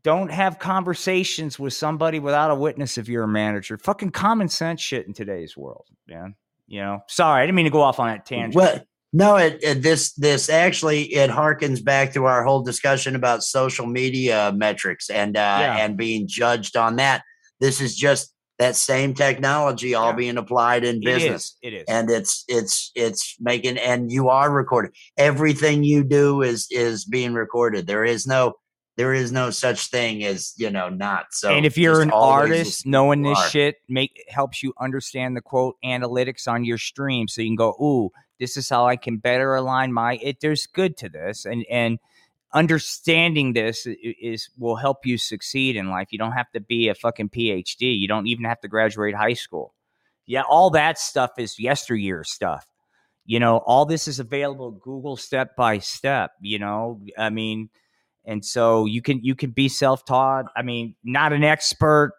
don't 0.03 0.31
have 0.31 0.59
conversations 0.59 1.57
with 1.57 1.73
somebody 1.73 2.19
without 2.19 2.51
a 2.51 2.55
witness 2.55 2.97
if 2.97 3.07
you're 3.07 3.23
a 3.23 3.27
manager. 3.27 3.77
Fucking 3.77 4.11
common 4.11 4.47
sense 4.47 4.79
shit 4.79 5.07
in 5.07 5.13
today's 5.13 5.57
world, 5.57 5.87
man. 6.07 6.35
You 6.67 6.81
know, 6.81 6.99
sorry, 7.07 7.41
I 7.41 7.45
didn't 7.45 7.55
mean 7.55 7.65
to 7.65 7.71
go 7.71 7.81
off 7.81 7.99
on 7.99 8.09
that 8.09 8.25
tangent. 8.25 8.55
Well, 8.55 8.81
no, 9.13 9.37
it, 9.37 9.59
it, 9.63 9.81
this 9.81 10.13
this 10.13 10.49
actually 10.49 11.03
it 11.13 11.29
harkens 11.29 11.83
back 11.83 12.13
to 12.13 12.25
our 12.25 12.43
whole 12.43 12.61
discussion 12.61 13.15
about 13.15 13.43
social 13.43 13.85
media 13.85 14.53
metrics 14.55 15.09
and 15.09 15.37
uh, 15.37 15.57
yeah. 15.61 15.77
and 15.77 15.97
being 15.97 16.27
judged 16.27 16.75
on 16.75 16.97
that. 16.97 17.23
This 17.59 17.79
is 17.81 17.95
just 17.95 18.33
that 18.59 18.75
same 18.75 19.13
technology 19.13 19.93
all 19.93 20.09
yeah. 20.09 20.15
being 20.15 20.37
applied 20.37 20.83
in 20.83 20.99
business. 20.99 21.55
It 21.61 21.73
is. 21.73 21.73
it 21.73 21.77
is. 21.77 21.85
And 21.87 22.09
it's 22.09 22.43
it's 22.47 22.91
it's 22.95 23.35
making 23.39 23.77
and 23.77 24.11
you 24.11 24.29
are 24.29 24.51
recorded. 24.51 24.91
Everything 25.17 25.83
you 25.83 26.03
do 26.03 26.41
is 26.41 26.67
is 26.69 27.05
being 27.05 27.33
recorded. 27.33 27.87
There 27.87 28.03
is 28.03 28.27
no 28.27 28.55
there 28.97 29.13
is 29.13 29.31
no 29.31 29.51
such 29.51 29.91
thing 29.91 30.23
as, 30.23 30.53
you 30.57 30.71
know, 30.71 30.89
not. 30.89 31.27
So 31.29 31.51
And 31.51 31.67
if 31.67 31.77
you're 31.77 32.01
an 32.01 32.09
artist, 32.09 32.87
knowing 32.87 33.21
this 33.21 33.49
shit 33.51 33.75
make 33.87 34.23
helps 34.27 34.63
you 34.63 34.73
understand 34.81 35.37
the 35.37 35.41
quote 35.41 35.75
analytics 35.85 36.47
on 36.47 36.65
your 36.65 36.79
stream 36.79 37.27
so 37.27 37.43
you 37.43 37.49
can 37.49 37.55
go, 37.55 37.75
"Ooh, 37.79 38.09
this 38.39 38.57
is 38.57 38.69
how 38.69 38.87
I 38.87 38.95
can 38.95 39.17
better 39.17 39.55
align 39.55 39.93
my 39.93 40.17
it 40.21 40.39
there's 40.41 40.65
good 40.67 40.97
to 40.97 41.09
this." 41.09 41.45
And 41.45 41.65
and 41.69 41.99
understanding 42.53 43.53
this 43.53 43.85
is 43.85 44.49
will 44.57 44.77
help 44.77 45.05
you 45.05 45.17
succeed 45.17 45.75
in 45.75 45.89
life. 45.89 46.07
You 46.11 46.17
don't 46.17 46.31
have 46.31 46.51
to 46.51 46.59
be 46.59 46.87
a 46.87 46.95
fucking 46.95 47.29
PhD. 47.29 47.97
You 47.99 48.07
don't 48.07 48.27
even 48.27 48.45
have 48.45 48.61
to 48.61 48.67
graduate 48.67 49.15
high 49.15 49.33
school. 49.33 49.73
Yeah, 50.25 50.43
all 50.43 50.69
that 50.71 50.99
stuff 50.99 51.31
is 51.37 51.59
yesteryear 51.59 52.23
stuff. 52.23 52.65
You 53.25 53.39
know, 53.39 53.57
all 53.57 53.85
this 53.85 54.07
is 54.07 54.19
available 54.19 54.71
Google 54.71 55.17
step 55.17 55.55
by 55.57 55.79
step, 55.79 56.31
you 56.41 56.59
know? 56.59 57.01
I 57.17 57.29
mean, 57.29 57.69
and 58.23 58.43
so 58.43 58.85
you 58.85 59.01
can 59.01 59.23
you 59.23 59.35
can 59.35 59.51
be 59.51 59.67
self-taught. 59.69 60.45
I 60.55 60.61
mean, 60.61 60.95
not 61.03 61.33
an 61.33 61.43
expert 61.43 62.13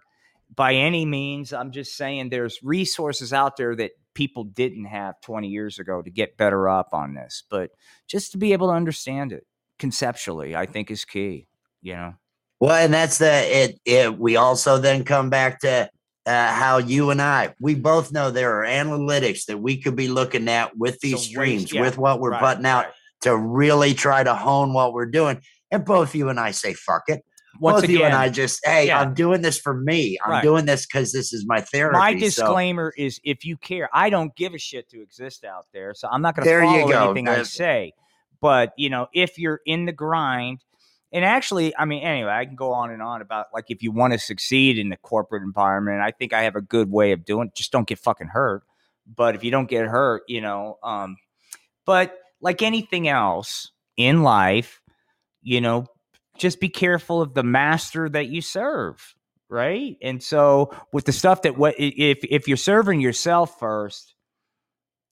by 0.54 0.74
any 0.74 1.06
means. 1.06 1.52
I'm 1.52 1.70
just 1.70 1.96
saying 1.96 2.28
there's 2.28 2.58
resources 2.62 3.32
out 3.32 3.56
there 3.56 3.74
that 3.76 3.92
people 4.18 4.42
didn't 4.42 4.86
have 4.86 5.14
20 5.20 5.46
years 5.46 5.78
ago 5.78 6.02
to 6.02 6.10
get 6.10 6.36
better 6.36 6.68
up 6.68 6.88
on 6.92 7.14
this, 7.14 7.44
but 7.48 7.70
just 8.08 8.32
to 8.32 8.38
be 8.38 8.52
able 8.52 8.66
to 8.66 8.72
understand 8.72 9.32
it 9.32 9.46
conceptually, 9.78 10.56
I 10.56 10.66
think 10.66 10.90
is 10.90 11.04
key. 11.04 11.46
You 11.82 11.92
know. 11.94 12.14
Well, 12.58 12.72
and 12.72 12.92
that's 12.92 13.18
the 13.18 13.32
it. 13.32 13.80
it 13.84 14.18
we 14.18 14.34
also 14.34 14.78
then 14.78 15.04
come 15.04 15.30
back 15.30 15.60
to 15.60 15.88
uh, 16.26 16.52
how 16.52 16.78
you 16.78 17.10
and 17.10 17.22
I, 17.22 17.54
we 17.60 17.76
both 17.76 18.10
know 18.10 18.32
there 18.32 18.60
are 18.60 18.66
analytics 18.66 19.46
that 19.46 19.58
we 19.58 19.76
could 19.80 19.94
be 19.94 20.08
looking 20.08 20.48
at 20.48 20.76
with 20.76 20.98
these 20.98 21.22
so 21.22 21.28
streams, 21.28 21.72
yeah. 21.72 21.82
with 21.82 21.96
what 21.96 22.18
we're 22.18 22.32
right, 22.32 22.40
putting 22.40 22.66
out 22.66 22.86
right. 22.86 22.94
to 23.20 23.36
really 23.36 23.94
try 23.94 24.24
to 24.24 24.34
hone 24.34 24.72
what 24.72 24.92
we're 24.92 25.06
doing. 25.06 25.40
And 25.70 25.84
both 25.84 26.16
you 26.16 26.28
and 26.28 26.40
I 26.40 26.50
say, 26.50 26.74
fuck 26.74 27.04
it. 27.06 27.24
Once 27.60 27.82
again, 27.82 27.96
you 27.96 28.04
and 28.04 28.14
I 28.14 28.28
just, 28.28 28.64
hey, 28.64 28.86
yeah. 28.88 29.00
I'm 29.00 29.14
doing 29.14 29.42
this 29.42 29.58
for 29.58 29.74
me. 29.74 30.18
I'm 30.24 30.30
right. 30.30 30.42
doing 30.42 30.64
this 30.64 30.86
because 30.86 31.12
this 31.12 31.32
is 31.32 31.44
my 31.46 31.60
therapy. 31.60 31.98
My 31.98 32.14
disclaimer 32.14 32.92
so. 32.96 33.02
is 33.02 33.20
if 33.24 33.44
you 33.44 33.56
care, 33.56 33.88
I 33.92 34.10
don't 34.10 34.34
give 34.36 34.54
a 34.54 34.58
shit 34.58 34.88
to 34.90 35.02
exist 35.02 35.44
out 35.44 35.66
there. 35.72 35.94
So 35.94 36.08
I'm 36.08 36.22
not 36.22 36.36
going 36.36 36.46
to 36.46 36.60
follow 36.60 37.06
anything 37.06 37.28
I 37.28 37.42
say 37.42 37.92
But 38.40 38.72
you 38.76 38.90
know, 38.90 39.08
if 39.12 39.38
you're 39.38 39.60
in 39.66 39.86
the 39.86 39.92
grind, 39.92 40.64
and 41.12 41.24
actually, 41.24 41.74
I 41.76 41.86
mean, 41.86 42.02
anyway, 42.02 42.30
I 42.30 42.44
can 42.44 42.54
go 42.54 42.72
on 42.72 42.90
and 42.90 43.00
on 43.02 43.22
about 43.22 43.46
like 43.54 43.66
if 43.68 43.82
you 43.82 43.92
want 43.92 44.12
to 44.12 44.18
succeed 44.18 44.78
in 44.78 44.90
the 44.90 44.96
corporate 44.96 45.42
environment, 45.42 46.00
I 46.00 46.10
think 46.10 46.32
I 46.32 46.42
have 46.42 46.54
a 46.54 46.60
good 46.60 46.90
way 46.90 47.12
of 47.12 47.24
doing. 47.24 47.48
It. 47.48 47.54
Just 47.54 47.72
don't 47.72 47.86
get 47.88 47.98
fucking 47.98 48.28
hurt. 48.28 48.62
But 49.06 49.34
if 49.34 49.42
you 49.42 49.50
don't 49.50 49.68
get 49.68 49.86
hurt, 49.86 50.24
you 50.28 50.42
know, 50.42 50.78
um, 50.82 51.16
but 51.86 52.14
like 52.42 52.62
anything 52.62 53.08
else 53.08 53.70
in 53.96 54.22
life, 54.22 54.82
you 55.42 55.62
know, 55.62 55.86
just 56.38 56.60
be 56.60 56.68
careful 56.68 57.22
of 57.22 57.34
the 57.34 57.42
master 57.42 58.08
that 58.08 58.28
you 58.28 58.40
serve, 58.40 59.14
right? 59.48 59.96
And 60.02 60.22
so 60.22 60.72
with 60.92 61.04
the 61.04 61.12
stuff 61.12 61.42
that 61.42 61.56
what 61.56 61.74
if 61.78 62.18
if 62.24 62.48
you're 62.48 62.56
serving 62.56 63.00
yourself 63.00 63.58
first, 63.58 64.14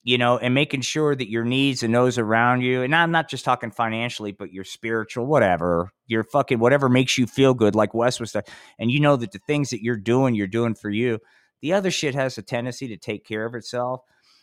you 0.03 0.17
know, 0.17 0.37
and 0.37 0.53
making 0.53 0.81
sure 0.81 1.15
that 1.15 1.29
your 1.29 1.43
needs 1.43 1.83
and 1.83 1.93
those 1.93 2.17
around 2.17 2.61
you, 2.61 2.81
and 2.81 2.95
I'm 2.95 3.11
not 3.11 3.29
just 3.29 3.43
talking 3.43 3.71
financially, 3.71 4.31
but 4.31 4.53
your 4.53 4.63
spiritual, 4.63 5.25
whatever, 5.25 5.91
your 6.05 6.23
fucking 6.23 6.59
whatever 6.59 6.87
makes 6.87 7.17
you 7.17 7.27
feel 7.27 7.53
good, 7.53 7.75
like 7.75 7.93
Wes 7.93 8.19
was 8.19 8.31
saying, 8.31 8.45
and 8.79 8.89
you 8.89 8.99
know 8.99 9.17
that 9.17 9.33
the 9.33 9.39
things 9.39 9.71
that 9.71 9.83
you're 9.83 9.97
doing, 9.97 10.33
you're 10.33 10.47
doing 10.47 10.75
for 10.75 10.89
you. 10.89 11.19
The 11.61 11.73
other 11.73 11.91
shit 11.91 12.15
has 12.15 12.37
a 12.37 12.41
tendency 12.41 12.87
to 12.89 12.97
take 12.97 13.25
care 13.25 13.45
of 13.45 13.55
itself. 13.55 14.01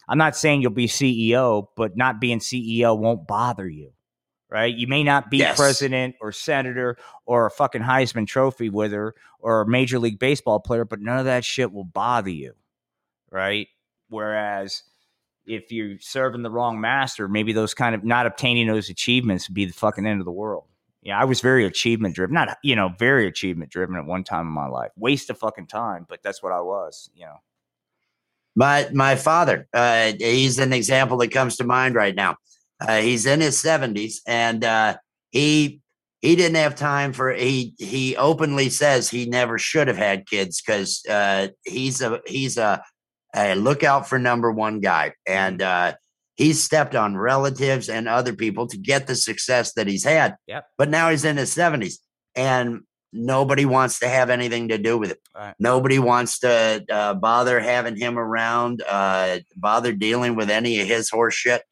I'm 0.08 0.18
not 0.18 0.36
saying 0.36 0.60
you'll 0.60 0.72
be 0.72 0.86
CEO, 0.86 1.68
but 1.76 1.96
not 1.96 2.20
being 2.20 2.40
CEO 2.40 2.98
won't 2.98 3.26
bother 3.26 3.68
you, 3.68 3.92
right? 4.54 4.72
You 4.72 4.86
may 4.86 5.02
not 5.02 5.32
be 5.32 5.38
yes. 5.38 5.56
president 5.56 6.14
or 6.20 6.30
senator 6.30 6.96
or 7.26 7.44
a 7.44 7.50
fucking 7.50 7.82
Heisman 7.82 8.24
Trophy 8.24 8.70
winner 8.70 9.16
or 9.40 9.62
a 9.62 9.66
Major 9.66 9.98
League 9.98 10.20
Baseball 10.20 10.60
player, 10.60 10.84
but 10.84 11.00
none 11.00 11.18
of 11.18 11.24
that 11.24 11.44
shit 11.44 11.72
will 11.72 11.82
bother 11.82 12.30
you, 12.30 12.52
right? 13.32 13.66
Whereas 14.10 14.84
if 15.44 15.72
you're 15.72 15.98
serving 15.98 16.42
the 16.42 16.52
wrong 16.52 16.80
master, 16.80 17.26
maybe 17.26 17.52
those 17.52 17.74
kind 17.74 17.96
of 17.96 18.04
not 18.04 18.26
obtaining 18.26 18.68
those 18.68 18.90
achievements 18.90 19.48
would 19.48 19.56
be 19.56 19.64
the 19.64 19.72
fucking 19.72 20.06
end 20.06 20.20
of 20.20 20.24
the 20.24 20.30
world. 20.30 20.66
Yeah, 21.02 21.20
I 21.20 21.24
was 21.24 21.40
very 21.40 21.66
achievement 21.66 22.14
driven, 22.14 22.34
not 22.34 22.56
you 22.62 22.76
know 22.76 22.90
very 22.96 23.26
achievement 23.26 23.72
driven 23.72 23.96
at 23.96 24.06
one 24.06 24.22
time 24.22 24.46
in 24.46 24.52
my 24.52 24.68
life. 24.68 24.92
Waste 24.96 25.30
of 25.30 25.38
fucking 25.38 25.66
time, 25.66 26.06
but 26.08 26.22
that's 26.22 26.44
what 26.44 26.52
I 26.52 26.60
was. 26.60 27.10
You 27.12 27.26
know, 27.26 27.36
my 28.54 28.88
my 28.92 29.16
father, 29.16 29.66
uh, 29.74 30.12
he's 30.16 30.60
an 30.60 30.72
example 30.72 31.18
that 31.18 31.32
comes 31.32 31.56
to 31.56 31.64
mind 31.64 31.96
right 31.96 32.14
now. 32.14 32.36
Uh, 32.86 33.00
he's 33.00 33.26
in 33.26 33.40
his 33.40 33.58
seventies, 33.58 34.22
and 34.26 34.64
uh, 34.64 34.96
he 35.30 35.80
he 36.20 36.36
didn't 36.36 36.56
have 36.56 36.74
time 36.74 37.12
for 37.12 37.32
he 37.32 37.74
he 37.78 38.16
openly 38.16 38.70
says 38.70 39.10
he 39.10 39.26
never 39.26 39.58
should 39.58 39.88
have 39.88 39.96
had 39.96 40.26
kids 40.26 40.62
because 40.62 41.04
uh, 41.08 41.48
he's 41.64 42.00
a 42.00 42.20
he's 42.26 42.56
a 42.56 42.82
a 43.34 43.54
lookout 43.56 44.08
for 44.08 44.18
number 44.18 44.50
one 44.50 44.80
guy. 44.80 45.12
And 45.26 45.60
uh, 45.60 45.94
he's 46.36 46.62
stepped 46.62 46.94
on 46.94 47.16
relatives 47.16 47.88
and 47.88 48.08
other 48.08 48.32
people 48.32 48.66
to 48.68 48.76
get 48.76 49.06
the 49.06 49.16
success 49.16 49.72
that 49.74 49.86
he's 49.86 50.04
had. 50.04 50.36
Yep. 50.46 50.66
But 50.78 50.88
now 50.88 51.10
he's 51.10 51.24
in 51.24 51.36
his 51.36 51.54
70s 51.54 51.96
and 52.34 52.82
nobody 53.12 53.64
wants 53.64 53.98
to 54.00 54.08
have 54.08 54.30
anything 54.30 54.68
to 54.68 54.78
do 54.78 54.98
with 54.98 55.12
it. 55.12 55.20
Right. 55.34 55.54
Nobody 55.58 55.98
wants 55.98 56.40
to 56.40 56.84
uh, 56.90 57.14
bother 57.14 57.60
having 57.60 57.96
him 57.96 58.18
around, 58.18 58.82
uh, 58.88 59.40
bother 59.56 59.92
dealing 59.92 60.36
with 60.36 60.50
any 60.50 60.80
of 60.80 60.86
his 60.86 61.10
horse 61.10 61.34
shit. 61.34 61.62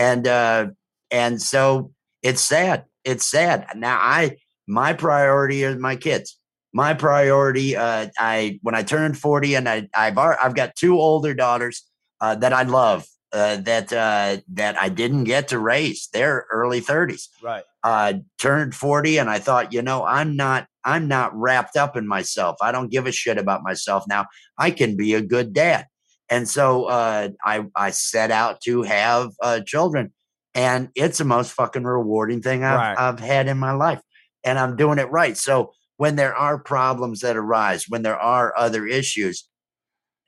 And, 0.00 0.26
uh, 0.26 0.66
and 1.10 1.40
so 1.40 1.92
it's 2.22 2.42
sad. 2.42 2.86
It's 3.04 3.24
sad. 3.24 3.66
Now 3.76 3.98
I, 4.00 4.36
my 4.66 4.92
priority 4.92 5.62
is 5.64 5.76
my 5.76 5.96
kids. 5.96 6.38
My 6.72 6.94
priority 6.94 7.76
uh, 7.76 8.06
i 8.18 8.60
when 8.62 8.76
i 8.76 8.84
turned 8.84 9.18
40 9.18 9.56
and 9.56 9.68
I, 9.68 9.88
i've 9.92 10.16
i've 10.16 10.54
got 10.54 10.76
two 10.76 10.98
older 11.00 11.34
daughters 11.34 11.84
uh, 12.20 12.36
that 12.36 12.52
i 12.52 12.62
love 12.62 13.06
uh, 13.32 13.56
that 13.56 13.92
uh, 13.92 14.36
that 14.52 14.80
i 14.80 14.88
didn't 14.88 15.24
get 15.24 15.48
to 15.48 15.58
raise. 15.58 16.08
They're 16.12 16.46
early 16.50 16.80
30s 16.80 17.28
right. 17.42 17.64
Uh 17.82 18.14
turned 18.38 18.74
40 18.74 19.18
and 19.18 19.28
i 19.28 19.40
thought 19.40 19.72
you 19.72 19.82
know 19.82 20.04
i'm 20.04 20.36
not 20.36 20.68
i'm 20.84 21.08
not 21.08 21.34
wrapped 21.34 21.76
up 21.76 21.96
in 21.96 22.06
myself. 22.06 22.56
I 22.62 22.70
don't 22.70 22.90
give 22.90 23.06
a 23.06 23.12
shit 23.12 23.38
about 23.38 23.64
myself 23.64 24.04
now. 24.08 24.26
I 24.56 24.70
can 24.70 24.96
be 24.96 25.14
a 25.14 25.22
good 25.22 25.52
dad 25.52 25.86
and 26.30 26.48
so 26.48 26.84
uh, 26.84 27.28
i 27.44 27.64
i 27.76 27.90
set 27.90 28.30
out 28.30 28.60
to 28.62 28.82
have 28.82 29.32
uh, 29.42 29.60
children 29.60 30.12
and 30.54 30.88
it's 30.94 31.18
the 31.18 31.24
most 31.24 31.52
fucking 31.52 31.84
rewarding 31.84 32.42
thing 32.42 32.64
I've, 32.64 32.76
right. 32.76 32.98
I've 32.98 33.20
had 33.20 33.48
in 33.48 33.58
my 33.58 33.72
life 33.72 34.00
and 34.44 34.58
i'm 34.58 34.76
doing 34.76 34.98
it 34.98 35.10
right 35.10 35.36
so 35.36 35.72
when 36.00 36.16
there 36.16 36.34
are 36.34 36.58
problems 36.58 37.20
that 37.20 37.36
arise, 37.36 37.84
when 37.86 38.00
there 38.00 38.18
are 38.18 38.56
other 38.56 38.86
issues, 38.86 39.46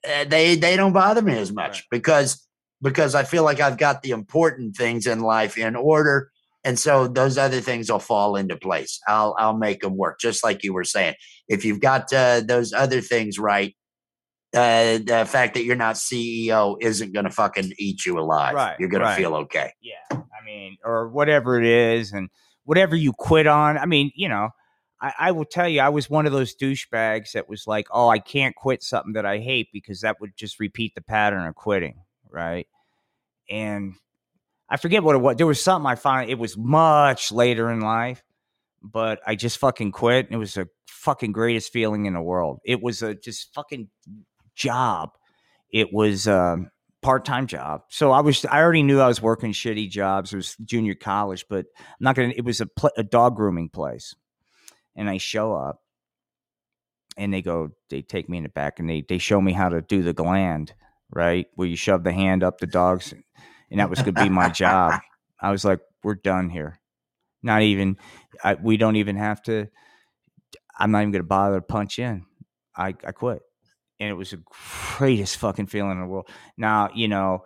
eh, 0.04 0.24
they 0.24 0.54
they 0.54 0.76
don't 0.76 0.92
bother 0.92 1.22
me 1.22 1.38
as 1.38 1.50
much 1.50 1.78
right. 1.78 1.84
because 1.90 2.46
because 2.82 3.14
I 3.14 3.22
feel 3.22 3.42
like 3.42 3.58
I've 3.58 3.78
got 3.78 4.02
the 4.02 4.10
important 4.10 4.76
things 4.76 5.06
in 5.06 5.20
life 5.20 5.56
in 5.56 5.74
order, 5.74 6.30
and 6.62 6.78
so 6.78 7.08
those 7.08 7.38
other 7.38 7.62
things 7.62 7.90
will 7.90 8.00
fall 8.00 8.36
into 8.36 8.54
place. 8.54 9.00
I'll 9.08 9.34
I'll 9.38 9.56
make 9.56 9.80
them 9.80 9.96
work, 9.96 10.20
just 10.20 10.44
like 10.44 10.62
you 10.62 10.74
were 10.74 10.84
saying. 10.84 11.14
If 11.48 11.64
you've 11.64 11.80
got 11.80 12.12
uh, 12.12 12.42
those 12.44 12.74
other 12.74 13.00
things 13.00 13.38
right, 13.38 13.74
uh, 14.54 14.98
the 14.98 15.26
fact 15.28 15.54
that 15.54 15.64
you're 15.64 15.76
not 15.76 15.96
CEO 15.96 16.76
isn't 16.80 17.12
going 17.12 17.24
to 17.24 17.30
fucking 17.30 17.72
eat 17.78 18.04
you 18.04 18.18
alive. 18.18 18.54
Right, 18.54 18.76
you're 18.78 18.88
going 18.88 19.02
right. 19.02 19.16
to 19.16 19.20
feel 19.20 19.34
okay. 19.34 19.72
Yeah, 19.80 19.94
I 20.10 20.44
mean, 20.44 20.76
or 20.84 21.08
whatever 21.08 21.60
it 21.60 21.66
is, 21.66 22.12
and 22.12 22.28
whatever 22.64 22.96
you 22.96 23.12
quit 23.12 23.46
on. 23.46 23.78
I 23.78 23.86
mean, 23.86 24.12
you 24.14 24.28
know 24.28 24.50
I, 25.02 25.14
I 25.18 25.32
will 25.32 25.44
tell 25.44 25.68
you, 25.68 25.80
I 25.80 25.88
was 25.88 26.08
one 26.08 26.26
of 26.26 26.32
those 26.32 26.54
douchebags 26.54 27.32
that 27.32 27.48
was 27.48 27.66
like, 27.66 27.88
oh, 27.90 28.08
I 28.08 28.20
can't 28.20 28.54
quit 28.54 28.82
something 28.82 29.14
that 29.14 29.26
I 29.26 29.38
hate 29.38 29.68
because 29.72 30.00
that 30.00 30.20
would 30.20 30.36
just 30.36 30.60
repeat 30.60 30.94
the 30.94 31.02
pattern 31.02 31.44
of 31.46 31.56
quitting, 31.56 32.00
right? 32.30 32.68
And 33.50 33.94
I 34.70 34.76
forget 34.76 35.02
what 35.02 35.16
it 35.16 35.18
was. 35.18 35.36
There 35.36 35.46
was 35.46 35.62
something 35.62 35.90
I 35.90 35.96
found. 35.96 36.30
It 36.30 36.38
was 36.38 36.56
much 36.56 37.32
later 37.32 37.70
in 37.70 37.80
life, 37.80 38.22
but 38.80 39.20
I 39.26 39.34
just 39.34 39.58
fucking 39.58 39.90
quit. 39.90 40.28
It 40.30 40.36
was 40.36 40.54
the 40.54 40.68
fucking 40.86 41.32
greatest 41.32 41.72
feeling 41.72 42.06
in 42.06 42.14
the 42.14 42.22
world. 42.22 42.60
It 42.64 42.80
was 42.80 43.02
a 43.02 43.14
just 43.14 43.52
fucking 43.54 43.88
job. 44.54 45.10
It 45.70 45.92
was 45.92 46.26
a 46.26 46.38
um, 46.38 46.70
part 47.00 47.24
time 47.24 47.46
job. 47.46 47.82
So 47.88 48.10
I 48.10 48.20
was. 48.20 48.44
I 48.44 48.60
already 48.60 48.82
knew 48.82 49.00
I 49.00 49.08
was 49.08 49.22
working 49.22 49.52
shitty 49.52 49.90
jobs. 49.90 50.32
It 50.32 50.36
was 50.36 50.56
junior 50.64 50.94
college, 50.94 51.46
but 51.48 51.66
I'm 51.78 51.96
not 52.00 52.16
gonna. 52.16 52.32
It 52.36 52.44
was 52.44 52.60
a, 52.60 52.66
pl- 52.66 52.92
a 52.96 53.02
dog 53.02 53.36
grooming 53.36 53.68
place 53.70 54.14
and 54.96 55.08
I 55.08 55.18
show 55.18 55.54
up 55.54 55.80
and 57.16 57.32
they 57.32 57.42
go, 57.42 57.70
they 57.90 58.02
take 58.02 58.28
me 58.28 58.38
in 58.38 58.42
the 58.44 58.48
back 58.48 58.78
and 58.78 58.88
they, 58.88 59.04
they 59.06 59.18
show 59.18 59.40
me 59.40 59.52
how 59.52 59.68
to 59.68 59.82
do 59.82 60.02
the 60.02 60.12
gland, 60.12 60.72
right? 61.10 61.46
Where 61.54 61.68
you 61.68 61.76
shove 61.76 62.04
the 62.04 62.12
hand 62.12 62.42
up 62.42 62.58
the 62.58 62.66
dogs. 62.66 63.12
And 63.70 63.80
that 63.80 63.90
was 63.90 64.00
going 64.00 64.14
to 64.14 64.22
be 64.22 64.28
my 64.28 64.48
job. 64.48 65.00
I 65.40 65.50
was 65.50 65.64
like, 65.64 65.80
we're 66.02 66.14
done 66.14 66.50
here. 66.50 66.78
Not 67.42 67.62
even, 67.62 67.96
I, 68.44 68.54
we 68.54 68.76
don't 68.76 68.96
even 68.96 69.16
have 69.16 69.42
to, 69.44 69.68
I'm 70.78 70.90
not 70.90 71.00
even 71.00 71.12
going 71.12 71.22
to 71.22 71.28
bother 71.28 71.56
to 71.56 71.62
punch 71.62 71.98
in. 71.98 72.24
I, 72.76 72.88
I 72.88 73.12
quit. 73.12 73.42
And 74.02 74.10
it 74.10 74.14
was 74.14 74.30
the 74.30 74.42
greatest 74.98 75.36
fucking 75.36 75.68
feeling 75.68 75.92
in 75.92 76.00
the 76.00 76.06
world. 76.08 76.28
Now, 76.56 76.90
you 76.92 77.06
know, 77.06 77.44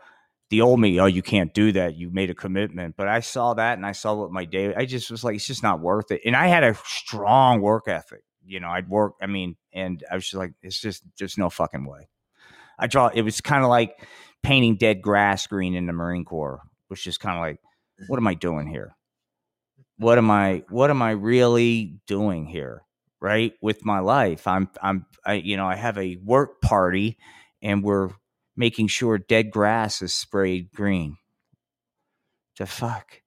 the 0.48 0.62
old 0.62 0.80
me, 0.80 0.98
oh, 0.98 1.04
you 1.04 1.20
can't 1.20 1.52
do 1.52 1.70
that. 1.72 1.96
You 1.96 2.08
made 2.10 2.30
a 2.30 2.34
commitment. 2.34 2.96
But 2.96 3.08
I 3.08 3.20
saw 3.20 3.52
that 3.52 3.76
and 3.76 3.84
I 3.84 3.92
saw 3.92 4.14
what 4.14 4.30
my 4.30 4.46
day, 4.46 4.74
I 4.74 4.86
just 4.86 5.10
was 5.10 5.22
like, 5.22 5.34
it's 5.34 5.46
just 5.46 5.62
not 5.62 5.80
worth 5.80 6.10
it. 6.10 6.22
And 6.24 6.34
I 6.34 6.46
had 6.46 6.64
a 6.64 6.74
strong 6.86 7.60
work 7.60 7.88
ethic. 7.88 8.22
You 8.42 8.60
know, 8.60 8.68
I'd 8.68 8.88
work, 8.88 9.16
I 9.20 9.26
mean, 9.26 9.56
and 9.74 10.02
I 10.10 10.14
was 10.14 10.24
just 10.24 10.36
like, 10.36 10.54
it's 10.62 10.80
just, 10.80 11.02
there's 11.18 11.36
no 11.36 11.50
fucking 11.50 11.84
way. 11.84 12.08
I 12.78 12.86
draw, 12.86 13.08
it 13.08 13.20
was 13.20 13.42
kind 13.42 13.62
of 13.62 13.68
like 13.68 13.94
painting 14.42 14.76
dead 14.76 15.02
grass 15.02 15.46
green 15.46 15.74
in 15.74 15.84
the 15.84 15.92
Marine 15.92 16.24
Corps, 16.24 16.62
which 16.88 17.04
just 17.04 17.20
kind 17.20 17.36
of 17.36 17.42
like, 17.42 17.56
mm-hmm. 17.56 18.04
what 18.06 18.16
am 18.16 18.26
I 18.26 18.32
doing 18.32 18.66
here? 18.66 18.96
What 19.98 20.16
am 20.16 20.30
I, 20.30 20.62
what 20.70 20.88
am 20.88 21.02
I 21.02 21.10
really 21.10 21.98
doing 22.06 22.46
here? 22.46 22.85
Right. 23.26 23.54
With 23.60 23.84
my 23.84 23.98
life. 23.98 24.46
I'm, 24.46 24.70
I'm, 24.80 25.06
I, 25.24 25.34
you 25.34 25.56
know, 25.56 25.66
I 25.66 25.74
have 25.74 25.98
a 25.98 26.16
work 26.16 26.60
party 26.60 27.18
and 27.60 27.82
we're, 27.82 28.10
making 28.56 28.88
sure 28.88 29.18
dead 29.18 29.50
grass 29.50 30.02
is 30.02 30.14
sprayed 30.14 30.72
green. 30.72 31.18
The 32.58 32.66
fuck, 32.66 33.20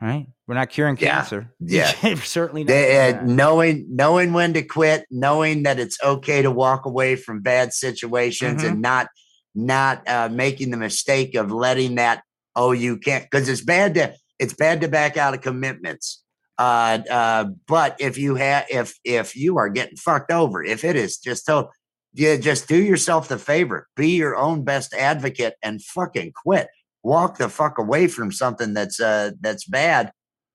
right? 0.00 0.28
We're 0.46 0.54
not 0.54 0.70
curing 0.70 0.96
yeah. 1.00 1.16
cancer. 1.16 1.52
Yeah, 1.60 1.90
certainly 2.16 2.62
not. 2.62 2.68
They, 2.68 3.10
uh, 3.10 3.22
knowing 3.24 3.86
knowing 3.90 4.32
when 4.32 4.52
to 4.54 4.62
quit, 4.62 5.04
knowing 5.10 5.64
that 5.64 5.80
it's 5.80 5.98
okay 6.02 6.42
to 6.42 6.50
walk 6.50 6.86
away 6.86 7.16
from 7.16 7.42
bad 7.42 7.72
situations, 7.72 8.62
mm-hmm. 8.62 8.74
and 8.74 8.82
not 8.82 9.08
not 9.56 10.08
uh, 10.08 10.28
making 10.30 10.70
the 10.70 10.76
mistake 10.76 11.34
of 11.34 11.50
letting 11.50 11.96
that. 11.96 12.22
Oh, 12.54 12.70
you 12.72 12.96
can't 12.98 13.24
because 13.28 13.48
it's 13.48 13.64
bad 13.64 13.94
to 13.94 14.14
it's 14.38 14.54
bad 14.54 14.82
to 14.82 14.88
back 14.88 15.16
out 15.16 15.34
of 15.34 15.40
commitments. 15.40 16.22
Uh, 16.58 17.00
uh, 17.10 17.44
but 17.66 17.96
if 18.00 18.16
you 18.16 18.34
have 18.36 18.66
if 18.70 18.98
if 19.04 19.36
you 19.36 19.58
are 19.58 19.68
getting 19.68 19.96
fucked 19.96 20.32
over, 20.32 20.64
if 20.64 20.84
it 20.84 20.96
is 20.96 21.18
just 21.18 21.46
total, 21.46 21.70
you 22.14 22.38
just 22.38 22.66
do 22.66 22.82
yourself 22.82 23.28
the 23.28 23.38
favor, 23.38 23.88
be 23.94 24.16
your 24.16 24.36
own 24.36 24.64
best 24.64 24.94
advocate 24.94 25.54
and 25.62 25.82
fucking 25.82 26.32
quit. 26.32 26.68
Walk 27.02 27.38
the 27.38 27.48
fuck 27.48 27.78
away 27.78 28.08
from 28.08 28.32
something 28.32 28.72
that's 28.74 28.98
uh 29.00 29.32
that's 29.40 29.66
bad 29.66 30.12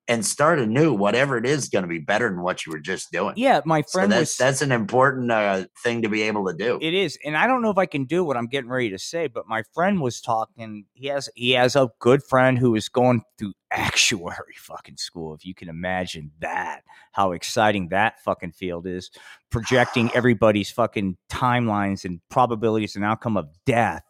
and 0.07 0.25
start 0.25 0.59
anew. 0.59 0.93
Whatever 0.93 1.37
it 1.37 1.45
is 1.45 1.69
going 1.69 1.83
to 1.83 1.87
be 1.87 1.99
better 1.99 2.29
than 2.29 2.41
what 2.41 2.65
you 2.65 2.71
were 2.71 2.79
just 2.79 3.11
doing. 3.11 3.33
Yeah, 3.37 3.61
my 3.65 3.83
friend 3.83 4.11
so 4.11 4.17
that's, 4.17 4.31
was, 4.31 4.37
that's 4.37 4.61
an 4.61 4.71
important 4.71 5.31
uh, 5.31 5.65
thing 5.83 6.01
to 6.01 6.09
be 6.09 6.23
able 6.23 6.45
to 6.47 6.53
do. 6.53 6.79
It 6.81 6.93
is, 6.93 7.17
and 7.25 7.37
I 7.37 7.47
don't 7.47 7.61
know 7.61 7.69
if 7.69 7.77
I 7.77 7.85
can 7.85 8.05
do 8.05 8.23
what 8.23 8.37
I'm 8.37 8.47
getting 8.47 8.69
ready 8.69 8.89
to 8.89 8.99
say, 8.99 9.27
but 9.27 9.47
my 9.47 9.63
friend 9.73 10.01
was 10.01 10.21
talking. 10.21 10.85
He 10.93 11.07
has 11.07 11.29
he 11.35 11.51
has 11.51 11.75
a 11.75 11.89
good 11.99 12.23
friend 12.23 12.57
who 12.57 12.75
is 12.75 12.89
going 12.89 13.21
through 13.37 13.53
actuary 13.71 14.55
fucking 14.57 14.97
school. 14.97 15.33
If 15.33 15.45
you 15.45 15.53
can 15.53 15.69
imagine 15.69 16.31
that, 16.39 16.81
how 17.13 17.31
exciting 17.31 17.89
that 17.89 18.19
fucking 18.21 18.51
field 18.51 18.87
is, 18.87 19.11
projecting 19.49 20.11
everybody's 20.15 20.71
fucking 20.71 21.17
timelines 21.29 22.05
and 22.05 22.19
probabilities 22.29 22.95
and 22.95 23.05
outcome 23.05 23.37
of 23.37 23.47
death. 23.65 24.03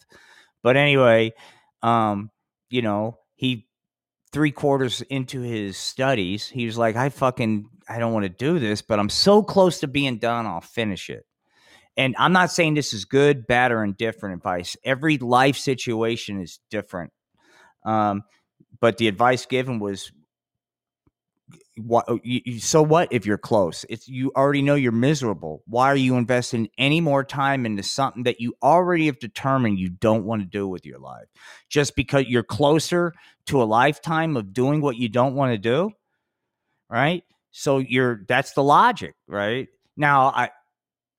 But 0.63 0.77
anyway, 0.77 1.33
um, 1.81 2.29
you 2.69 2.81
know, 2.81 3.17
he 3.35 3.67
three 4.31 4.51
quarters 4.51 5.01
into 5.03 5.41
his 5.41 5.77
studies, 5.77 6.47
he 6.47 6.65
was 6.65 6.77
like, 6.77 6.95
I 6.95 7.09
fucking 7.09 7.67
I 7.87 7.99
don't 7.99 8.13
want 8.13 8.23
to 8.23 8.29
do 8.29 8.59
this, 8.59 8.81
but 8.81 8.99
I'm 8.99 9.09
so 9.09 9.43
close 9.43 9.79
to 9.81 9.87
being 9.87 10.17
done, 10.17 10.45
I'll 10.45 10.61
finish 10.61 11.09
it. 11.09 11.25
And 11.97 12.15
I'm 12.17 12.31
not 12.31 12.51
saying 12.51 12.73
this 12.75 12.93
is 12.93 13.03
good, 13.03 13.45
bad, 13.47 13.71
or 13.71 13.83
indifferent 13.83 14.35
advice. 14.35 14.77
Every 14.83 15.17
life 15.17 15.57
situation 15.57 16.41
is 16.41 16.59
different. 16.69 17.11
Um, 17.83 18.23
but 18.79 18.97
the 18.97 19.09
advice 19.09 19.45
given 19.45 19.79
was 19.79 20.11
what 21.77 22.05
oh, 22.07 22.19
so 22.59 22.81
what 22.81 23.07
if 23.11 23.25
you're 23.25 23.37
close? 23.37 23.85
It's 23.89 24.07
you 24.07 24.31
already 24.35 24.61
know 24.61 24.75
you're 24.75 24.91
miserable. 24.91 25.63
Why 25.67 25.87
are 25.87 25.95
you 25.95 26.15
investing 26.17 26.69
any 26.77 27.01
more 27.01 27.23
time 27.23 27.65
into 27.65 27.83
something 27.83 28.23
that 28.23 28.41
you 28.41 28.53
already 28.61 29.05
have 29.07 29.19
determined 29.19 29.79
you 29.79 29.89
don't 29.89 30.25
want 30.25 30.41
to 30.41 30.47
do 30.47 30.67
with 30.67 30.85
your 30.85 30.99
life? 30.99 31.27
Just 31.69 31.95
because 31.95 32.25
you're 32.27 32.43
closer 32.43 33.13
to 33.45 33.61
a 33.61 33.65
lifetime 33.65 34.37
of 34.37 34.53
doing 34.53 34.81
what 34.81 34.97
you 34.97 35.09
don't 35.09 35.35
want 35.35 35.53
to 35.53 35.57
do 35.57 35.91
right? 36.91 37.23
So 37.51 37.79
you're 37.79 38.21
that's 38.27 38.53
the 38.53 38.63
logic 38.63 39.15
right? 39.27 39.67
Now 39.97 40.27
i, 40.27 40.49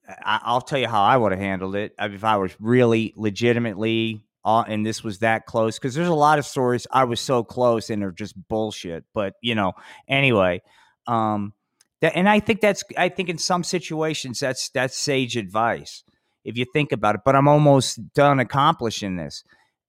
I 0.08 0.40
i'll 0.44 0.60
tell 0.60 0.78
you 0.78 0.88
how 0.88 1.02
i 1.02 1.16
would 1.16 1.32
have 1.32 1.40
handled 1.40 1.76
it. 1.76 1.94
If 1.98 2.24
i 2.24 2.36
was 2.36 2.54
really 2.60 3.12
legitimately 3.16 4.24
uh, 4.44 4.64
and 4.66 4.84
this 4.84 5.04
was 5.04 5.20
that 5.20 5.46
close 5.46 5.78
because 5.78 5.94
there's 5.94 6.08
a 6.08 6.14
lot 6.14 6.38
of 6.38 6.46
stories 6.46 6.86
I 6.90 7.04
was 7.04 7.20
so 7.20 7.44
close 7.44 7.90
and 7.90 8.02
they're 8.02 8.10
just 8.10 8.34
bullshit. 8.48 9.04
But 9.14 9.34
you 9.40 9.54
know, 9.54 9.72
anyway, 10.08 10.62
um, 11.06 11.52
that 12.00 12.16
and 12.16 12.28
I 12.28 12.40
think 12.40 12.60
that's 12.60 12.82
I 12.96 13.08
think 13.08 13.28
in 13.28 13.38
some 13.38 13.62
situations 13.62 14.40
that's 14.40 14.68
that's 14.70 14.96
sage 14.96 15.36
advice 15.36 16.02
if 16.44 16.58
you 16.58 16.64
think 16.72 16.90
about 16.92 17.14
it. 17.14 17.20
But 17.24 17.36
I'm 17.36 17.48
almost 17.48 18.12
done 18.14 18.40
accomplishing 18.40 19.16
this, 19.16 19.44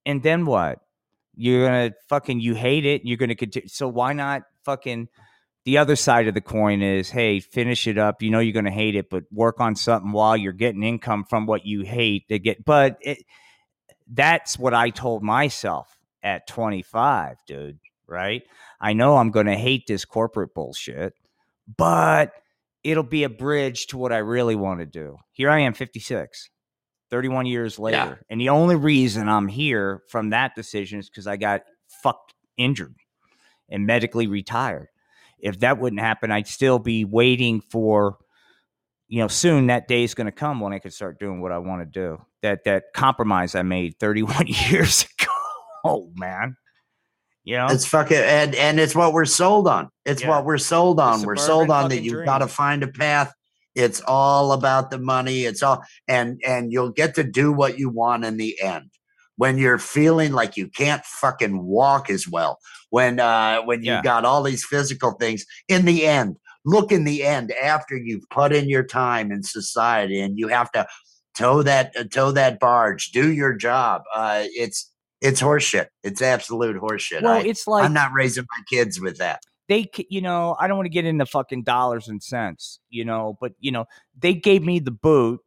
and 0.06 0.22
then 0.22 0.46
what? 0.46 0.80
You're 1.36 1.66
gonna 1.66 1.94
fucking 2.10 2.40
you 2.40 2.54
hate 2.54 2.86
it. 2.86 3.02
You're 3.04 3.18
gonna 3.18 3.36
continue. 3.36 3.68
So 3.68 3.88
why 3.88 4.14
not 4.14 4.44
fucking? 4.66 5.10
The 5.66 5.78
other 5.78 5.96
side 5.96 6.28
of 6.28 6.34
the 6.34 6.42
coin 6.42 6.82
is, 6.82 7.10
hey, 7.10 7.40
finish 7.40 7.88
it 7.88 7.98
up. 7.98 8.22
You 8.22 8.32
know 8.32 8.40
you're 8.40 8.52
going 8.52 8.66
to 8.66 8.70
hate 8.72 8.98
it, 8.98 9.10
but 9.10 9.24
work 9.32 9.62
on 9.62 9.78
something 9.78 10.12
while 10.12 10.36
you're 10.36 10.52
getting 10.52 10.84
income 10.84 11.24
from 11.24 11.46
what 11.46 11.66
you 11.66 11.84
hate 11.84 12.28
to 12.28 12.38
get. 12.38 12.66
But 12.66 12.98
it, 13.00 13.20
that's 14.08 14.58
what 14.58 14.74
I 14.74 14.90
told 14.90 15.24
myself 15.24 15.98
at 16.22 16.48
25, 16.48 17.38
dude. 17.48 17.80
Right. 18.08 18.44
I 18.80 18.94
know 18.94 19.18
I'm 19.18 19.32
going 19.32 19.46
to 19.46 19.56
hate 19.56 19.88
this 19.88 20.06
corporate 20.06 20.54
bullshit, 20.54 21.14
but 21.78 22.34
it'll 22.84 23.04
be 23.04 23.24
a 23.24 23.30
bridge 23.30 23.88
to 23.88 23.98
what 23.98 24.12
I 24.12 24.18
really 24.18 24.56
want 24.56 24.82
to 24.82 24.86
do. 24.86 25.18
Here 25.32 25.50
I 25.50 25.60
am, 25.60 25.74
56, 25.74 26.50
31 27.10 27.46
years 27.46 27.80
later. 27.80 27.98
Yeah. 27.98 28.16
And 28.30 28.42
the 28.42 28.50
only 28.50 28.76
reason 28.76 29.30
I'm 29.30 29.48
here 29.48 30.04
from 30.10 30.32
that 30.32 30.54
decision 30.54 31.00
is 31.00 31.10
because 31.10 31.28
I 31.28 31.38
got 31.38 31.62
fucked 31.88 32.34
injured 32.58 32.96
and 33.70 33.86
medically 33.86 34.28
retired. 34.28 34.90
If 35.40 35.60
that 35.60 35.80
wouldn't 35.80 36.02
happen, 36.02 36.32
I'd 36.32 36.48
still 36.48 36.80
be 36.80 37.06
waiting 37.06 37.62
for 37.62 38.18
you 39.14 39.20
know, 39.20 39.28
soon 39.28 39.68
that 39.68 39.88
day 39.88 40.04
is 40.04 40.16
going 40.16 40.26
to 40.26 40.32
come 40.32 40.60
when 40.60 40.74
I 40.74 40.80
can 40.80 40.90
start 40.90 41.20
doing 41.20 41.40
what 41.40 41.52
I 41.52 41.60
want 41.60 41.84
to 41.84 41.86
do. 41.86 42.20
That 42.42 42.64
that 42.64 42.86
compromise 42.96 43.54
I 43.54 43.62
made 43.62 44.00
31 44.00 44.48
years 44.72 45.04
ago. 45.04 45.32
Oh 45.84 46.12
man. 46.16 46.58
You 47.44 47.58
know? 47.58 47.68
It's 47.68 47.86
fucking 47.86 48.18
and 48.18 48.56
and 48.56 48.80
it's 48.80 48.96
what 48.96 49.14
we're 49.14 49.26
sold 49.26 49.68
on. 49.68 49.90
It's 50.04 50.24
yeah. 50.24 50.30
what 50.30 50.46
we're 50.46 50.58
sold 50.58 51.00
on. 51.00 51.22
We're 51.22 51.36
sold 51.36 51.70
on 51.70 51.90
that 51.90 52.02
you've 52.02 52.26
got 52.26 52.40
to 52.40 52.48
find 52.48 52.82
a 52.82 52.88
path. 52.88 53.32
It's 53.76 54.02
all 54.08 54.52
about 54.52 54.90
the 54.90 54.98
money. 54.98 55.44
It's 55.44 55.62
all 55.62 55.84
and 56.08 56.42
and 56.44 56.72
you'll 56.72 56.90
get 56.90 57.14
to 57.14 57.24
do 57.24 57.54
what 57.54 57.78
you 57.78 57.92
want 57.92 58.26
in 58.26 58.38
the 58.38 58.60
end. 58.64 58.90
When 59.36 59.60
you're 59.60 59.78
feeling 59.78 60.32
like 60.32 60.58
you 60.58 60.70
can't 60.70 61.06
fucking 61.06 61.64
walk 61.64 62.10
as 62.10 62.28
well, 62.28 62.58
when 62.90 63.20
uh 63.20 63.62
when 63.62 63.84
you 63.84 63.92
yeah. 63.92 64.02
got 64.02 64.26
all 64.26 64.42
these 64.42 64.66
physical 64.66 65.12
things, 65.12 65.46
in 65.68 65.86
the 65.86 66.08
end, 66.08 66.38
look 66.66 66.92
in 66.92 67.04
the 67.04 67.24
end 67.24 67.52
after 67.52 67.98
you've 67.98 68.30
put 68.30 68.54
in 68.54 68.70
your 68.70 68.84
time 68.84 69.32
in 69.32 69.44
society 69.44 70.20
and 70.20 70.38
you 70.38 70.48
have 70.48 70.72
to 70.72 70.88
tow 71.36 71.64
that 71.64 71.94
uh, 71.98 72.04
tow 72.04 72.32
that 72.32 72.60
barge, 72.60 73.12
do 73.12 73.32
your 73.32 73.54
job. 73.54 74.04
Uh, 74.14 74.44
it's 74.46 74.92
it's 75.22 75.42
horseshit. 75.42 75.88
It's 76.04 76.22
absolute 76.22 76.76
horseshit. 76.76 77.22
Well, 77.22 77.34
I, 77.34 77.42
it's 77.42 77.68
like 77.68 77.86
I'm 77.86 77.94
not 77.94 78.12
raising 78.14 78.46
my 78.58 78.64
kids 78.70 79.00
with 79.00 79.18
that. 79.18 79.42
They, 79.70 79.90
you 80.10 80.20
know, 80.20 80.58
I 80.60 80.68
don't 80.68 80.78
want 80.78 80.88
to 80.88 80.92
get 80.92 81.06
into 81.06 81.26
fucking 81.26 81.64
dollars 81.64 82.10
and 82.10 82.22
cents, 82.22 82.80
you 82.90 83.06
know, 83.06 83.38
but 83.40 83.54
you 83.60 83.72
know, 83.72 83.86
they 84.20 84.34
gave 84.34 84.62
me 84.62 84.80
the 84.80 84.92
boot, 84.92 85.40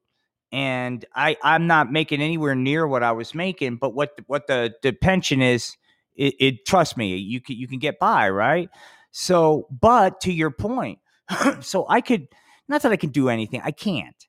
and 0.51 1.05
I, 1.14 1.36
I'm 1.43 1.66
not 1.66 1.93
making 1.93 2.22
anywhere 2.22 2.55
near 2.55 2.86
what 2.86 3.02
I 3.02 3.12
was 3.12 3.34
making. 3.34 3.76
But 3.76 3.94
what, 3.94 4.18
what 4.26 4.47
the 4.47 4.72
the 4.82 4.93
pension 4.93 5.43
is, 5.43 5.76
it, 6.14 6.34
it 6.40 6.66
trust 6.66 6.97
me, 6.97 7.16
you 7.16 7.40
can 7.43 7.56
you 7.56 7.68
can 7.68 7.78
get 7.78 7.98
by, 7.98 8.30
right? 8.30 8.70
So, 9.10 9.68
but 9.70 10.20
to 10.22 10.32
your 10.32 10.51
point, 10.51 10.98
so 11.61 11.86
I 11.89 12.01
could, 12.01 12.28
not 12.69 12.82
that 12.82 12.93
I 12.93 12.97
can 12.97 13.11
do 13.11 13.28
anything, 13.28 13.61
I 13.65 13.70
can't, 13.70 14.27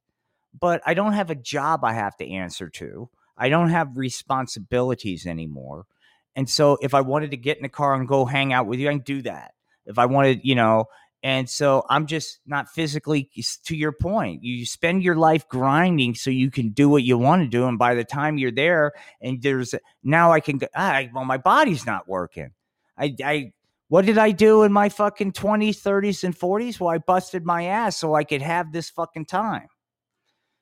but 0.59 0.81
I 0.85 0.93
don't 0.93 1.13
have 1.13 1.29
a 1.29 1.35
job 1.35 1.83
I 1.83 1.93
have 1.93 2.17
to 2.17 2.29
answer 2.29 2.69
to. 2.69 3.09
I 3.37 3.49
don't 3.49 3.69
have 3.69 3.97
responsibilities 3.97 5.27
anymore. 5.27 5.85
And 6.35 6.49
so 6.49 6.77
if 6.81 6.93
I 6.93 7.01
wanted 7.01 7.31
to 7.31 7.37
get 7.37 7.57
in 7.57 7.63
the 7.63 7.69
car 7.69 7.93
and 7.93 8.07
go 8.07 8.25
hang 8.25 8.53
out 8.53 8.67
with 8.67 8.79
you, 8.79 8.89
I 8.89 8.93
can 8.93 9.01
do 9.01 9.21
that. 9.23 9.53
If 9.85 9.97
I 9.97 10.05
wanted, 10.05 10.41
you 10.43 10.55
know, 10.55 10.85
and 11.23 11.49
so 11.49 11.83
I'm 11.89 12.05
just 12.05 12.39
not 12.45 12.69
physically 12.69 13.29
to 13.65 13.75
your 13.75 13.91
point. 13.91 14.43
You 14.43 14.65
spend 14.65 15.03
your 15.03 15.15
life 15.15 15.47
grinding 15.47 16.13
so 16.15 16.29
you 16.29 16.51
can 16.51 16.69
do 16.69 16.89
what 16.89 17.03
you 17.03 17.17
want 17.17 17.41
to 17.41 17.47
do. 17.47 17.65
And 17.65 17.79
by 17.79 17.95
the 17.95 18.03
time 18.03 18.37
you're 18.37 18.51
there 18.51 18.93
and 19.19 19.41
there's 19.41 19.73
now 20.03 20.31
I 20.31 20.39
can, 20.39 20.59
ah, 20.75 21.03
well, 21.13 21.25
my 21.25 21.37
body's 21.37 21.85
not 21.85 22.07
working. 22.07 22.51
I, 22.97 23.15
I 23.23 23.53
what 23.89 24.05
did 24.05 24.17
I 24.17 24.31
do 24.31 24.63
in 24.63 24.71
my 24.71 24.89
fucking 24.89 25.31
20s, 25.31 25.81
30s, 25.81 26.23
and 26.23 26.37
40s? 26.37 26.79
Well, 26.79 26.89
I 26.89 26.97
busted 26.97 27.45
my 27.45 27.65
ass 27.65 27.97
so 27.97 28.15
I 28.15 28.23
could 28.23 28.41
have 28.41 28.71
this 28.71 28.89
fucking 28.89 29.25
time. 29.25 29.67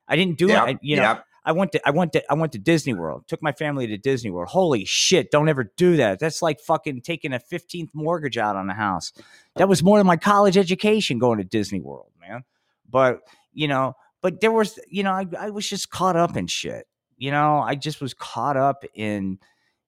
I 0.07 0.15
didn't 0.15 0.37
do 0.37 0.47
yep, 0.47 0.67
it. 0.69 0.77
You 0.81 0.97
know. 0.97 1.19
I 1.45 1.51
went 1.51 1.71
to 1.73 1.87
I 1.87 1.91
went 1.91 2.11
to 2.13 2.23
I 2.31 2.33
went 2.33 2.53
to 2.53 2.59
Disney 2.59 2.95
World. 2.95 3.25
Took 3.27 3.43
my 3.43 3.51
family 3.51 3.85
to 3.87 3.97
Disney 3.97 4.31
World. 4.31 4.49
Holy 4.49 4.83
shit! 4.83 5.29
Don't 5.29 5.47
ever 5.47 5.71
do 5.77 5.95
that. 5.97 6.19
That's 6.19 6.41
like 6.41 6.59
fucking 6.59 7.01
taking 7.01 7.33
a 7.33 7.39
15th 7.39 7.91
mortgage 7.93 8.37
out 8.37 8.55
on 8.55 8.67
a 8.69 8.73
house. 8.73 9.13
That 9.55 9.69
was 9.69 9.83
more 9.83 9.99
than 9.99 10.07
my 10.07 10.17
college 10.17 10.57
education 10.57 11.19
going 11.19 11.37
to 11.37 11.43
Disney 11.43 11.79
World, 11.79 12.11
man. 12.19 12.43
But 12.89 13.19
you 13.53 13.67
know, 13.67 13.93
but 14.21 14.41
there 14.41 14.51
was 14.51 14.79
you 14.89 15.03
know 15.03 15.11
I, 15.11 15.27
I 15.39 15.49
was 15.51 15.69
just 15.69 15.91
caught 15.91 16.15
up 16.15 16.35
in 16.35 16.47
shit. 16.47 16.87
You 17.17 17.29
know, 17.29 17.59
I 17.59 17.75
just 17.75 18.01
was 18.01 18.15
caught 18.15 18.57
up 18.57 18.83
in 18.95 19.37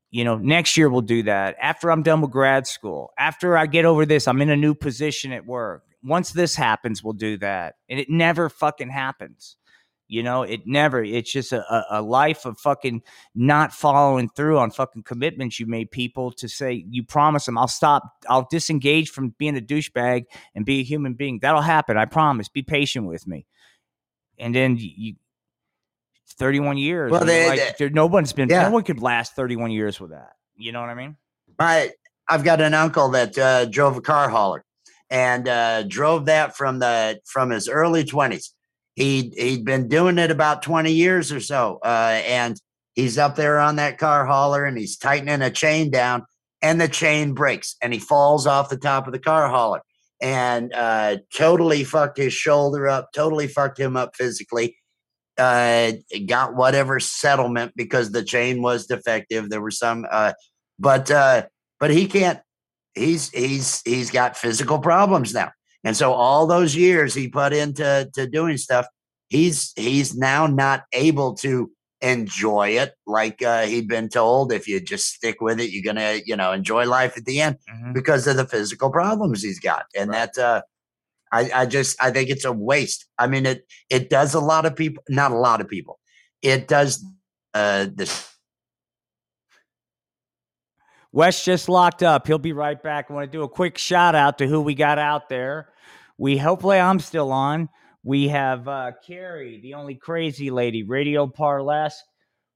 you 0.09 0.23
know, 0.23 0.38
next 0.38 0.77
year 0.77 0.89
we'll 0.89 1.01
do 1.01 1.23
that. 1.23 1.55
After 1.61 1.91
I'm 1.91 2.03
done 2.03 2.21
with 2.21 2.31
grad 2.31 2.67
school, 2.67 3.11
after 3.17 3.57
I 3.57 3.65
get 3.65 3.85
over 3.85 4.05
this, 4.05 4.27
I'm 4.27 4.41
in 4.41 4.49
a 4.49 4.55
new 4.55 4.73
position 4.73 5.31
at 5.31 5.45
work. 5.45 5.84
Once 6.03 6.31
this 6.31 6.55
happens, 6.55 7.03
we'll 7.03 7.13
do 7.13 7.38
that. 7.39 7.75
And 7.89 7.99
it 7.99 8.09
never 8.09 8.49
fucking 8.49 8.89
happens. 8.89 9.57
You 10.09 10.23
know, 10.23 10.43
it 10.43 10.61
never, 10.65 11.03
it's 11.03 11.29
just 11.29 11.51
a, 11.51 11.85
a 11.91 12.01
life 12.01 12.45
of 12.45 12.57
fucking 12.59 13.01
not 13.35 13.73
following 13.73 14.29
through 14.29 14.57
on 14.57 14.71
fucking 14.71 15.03
commitments 15.03 15.59
you 15.59 15.65
made 15.65 15.91
people 15.91 16.31
to 16.34 16.47
say, 16.47 16.85
you 16.89 17.03
promise 17.03 17.45
them, 17.45 17.57
I'll 17.57 17.67
stop, 17.67 18.03
I'll 18.29 18.47
disengage 18.49 19.09
from 19.09 19.35
being 19.38 19.57
a 19.57 19.61
douchebag 19.61 20.23
and 20.55 20.65
be 20.65 20.79
a 20.79 20.84
human 20.84 21.15
being. 21.15 21.39
That'll 21.41 21.61
happen. 21.61 21.97
I 21.97 22.05
promise. 22.05 22.47
Be 22.47 22.63
patient 22.63 23.05
with 23.05 23.27
me. 23.27 23.45
And 24.39 24.55
then 24.55 24.77
you, 24.79 25.15
31 26.34 26.78
years. 26.78 27.12
Well, 27.12 27.26
they, 27.26 27.48
like, 27.48 27.78
there, 27.78 27.90
no 27.90 28.06
one's 28.06 28.34
been, 28.34 28.49
yeah. 28.49 28.64
no 28.64 28.72
one 28.72 28.84
could 28.84 29.02
last 29.02 29.36
31 29.36 29.72
years 29.72 29.99
with 29.99 30.12
that. 30.12 30.34
You 30.56 30.72
know 30.72 30.82
what 30.82 30.90
I 30.90 30.95
mean? 30.95 31.16
I, 31.60 31.91
I've 32.30 32.44
got 32.44 32.62
an 32.62 32.74
uncle 32.74 33.10
that 33.10 33.38
uh, 33.38 33.66
drove 33.66 33.98
a 33.98 34.02
car 34.02 34.30
hauler 34.30 34.64
and 35.10 35.48
uh, 35.48 35.84
drove 35.84 36.26
that 36.26 36.56
from 36.58 36.80
the 36.80 37.20
from 37.26 37.49
his 37.52 37.70
early 37.70 38.04
20s. 38.04 38.49
He 38.95 39.32
he'd 39.38 39.66
been 39.66 39.88
doing 39.88 40.18
it 40.18 40.32
about 40.32 40.62
20 40.64 40.91
years 40.91 41.32
or 41.32 41.40
so, 41.40 41.80
uh, 41.84 42.22
and 42.26 42.60
he's 42.95 43.18
up 43.18 43.36
there 43.36 43.60
on 43.60 43.78
that 43.78 43.98
car 43.98 44.26
hauler 44.26 44.66
and 44.66 44.78
he's 44.78 44.98
tightening 44.98 45.41
a 45.41 45.52
chain 45.52 45.91
down, 45.91 46.26
and 46.62 46.82
the 46.82 46.88
chain 46.88 47.34
breaks 47.34 47.76
and 47.82 47.94
he 47.94 47.99
falls 47.99 48.48
off 48.48 48.70
the 48.70 48.78
top 48.78 49.08
of 49.08 49.14
the 49.14 49.20
car 49.20 49.48
hauler 49.49 49.82
and 50.20 50.74
uh, 50.74 51.18
totally 51.36 51.84
fucked 51.84 52.18
his 52.18 52.34
shoulder 52.34 52.88
up, 52.88 53.10
totally 53.14 53.48
fucked 53.48 53.80
him 53.80 53.95
up 53.95 54.16
physically 54.16 54.77
uh, 55.38 55.91
got 56.26 56.55
whatever 56.55 56.99
settlement 56.99 57.73
because 57.76 58.11
the 58.11 58.23
chain 58.23 58.61
was 58.61 58.88
defective. 58.88 59.49
There 59.49 59.61
were 59.61 59.72
some, 59.72 60.05
uh, 60.09 60.34
but 60.80 61.09
uh, 61.11 61.45
but 61.80 61.91
he 61.91 62.07
can't. 62.07 62.39
He's 62.95 63.30
he's 63.30 63.81
he's 63.85 64.09
got 64.11 64.35
physical 64.38 64.80
problems 64.80 65.34
now, 65.34 65.51
and 65.84 65.95
so 65.95 66.14
all 66.14 66.47
those 66.47 66.76
years 66.76 67.14
he 67.14 67.27
put 67.27 67.53
into 67.53 68.09
to 68.15 68.27
doing 68.27 68.57
stuff, 68.57 68.88
he's 69.30 69.73
he's 69.76 70.15
now 70.15 70.47
not 70.47 70.84
able 70.93 71.35
to 71.35 71.72
enjoy 72.01 72.69
it 72.69 72.93
like 73.07 73.41
uh, 73.43 73.64
he'd 73.64 73.88
been 73.88 74.09
told. 74.09 74.51
If 74.51 74.68
you 74.68 74.80
just 74.80 75.14
stick 75.14 75.41
with 75.41 75.59
it, 75.59 75.72
you're 75.72 75.84
gonna, 75.84 76.19
you 76.26 76.35
know, 76.35 76.51
enjoy 76.51 76.85
life 76.85 77.18
at 77.18 77.26
the 77.26 77.41
end 77.41 77.57
Mhm. 77.72 77.93
because 77.93 78.27
of 78.27 78.38
the 78.38 78.45
physical 78.45 78.89
problems 78.91 79.41
he's 79.43 79.59
got, 79.59 79.85
and 79.95 80.09
Right. 80.09 80.31
that 80.34 80.41
uh, 80.43 80.61
I, 81.32 81.49
I 81.54 81.66
just 81.66 82.02
I 82.02 82.12
think 82.12 82.30
it's 82.30 82.45
a 82.45 82.52
waste. 82.52 83.06
I 83.18 83.28
mean, 83.28 83.45
it 83.45 83.66
it 83.90 84.10
does 84.10 84.34
a 84.34 84.40
lot 84.40 84.66
of 84.66 84.76
people, 84.76 85.04
not 85.10 85.32
a 85.32 85.38
lot 85.38 85.62
of 85.62 85.68
people. 85.68 85.99
It 86.41 86.68
does 86.68 87.04
uh, 87.54 87.88
this. 87.94 88.32
Wes 91.12 91.44
just 91.44 91.70
locked 91.70 92.04
up. 92.04 92.28
He'll 92.28 92.38
be 92.38 92.54
right 92.54 92.82
back. 92.82 93.08
I 93.10 93.14
want 93.14 93.32
to 93.32 93.38
do 93.38 93.44
a 93.44 93.49
quick 93.49 93.78
shout 93.78 94.14
out 94.14 94.38
to 94.38 94.48
who 94.48 94.62
we 94.62 94.76
got 94.76 94.99
out 94.99 95.30
there. 95.30 95.70
We 96.18 96.38
hopefully 96.38 96.80
I'm 96.80 96.99
still 96.99 97.32
on. 97.32 97.70
We 98.04 98.28
have 98.30 98.68
uh 98.68 98.91
Carrie, 99.06 99.60
the 99.62 99.74
only 99.74 99.95
crazy 99.95 100.52
lady, 100.52 100.84
Radio 100.84 101.28
Parles, 101.28 101.94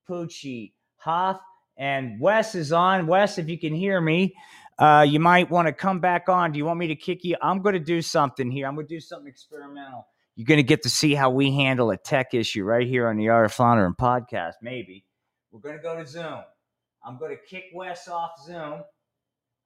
Poochie, 0.10 0.74
Hoff, 0.98 1.40
and 1.78 2.20
Wes 2.20 2.56
is 2.56 2.72
on. 2.72 3.08
Wes, 3.08 3.38
if 3.38 3.50
you 3.50 3.60
can 3.60 3.74
hear 3.74 4.00
me, 4.00 4.36
uh, 4.82 5.04
you 5.04 5.20
might 5.20 5.48
want 5.52 5.68
to 5.68 5.72
come 5.72 6.00
back 6.00 6.28
on. 6.28 6.52
Do 6.52 6.58
you 6.58 6.66
want 6.66 6.80
me 6.80 6.88
to 6.88 6.96
kick 6.96 7.24
you? 7.24 7.38
I'm 7.40 7.62
going 7.62 7.74
to 7.74 7.80
do 7.80 8.02
something 8.02 8.50
here. 8.50 8.66
I'm 8.68 8.74
going 8.74 8.88
to 8.88 8.96
do 8.96 9.00
something 9.00 9.28
experimental. 9.28 10.08
You're 10.36 10.48
going 10.48 10.58
to 10.58 10.64
get 10.64 10.82
to 10.82 10.90
see 10.90 11.14
how 11.14 11.30
we 11.30 11.52
handle 11.52 11.92
a 11.92 11.98
tech 11.98 12.34
issue 12.34 12.64
right 12.64 12.88
here 12.88 13.08
on 13.08 13.16
the 13.16 13.30
Art 13.30 13.46
of 13.46 13.54
Floundering 13.54 13.94
podcast. 13.94 14.54
Maybe 14.64 15.06
we're 15.52 15.60
going 15.60 15.78
to 15.78 15.84
go 15.84 15.96
to 15.96 16.08
Zoom. 16.08 16.40
I'm 17.06 17.20
going 17.20 17.30
to 17.30 17.38
kick 17.48 17.66
Wes 17.76 18.08
off 18.08 18.32
Zoom. 18.44 18.82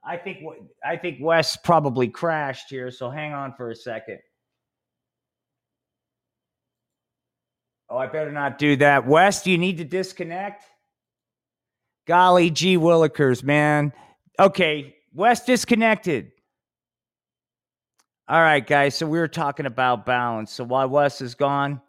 I 0.04 0.18
think 0.18 0.40
I 0.84 0.98
think 0.98 1.20
Wes 1.22 1.56
probably 1.56 2.10
crashed 2.10 2.70
here, 2.70 2.92
so 2.92 3.10
hang 3.10 3.32
on 3.32 3.54
for 3.56 3.72
a 3.72 3.76
second. 3.76 4.20
Oh, 7.90 7.98
I 7.98 8.08
better 8.08 8.34
not 8.34 8.58
do 8.58 8.76
that. 8.78 9.08
Wes, 9.08 9.44
do 9.44 9.52
you 9.52 9.58
need 9.58 9.78
to 9.78 9.86
disconnect? 9.86 10.66
Golly 12.06 12.50
gee 12.50 12.78
willikers, 12.78 13.44
man. 13.44 13.94
Okay, 14.40 14.96
Wes 15.16 15.46
disconnected. 15.46 16.32
All 18.28 18.42
right, 18.42 18.66
guys. 18.66 18.96
So 18.96 19.08
we 19.08 19.18
were 19.18 19.30
talking 19.30 19.66
about 19.66 20.06
balance. 20.06 20.52
So 20.52 20.66
while 20.66 20.90
Wes 20.90 21.22
is 21.22 21.36
gone, 21.36 21.82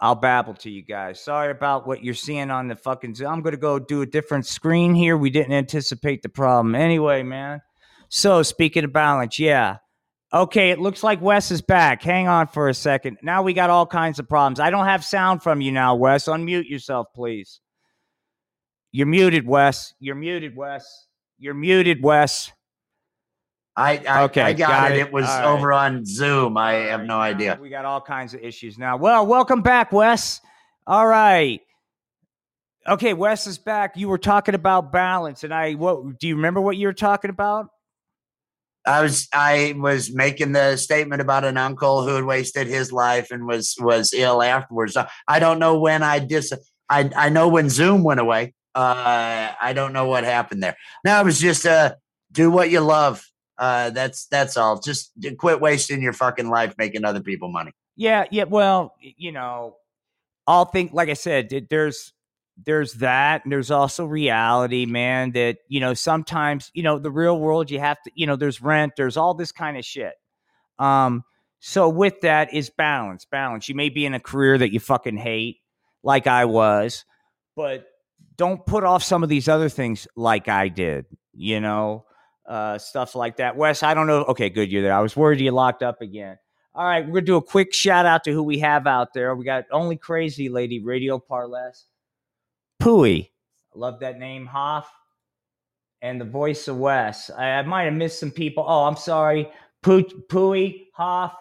I'll 0.00 0.14
babble 0.14 0.54
to 0.54 0.70
you 0.70 0.82
guys. 0.82 1.20
Sorry 1.20 1.50
about 1.50 1.86
what 1.86 2.02
you're 2.02 2.14
seeing 2.14 2.50
on 2.50 2.68
the 2.68 2.74
fucking 2.74 3.14
Zoom. 3.14 3.28
I'm 3.28 3.42
going 3.42 3.52
to 3.52 3.60
go 3.60 3.78
do 3.78 4.00
a 4.00 4.06
different 4.06 4.46
screen 4.46 4.94
here. 4.94 5.18
We 5.18 5.28
didn't 5.28 5.52
anticipate 5.52 6.22
the 6.22 6.30
problem. 6.30 6.74
Anyway, 6.74 7.22
man. 7.22 7.60
So 8.08 8.42
speaking 8.42 8.84
of 8.84 8.92
balance, 8.92 9.38
yeah. 9.38 9.76
Okay, 10.32 10.70
it 10.70 10.80
looks 10.80 11.02
like 11.02 11.20
Wes 11.20 11.50
is 11.50 11.60
back. 11.60 12.02
Hang 12.02 12.26
on 12.26 12.46
for 12.46 12.70
a 12.70 12.74
second. 12.74 13.18
Now 13.22 13.42
we 13.42 13.52
got 13.52 13.68
all 13.68 13.86
kinds 13.86 14.18
of 14.18 14.26
problems. 14.26 14.60
I 14.60 14.70
don't 14.70 14.86
have 14.86 15.04
sound 15.04 15.42
from 15.42 15.60
you 15.60 15.72
now, 15.72 15.94
Wes. 15.94 16.24
Unmute 16.24 16.70
yourself, 16.70 17.08
please. 17.14 17.60
You're 18.92 19.06
muted, 19.06 19.46
Wes. 19.46 19.92
You're 20.00 20.14
muted, 20.14 20.56
Wes. 20.56 21.06
You're 21.38 21.54
muted, 21.54 22.02
Wes. 22.02 22.50
I 23.76 23.98
I, 24.06 24.22
Okay, 24.24 24.42
I 24.42 24.52
got, 24.52 24.68
got 24.68 24.92
it. 24.92 24.98
it. 24.98 25.00
It 25.06 25.12
was 25.12 25.28
All 25.28 25.40
right. 25.40 25.44
over 25.58 25.72
on 25.72 26.04
Zoom. 26.04 26.56
I 26.56 26.72
have 26.72 27.00
All 27.00 27.06
no 27.06 27.18
idea. 27.18 27.58
We 27.60 27.70
got 27.70 27.84
all 27.84 28.00
kinds 28.00 28.34
of 28.34 28.40
issues 28.40 28.78
now. 28.78 28.96
Well, 28.96 29.26
welcome 29.26 29.62
back, 29.62 29.92
Wes. 29.92 30.40
All 30.86 31.06
right. 31.06 31.60
Okay, 32.86 33.14
Wes 33.14 33.46
is 33.46 33.58
back. 33.58 33.96
You 33.96 34.08
were 34.08 34.18
talking 34.18 34.54
about 34.54 34.92
balance, 34.92 35.44
and 35.44 35.54
I 35.54 35.74
what 35.74 36.18
do 36.18 36.28
you 36.28 36.36
remember 36.36 36.60
what 36.60 36.76
you 36.76 36.86
were 36.88 36.92
talking 36.92 37.30
about? 37.30 37.68
I 38.84 39.00
was 39.02 39.28
I 39.32 39.74
was 39.76 40.12
making 40.12 40.52
the 40.52 40.76
statement 40.76 41.22
about 41.22 41.44
an 41.44 41.56
uncle 41.56 42.02
who 42.06 42.16
had 42.16 42.24
wasted 42.24 42.66
his 42.66 42.90
life 42.92 43.30
and 43.30 43.46
was 43.46 43.76
was 43.78 44.12
ill 44.12 44.42
afterwards. 44.42 44.96
I 45.28 45.38
don't 45.38 45.60
know 45.60 45.78
when 45.78 46.02
I 46.02 46.18
dis 46.18 46.52
I 46.90 47.08
I 47.16 47.28
know 47.28 47.46
when 47.48 47.70
Zoom 47.70 48.02
went 48.02 48.18
away. 48.18 48.54
Uh 48.74 49.52
I 49.60 49.72
don't 49.72 49.92
know 49.92 50.08
what 50.08 50.24
happened 50.24 50.62
there. 50.64 50.76
Now 51.04 51.20
it 51.20 51.24
was 51.24 51.38
just 51.38 51.64
uh 51.64 51.94
do 52.32 52.50
what 52.50 52.70
you 52.70 52.80
love. 52.80 53.24
Uh 53.58 53.90
that's 53.90 54.26
that's 54.26 54.56
all. 54.56 54.80
Just 54.80 55.18
d- 55.18 55.34
quit 55.34 55.60
wasting 55.60 56.02
your 56.02 56.12
fucking 56.12 56.48
life 56.48 56.74
making 56.78 57.04
other 57.04 57.20
people 57.20 57.50
money. 57.50 57.72
Yeah, 57.96 58.24
yeah. 58.30 58.44
Well, 58.44 58.94
you 59.00 59.32
know, 59.32 59.76
I'll 60.46 60.64
think 60.64 60.92
like 60.92 61.08
I 61.08 61.14
said, 61.14 61.66
there's 61.70 62.12
there's 62.64 62.94
that, 62.94 63.44
and 63.44 63.52
there's 63.52 63.70
also 63.70 64.04
reality, 64.04 64.86
man. 64.86 65.32
That 65.32 65.58
you 65.68 65.80
know, 65.80 65.94
sometimes 65.94 66.70
you 66.74 66.82
know 66.82 66.98
the 66.98 67.10
real 67.10 67.38
world. 67.38 67.70
You 67.70 67.80
have 67.80 68.00
to, 68.02 68.10
you 68.14 68.26
know, 68.26 68.36
there's 68.36 68.60
rent, 68.62 68.94
there's 68.96 69.16
all 69.16 69.34
this 69.34 69.52
kind 69.52 69.76
of 69.76 69.84
shit. 69.84 70.14
Um, 70.78 71.24
so 71.60 71.88
with 71.88 72.20
that 72.22 72.52
is 72.52 72.70
balance. 72.70 73.24
Balance. 73.24 73.68
You 73.68 73.74
may 73.74 73.88
be 73.88 74.04
in 74.04 74.14
a 74.14 74.20
career 74.20 74.58
that 74.58 74.72
you 74.72 74.80
fucking 74.80 75.16
hate, 75.16 75.58
like 76.02 76.26
I 76.26 76.44
was, 76.44 77.04
but 77.54 77.86
don't 78.36 78.64
put 78.66 78.84
off 78.84 79.02
some 79.02 79.22
of 79.22 79.28
these 79.28 79.48
other 79.48 79.68
things 79.68 80.08
like 80.16 80.48
I 80.48 80.68
did. 80.68 81.06
You 81.34 81.60
know, 81.60 82.04
uh, 82.46 82.78
stuff 82.78 83.14
like 83.14 83.36
that. 83.36 83.56
Wes, 83.56 83.82
I 83.82 83.94
don't 83.94 84.06
know. 84.06 84.24
Okay, 84.24 84.50
good, 84.50 84.70
you're 84.70 84.82
there. 84.82 84.94
I 84.94 85.00
was 85.00 85.16
worried 85.16 85.40
you 85.40 85.50
locked 85.50 85.82
up 85.82 86.00
again. 86.00 86.38
All 86.74 86.84
right, 86.84 87.04
we're 87.04 87.12
gonna 87.14 87.26
do 87.26 87.36
a 87.36 87.42
quick 87.42 87.74
shout 87.74 88.06
out 88.06 88.24
to 88.24 88.32
who 88.32 88.42
we 88.42 88.58
have 88.60 88.86
out 88.86 89.12
there. 89.12 89.34
We 89.34 89.44
got 89.44 89.64
only 89.70 89.96
crazy 89.96 90.48
lady, 90.48 90.80
Radio 90.82 91.18
Parles, 91.18 91.86
Pooey. 92.82 93.28
I 93.74 93.78
love 93.78 94.00
that 94.00 94.18
name, 94.18 94.46
Hoff, 94.46 94.90
and 96.00 96.20
the 96.20 96.24
voice 96.24 96.68
of 96.68 96.78
Wes. 96.78 97.30
I, 97.30 97.50
I 97.50 97.62
might 97.62 97.84
have 97.84 97.94
missed 97.94 98.20
some 98.20 98.30
people. 98.30 98.64
Oh, 98.66 98.84
I'm 98.84 98.96
sorry, 98.96 99.50
Poo- 99.82 100.24
Pooey, 100.30 100.86
Hoff, 100.94 101.34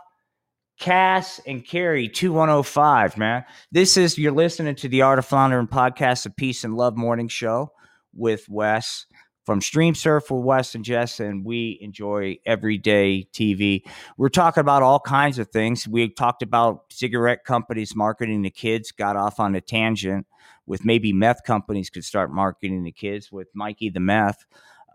Cass, 0.80 1.40
and 1.48 1.66
Carrie, 1.66 2.10
2105, 2.10 3.18
man. 3.18 3.46
This 3.72 3.96
is, 3.96 4.18
you're 4.18 4.32
listening 4.32 4.76
to 4.76 4.90
the 4.90 5.04
Art 5.04 5.20
of 5.20 5.26
Floundering 5.26 5.68
podcast, 5.68 6.26
a 6.26 6.30
peace 6.30 6.64
and 6.64 6.76
love 6.76 6.98
morning 6.98 7.28
show 7.30 7.72
with 8.14 8.50
Wes 8.50 9.06
from 9.52 9.60
Stream 9.60 9.94
Surf 9.94 10.32
with 10.32 10.46
Wes 10.46 10.76
and 10.76 10.86
Jess, 10.86 11.20
and 11.20 11.44
we 11.44 11.78
enjoy 11.82 12.38
everyday 12.46 13.28
TV. 13.34 13.84
We're 14.16 14.30
talking 14.30 14.62
about 14.62 14.82
all 14.82 15.02
kinds 15.02 15.40
of 15.40 15.50
things. 15.50 15.86
We 15.86 16.08
talked 16.08 16.42
about 16.42 16.86
cigarette 16.90 17.44
companies 17.44 17.94
marketing 17.94 18.44
to 18.44 18.50
kids, 18.50 18.94
got 18.94 19.18
off 19.18 19.42
on 19.42 19.54
a 19.56 19.60
tangent 19.60 20.26
with 20.68 20.86
maybe 20.86 21.12
meth 21.12 21.44
companies 21.44 21.90
could 21.90 22.06
start 22.06 22.32
marketing 22.32 22.86
to 22.86 22.94
kids 22.94 23.30
with 23.30 23.50
Mikey 23.54 23.90
the 23.90 24.00
meth. 24.00 24.46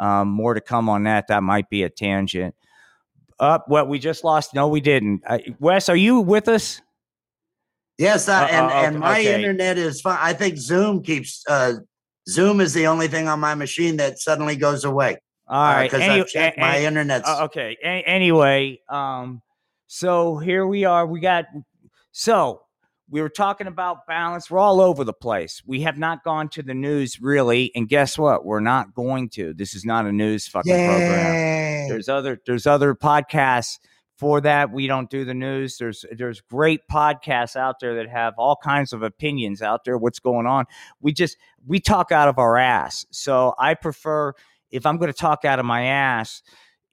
Um, 0.01 0.29
more 0.29 0.55
to 0.55 0.63
come 0.63 0.89
on 0.89 1.03
that. 1.03 1.29
That 1.29 1.43
might 1.43 1.69
be 1.69 1.83
a 1.83 1.91
tangent. 1.91 2.55
Up, 3.39 3.69
what 3.69 3.91
we 3.91 3.99
just 3.99 4.25
lost? 4.25 4.55
No, 4.55 4.69
we 4.69 4.81
didn't. 4.81 5.21
Uh, 5.27 5.41
Wes, 5.61 5.91
are 5.91 5.97
you 5.97 6.21
with 6.21 6.49
us? 6.49 6.81
Yes, 7.99 8.27
I, 8.27 8.45
Uh, 8.45 8.49
and 8.49 8.67
uh, 8.67 8.75
and 8.75 9.01
my 9.01 9.21
okay. 9.21 9.35
internet 9.35 9.77
is 9.77 10.01
fine. 10.01 10.19
I 10.19 10.33
think 10.33 10.57
Zoom 10.57 11.03
keeps 11.03 11.45
uh 11.47 11.75
Zoom 12.29 12.61
is 12.61 12.75
the 12.75 12.87
only 12.87 13.09
thing 13.09 13.29
on 13.29 13.41
my 13.41 13.55
machine 13.55 13.97
that 13.99 14.19
suddenly 14.19 14.57
goes 14.57 14.85
away. 14.85 15.19
All 15.49 15.63
right. 15.73 15.85
because 15.85 16.03
Any- 16.03 16.21
I've 16.21 16.29
checked 16.29 16.59
a- 16.59 16.61
my 16.61 16.85
internet. 16.85 17.23
Uh, 17.25 17.45
okay. 17.45 17.77
A- 17.83 18.03
anyway, 18.07 18.81
um, 18.89 19.43
so 19.87 20.37
here 20.39 20.67
we 20.67 20.85
are. 20.85 21.07
We 21.07 21.21
got 21.21 21.47
so 22.11 22.63
we 23.09 23.23
were 23.23 23.29
talking 23.29 23.69
about 23.69 24.07
balance. 24.09 24.51
We're 24.51 24.59
all 24.59 24.81
over 24.81 25.05
the 25.05 25.13
place. 25.13 25.63
We 25.65 25.83
have 25.83 25.97
not 25.97 26.25
gone 26.25 26.49
to 26.51 26.63
the 26.63 26.75
news 26.75 27.21
really, 27.21 27.71
and 27.77 27.89
guess 27.89 28.19
what? 28.19 28.45
We're 28.45 28.59
not 28.59 28.95
going 28.95 29.29
to. 29.31 29.55
This 29.55 29.75
is 29.77 29.85
not 29.85 30.07
a 30.07 30.13
news 30.13 30.49
fucking 30.49 30.73
program. 30.73 31.89
There's 31.89 32.09
other 32.09 32.41
there's 32.47 32.67
other 32.67 32.97
podcasts 32.97 33.79
for 34.17 34.41
that. 34.41 34.73
We 34.73 34.87
don't 34.87 35.11
do 35.11 35.25
the 35.25 35.35
news. 35.35 35.77
There's 35.79 36.05
there's 36.17 36.41
great 36.41 36.81
podcasts 36.91 37.57
out 37.57 37.77
there 37.81 37.97
that 37.97 38.09
have 38.09 38.35
all 38.39 38.57
kinds 38.57 38.93
of 38.93 39.03
opinions 39.03 39.63
out 39.63 39.85
there. 39.85 39.99
What's 39.99 40.19
going 40.19 40.47
on? 40.47 40.65
We 41.01 41.13
just 41.13 41.37
we 41.67 41.81
talk 41.81 42.13
out 42.13 42.29
of 42.29 42.39
our 42.39 42.57
ass. 42.57 43.05
So 43.11 43.55
I 43.59 43.75
prefer 43.75 44.33
if 44.71 44.87
I'm 44.87 44.99
going 44.99 45.13
to 45.13 45.19
talk 45.19 45.45
out 45.45 45.59
of 45.59 45.67
my 45.67 45.87
ass, 45.87 46.43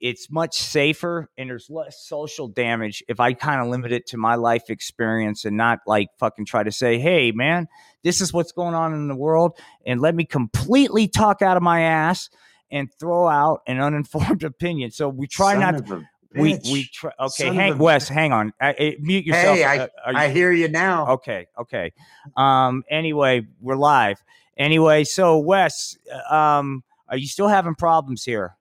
it's 0.00 0.30
much 0.30 0.58
safer 0.58 1.30
and 1.38 1.48
there's 1.48 1.70
less 1.70 2.04
social 2.06 2.46
damage 2.46 3.02
if 3.08 3.20
I 3.20 3.32
kind 3.32 3.60
of 3.60 3.68
limit 3.68 3.90
it 3.90 4.06
to 4.08 4.18
my 4.18 4.34
life 4.34 4.68
experience 4.68 5.44
and 5.44 5.56
not 5.56 5.80
like 5.86 6.08
fucking 6.18 6.44
try 6.44 6.62
to 6.62 6.72
say, 6.72 6.98
hey 6.98 7.32
man, 7.32 7.68
this 8.02 8.20
is 8.20 8.32
what's 8.32 8.52
going 8.52 8.74
on 8.74 8.92
in 8.92 9.08
the 9.08 9.16
world, 9.16 9.58
and 9.86 10.00
let 10.00 10.14
me 10.14 10.24
completely 10.24 11.08
talk 11.08 11.40
out 11.40 11.56
of 11.56 11.62
my 11.62 11.82
ass 11.82 12.28
and 12.70 12.92
throw 12.98 13.28
out 13.28 13.62
an 13.66 13.80
uninformed 13.80 14.42
opinion. 14.44 14.90
So 14.90 15.08
we 15.08 15.26
try 15.26 15.52
Son 15.52 15.60
not. 15.60 15.90
a 15.90 16.04
We 16.34 16.58
we 16.72 16.84
try. 16.92 17.12
Okay, 17.20 17.44
Son 17.44 17.48
of 17.48 17.54
hang 17.54 17.78
Wes, 17.78 18.08
hang 18.08 18.32
on. 18.32 18.52
Uh, 18.60 18.72
uh, 18.78 18.90
mute 19.00 19.24
yourself. 19.24 19.56
Hey, 19.56 19.64
I- 19.64 19.78
Uh, 19.78 19.88
you- 20.10 20.16
I 20.16 20.28
hear 20.28 20.50
you 20.52 20.68
now. 20.68 21.06
okay, 21.12 21.46
okay. 21.58 21.92
Um. 22.36 22.82
Anyway, 22.90 23.46
we're 23.60 23.76
live. 23.76 24.22
Anyway, 24.56 25.04
so 25.04 25.38
Wes, 25.38 25.96
uh, 26.12 26.34
um, 26.34 26.82
are 27.08 27.16
you 27.16 27.26
still 27.26 27.48
having 27.48 27.74
problems 27.74 28.24
here? 28.24 28.56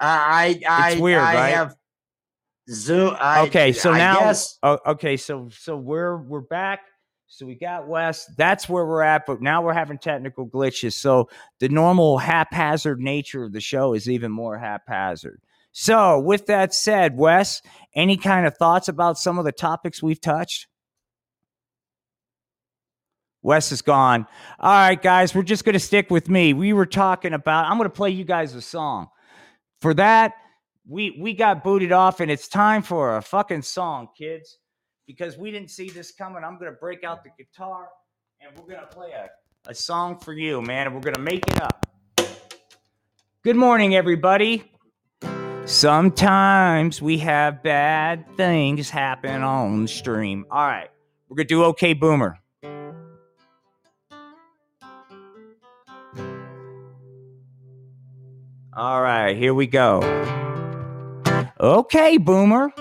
I 0.00 0.60
I 0.68 0.90
It's 0.92 1.00
weird, 1.00 1.20
I 1.22 1.34
right? 1.34 1.48
have 1.54 1.76
Zoom. 2.70 3.16
I, 3.18 3.42
Okay, 3.46 3.72
so 3.72 3.92
I 3.92 3.98
now- 3.98 4.20
guess 4.20 4.58
okay. 4.62 5.16
So 5.16 5.48
so 5.50 5.76
we're 5.76 6.16
we're 6.18 6.40
back. 6.40 6.80
So 7.30 7.44
we 7.44 7.56
got 7.56 7.86
Wes. 7.86 8.24
That's 8.38 8.68
where 8.70 8.86
we're 8.86 9.02
at. 9.02 9.26
But 9.26 9.42
now 9.42 9.60
we're 9.60 9.74
having 9.74 9.98
technical 9.98 10.46
glitches. 10.48 10.94
So 10.94 11.28
the 11.58 11.68
normal 11.68 12.16
haphazard 12.18 13.00
nature 13.00 13.44
of 13.44 13.52
the 13.52 13.60
show 13.60 13.92
is 13.92 14.08
even 14.08 14.30
more 14.32 14.56
haphazard. 14.56 15.40
So 15.80 16.18
with 16.18 16.46
that 16.46 16.74
said, 16.74 17.16
Wes, 17.16 17.62
any 17.94 18.16
kind 18.16 18.48
of 18.48 18.56
thoughts 18.56 18.88
about 18.88 19.16
some 19.16 19.38
of 19.38 19.44
the 19.44 19.52
topics 19.52 20.02
we've 20.02 20.20
touched? 20.20 20.66
Wes 23.42 23.70
is 23.70 23.80
gone. 23.80 24.26
All 24.58 24.72
right, 24.72 25.00
guys, 25.00 25.36
we're 25.36 25.44
just 25.44 25.64
going 25.64 25.74
to 25.74 25.78
stick 25.78 26.10
with 26.10 26.28
me. 26.28 26.52
We 26.52 26.72
were 26.72 26.84
talking 26.84 27.32
about, 27.32 27.66
I'm 27.66 27.78
going 27.78 27.88
to 27.88 27.94
play 27.94 28.10
you 28.10 28.24
guys 28.24 28.56
a 28.56 28.60
song. 28.60 29.06
For 29.80 29.94
that, 29.94 30.32
we 30.84 31.16
we 31.20 31.32
got 31.32 31.62
booted 31.62 31.92
off, 31.92 32.18
and 32.18 32.28
it's 32.28 32.48
time 32.48 32.82
for 32.82 33.16
a 33.16 33.22
fucking 33.22 33.62
song, 33.62 34.08
kids, 34.18 34.58
because 35.06 35.38
we 35.38 35.52
didn't 35.52 35.70
see 35.70 35.90
this 35.90 36.10
coming. 36.10 36.42
I'm 36.42 36.58
going 36.58 36.72
to 36.72 36.78
break 36.80 37.04
out 37.04 37.22
the 37.22 37.30
guitar, 37.38 37.86
and 38.40 38.50
we're 38.58 38.66
going 38.66 38.80
to 38.80 38.92
play 38.92 39.12
a, 39.12 39.70
a 39.70 39.74
song 39.76 40.18
for 40.18 40.32
you, 40.32 40.60
man, 40.60 40.88
and 40.88 40.94
we're 40.96 41.02
going 41.02 41.14
to 41.14 41.20
make 41.20 41.46
it 41.46 41.62
up. 41.62 41.86
Good 43.44 43.54
morning, 43.54 43.94
everybody. 43.94 44.72
Sometimes 45.68 47.02
we 47.02 47.18
have 47.18 47.62
bad 47.62 48.24
things 48.38 48.88
happen 48.88 49.42
on 49.42 49.86
stream. 49.86 50.46
All 50.50 50.66
right, 50.66 50.88
we're 51.28 51.36
to 51.36 51.44
do 51.44 51.62
OK 51.62 51.92
Boomer. 51.92 52.38
All 58.72 59.02
right, 59.02 59.36
here 59.36 59.52
we 59.52 59.66
go. 59.66 60.00
Okay, 61.60 62.16
boomer. 62.16 62.72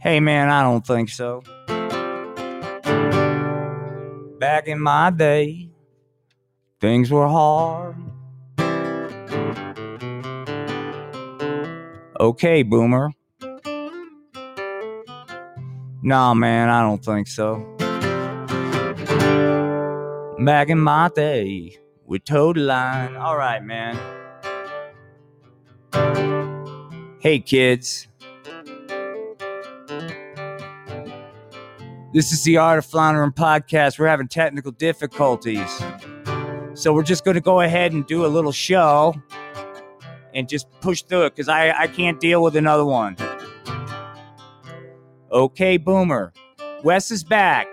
Hey, 0.00 0.20
man, 0.20 0.48
I 0.48 0.62
don't 0.62 0.86
think 0.86 1.08
so. 1.08 1.42
Back 4.38 4.68
in 4.68 4.78
my 4.78 5.10
day, 5.10 5.70
things 6.80 7.10
were 7.10 7.26
hard. 7.26 8.03
Okay, 12.20 12.62
boomer. 12.62 13.10
Nah, 16.02 16.34
man, 16.34 16.68
I 16.68 16.82
don't 16.82 17.04
think 17.04 17.26
so. 17.26 17.56
Back 20.38 20.68
in 20.68 20.78
my 20.78 21.10
day, 21.14 21.78
with 22.06 22.24
Toad 22.24 22.56
Line. 22.56 23.16
All 23.16 23.36
right, 23.36 23.62
man. 23.62 23.96
Hey, 27.20 27.40
kids. 27.40 28.06
This 32.12 32.30
is 32.30 32.44
the 32.44 32.58
Art 32.58 32.78
of 32.78 32.86
Floundering 32.86 33.32
podcast. 33.32 33.98
We're 33.98 34.06
having 34.06 34.28
technical 34.28 34.70
difficulties. 34.70 35.82
So 36.74 36.92
we're 36.92 37.02
just 37.02 37.24
going 37.24 37.34
to 37.34 37.40
go 37.40 37.62
ahead 37.62 37.92
and 37.92 38.06
do 38.06 38.24
a 38.24 38.28
little 38.28 38.52
show 38.52 39.14
and 40.34 40.48
just 40.48 40.70
push 40.80 41.02
through 41.02 41.26
it 41.26 41.36
because 41.36 41.48
I, 41.48 41.70
I 41.70 41.86
can't 41.86 42.20
deal 42.20 42.42
with 42.42 42.56
another 42.56 42.84
one. 42.84 43.16
Okay, 45.30 45.76
Boomer. 45.78 46.32
Wes 46.82 47.10
is 47.10 47.24
back. 47.24 47.66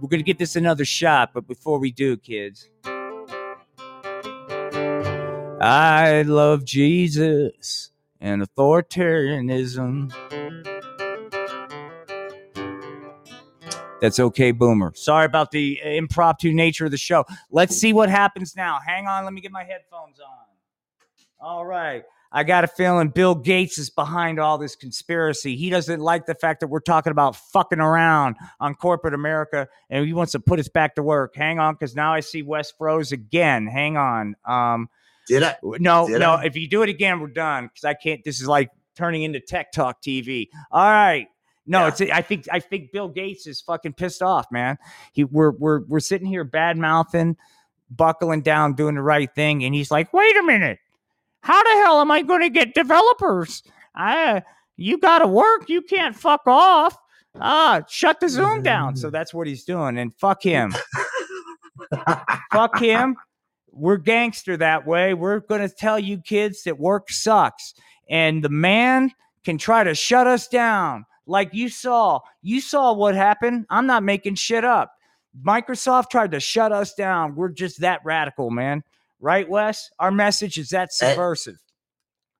We're 0.00 0.08
going 0.08 0.20
to 0.20 0.24
get 0.24 0.38
this 0.38 0.56
another 0.56 0.84
shot, 0.86 1.32
but 1.34 1.46
before 1.46 1.78
we 1.78 1.90
do, 1.90 2.16
kids. 2.16 2.70
I 5.62 6.22
love 6.26 6.64
Jesus 6.64 7.90
and 8.18 8.40
authoritarianism. 8.40 10.10
That's 14.00 14.18
okay, 14.18 14.52
Boomer. 14.52 14.92
Sorry 14.94 15.26
about 15.26 15.50
the 15.50 15.78
impromptu 15.84 16.54
nature 16.54 16.86
of 16.86 16.90
the 16.90 16.96
show. 16.96 17.26
Let's 17.50 17.76
see 17.76 17.92
what 17.92 18.08
happens 18.08 18.56
now. 18.56 18.78
Hang 18.84 19.06
on, 19.06 19.24
let 19.24 19.34
me 19.34 19.42
get 19.42 19.52
my 19.52 19.64
headphones 19.64 20.18
on. 20.18 20.49
All 21.40 21.64
right. 21.64 22.04
I 22.32 22.44
got 22.44 22.62
a 22.62 22.68
feeling 22.68 23.08
Bill 23.08 23.34
Gates 23.34 23.76
is 23.76 23.90
behind 23.90 24.38
all 24.38 24.56
this 24.56 24.76
conspiracy. 24.76 25.56
He 25.56 25.68
doesn't 25.68 25.98
like 26.00 26.26
the 26.26 26.34
fact 26.34 26.60
that 26.60 26.68
we're 26.68 26.78
talking 26.78 27.10
about 27.10 27.34
fucking 27.34 27.80
around 27.80 28.36
on 28.60 28.74
corporate 28.76 29.14
America 29.14 29.66
and 29.88 30.06
he 30.06 30.12
wants 30.12 30.30
to 30.32 30.40
put 30.40 30.60
us 30.60 30.68
back 30.68 30.94
to 30.94 31.02
work. 31.02 31.34
Hang 31.34 31.58
on, 31.58 31.74
because 31.74 31.96
now 31.96 32.14
I 32.14 32.20
see 32.20 32.42
Wes 32.42 32.70
froze 32.70 33.10
again. 33.10 33.66
Hang 33.66 33.96
on. 33.96 34.36
Um, 34.44 34.88
Did 35.26 35.42
I? 35.42 35.56
no, 35.62 36.06
Did 36.06 36.20
no. 36.20 36.34
I? 36.34 36.44
If 36.44 36.54
you 36.56 36.68
do 36.68 36.82
it 36.82 36.88
again, 36.88 37.18
we're 37.18 37.28
done 37.28 37.66
because 37.66 37.84
I 37.84 37.94
can't. 37.94 38.22
This 38.22 38.40
is 38.40 38.46
like 38.46 38.70
turning 38.94 39.24
into 39.24 39.40
Tech 39.40 39.72
Talk 39.72 40.00
TV. 40.00 40.48
All 40.70 40.88
right. 40.88 41.26
No, 41.66 41.80
Yeah. 41.80 41.88
it's. 41.88 42.00
I 42.00 42.22
think. 42.22 42.46
I 42.52 42.60
think 42.60 42.92
Bill 42.92 43.08
Gates 43.08 43.48
is 43.48 43.60
fucking 43.60 43.94
pissed 43.94 44.22
off, 44.22 44.46
man. 44.52 44.78
He. 45.12 45.24
We're. 45.24 45.50
We're. 45.50 45.80
We're 45.80 46.00
sitting 46.00 46.28
here 46.28 46.44
bad 46.44 46.78
mouthing, 46.78 47.36
buckling 47.90 48.42
down, 48.42 48.74
doing 48.74 48.94
the 48.94 49.02
right 49.02 49.32
thing, 49.34 49.64
and 49.64 49.74
he's 49.74 49.90
like, 49.90 50.12
"Wait 50.12 50.36
a 50.36 50.42
minute. 50.44 50.78
How 51.42 51.62
the 51.62 51.82
hell 51.82 52.00
am 52.00 52.10
I 52.10 52.22
going 52.22 52.42
to 52.42 52.50
get 52.50 52.74
developers? 52.74 53.62
I. 53.94 54.42
You 54.76 54.96
got 54.96 55.18
to 55.18 55.26
work. 55.26 55.68
You 55.68 55.82
can't 55.82 56.16
fuck 56.16 56.40
off. 56.46 56.96
Ah, 57.38 57.82
shut 57.86 58.18
the 58.18 58.30
Zoom 58.30 58.62
down." 58.62 58.96
So 58.96 59.10
that's 59.10 59.34
what 59.34 59.46
he's 59.46 59.64
doing, 59.64 59.98
and 59.98 60.14
fuck 60.14 60.42
him. 60.42 60.74
fuck 62.52 62.78
him. 62.78 63.16
We're 63.72 63.98
gangster 63.98 64.56
that 64.56 64.86
way. 64.86 65.14
We're 65.14 65.40
going 65.40 65.60
to 65.60 65.74
tell 65.74 65.98
you 65.98 66.18
kids 66.18 66.64
that 66.64 66.78
work 66.78 67.10
sucks. 67.10 67.74
And 68.08 68.42
the 68.42 68.48
man 68.48 69.12
can 69.44 69.58
try 69.58 69.84
to 69.84 69.94
shut 69.94 70.26
us 70.26 70.48
down. 70.48 71.06
Like 71.26 71.54
you 71.54 71.68
saw, 71.68 72.20
you 72.42 72.60
saw 72.60 72.92
what 72.92 73.14
happened. 73.14 73.66
I'm 73.70 73.86
not 73.86 74.02
making 74.02 74.34
shit 74.34 74.64
up. 74.64 74.92
Microsoft 75.44 76.10
tried 76.10 76.32
to 76.32 76.40
shut 76.40 76.72
us 76.72 76.94
down. 76.94 77.36
We're 77.36 77.50
just 77.50 77.80
that 77.80 78.00
radical, 78.04 78.50
man. 78.50 78.82
Right, 79.20 79.48
Wes? 79.48 79.90
Our 79.98 80.10
message 80.10 80.56
is 80.58 80.70
that 80.70 80.92
subversive. 80.92 81.58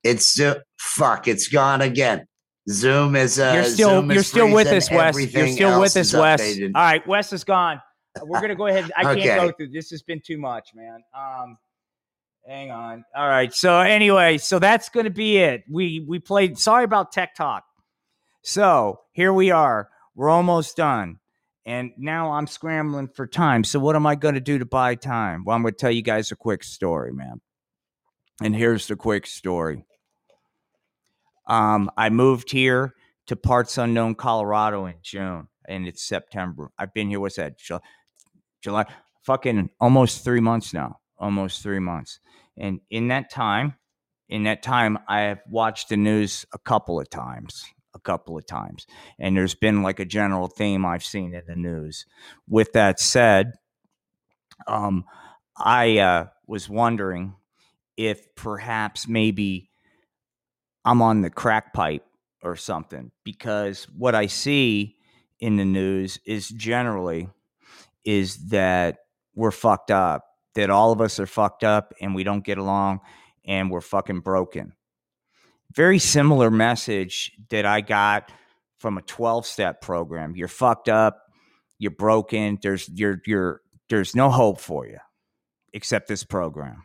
It's 0.03 0.39
uh, 0.39 0.55
fuck. 0.79 1.27
It's 1.27 1.47
gone 1.47 1.81
again. 1.81 2.25
Zoom 2.69 3.15
is. 3.15 3.39
Uh, 3.39 3.51
you're 3.55 3.63
still 3.65 3.89
Zoom 3.89 4.11
you're 4.11 4.23
still 4.23 4.51
with 4.51 4.67
us, 4.67 4.89
Wes. 4.89 5.33
You're 5.33 5.47
still 5.47 5.79
with 5.79 5.95
us, 5.95 6.13
Wes. 6.13 6.41
updated. 6.41 6.71
All 6.75 6.81
right, 6.81 7.05
Wes 7.07 7.33
is 7.33 7.43
gone. 7.43 7.81
We're 8.23 8.41
gonna 8.41 8.55
go 8.55 8.67
ahead. 8.67 8.91
I 8.97 9.11
Okay. 9.11 9.21
can't 9.21 9.41
go 9.41 9.51
through. 9.55 9.69
This 9.69 9.89
has 9.91 10.01
been 10.01 10.21
too 10.25 10.37
much, 10.37 10.69
man. 10.75 11.01
Um, 11.17 11.57
hang 12.47 12.71
on. 12.71 13.05
All 13.15 13.27
right. 13.29 13.53
So 13.53 13.79
anyway, 13.79 14.37
so 14.37 14.59
that's 14.59 14.89
gonna 14.89 15.09
be 15.11 15.37
it. 15.37 15.63
We 15.69 16.03
we 16.07 16.19
played. 16.19 16.57
Sorry 16.57 16.83
about 16.83 17.11
tech 17.11 17.35
talk. 17.35 17.63
So 18.43 19.01
here 19.13 19.31
we 19.31 19.51
are. 19.51 19.89
We're 20.15 20.29
almost 20.29 20.75
done. 20.75 21.19
And 21.65 21.91
now 21.97 22.31
I'm 22.31 22.47
scrambling 22.47 23.07
for 23.07 23.27
time. 23.27 23.63
So 23.63 23.79
what 23.79 23.95
am 23.95 24.05
I 24.07 24.15
going 24.15 24.33
to 24.33 24.41
do 24.41 24.57
to 24.59 24.65
buy 24.65 24.95
time? 24.95 25.43
Well, 25.45 25.55
I'm 25.55 25.61
going 25.61 25.73
to 25.73 25.77
tell 25.77 25.91
you 25.91 26.01
guys 26.01 26.31
a 26.31 26.35
quick 26.35 26.63
story, 26.63 27.13
man. 27.13 27.39
And 28.41 28.55
here's 28.55 28.87
the 28.87 28.95
quick 28.95 29.27
story. 29.27 29.85
Um, 31.47 31.91
I 31.95 32.09
moved 32.09 32.51
here 32.51 32.95
to 33.27 33.35
parts 33.35 33.77
unknown 33.77 34.15
Colorado 34.15 34.85
in 34.87 34.95
June, 35.03 35.47
and 35.67 35.87
it's 35.87 36.03
September. 36.03 36.71
I've 36.77 36.93
been 36.93 37.09
here. 37.09 37.19
What's 37.19 37.35
that? 37.35 37.59
July, 37.59 37.81
July 38.61 38.85
fucking 39.23 39.69
almost 39.79 40.23
three 40.23 40.39
months 40.39 40.73
now. 40.73 40.99
Almost 41.19 41.61
three 41.61 41.79
months. 41.79 42.19
And 42.57 42.79
in 42.89 43.09
that 43.09 43.29
time, 43.29 43.75
in 44.27 44.43
that 44.43 44.63
time, 44.63 44.97
I 45.07 45.21
have 45.21 45.41
watched 45.47 45.89
the 45.89 45.97
news 45.97 46.45
a 46.53 46.57
couple 46.57 46.99
of 46.99 47.09
times. 47.09 47.63
Couple 48.03 48.37
of 48.37 48.45
times. 48.45 48.87
And 49.19 49.37
there's 49.37 49.55
been 49.55 49.83
like 49.83 49.99
a 49.99 50.05
general 50.05 50.47
theme 50.47 50.85
I've 50.85 51.03
seen 51.03 51.33
in 51.33 51.43
the 51.47 51.55
news. 51.55 52.05
With 52.47 52.73
that 52.73 52.99
said, 52.99 53.53
um, 54.67 55.05
I 55.57 55.99
uh, 55.99 56.25
was 56.47 56.67
wondering 56.67 57.35
if 57.97 58.33
perhaps 58.35 59.07
maybe 59.07 59.69
I'm 60.83 61.01
on 61.01 61.21
the 61.21 61.29
crack 61.29 61.73
pipe 61.73 62.03
or 62.41 62.55
something 62.55 63.11
because 63.23 63.87
what 63.95 64.15
I 64.15 64.25
see 64.25 64.95
in 65.39 65.57
the 65.57 65.65
news 65.65 66.19
is 66.25 66.49
generally 66.49 67.29
is 68.03 68.47
that 68.47 68.97
we're 69.35 69.51
fucked 69.51 69.91
up, 69.91 70.25
that 70.55 70.69
all 70.69 70.91
of 70.91 71.01
us 71.01 71.19
are 71.19 71.27
fucked 71.27 71.63
up 71.63 71.93
and 72.01 72.15
we 72.15 72.23
don't 72.23 72.43
get 72.43 72.57
along 72.57 73.01
and 73.45 73.69
we're 73.69 73.81
fucking 73.81 74.21
broken. 74.21 74.73
Very 75.73 75.99
similar 75.99 76.51
message 76.51 77.31
that 77.49 77.65
I 77.65 77.81
got 77.81 78.31
from 78.77 78.97
a 78.97 79.01
12 79.01 79.45
step 79.45 79.81
program. 79.81 80.35
You're 80.35 80.47
fucked 80.47 80.89
up, 80.89 81.21
you're 81.77 81.91
broken, 81.91 82.57
there's 82.61 82.89
you're 82.89 83.21
you're 83.25 83.61
there's 83.89 84.15
no 84.15 84.29
hope 84.29 84.59
for 84.59 84.87
you 84.87 84.97
except 85.73 86.07
this 86.07 86.23
program. 86.23 86.83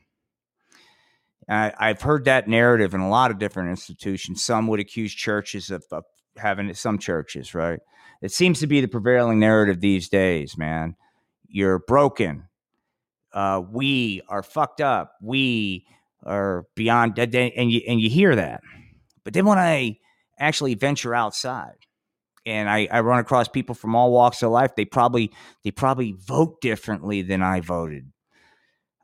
I, 1.48 1.72
I've 1.78 2.02
heard 2.02 2.24
that 2.24 2.48
narrative 2.48 2.94
in 2.94 3.00
a 3.00 3.08
lot 3.08 3.30
of 3.30 3.38
different 3.38 3.70
institutions. 3.70 4.42
Some 4.42 4.66
would 4.68 4.80
accuse 4.80 5.12
churches 5.12 5.70
of, 5.70 5.84
of 5.92 6.04
having 6.36 6.72
some 6.74 6.98
churches, 6.98 7.54
right? 7.54 7.78
It 8.20 8.32
seems 8.32 8.60
to 8.60 8.66
be 8.66 8.80
the 8.80 8.88
prevailing 8.88 9.38
narrative 9.38 9.80
these 9.80 10.08
days, 10.08 10.58
man. 10.58 10.96
You're 11.46 11.78
broken. 11.78 12.48
Uh, 13.32 13.62
we 13.70 14.22
are 14.28 14.42
fucked 14.42 14.80
up. 14.80 15.12
We 15.22 15.86
are 16.26 16.64
beyond 16.74 17.18
and 17.18 17.70
you 17.70 17.80
and 17.86 18.00
you 18.00 18.10
hear 18.10 18.36
that. 18.36 18.60
But 19.24 19.34
then 19.34 19.46
when 19.46 19.58
I 19.58 19.98
actually 20.38 20.74
venture 20.74 21.14
outside, 21.14 21.76
and 22.46 22.70
I, 22.70 22.88
I 22.90 23.00
run 23.00 23.18
across 23.18 23.48
people 23.48 23.74
from 23.74 23.96
all 23.96 24.12
walks 24.12 24.42
of 24.42 24.52
life, 24.52 24.76
they 24.76 24.84
probably 24.84 25.32
they 25.64 25.72
probably 25.72 26.12
vote 26.12 26.60
differently 26.60 27.22
than 27.22 27.42
I 27.42 27.60
voted. 27.60 28.12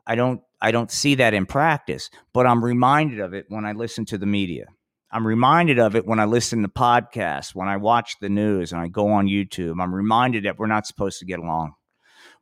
I 0.07 0.15
don't 0.15 0.41
I 0.61 0.71
don't 0.71 0.91
see 0.91 1.15
that 1.15 1.33
in 1.33 1.45
practice, 1.45 2.09
but 2.33 2.47
I'm 2.47 2.63
reminded 2.63 3.19
of 3.19 3.33
it 3.33 3.45
when 3.49 3.65
I 3.65 3.73
listen 3.73 4.05
to 4.05 4.17
the 4.17 4.25
media. 4.25 4.67
I'm 5.11 5.27
reminded 5.27 5.77
of 5.77 5.95
it 5.95 6.07
when 6.07 6.19
I 6.19 6.25
listen 6.25 6.63
to 6.63 6.67
podcasts, 6.69 7.53
when 7.53 7.67
I 7.67 7.77
watch 7.77 8.15
the 8.19 8.29
news, 8.29 8.71
and 8.71 8.81
I 8.81 8.87
go 8.87 9.09
on 9.09 9.27
YouTube. 9.27 9.79
I'm 9.79 9.93
reminded 9.93 10.45
that 10.45 10.57
we're 10.57 10.65
not 10.67 10.87
supposed 10.87 11.19
to 11.19 11.25
get 11.25 11.39
along. 11.39 11.73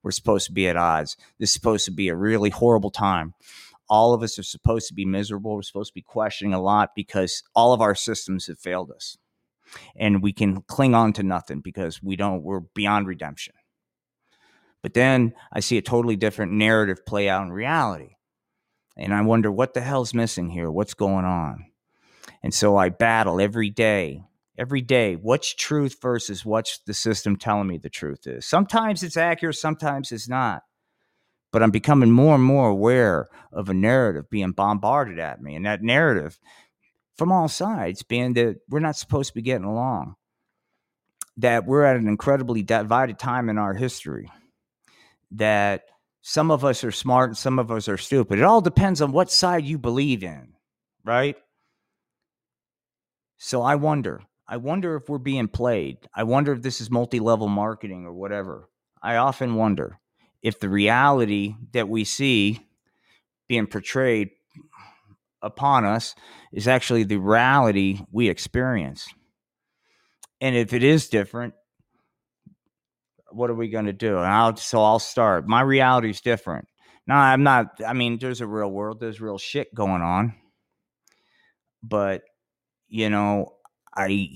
We're 0.04 0.12
supposed 0.12 0.46
to 0.48 0.54
be 0.54 0.68
at 0.68 0.78
odds. 0.78 1.18
This 1.40 1.50
is 1.50 1.54
supposed 1.54 1.86
to 1.86 1.92
be 1.92 2.08
a 2.08 2.16
really 2.16 2.50
horrible 2.50 2.92
time. 2.92 3.34
All 3.92 4.14
of 4.14 4.24
us 4.24 4.40
are 4.40 4.44
supposed 4.44 4.88
to 4.88 4.94
be 4.94 5.04
miserable. 5.04 5.54
We're 5.54 5.64
supposed 5.64 5.90
to 5.90 5.94
be 5.94 6.02
questioning 6.02 6.54
a 6.54 6.62
lot 6.62 6.92
because 6.96 7.44
all 7.54 7.74
of 7.74 7.82
our 7.82 7.94
systems 7.94 8.48
have 8.48 8.58
failed 8.58 8.90
us. 8.90 9.18
And 9.98 10.24
we 10.24 10.32
can 10.32 10.62
cling 10.62 10.96
on 10.96 11.12
to 11.14 11.24
nothing 11.24 11.60
because 11.60 12.02
we 12.02 12.16
don't, 12.16 12.42
we're 12.42 12.62
beyond 12.62 13.08
redemption. 13.08 13.54
But 14.82 14.94
then 14.94 15.34
I 15.52 15.60
see 15.60 15.78
a 15.78 15.82
totally 15.82 16.16
different 16.16 16.54
narrative 16.54 17.06
play 17.06 17.28
out 17.28 17.44
in 17.44 17.52
reality. 17.52 18.16
And 18.96 19.14
I 19.14 19.24
wonder 19.24 19.52
what 19.52 19.74
the 19.74 19.82
hell's 19.82 20.14
missing 20.14 20.50
here? 20.50 20.72
What's 20.72 20.94
going 20.94 21.26
on? 21.26 21.66
And 22.42 22.54
so 22.54 22.78
I 22.78 22.88
battle 22.88 23.42
every 23.42 23.70
day, 23.70 24.24
every 24.58 24.82
day. 24.82 25.16
What's 25.16 25.54
truth 25.54 25.98
versus 26.02 26.46
what's 26.46 26.80
the 26.88 26.94
system 26.94 27.36
telling 27.36 27.68
me 27.68 27.78
the 27.78 27.90
truth 27.90 28.26
is? 28.26 28.46
Sometimes 28.46 29.04
it's 29.04 29.18
accurate, 29.18 29.58
sometimes 29.58 30.14
it's 30.14 30.30
not. 30.30 30.64
But 31.52 31.64
I'm 31.64 31.72
becoming 31.72 32.12
more 32.12 32.36
and 32.36 32.44
more 32.44 32.70
aware 32.70 33.30
of 33.52 33.70
a 33.70 33.74
narrative 33.74 34.30
being 34.30 34.52
bombarded 34.52 35.20
at 35.20 35.42
me. 35.42 35.56
And 35.56 35.66
that 35.66 35.84
narrative 35.84 36.40
from 37.18 37.32
all 37.32 37.48
sides 37.48 38.04
being 38.04 38.34
that 38.34 38.58
we're 38.70 38.80
not 38.80 38.96
supposed 38.96 39.30
to 39.30 39.36
be 39.36 39.42
getting 39.42 39.66
along, 39.66 40.16
that 41.38 41.66
we're 41.66 41.84
at 41.84 41.98
an 41.98 42.08
incredibly 42.08 42.64
divided 42.64 43.20
time 43.20 43.50
in 43.50 43.58
our 43.58 43.74
history, 43.74 44.30
that 45.32 45.84
some 46.22 46.52
of 46.52 46.66
us 46.66 46.84
are 46.84 46.92
smart 46.92 47.30
and 47.30 47.38
some 47.38 47.60
of 47.60 47.72
us 47.72 47.88
are 47.88 47.98
stupid. 47.98 48.40
It 48.40 48.44
all 48.44 48.62
depends 48.62 49.02
on 49.02 49.12
what 49.12 49.32
side 49.32 49.66
you 49.66 49.78
believe 49.78 50.24
in, 50.24 50.54
right? 51.04 51.36
So 53.38 53.62
I 53.62 53.76
wonder, 53.76 54.22
I 54.48 54.58
wonder 54.58 54.96
if 54.96 55.10
we're 55.10 55.18
being 55.18 55.48
played. 55.48 55.98
I 56.16 56.24
wonder 56.24 56.54
if 56.54 56.62
this 56.62 56.82
is 56.82 56.92
multi 56.92 57.20
level 57.20 57.48
marketing 57.48 58.06
or 58.06 58.14
whatever. 58.14 58.70
I 59.02 59.18
often 59.18 59.56
wonder 59.56 60.01
if 60.42 60.60
the 60.60 60.70
reality 60.70 61.56
that 61.74 61.88
we 61.88 62.04
see 62.04 62.60
being 63.48 63.68
portrayed 63.68 64.30
upon 65.42 65.86
us 65.86 66.16
is 66.52 66.68
actually 66.68 67.04
the 67.04 67.18
reality 67.18 68.00
we 68.12 68.30
experience. 68.30 69.08
And 70.40 70.56
if 70.56 70.74
it 70.74 70.84
is 70.84 71.10
different, 71.10 71.54
what 73.30 73.50
are 73.50 73.56
we 73.56 73.70
going 73.70 73.86
to 73.86 73.94
do? 73.94 74.18
And 74.18 74.28
I'll, 74.28 74.56
so 74.56 74.84
I'll 74.84 75.00
start. 75.00 75.48
My 75.48 75.62
reality 75.62 76.10
is 76.10 76.22
different. 76.22 76.68
No, 77.08 77.16
I'm 77.16 77.44
not. 77.44 77.80
I 77.86 77.94
mean, 77.94 78.20
there's 78.20 78.42
a 78.42 78.48
real 78.48 78.70
world, 78.70 79.00
there's 79.00 79.22
real 79.22 79.38
shit 79.38 79.74
going 79.74 80.02
on. 80.02 80.34
But 81.84 82.22
you 82.88 83.10
know, 83.10 83.56
I 83.96 84.36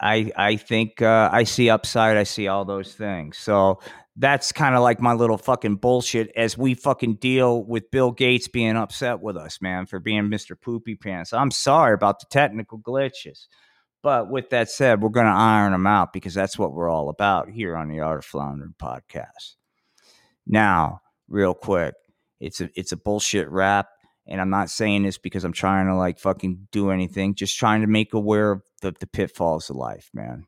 I 0.00 0.32
I 0.36 0.56
think 0.56 1.00
uh, 1.00 1.30
I 1.32 1.44
see 1.44 1.70
upside. 1.70 2.16
I 2.16 2.24
see 2.24 2.48
all 2.48 2.64
those 2.64 2.94
things. 2.94 3.38
So 3.38 3.80
that's 4.20 4.52
kind 4.52 4.74
of 4.74 4.82
like 4.82 5.00
my 5.00 5.14
little 5.14 5.38
fucking 5.38 5.76
bullshit 5.76 6.30
as 6.36 6.56
we 6.56 6.74
fucking 6.74 7.14
deal 7.14 7.64
with 7.64 7.90
Bill 7.90 8.12
Gates 8.12 8.48
being 8.48 8.76
upset 8.76 9.20
with 9.20 9.34
us, 9.34 9.62
man, 9.62 9.86
for 9.86 9.98
being 9.98 10.24
Mr. 10.24 10.60
Poopy 10.60 10.94
Pants. 10.94 11.32
I'm 11.32 11.50
sorry 11.50 11.94
about 11.94 12.20
the 12.20 12.26
technical 12.30 12.78
glitches. 12.78 13.46
But 14.02 14.30
with 14.30 14.50
that 14.50 14.70
said, 14.70 15.00
we're 15.00 15.08
going 15.08 15.26
to 15.26 15.32
iron 15.32 15.72
them 15.72 15.86
out 15.86 16.12
because 16.12 16.34
that's 16.34 16.58
what 16.58 16.74
we're 16.74 16.90
all 16.90 17.08
about 17.08 17.48
here 17.48 17.74
on 17.74 17.88
the 17.88 18.00
Art 18.00 18.18
of 18.18 18.24
Floundering 18.26 18.74
podcast. 18.80 19.56
Now, 20.46 21.00
real 21.26 21.54
quick, 21.54 21.94
it's 22.40 22.60
a 22.60 22.68
it's 22.74 22.92
a 22.92 22.98
bullshit 22.98 23.48
rap. 23.50 23.88
And 24.26 24.38
I'm 24.38 24.50
not 24.50 24.68
saying 24.68 25.04
this 25.04 25.16
because 25.16 25.44
I'm 25.44 25.52
trying 25.52 25.86
to 25.86 25.96
like 25.96 26.18
fucking 26.18 26.68
do 26.72 26.90
anything, 26.90 27.34
just 27.34 27.58
trying 27.58 27.80
to 27.80 27.86
make 27.86 28.12
aware 28.12 28.52
of 28.52 28.62
the, 28.82 28.94
the 29.00 29.06
pitfalls 29.06 29.70
of 29.70 29.76
life, 29.76 30.10
man. 30.12 30.44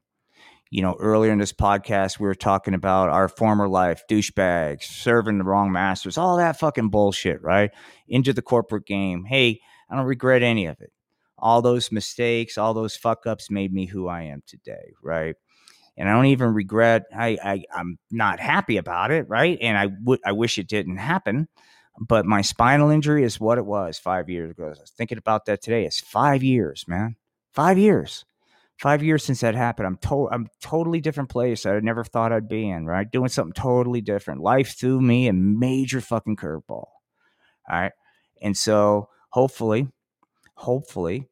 You 0.72 0.80
know, 0.80 0.96
earlier 0.98 1.30
in 1.30 1.38
this 1.38 1.52
podcast, 1.52 2.18
we 2.18 2.26
were 2.26 2.34
talking 2.34 2.72
about 2.72 3.10
our 3.10 3.28
former 3.28 3.68
life, 3.68 4.04
douchebags, 4.08 4.84
serving 4.84 5.36
the 5.36 5.44
wrong 5.44 5.70
masters, 5.70 6.16
all 6.16 6.38
that 6.38 6.58
fucking 6.58 6.88
bullshit, 6.88 7.42
right? 7.42 7.70
Into 8.08 8.32
the 8.32 8.40
corporate 8.40 8.86
game. 8.86 9.24
Hey, 9.24 9.60
I 9.90 9.96
don't 9.96 10.06
regret 10.06 10.42
any 10.42 10.64
of 10.64 10.80
it. 10.80 10.90
All 11.36 11.60
those 11.60 11.92
mistakes, 11.92 12.56
all 12.56 12.72
those 12.72 12.96
fuck 12.96 13.26
ups 13.26 13.50
made 13.50 13.70
me 13.70 13.84
who 13.84 14.08
I 14.08 14.22
am 14.22 14.42
today, 14.46 14.94
right? 15.02 15.36
and 15.98 16.08
I 16.08 16.14
don't 16.14 16.26
even 16.26 16.54
regret. 16.54 17.04
I, 17.14 17.36
I 17.44 17.64
I'm 17.74 17.98
not 18.10 18.40
happy 18.40 18.78
about 18.78 19.10
it, 19.10 19.28
right? 19.28 19.58
And 19.60 19.76
I 19.76 19.88
would 20.04 20.20
I 20.24 20.32
wish 20.32 20.56
it 20.56 20.68
didn't 20.68 20.96
happen, 20.96 21.48
but 22.00 22.24
my 22.24 22.40
spinal 22.40 22.88
injury 22.88 23.24
is 23.24 23.38
what 23.38 23.58
it 23.58 23.66
was 23.66 23.98
five 23.98 24.30
years 24.30 24.52
ago. 24.52 24.64
I 24.64 24.68
was 24.70 24.92
thinking 24.96 25.18
about 25.18 25.44
that 25.46 25.60
today. 25.60 25.84
It's 25.84 26.00
five 26.00 26.42
years, 26.42 26.86
man. 26.88 27.16
Five 27.52 27.76
years. 27.76 28.24
Five 28.82 29.04
years 29.04 29.24
since 29.24 29.40
that 29.42 29.54
happened. 29.54 29.86
I'm 29.86 29.96
to- 29.98 30.28
I'm 30.32 30.48
totally 30.60 31.00
different 31.00 31.30
place 31.30 31.64
I 31.66 31.78
never 31.78 32.02
thought 32.02 32.32
I'd 32.32 32.48
be 32.48 32.68
in, 32.68 32.84
right? 32.84 33.08
Doing 33.08 33.28
something 33.28 33.52
totally 33.52 34.00
different. 34.00 34.40
Life 34.40 34.76
threw 34.76 35.00
me 35.00 35.28
a 35.28 35.32
major 35.32 36.00
fucking 36.00 36.34
curveball. 36.36 36.64
All 36.70 36.90
right. 37.70 37.92
And 38.42 38.56
so 38.56 39.08
hopefully, 39.30 39.86
hopefully, 40.56 41.28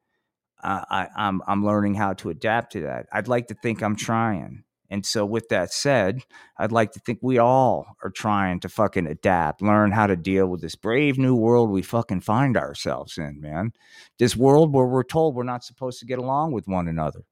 uh, 0.62 0.84
I, 0.90 1.08
I'm 1.16 1.42
I'm 1.48 1.64
learning 1.66 1.94
how 1.94 2.12
to 2.14 2.30
adapt 2.30 2.72
to 2.74 2.82
that. 2.82 3.06
I'd 3.12 3.28
like 3.28 3.48
to 3.48 3.54
think 3.54 3.82
I'm 3.82 3.96
trying. 3.96 4.64
And 4.90 5.06
so, 5.06 5.24
with 5.26 5.48
that 5.50 5.72
said, 5.72 6.22
I'd 6.58 6.72
like 6.72 6.92
to 6.92 7.00
think 7.00 7.20
we 7.22 7.38
all 7.38 7.96
are 8.04 8.10
trying 8.10 8.60
to 8.60 8.68
fucking 8.68 9.06
adapt, 9.06 9.62
learn 9.62 9.92
how 9.92 10.06
to 10.08 10.16
deal 10.16 10.46
with 10.48 10.60
this 10.60 10.76
brave 10.76 11.18
new 11.18 11.34
world 11.36 11.70
we 11.70 11.82
fucking 11.82 12.22
find 12.22 12.56
ourselves 12.56 13.18
in, 13.18 13.40
man. 13.40 13.72
This 14.18 14.36
world 14.36 14.72
where 14.74 14.86
we're 14.86 15.04
told 15.04 15.34
we're 15.34 15.44
not 15.44 15.64
supposed 15.64 16.00
to 16.00 16.06
get 16.06 16.18
along 16.18 16.52
with 16.52 16.66
one 16.68 16.88
another, 16.88 17.22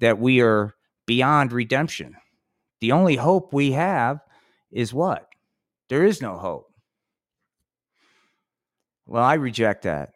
that 0.00 0.18
we 0.18 0.40
are 0.40 0.74
beyond 1.06 1.52
redemption. 1.52 2.16
The 2.80 2.92
only 2.92 3.16
hope 3.16 3.52
we 3.52 3.72
have 3.72 4.20
is 4.70 4.92
what? 4.92 5.26
There 5.88 6.04
is 6.04 6.22
no 6.22 6.36
hope. 6.36 6.66
Well, 9.06 9.24
I 9.24 9.34
reject 9.34 9.82
that. 9.82 10.10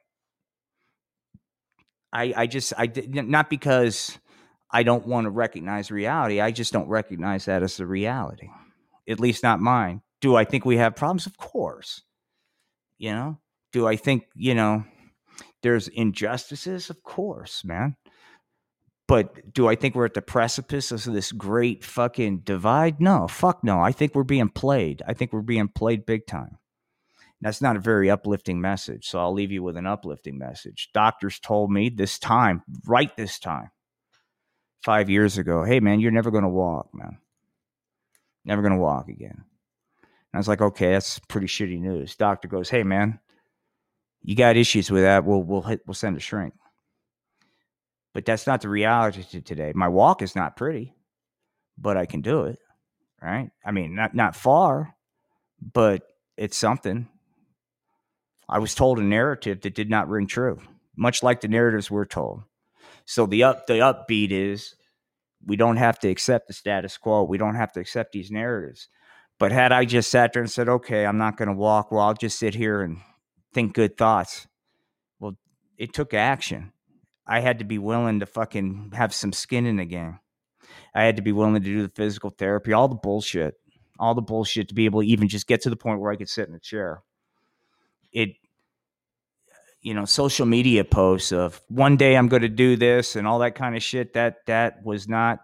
I, 2.12 2.32
I 2.36 2.47
just, 2.47 2.73
I 2.78 2.90
not 3.06 3.51
because 3.51 4.16
I 4.70 4.85
don't 4.85 5.06
want 5.06 5.24
to 5.24 5.31
recognize 5.31 5.90
reality. 5.90 6.40
I 6.40 6.52
just 6.52 6.73
don't 6.73 6.89
recognize 6.89 7.47
that 7.47 7.62
as 7.62 7.81
a 7.81 7.86
reality, 7.86 8.48
at 9.09 9.20
least 9.20 9.43
not 9.43 9.61
mine. 9.61 10.01
Do 10.20 10.36
I 10.36 10.44
think 10.44 10.65
we 10.65 10.77
have 10.77 10.97
problems? 10.97 11.27
Of 11.27 11.36
course. 11.36 12.02
You 12.98 13.12
know, 13.12 13.39
do 13.73 13.86
I 13.89 13.97
think, 13.97 14.24
you 14.36 14.55
know, 14.55 14.85
there's 15.62 15.89
injustices? 15.89 16.89
Of 16.89 17.02
course, 17.02 17.65
man. 17.65 17.97
But 19.06 19.52
do 19.52 19.68
I 19.68 19.74
think 19.74 19.94
we're 19.94 20.06
at 20.06 20.14
the 20.14 20.22
precipice 20.22 20.90
of 20.90 21.05
this 21.05 21.31
great 21.31 21.85
fucking 21.85 22.39
divide? 22.39 23.01
No, 23.01 23.28
fuck 23.28 23.62
no. 23.62 23.81
I 23.81 23.93
think 23.93 24.14
we're 24.14 24.22
being 24.24 24.48
played. 24.48 25.02
I 25.06 25.12
think 25.12 25.32
we're 25.32 25.43
being 25.43 25.68
played 25.68 26.06
big 26.06 26.26
time. 26.26 26.59
That's 27.43 27.60
not 27.60 27.76
a 27.76 27.81
very 27.81 28.10
uplifting 28.10 28.62
message. 28.62 29.06
So 29.06 29.18
I'll 29.18 29.35
leave 29.35 29.52
you 29.52 29.62
with 29.62 29.76
an 29.76 29.86
uplifting 29.86 30.39
message. 30.39 30.89
Doctors 30.94 31.39
told 31.39 31.70
me 31.70 31.90
this 31.90 32.18
time, 32.18 32.62
right 32.86 33.14
this 33.18 33.39
time, 33.39 33.70
five 34.82 35.10
years 35.10 35.36
ago, 35.36 35.64
hey 35.64 35.81
man, 35.81 36.01
you're 36.01 36.10
never 36.10 36.31
going 36.31 36.44
to 36.44 36.48
walk, 36.48 36.89
man. 36.94 37.18
Never 38.47 38.62
going 38.62 38.72
to 38.72 38.78
walk 38.78 39.09
again. 39.09 39.36
And 39.36 40.32
I 40.32 40.39
was 40.39 40.48
like, 40.48 40.62
okay, 40.62 40.93
that's 40.93 41.18
pretty 41.18 41.47
shitty 41.47 41.78
news. 41.78 42.16
Doctor 42.16 42.48
goes, 42.48 42.70
hey 42.70 42.82
man, 42.82 43.20
you 44.22 44.35
got 44.35 44.56
issues 44.56 44.90
with 44.90 45.02
that. 45.02 45.26
We'll 45.26 45.43
we'll 45.43 45.62
hit, 45.62 45.82
we'll 45.86 45.93
send 45.93 46.16
a 46.16 46.20
shrink. 46.20 46.55
But 48.15 48.24
that's 48.24 48.47
not 48.47 48.62
the 48.62 48.69
reality 48.69 49.24
to 49.24 49.43
today. 49.43 49.73
My 49.74 49.89
walk 49.89 50.23
is 50.23 50.36
not 50.36 50.57
pretty, 50.57 50.95
but 51.77 51.97
I 51.97 52.07
can 52.07 52.20
do 52.20 52.45
it. 52.45 52.59
Right? 53.20 53.51
I 53.65 53.73
mean, 53.73 53.95
not 53.95 54.15
not 54.15 54.36
far, 54.36 54.95
but 55.61 56.03
it's 56.36 56.57
something. 56.57 57.09
I 58.49 58.59
was 58.59 58.74
told 58.74 58.99
a 58.99 59.03
narrative 59.03 59.62
that 59.62 59.74
did 59.74 59.91
not 59.91 60.09
ring 60.09 60.27
true, 60.27 60.61
much 60.97 61.23
like 61.23 61.41
the 61.41 61.49
narratives 61.49 61.91
we're 61.91 62.05
told. 62.05 62.43
So 63.05 63.27
the 63.27 63.43
up 63.43 63.66
the 63.66 63.74
upbeat 63.74 64.31
is 64.31 64.74
we 65.45 65.57
don't 65.57 65.77
have 65.77 65.99
to 66.01 66.09
accept 66.09 66.49
the 66.49 66.55
status 66.55 66.97
quo. 66.97 67.24
We 67.24 67.39
don't 67.39 67.57
have 67.57 67.73
to 67.73 67.81
accept 67.81 68.12
these 68.12 68.31
narratives. 68.31 68.89
But 69.39 69.53
had 69.53 69.73
I 69.73 69.85
just 69.85 70.11
sat 70.11 70.32
there 70.32 70.43
and 70.43 70.51
said, 70.51 70.69
okay, 70.69 71.05
I'm 71.05 71.19
not 71.19 71.36
going 71.36 71.49
to 71.49 71.55
walk, 71.55 71.91
well, 71.91 72.03
I'll 72.03 72.15
just 72.15 72.39
sit 72.39 72.55
here 72.55 72.82
and 72.82 72.99
think 73.53 73.74
good 73.74 73.97
thoughts. 73.97 74.47
Well, 75.19 75.36
it 75.77 75.93
took 75.93 76.15
action. 76.15 76.73
I 77.26 77.40
had 77.40 77.59
to 77.60 77.64
be 77.64 77.78
willing 77.78 78.20
to 78.20 78.26
fucking 78.26 78.92
have 78.94 79.14
some 79.14 79.32
skin 79.32 79.66
in 79.66 79.76
the 79.76 79.84
game. 79.84 80.18
I 80.94 81.05
had 81.05 81.16
to 81.16 81.22
be 81.22 81.32
willing 81.32 81.55
to 81.55 81.60
do 81.60 81.82
the 81.82 81.88
physical 81.88 82.30
therapy, 82.30 82.72
all 82.72 82.88
the 82.88 82.94
bullshit, 82.94 83.55
all 83.98 84.14
the 84.14 84.22
bullshit 84.22 84.68
to 84.68 84.74
be 84.74 84.84
able 84.84 85.02
to 85.02 85.06
even 85.06 85.28
just 85.28 85.46
get 85.46 85.62
to 85.62 85.70
the 85.70 85.76
point 85.76 86.01
where 86.01 86.12
I 86.12 86.16
could 86.16 86.28
sit 86.28 86.48
in 86.48 86.55
a 86.55 86.60
chair. 86.60 87.02
It 88.12 88.30
you 89.80 89.92
know 89.94 90.05
social 90.05 90.46
media 90.46 90.82
posts 90.82 91.30
of 91.30 91.60
one 91.68 91.98
day 91.98 92.16
i'm 92.16 92.28
going 92.28 92.40
to 92.40 92.48
do 92.48 92.74
this 92.74 93.16
and 93.16 93.26
all 93.26 93.40
that 93.40 93.55
kind 93.55 93.76
of 93.76 93.82
shit 93.82 94.14
that 94.14 94.36
that 94.46 94.82
was 94.82 95.06
not 95.06 95.40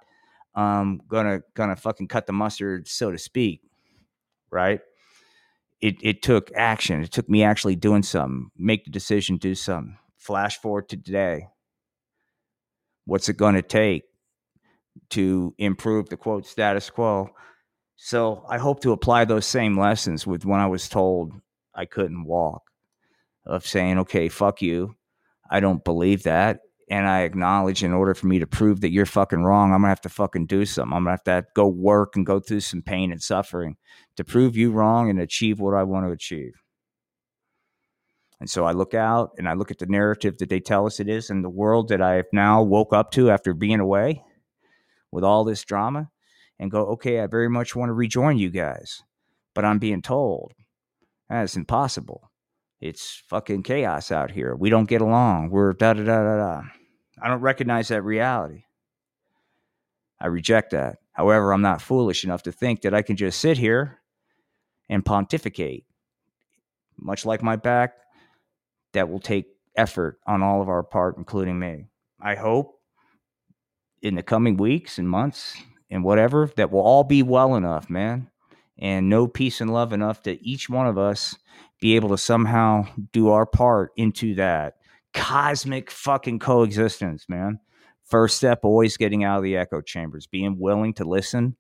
um 0.55 1.03
gonna 1.09 1.43
gonna 1.53 1.77
fucking 1.77 2.09
cut 2.09 2.27
the 2.27 2.33
mustard 2.33 2.89
so 2.89 3.11
to 3.11 3.19
speak 3.19 3.61
right 4.51 4.81
it 5.83 5.97
it 6.01 6.23
took 6.23 6.51
action 6.57 7.03
it 7.03 7.13
took 7.13 7.29
me 7.29 7.43
actually 7.43 7.77
doing 7.77 8.03
something 8.03 8.51
make 8.57 8.87
the 8.87 8.91
decision 8.91 9.37
do 9.37 9.55
something 9.55 9.99
flash 10.21 10.59
forward 10.61 10.89
to 10.91 10.97
today. 10.97 11.49
What's 13.05 13.29
it 13.29 13.37
going 13.37 13.55
to 13.55 13.63
take 13.63 14.05
to 15.11 15.55
improve 15.59 16.09
the 16.09 16.17
quote 16.17 16.47
status 16.47 16.91
quo? 16.91 17.31
So 17.97 18.45
I 18.49 18.59
hope 18.59 18.81
to 18.81 18.93
apply 18.93 19.25
those 19.25 19.47
same 19.47 19.79
lessons 19.79 20.27
with 20.27 20.45
when 20.45 20.61
I 20.61 20.67
was 20.67 20.89
told 20.89 21.33
I 21.75 21.85
couldn't 21.85 22.25
walk, 22.25 22.63
of 23.45 23.67
saying, 23.67 23.99
okay, 23.99 24.29
fuck 24.29 24.63
you. 24.63 24.95
I 25.51 25.61
don't 25.61 25.85
believe 25.85 26.23
that. 26.23 26.61
And 26.91 27.07
I 27.07 27.21
acknowledge 27.21 27.85
in 27.85 27.93
order 27.93 28.15
for 28.15 28.27
me 28.27 28.41
to 28.41 28.47
prove 28.47 28.81
that 28.81 28.91
you're 28.91 29.07
fucking 29.07 29.43
wrong, 29.43 29.73
I'm 29.73 29.81
gonna 29.81 29.89
have 29.91 30.01
to 30.03 30.09
fucking 30.09 30.47
do 30.47 30.67
something. 30.67 30.97
I'm 30.97 31.05
gonna 31.05 31.13
have 31.13 31.25
to 31.25 31.47
go 31.55 31.69
work 31.69 32.17
and 32.17 32.27
go 32.27 32.41
through 32.41 32.61
some 32.61 32.83
pain 32.83 33.13
and 33.13 33.23
suffering 33.23 33.77
to 34.17 34.25
prove 34.25 34.57
you 34.57 34.73
wrong 34.73 35.09
and 35.09 35.21
achieve 35.21 35.61
what 35.61 35.75
I 35.75 35.85
want 35.85 36.07
to 36.07 36.13
achieve. 36.13 36.55
And 38.41 38.49
so 38.49 38.65
I 38.65 38.73
look 38.73 38.95
out 38.95 39.33
and 39.37 39.47
I 39.49 39.53
look 39.53 39.71
at 39.71 39.79
the 39.79 39.87
narrative 39.87 40.39
that 40.39 40.49
they 40.49 40.61
tell 40.61 40.87
us 40.87 40.99
it 40.99 41.09
is 41.09 41.29
and 41.29 41.45
the 41.45 41.51
world 41.51 41.89
that 41.89 42.01
I've 42.01 42.33
now 42.33 42.63
woke 42.63 42.93
up 42.93 43.11
to 43.13 43.31
after 43.31 43.53
being 43.53 43.81
away 43.81 44.25
with 45.13 45.25
all 45.25 45.45
this 45.45 45.63
drama 45.63 46.11
and 46.59 46.71
go, 46.71 46.87
okay, 46.87 47.21
I 47.21 47.27
very 47.27 47.51
much 47.51 47.77
want 47.77 47.91
to 47.91 47.95
rejoin 47.95 48.39
you 48.39 48.51
guys. 48.51 49.03
But 49.55 49.67
I'm 49.67 49.79
being 49.79 50.01
told 50.01 50.55
that's 51.29 51.57
impossible. 51.57 52.31
It's 52.81 53.23
fucking 53.29 53.63
chaos 53.63 54.11
out 54.11 54.31
here. 54.31 54.57
We 54.57 54.71
don't 54.71 54.89
get 54.89 55.03
along. 55.03 55.51
We're 55.51 55.75
da 55.75 55.93
da 55.93 56.03
da 56.03 56.23
da 56.23 56.37
da. 56.37 56.63
I 57.23 57.29
don't 57.29 57.41
recognize 57.41 57.89
that 57.89 58.03
reality. 58.03 58.65
I 60.19 60.29
reject 60.29 60.71
that. 60.71 60.99
However, 61.13 61.53
I'm 61.53 61.61
not 61.61 61.83
foolish 61.83 62.25
enough 62.25 62.43
to 62.45 62.53
think 62.53 62.83
that 62.83 62.95
I 62.95 63.03
can 63.03 63.17
just 63.17 63.39
sit 63.39 63.59
here 63.59 64.01
and 64.89 65.05
pontificate. 65.05 65.85
Much 66.99 67.27
like 67.27 67.43
my 67.43 67.57
back 67.57 67.95
that 68.93 69.09
will 69.09 69.21
take 69.21 69.47
effort 69.77 70.19
on 70.27 70.43
all 70.43 70.63
of 70.63 70.69
our 70.69 70.83
part, 70.83 71.17
including 71.17 71.59
me. 71.59 71.87
I 72.21 72.35
hope 72.35 72.81
in 74.03 74.15
the 74.15 74.23
coming 74.23 74.57
weeks 74.57 74.99
and 74.99 75.09
months 75.09 75.57
and 75.91 76.05
whatever 76.05 76.51
that 76.57 76.71
will 76.71 76.81
all 76.81 77.05
be 77.05 77.23
well 77.23 77.55
enough, 77.55 77.91
man, 77.91 78.31
and 78.79 79.09
know 79.09 79.27
peace 79.27 79.61
and 79.61 79.73
love 79.73 79.93
enough 79.93 80.23
that 80.23 80.39
each 80.43 80.69
one 80.69 80.87
of 80.87 80.99
us 80.99 81.37
be 81.81 81.97
able 81.97 82.11
to 82.11 82.19
somehow 82.19 82.87
do 83.13 83.31
our 83.31 83.47
part 83.47 83.93
into 83.97 84.35
that 84.35 84.75
cosmic 85.13 85.91
fucking 85.91 86.39
coexistence, 86.39 87.29
man. 87.29 87.59
First 88.05 88.37
step, 88.37 88.61
always 88.65 88.97
getting 88.97 89.25
out 89.25 89.39
of 89.39 89.45
the 89.45 89.57
echo 89.57 89.81
chambers, 89.81 90.27
being 90.27 90.59
willing 90.59 90.95
to 90.95 91.05
listen 91.05 91.57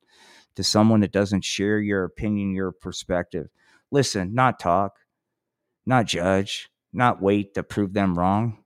to 0.56 0.64
someone 0.64 1.00
that 1.00 1.12
doesn't 1.12 1.44
share 1.44 1.78
your 1.78 2.04
opinion, 2.04 2.54
your 2.54 2.72
perspective. 2.72 3.48
Listen, 3.90 4.34
not 4.34 4.58
talk, 4.58 4.96
not 5.86 6.06
judge, 6.06 6.70
not 6.92 7.22
wait 7.22 7.54
to 7.54 7.62
prove 7.62 7.92
them 7.92 8.18
wrong, 8.18 8.58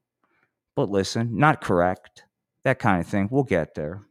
but 0.76 0.90
listen, 0.90 1.36
not 1.36 1.60
correct, 1.60 2.24
that 2.64 2.78
kind 2.78 3.00
of 3.00 3.06
thing. 3.06 3.28
We'll 3.30 3.44
get 3.44 3.74
there. 3.74 4.02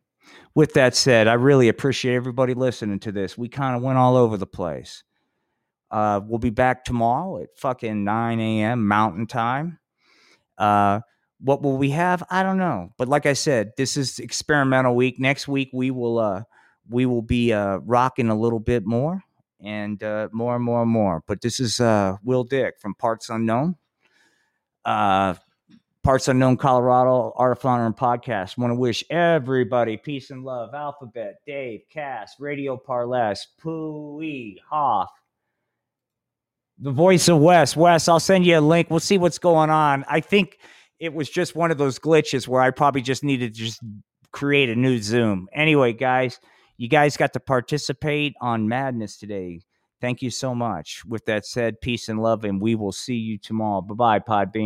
With 0.55 0.73
that 0.73 0.95
said, 0.95 1.27
I 1.27 1.33
really 1.33 1.67
appreciate 1.67 2.15
everybody 2.15 2.53
listening 2.53 2.99
to 2.99 3.11
this. 3.11 3.37
We 3.37 3.49
kind 3.49 3.75
of 3.75 3.81
went 3.81 3.97
all 3.97 4.15
over 4.15 4.37
the 4.37 4.45
place. 4.47 5.03
Uh, 5.91 6.21
we'll 6.25 6.39
be 6.39 6.49
back 6.49 6.85
tomorrow 6.85 7.41
at 7.41 7.49
fucking 7.55 8.03
9 8.03 8.39
a.m. 8.39 8.87
Mountain 8.87 9.27
Time. 9.27 9.79
Uh, 10.57 11.01
what 11.39 11.61
will 11.61 11.77
we 11.77 11.89
have? 11.89 12.23
I 12.29 12.41
don't 12.41 12.57
know. 12.57 12.93
But 12.97 13.07
like 13.07 13.25
I 13.25 13.33
said, 13.33 13.71
this 13.77 13.97
is 13.97 14.19
experimental 14.19 14.95
week. 14.95 15.19
Next 15.19 15.47
week 15.47 15.69
we 15.73 15.91
will 15.91 16.17
uh, 16.17 16.43
we 16.89 17.05
will 17.05 17.21
be 17.21 17.51
uh, 17.51 17.77
rocking 17.77 18.29
a 18.29 18.35
little 18.35 18.59
bit 18.59 18.85
more 18.85 19.21
and 19.61 20.01
uh, 20.01 20.29
more 20.31 20.55
and 20.55 20.63
more 20.63 20.81
and 20.83 20.91
more. 20.91 21.21
But 21.27 21.41
this 21.41 21.59
is 21.59 21.79
uh, 21.79 22.17
Will 22.23 22.43
Dick 22.43 22.75
from 22.79 22.95
Parts 22.95 23.29
Unknown 23.29 23.75
uh, 24.85 25.35
Parts 26.03 26.27
Unknown 26.27 26.57
Colorado 26.57 27.33
Art 27.35 27.53
of 27.53 27.59
Floundering 27.59 27.93
podcast. 27.93 28.57
Want 28.57 28.71
to 28.71 28.75
wish 28.75 29.03
everybody 29.09 29.95
peace 29.97 30.31
and 30.31 30.43
love. 30.43 30.73
Alphabet, 30.73 31.35
Dave, 31.45 31.81
Cass, 31.89 32.35
Radio 32.39 32.75
Parless, 32.75 33.47
Pooey, 33.63 34.57
Hoff, 34.69 35.09
the 36.77 36.91
voice 36.91 37.27
of 37.29 37.39
Wes. 37.39 37.75
Wes, 37.77 38.07
I'll 38.07 38.19
send 38.19 38.45
you 38.45 38.57
a 38.57 38.61
link. 38.61 38.89
We'll 38.89 38.99
see 38.99 39.17
what's 39.17 39.39
going 39.39 39.69
on. 39.69 40.03
I 40.09 40.19
think 40.19 40.59
it 40.99 41.13
was 41.13 41.29
just 41.29 41.55
one 41.55 41.71
of 41.71 41.77
those 41.77 41.99
glitches 41.99 42.47
where 42.47 42.61
I 42.61 42.71
probably 42.71 43.01
just 43.01 43.23
needed 43.23 43.53
to 43.53 43.59
just 43.59 43.79
create 44.31 44.69
a 44.69 44.75
new 44.75 45.01
Zoom. 45.01 45.47
Anyway, 45.53 45.93
guys, 45.93 46.39
you 46.77 46.89
guys 46.89 47.15
got 47.15 47.33
to 47.33 47.39
participate 47.39 48.35
on 48.41 48.67
Madness 48.67 49.17
today. 49.17 49.61
Thank 50.01 50.21
you 50.21 50.29
so 50.29 50.53
much. 50.53 51.05
With 51.05 51.23
that 51.25 51.45
said, 51.45 51.79
peace 51.79 52.09
and 52.09 52.21
love, 52.21 52.43
and 52.43 52.61
we 52.61 52.75
will 52.75 52.91
see 52.91 53.15
you 53.15 53.37
tomorrow. 53.37 53.81
Bye 53.81 54.19
bye, 54.19 54.19
Podbean. 54.19 54.65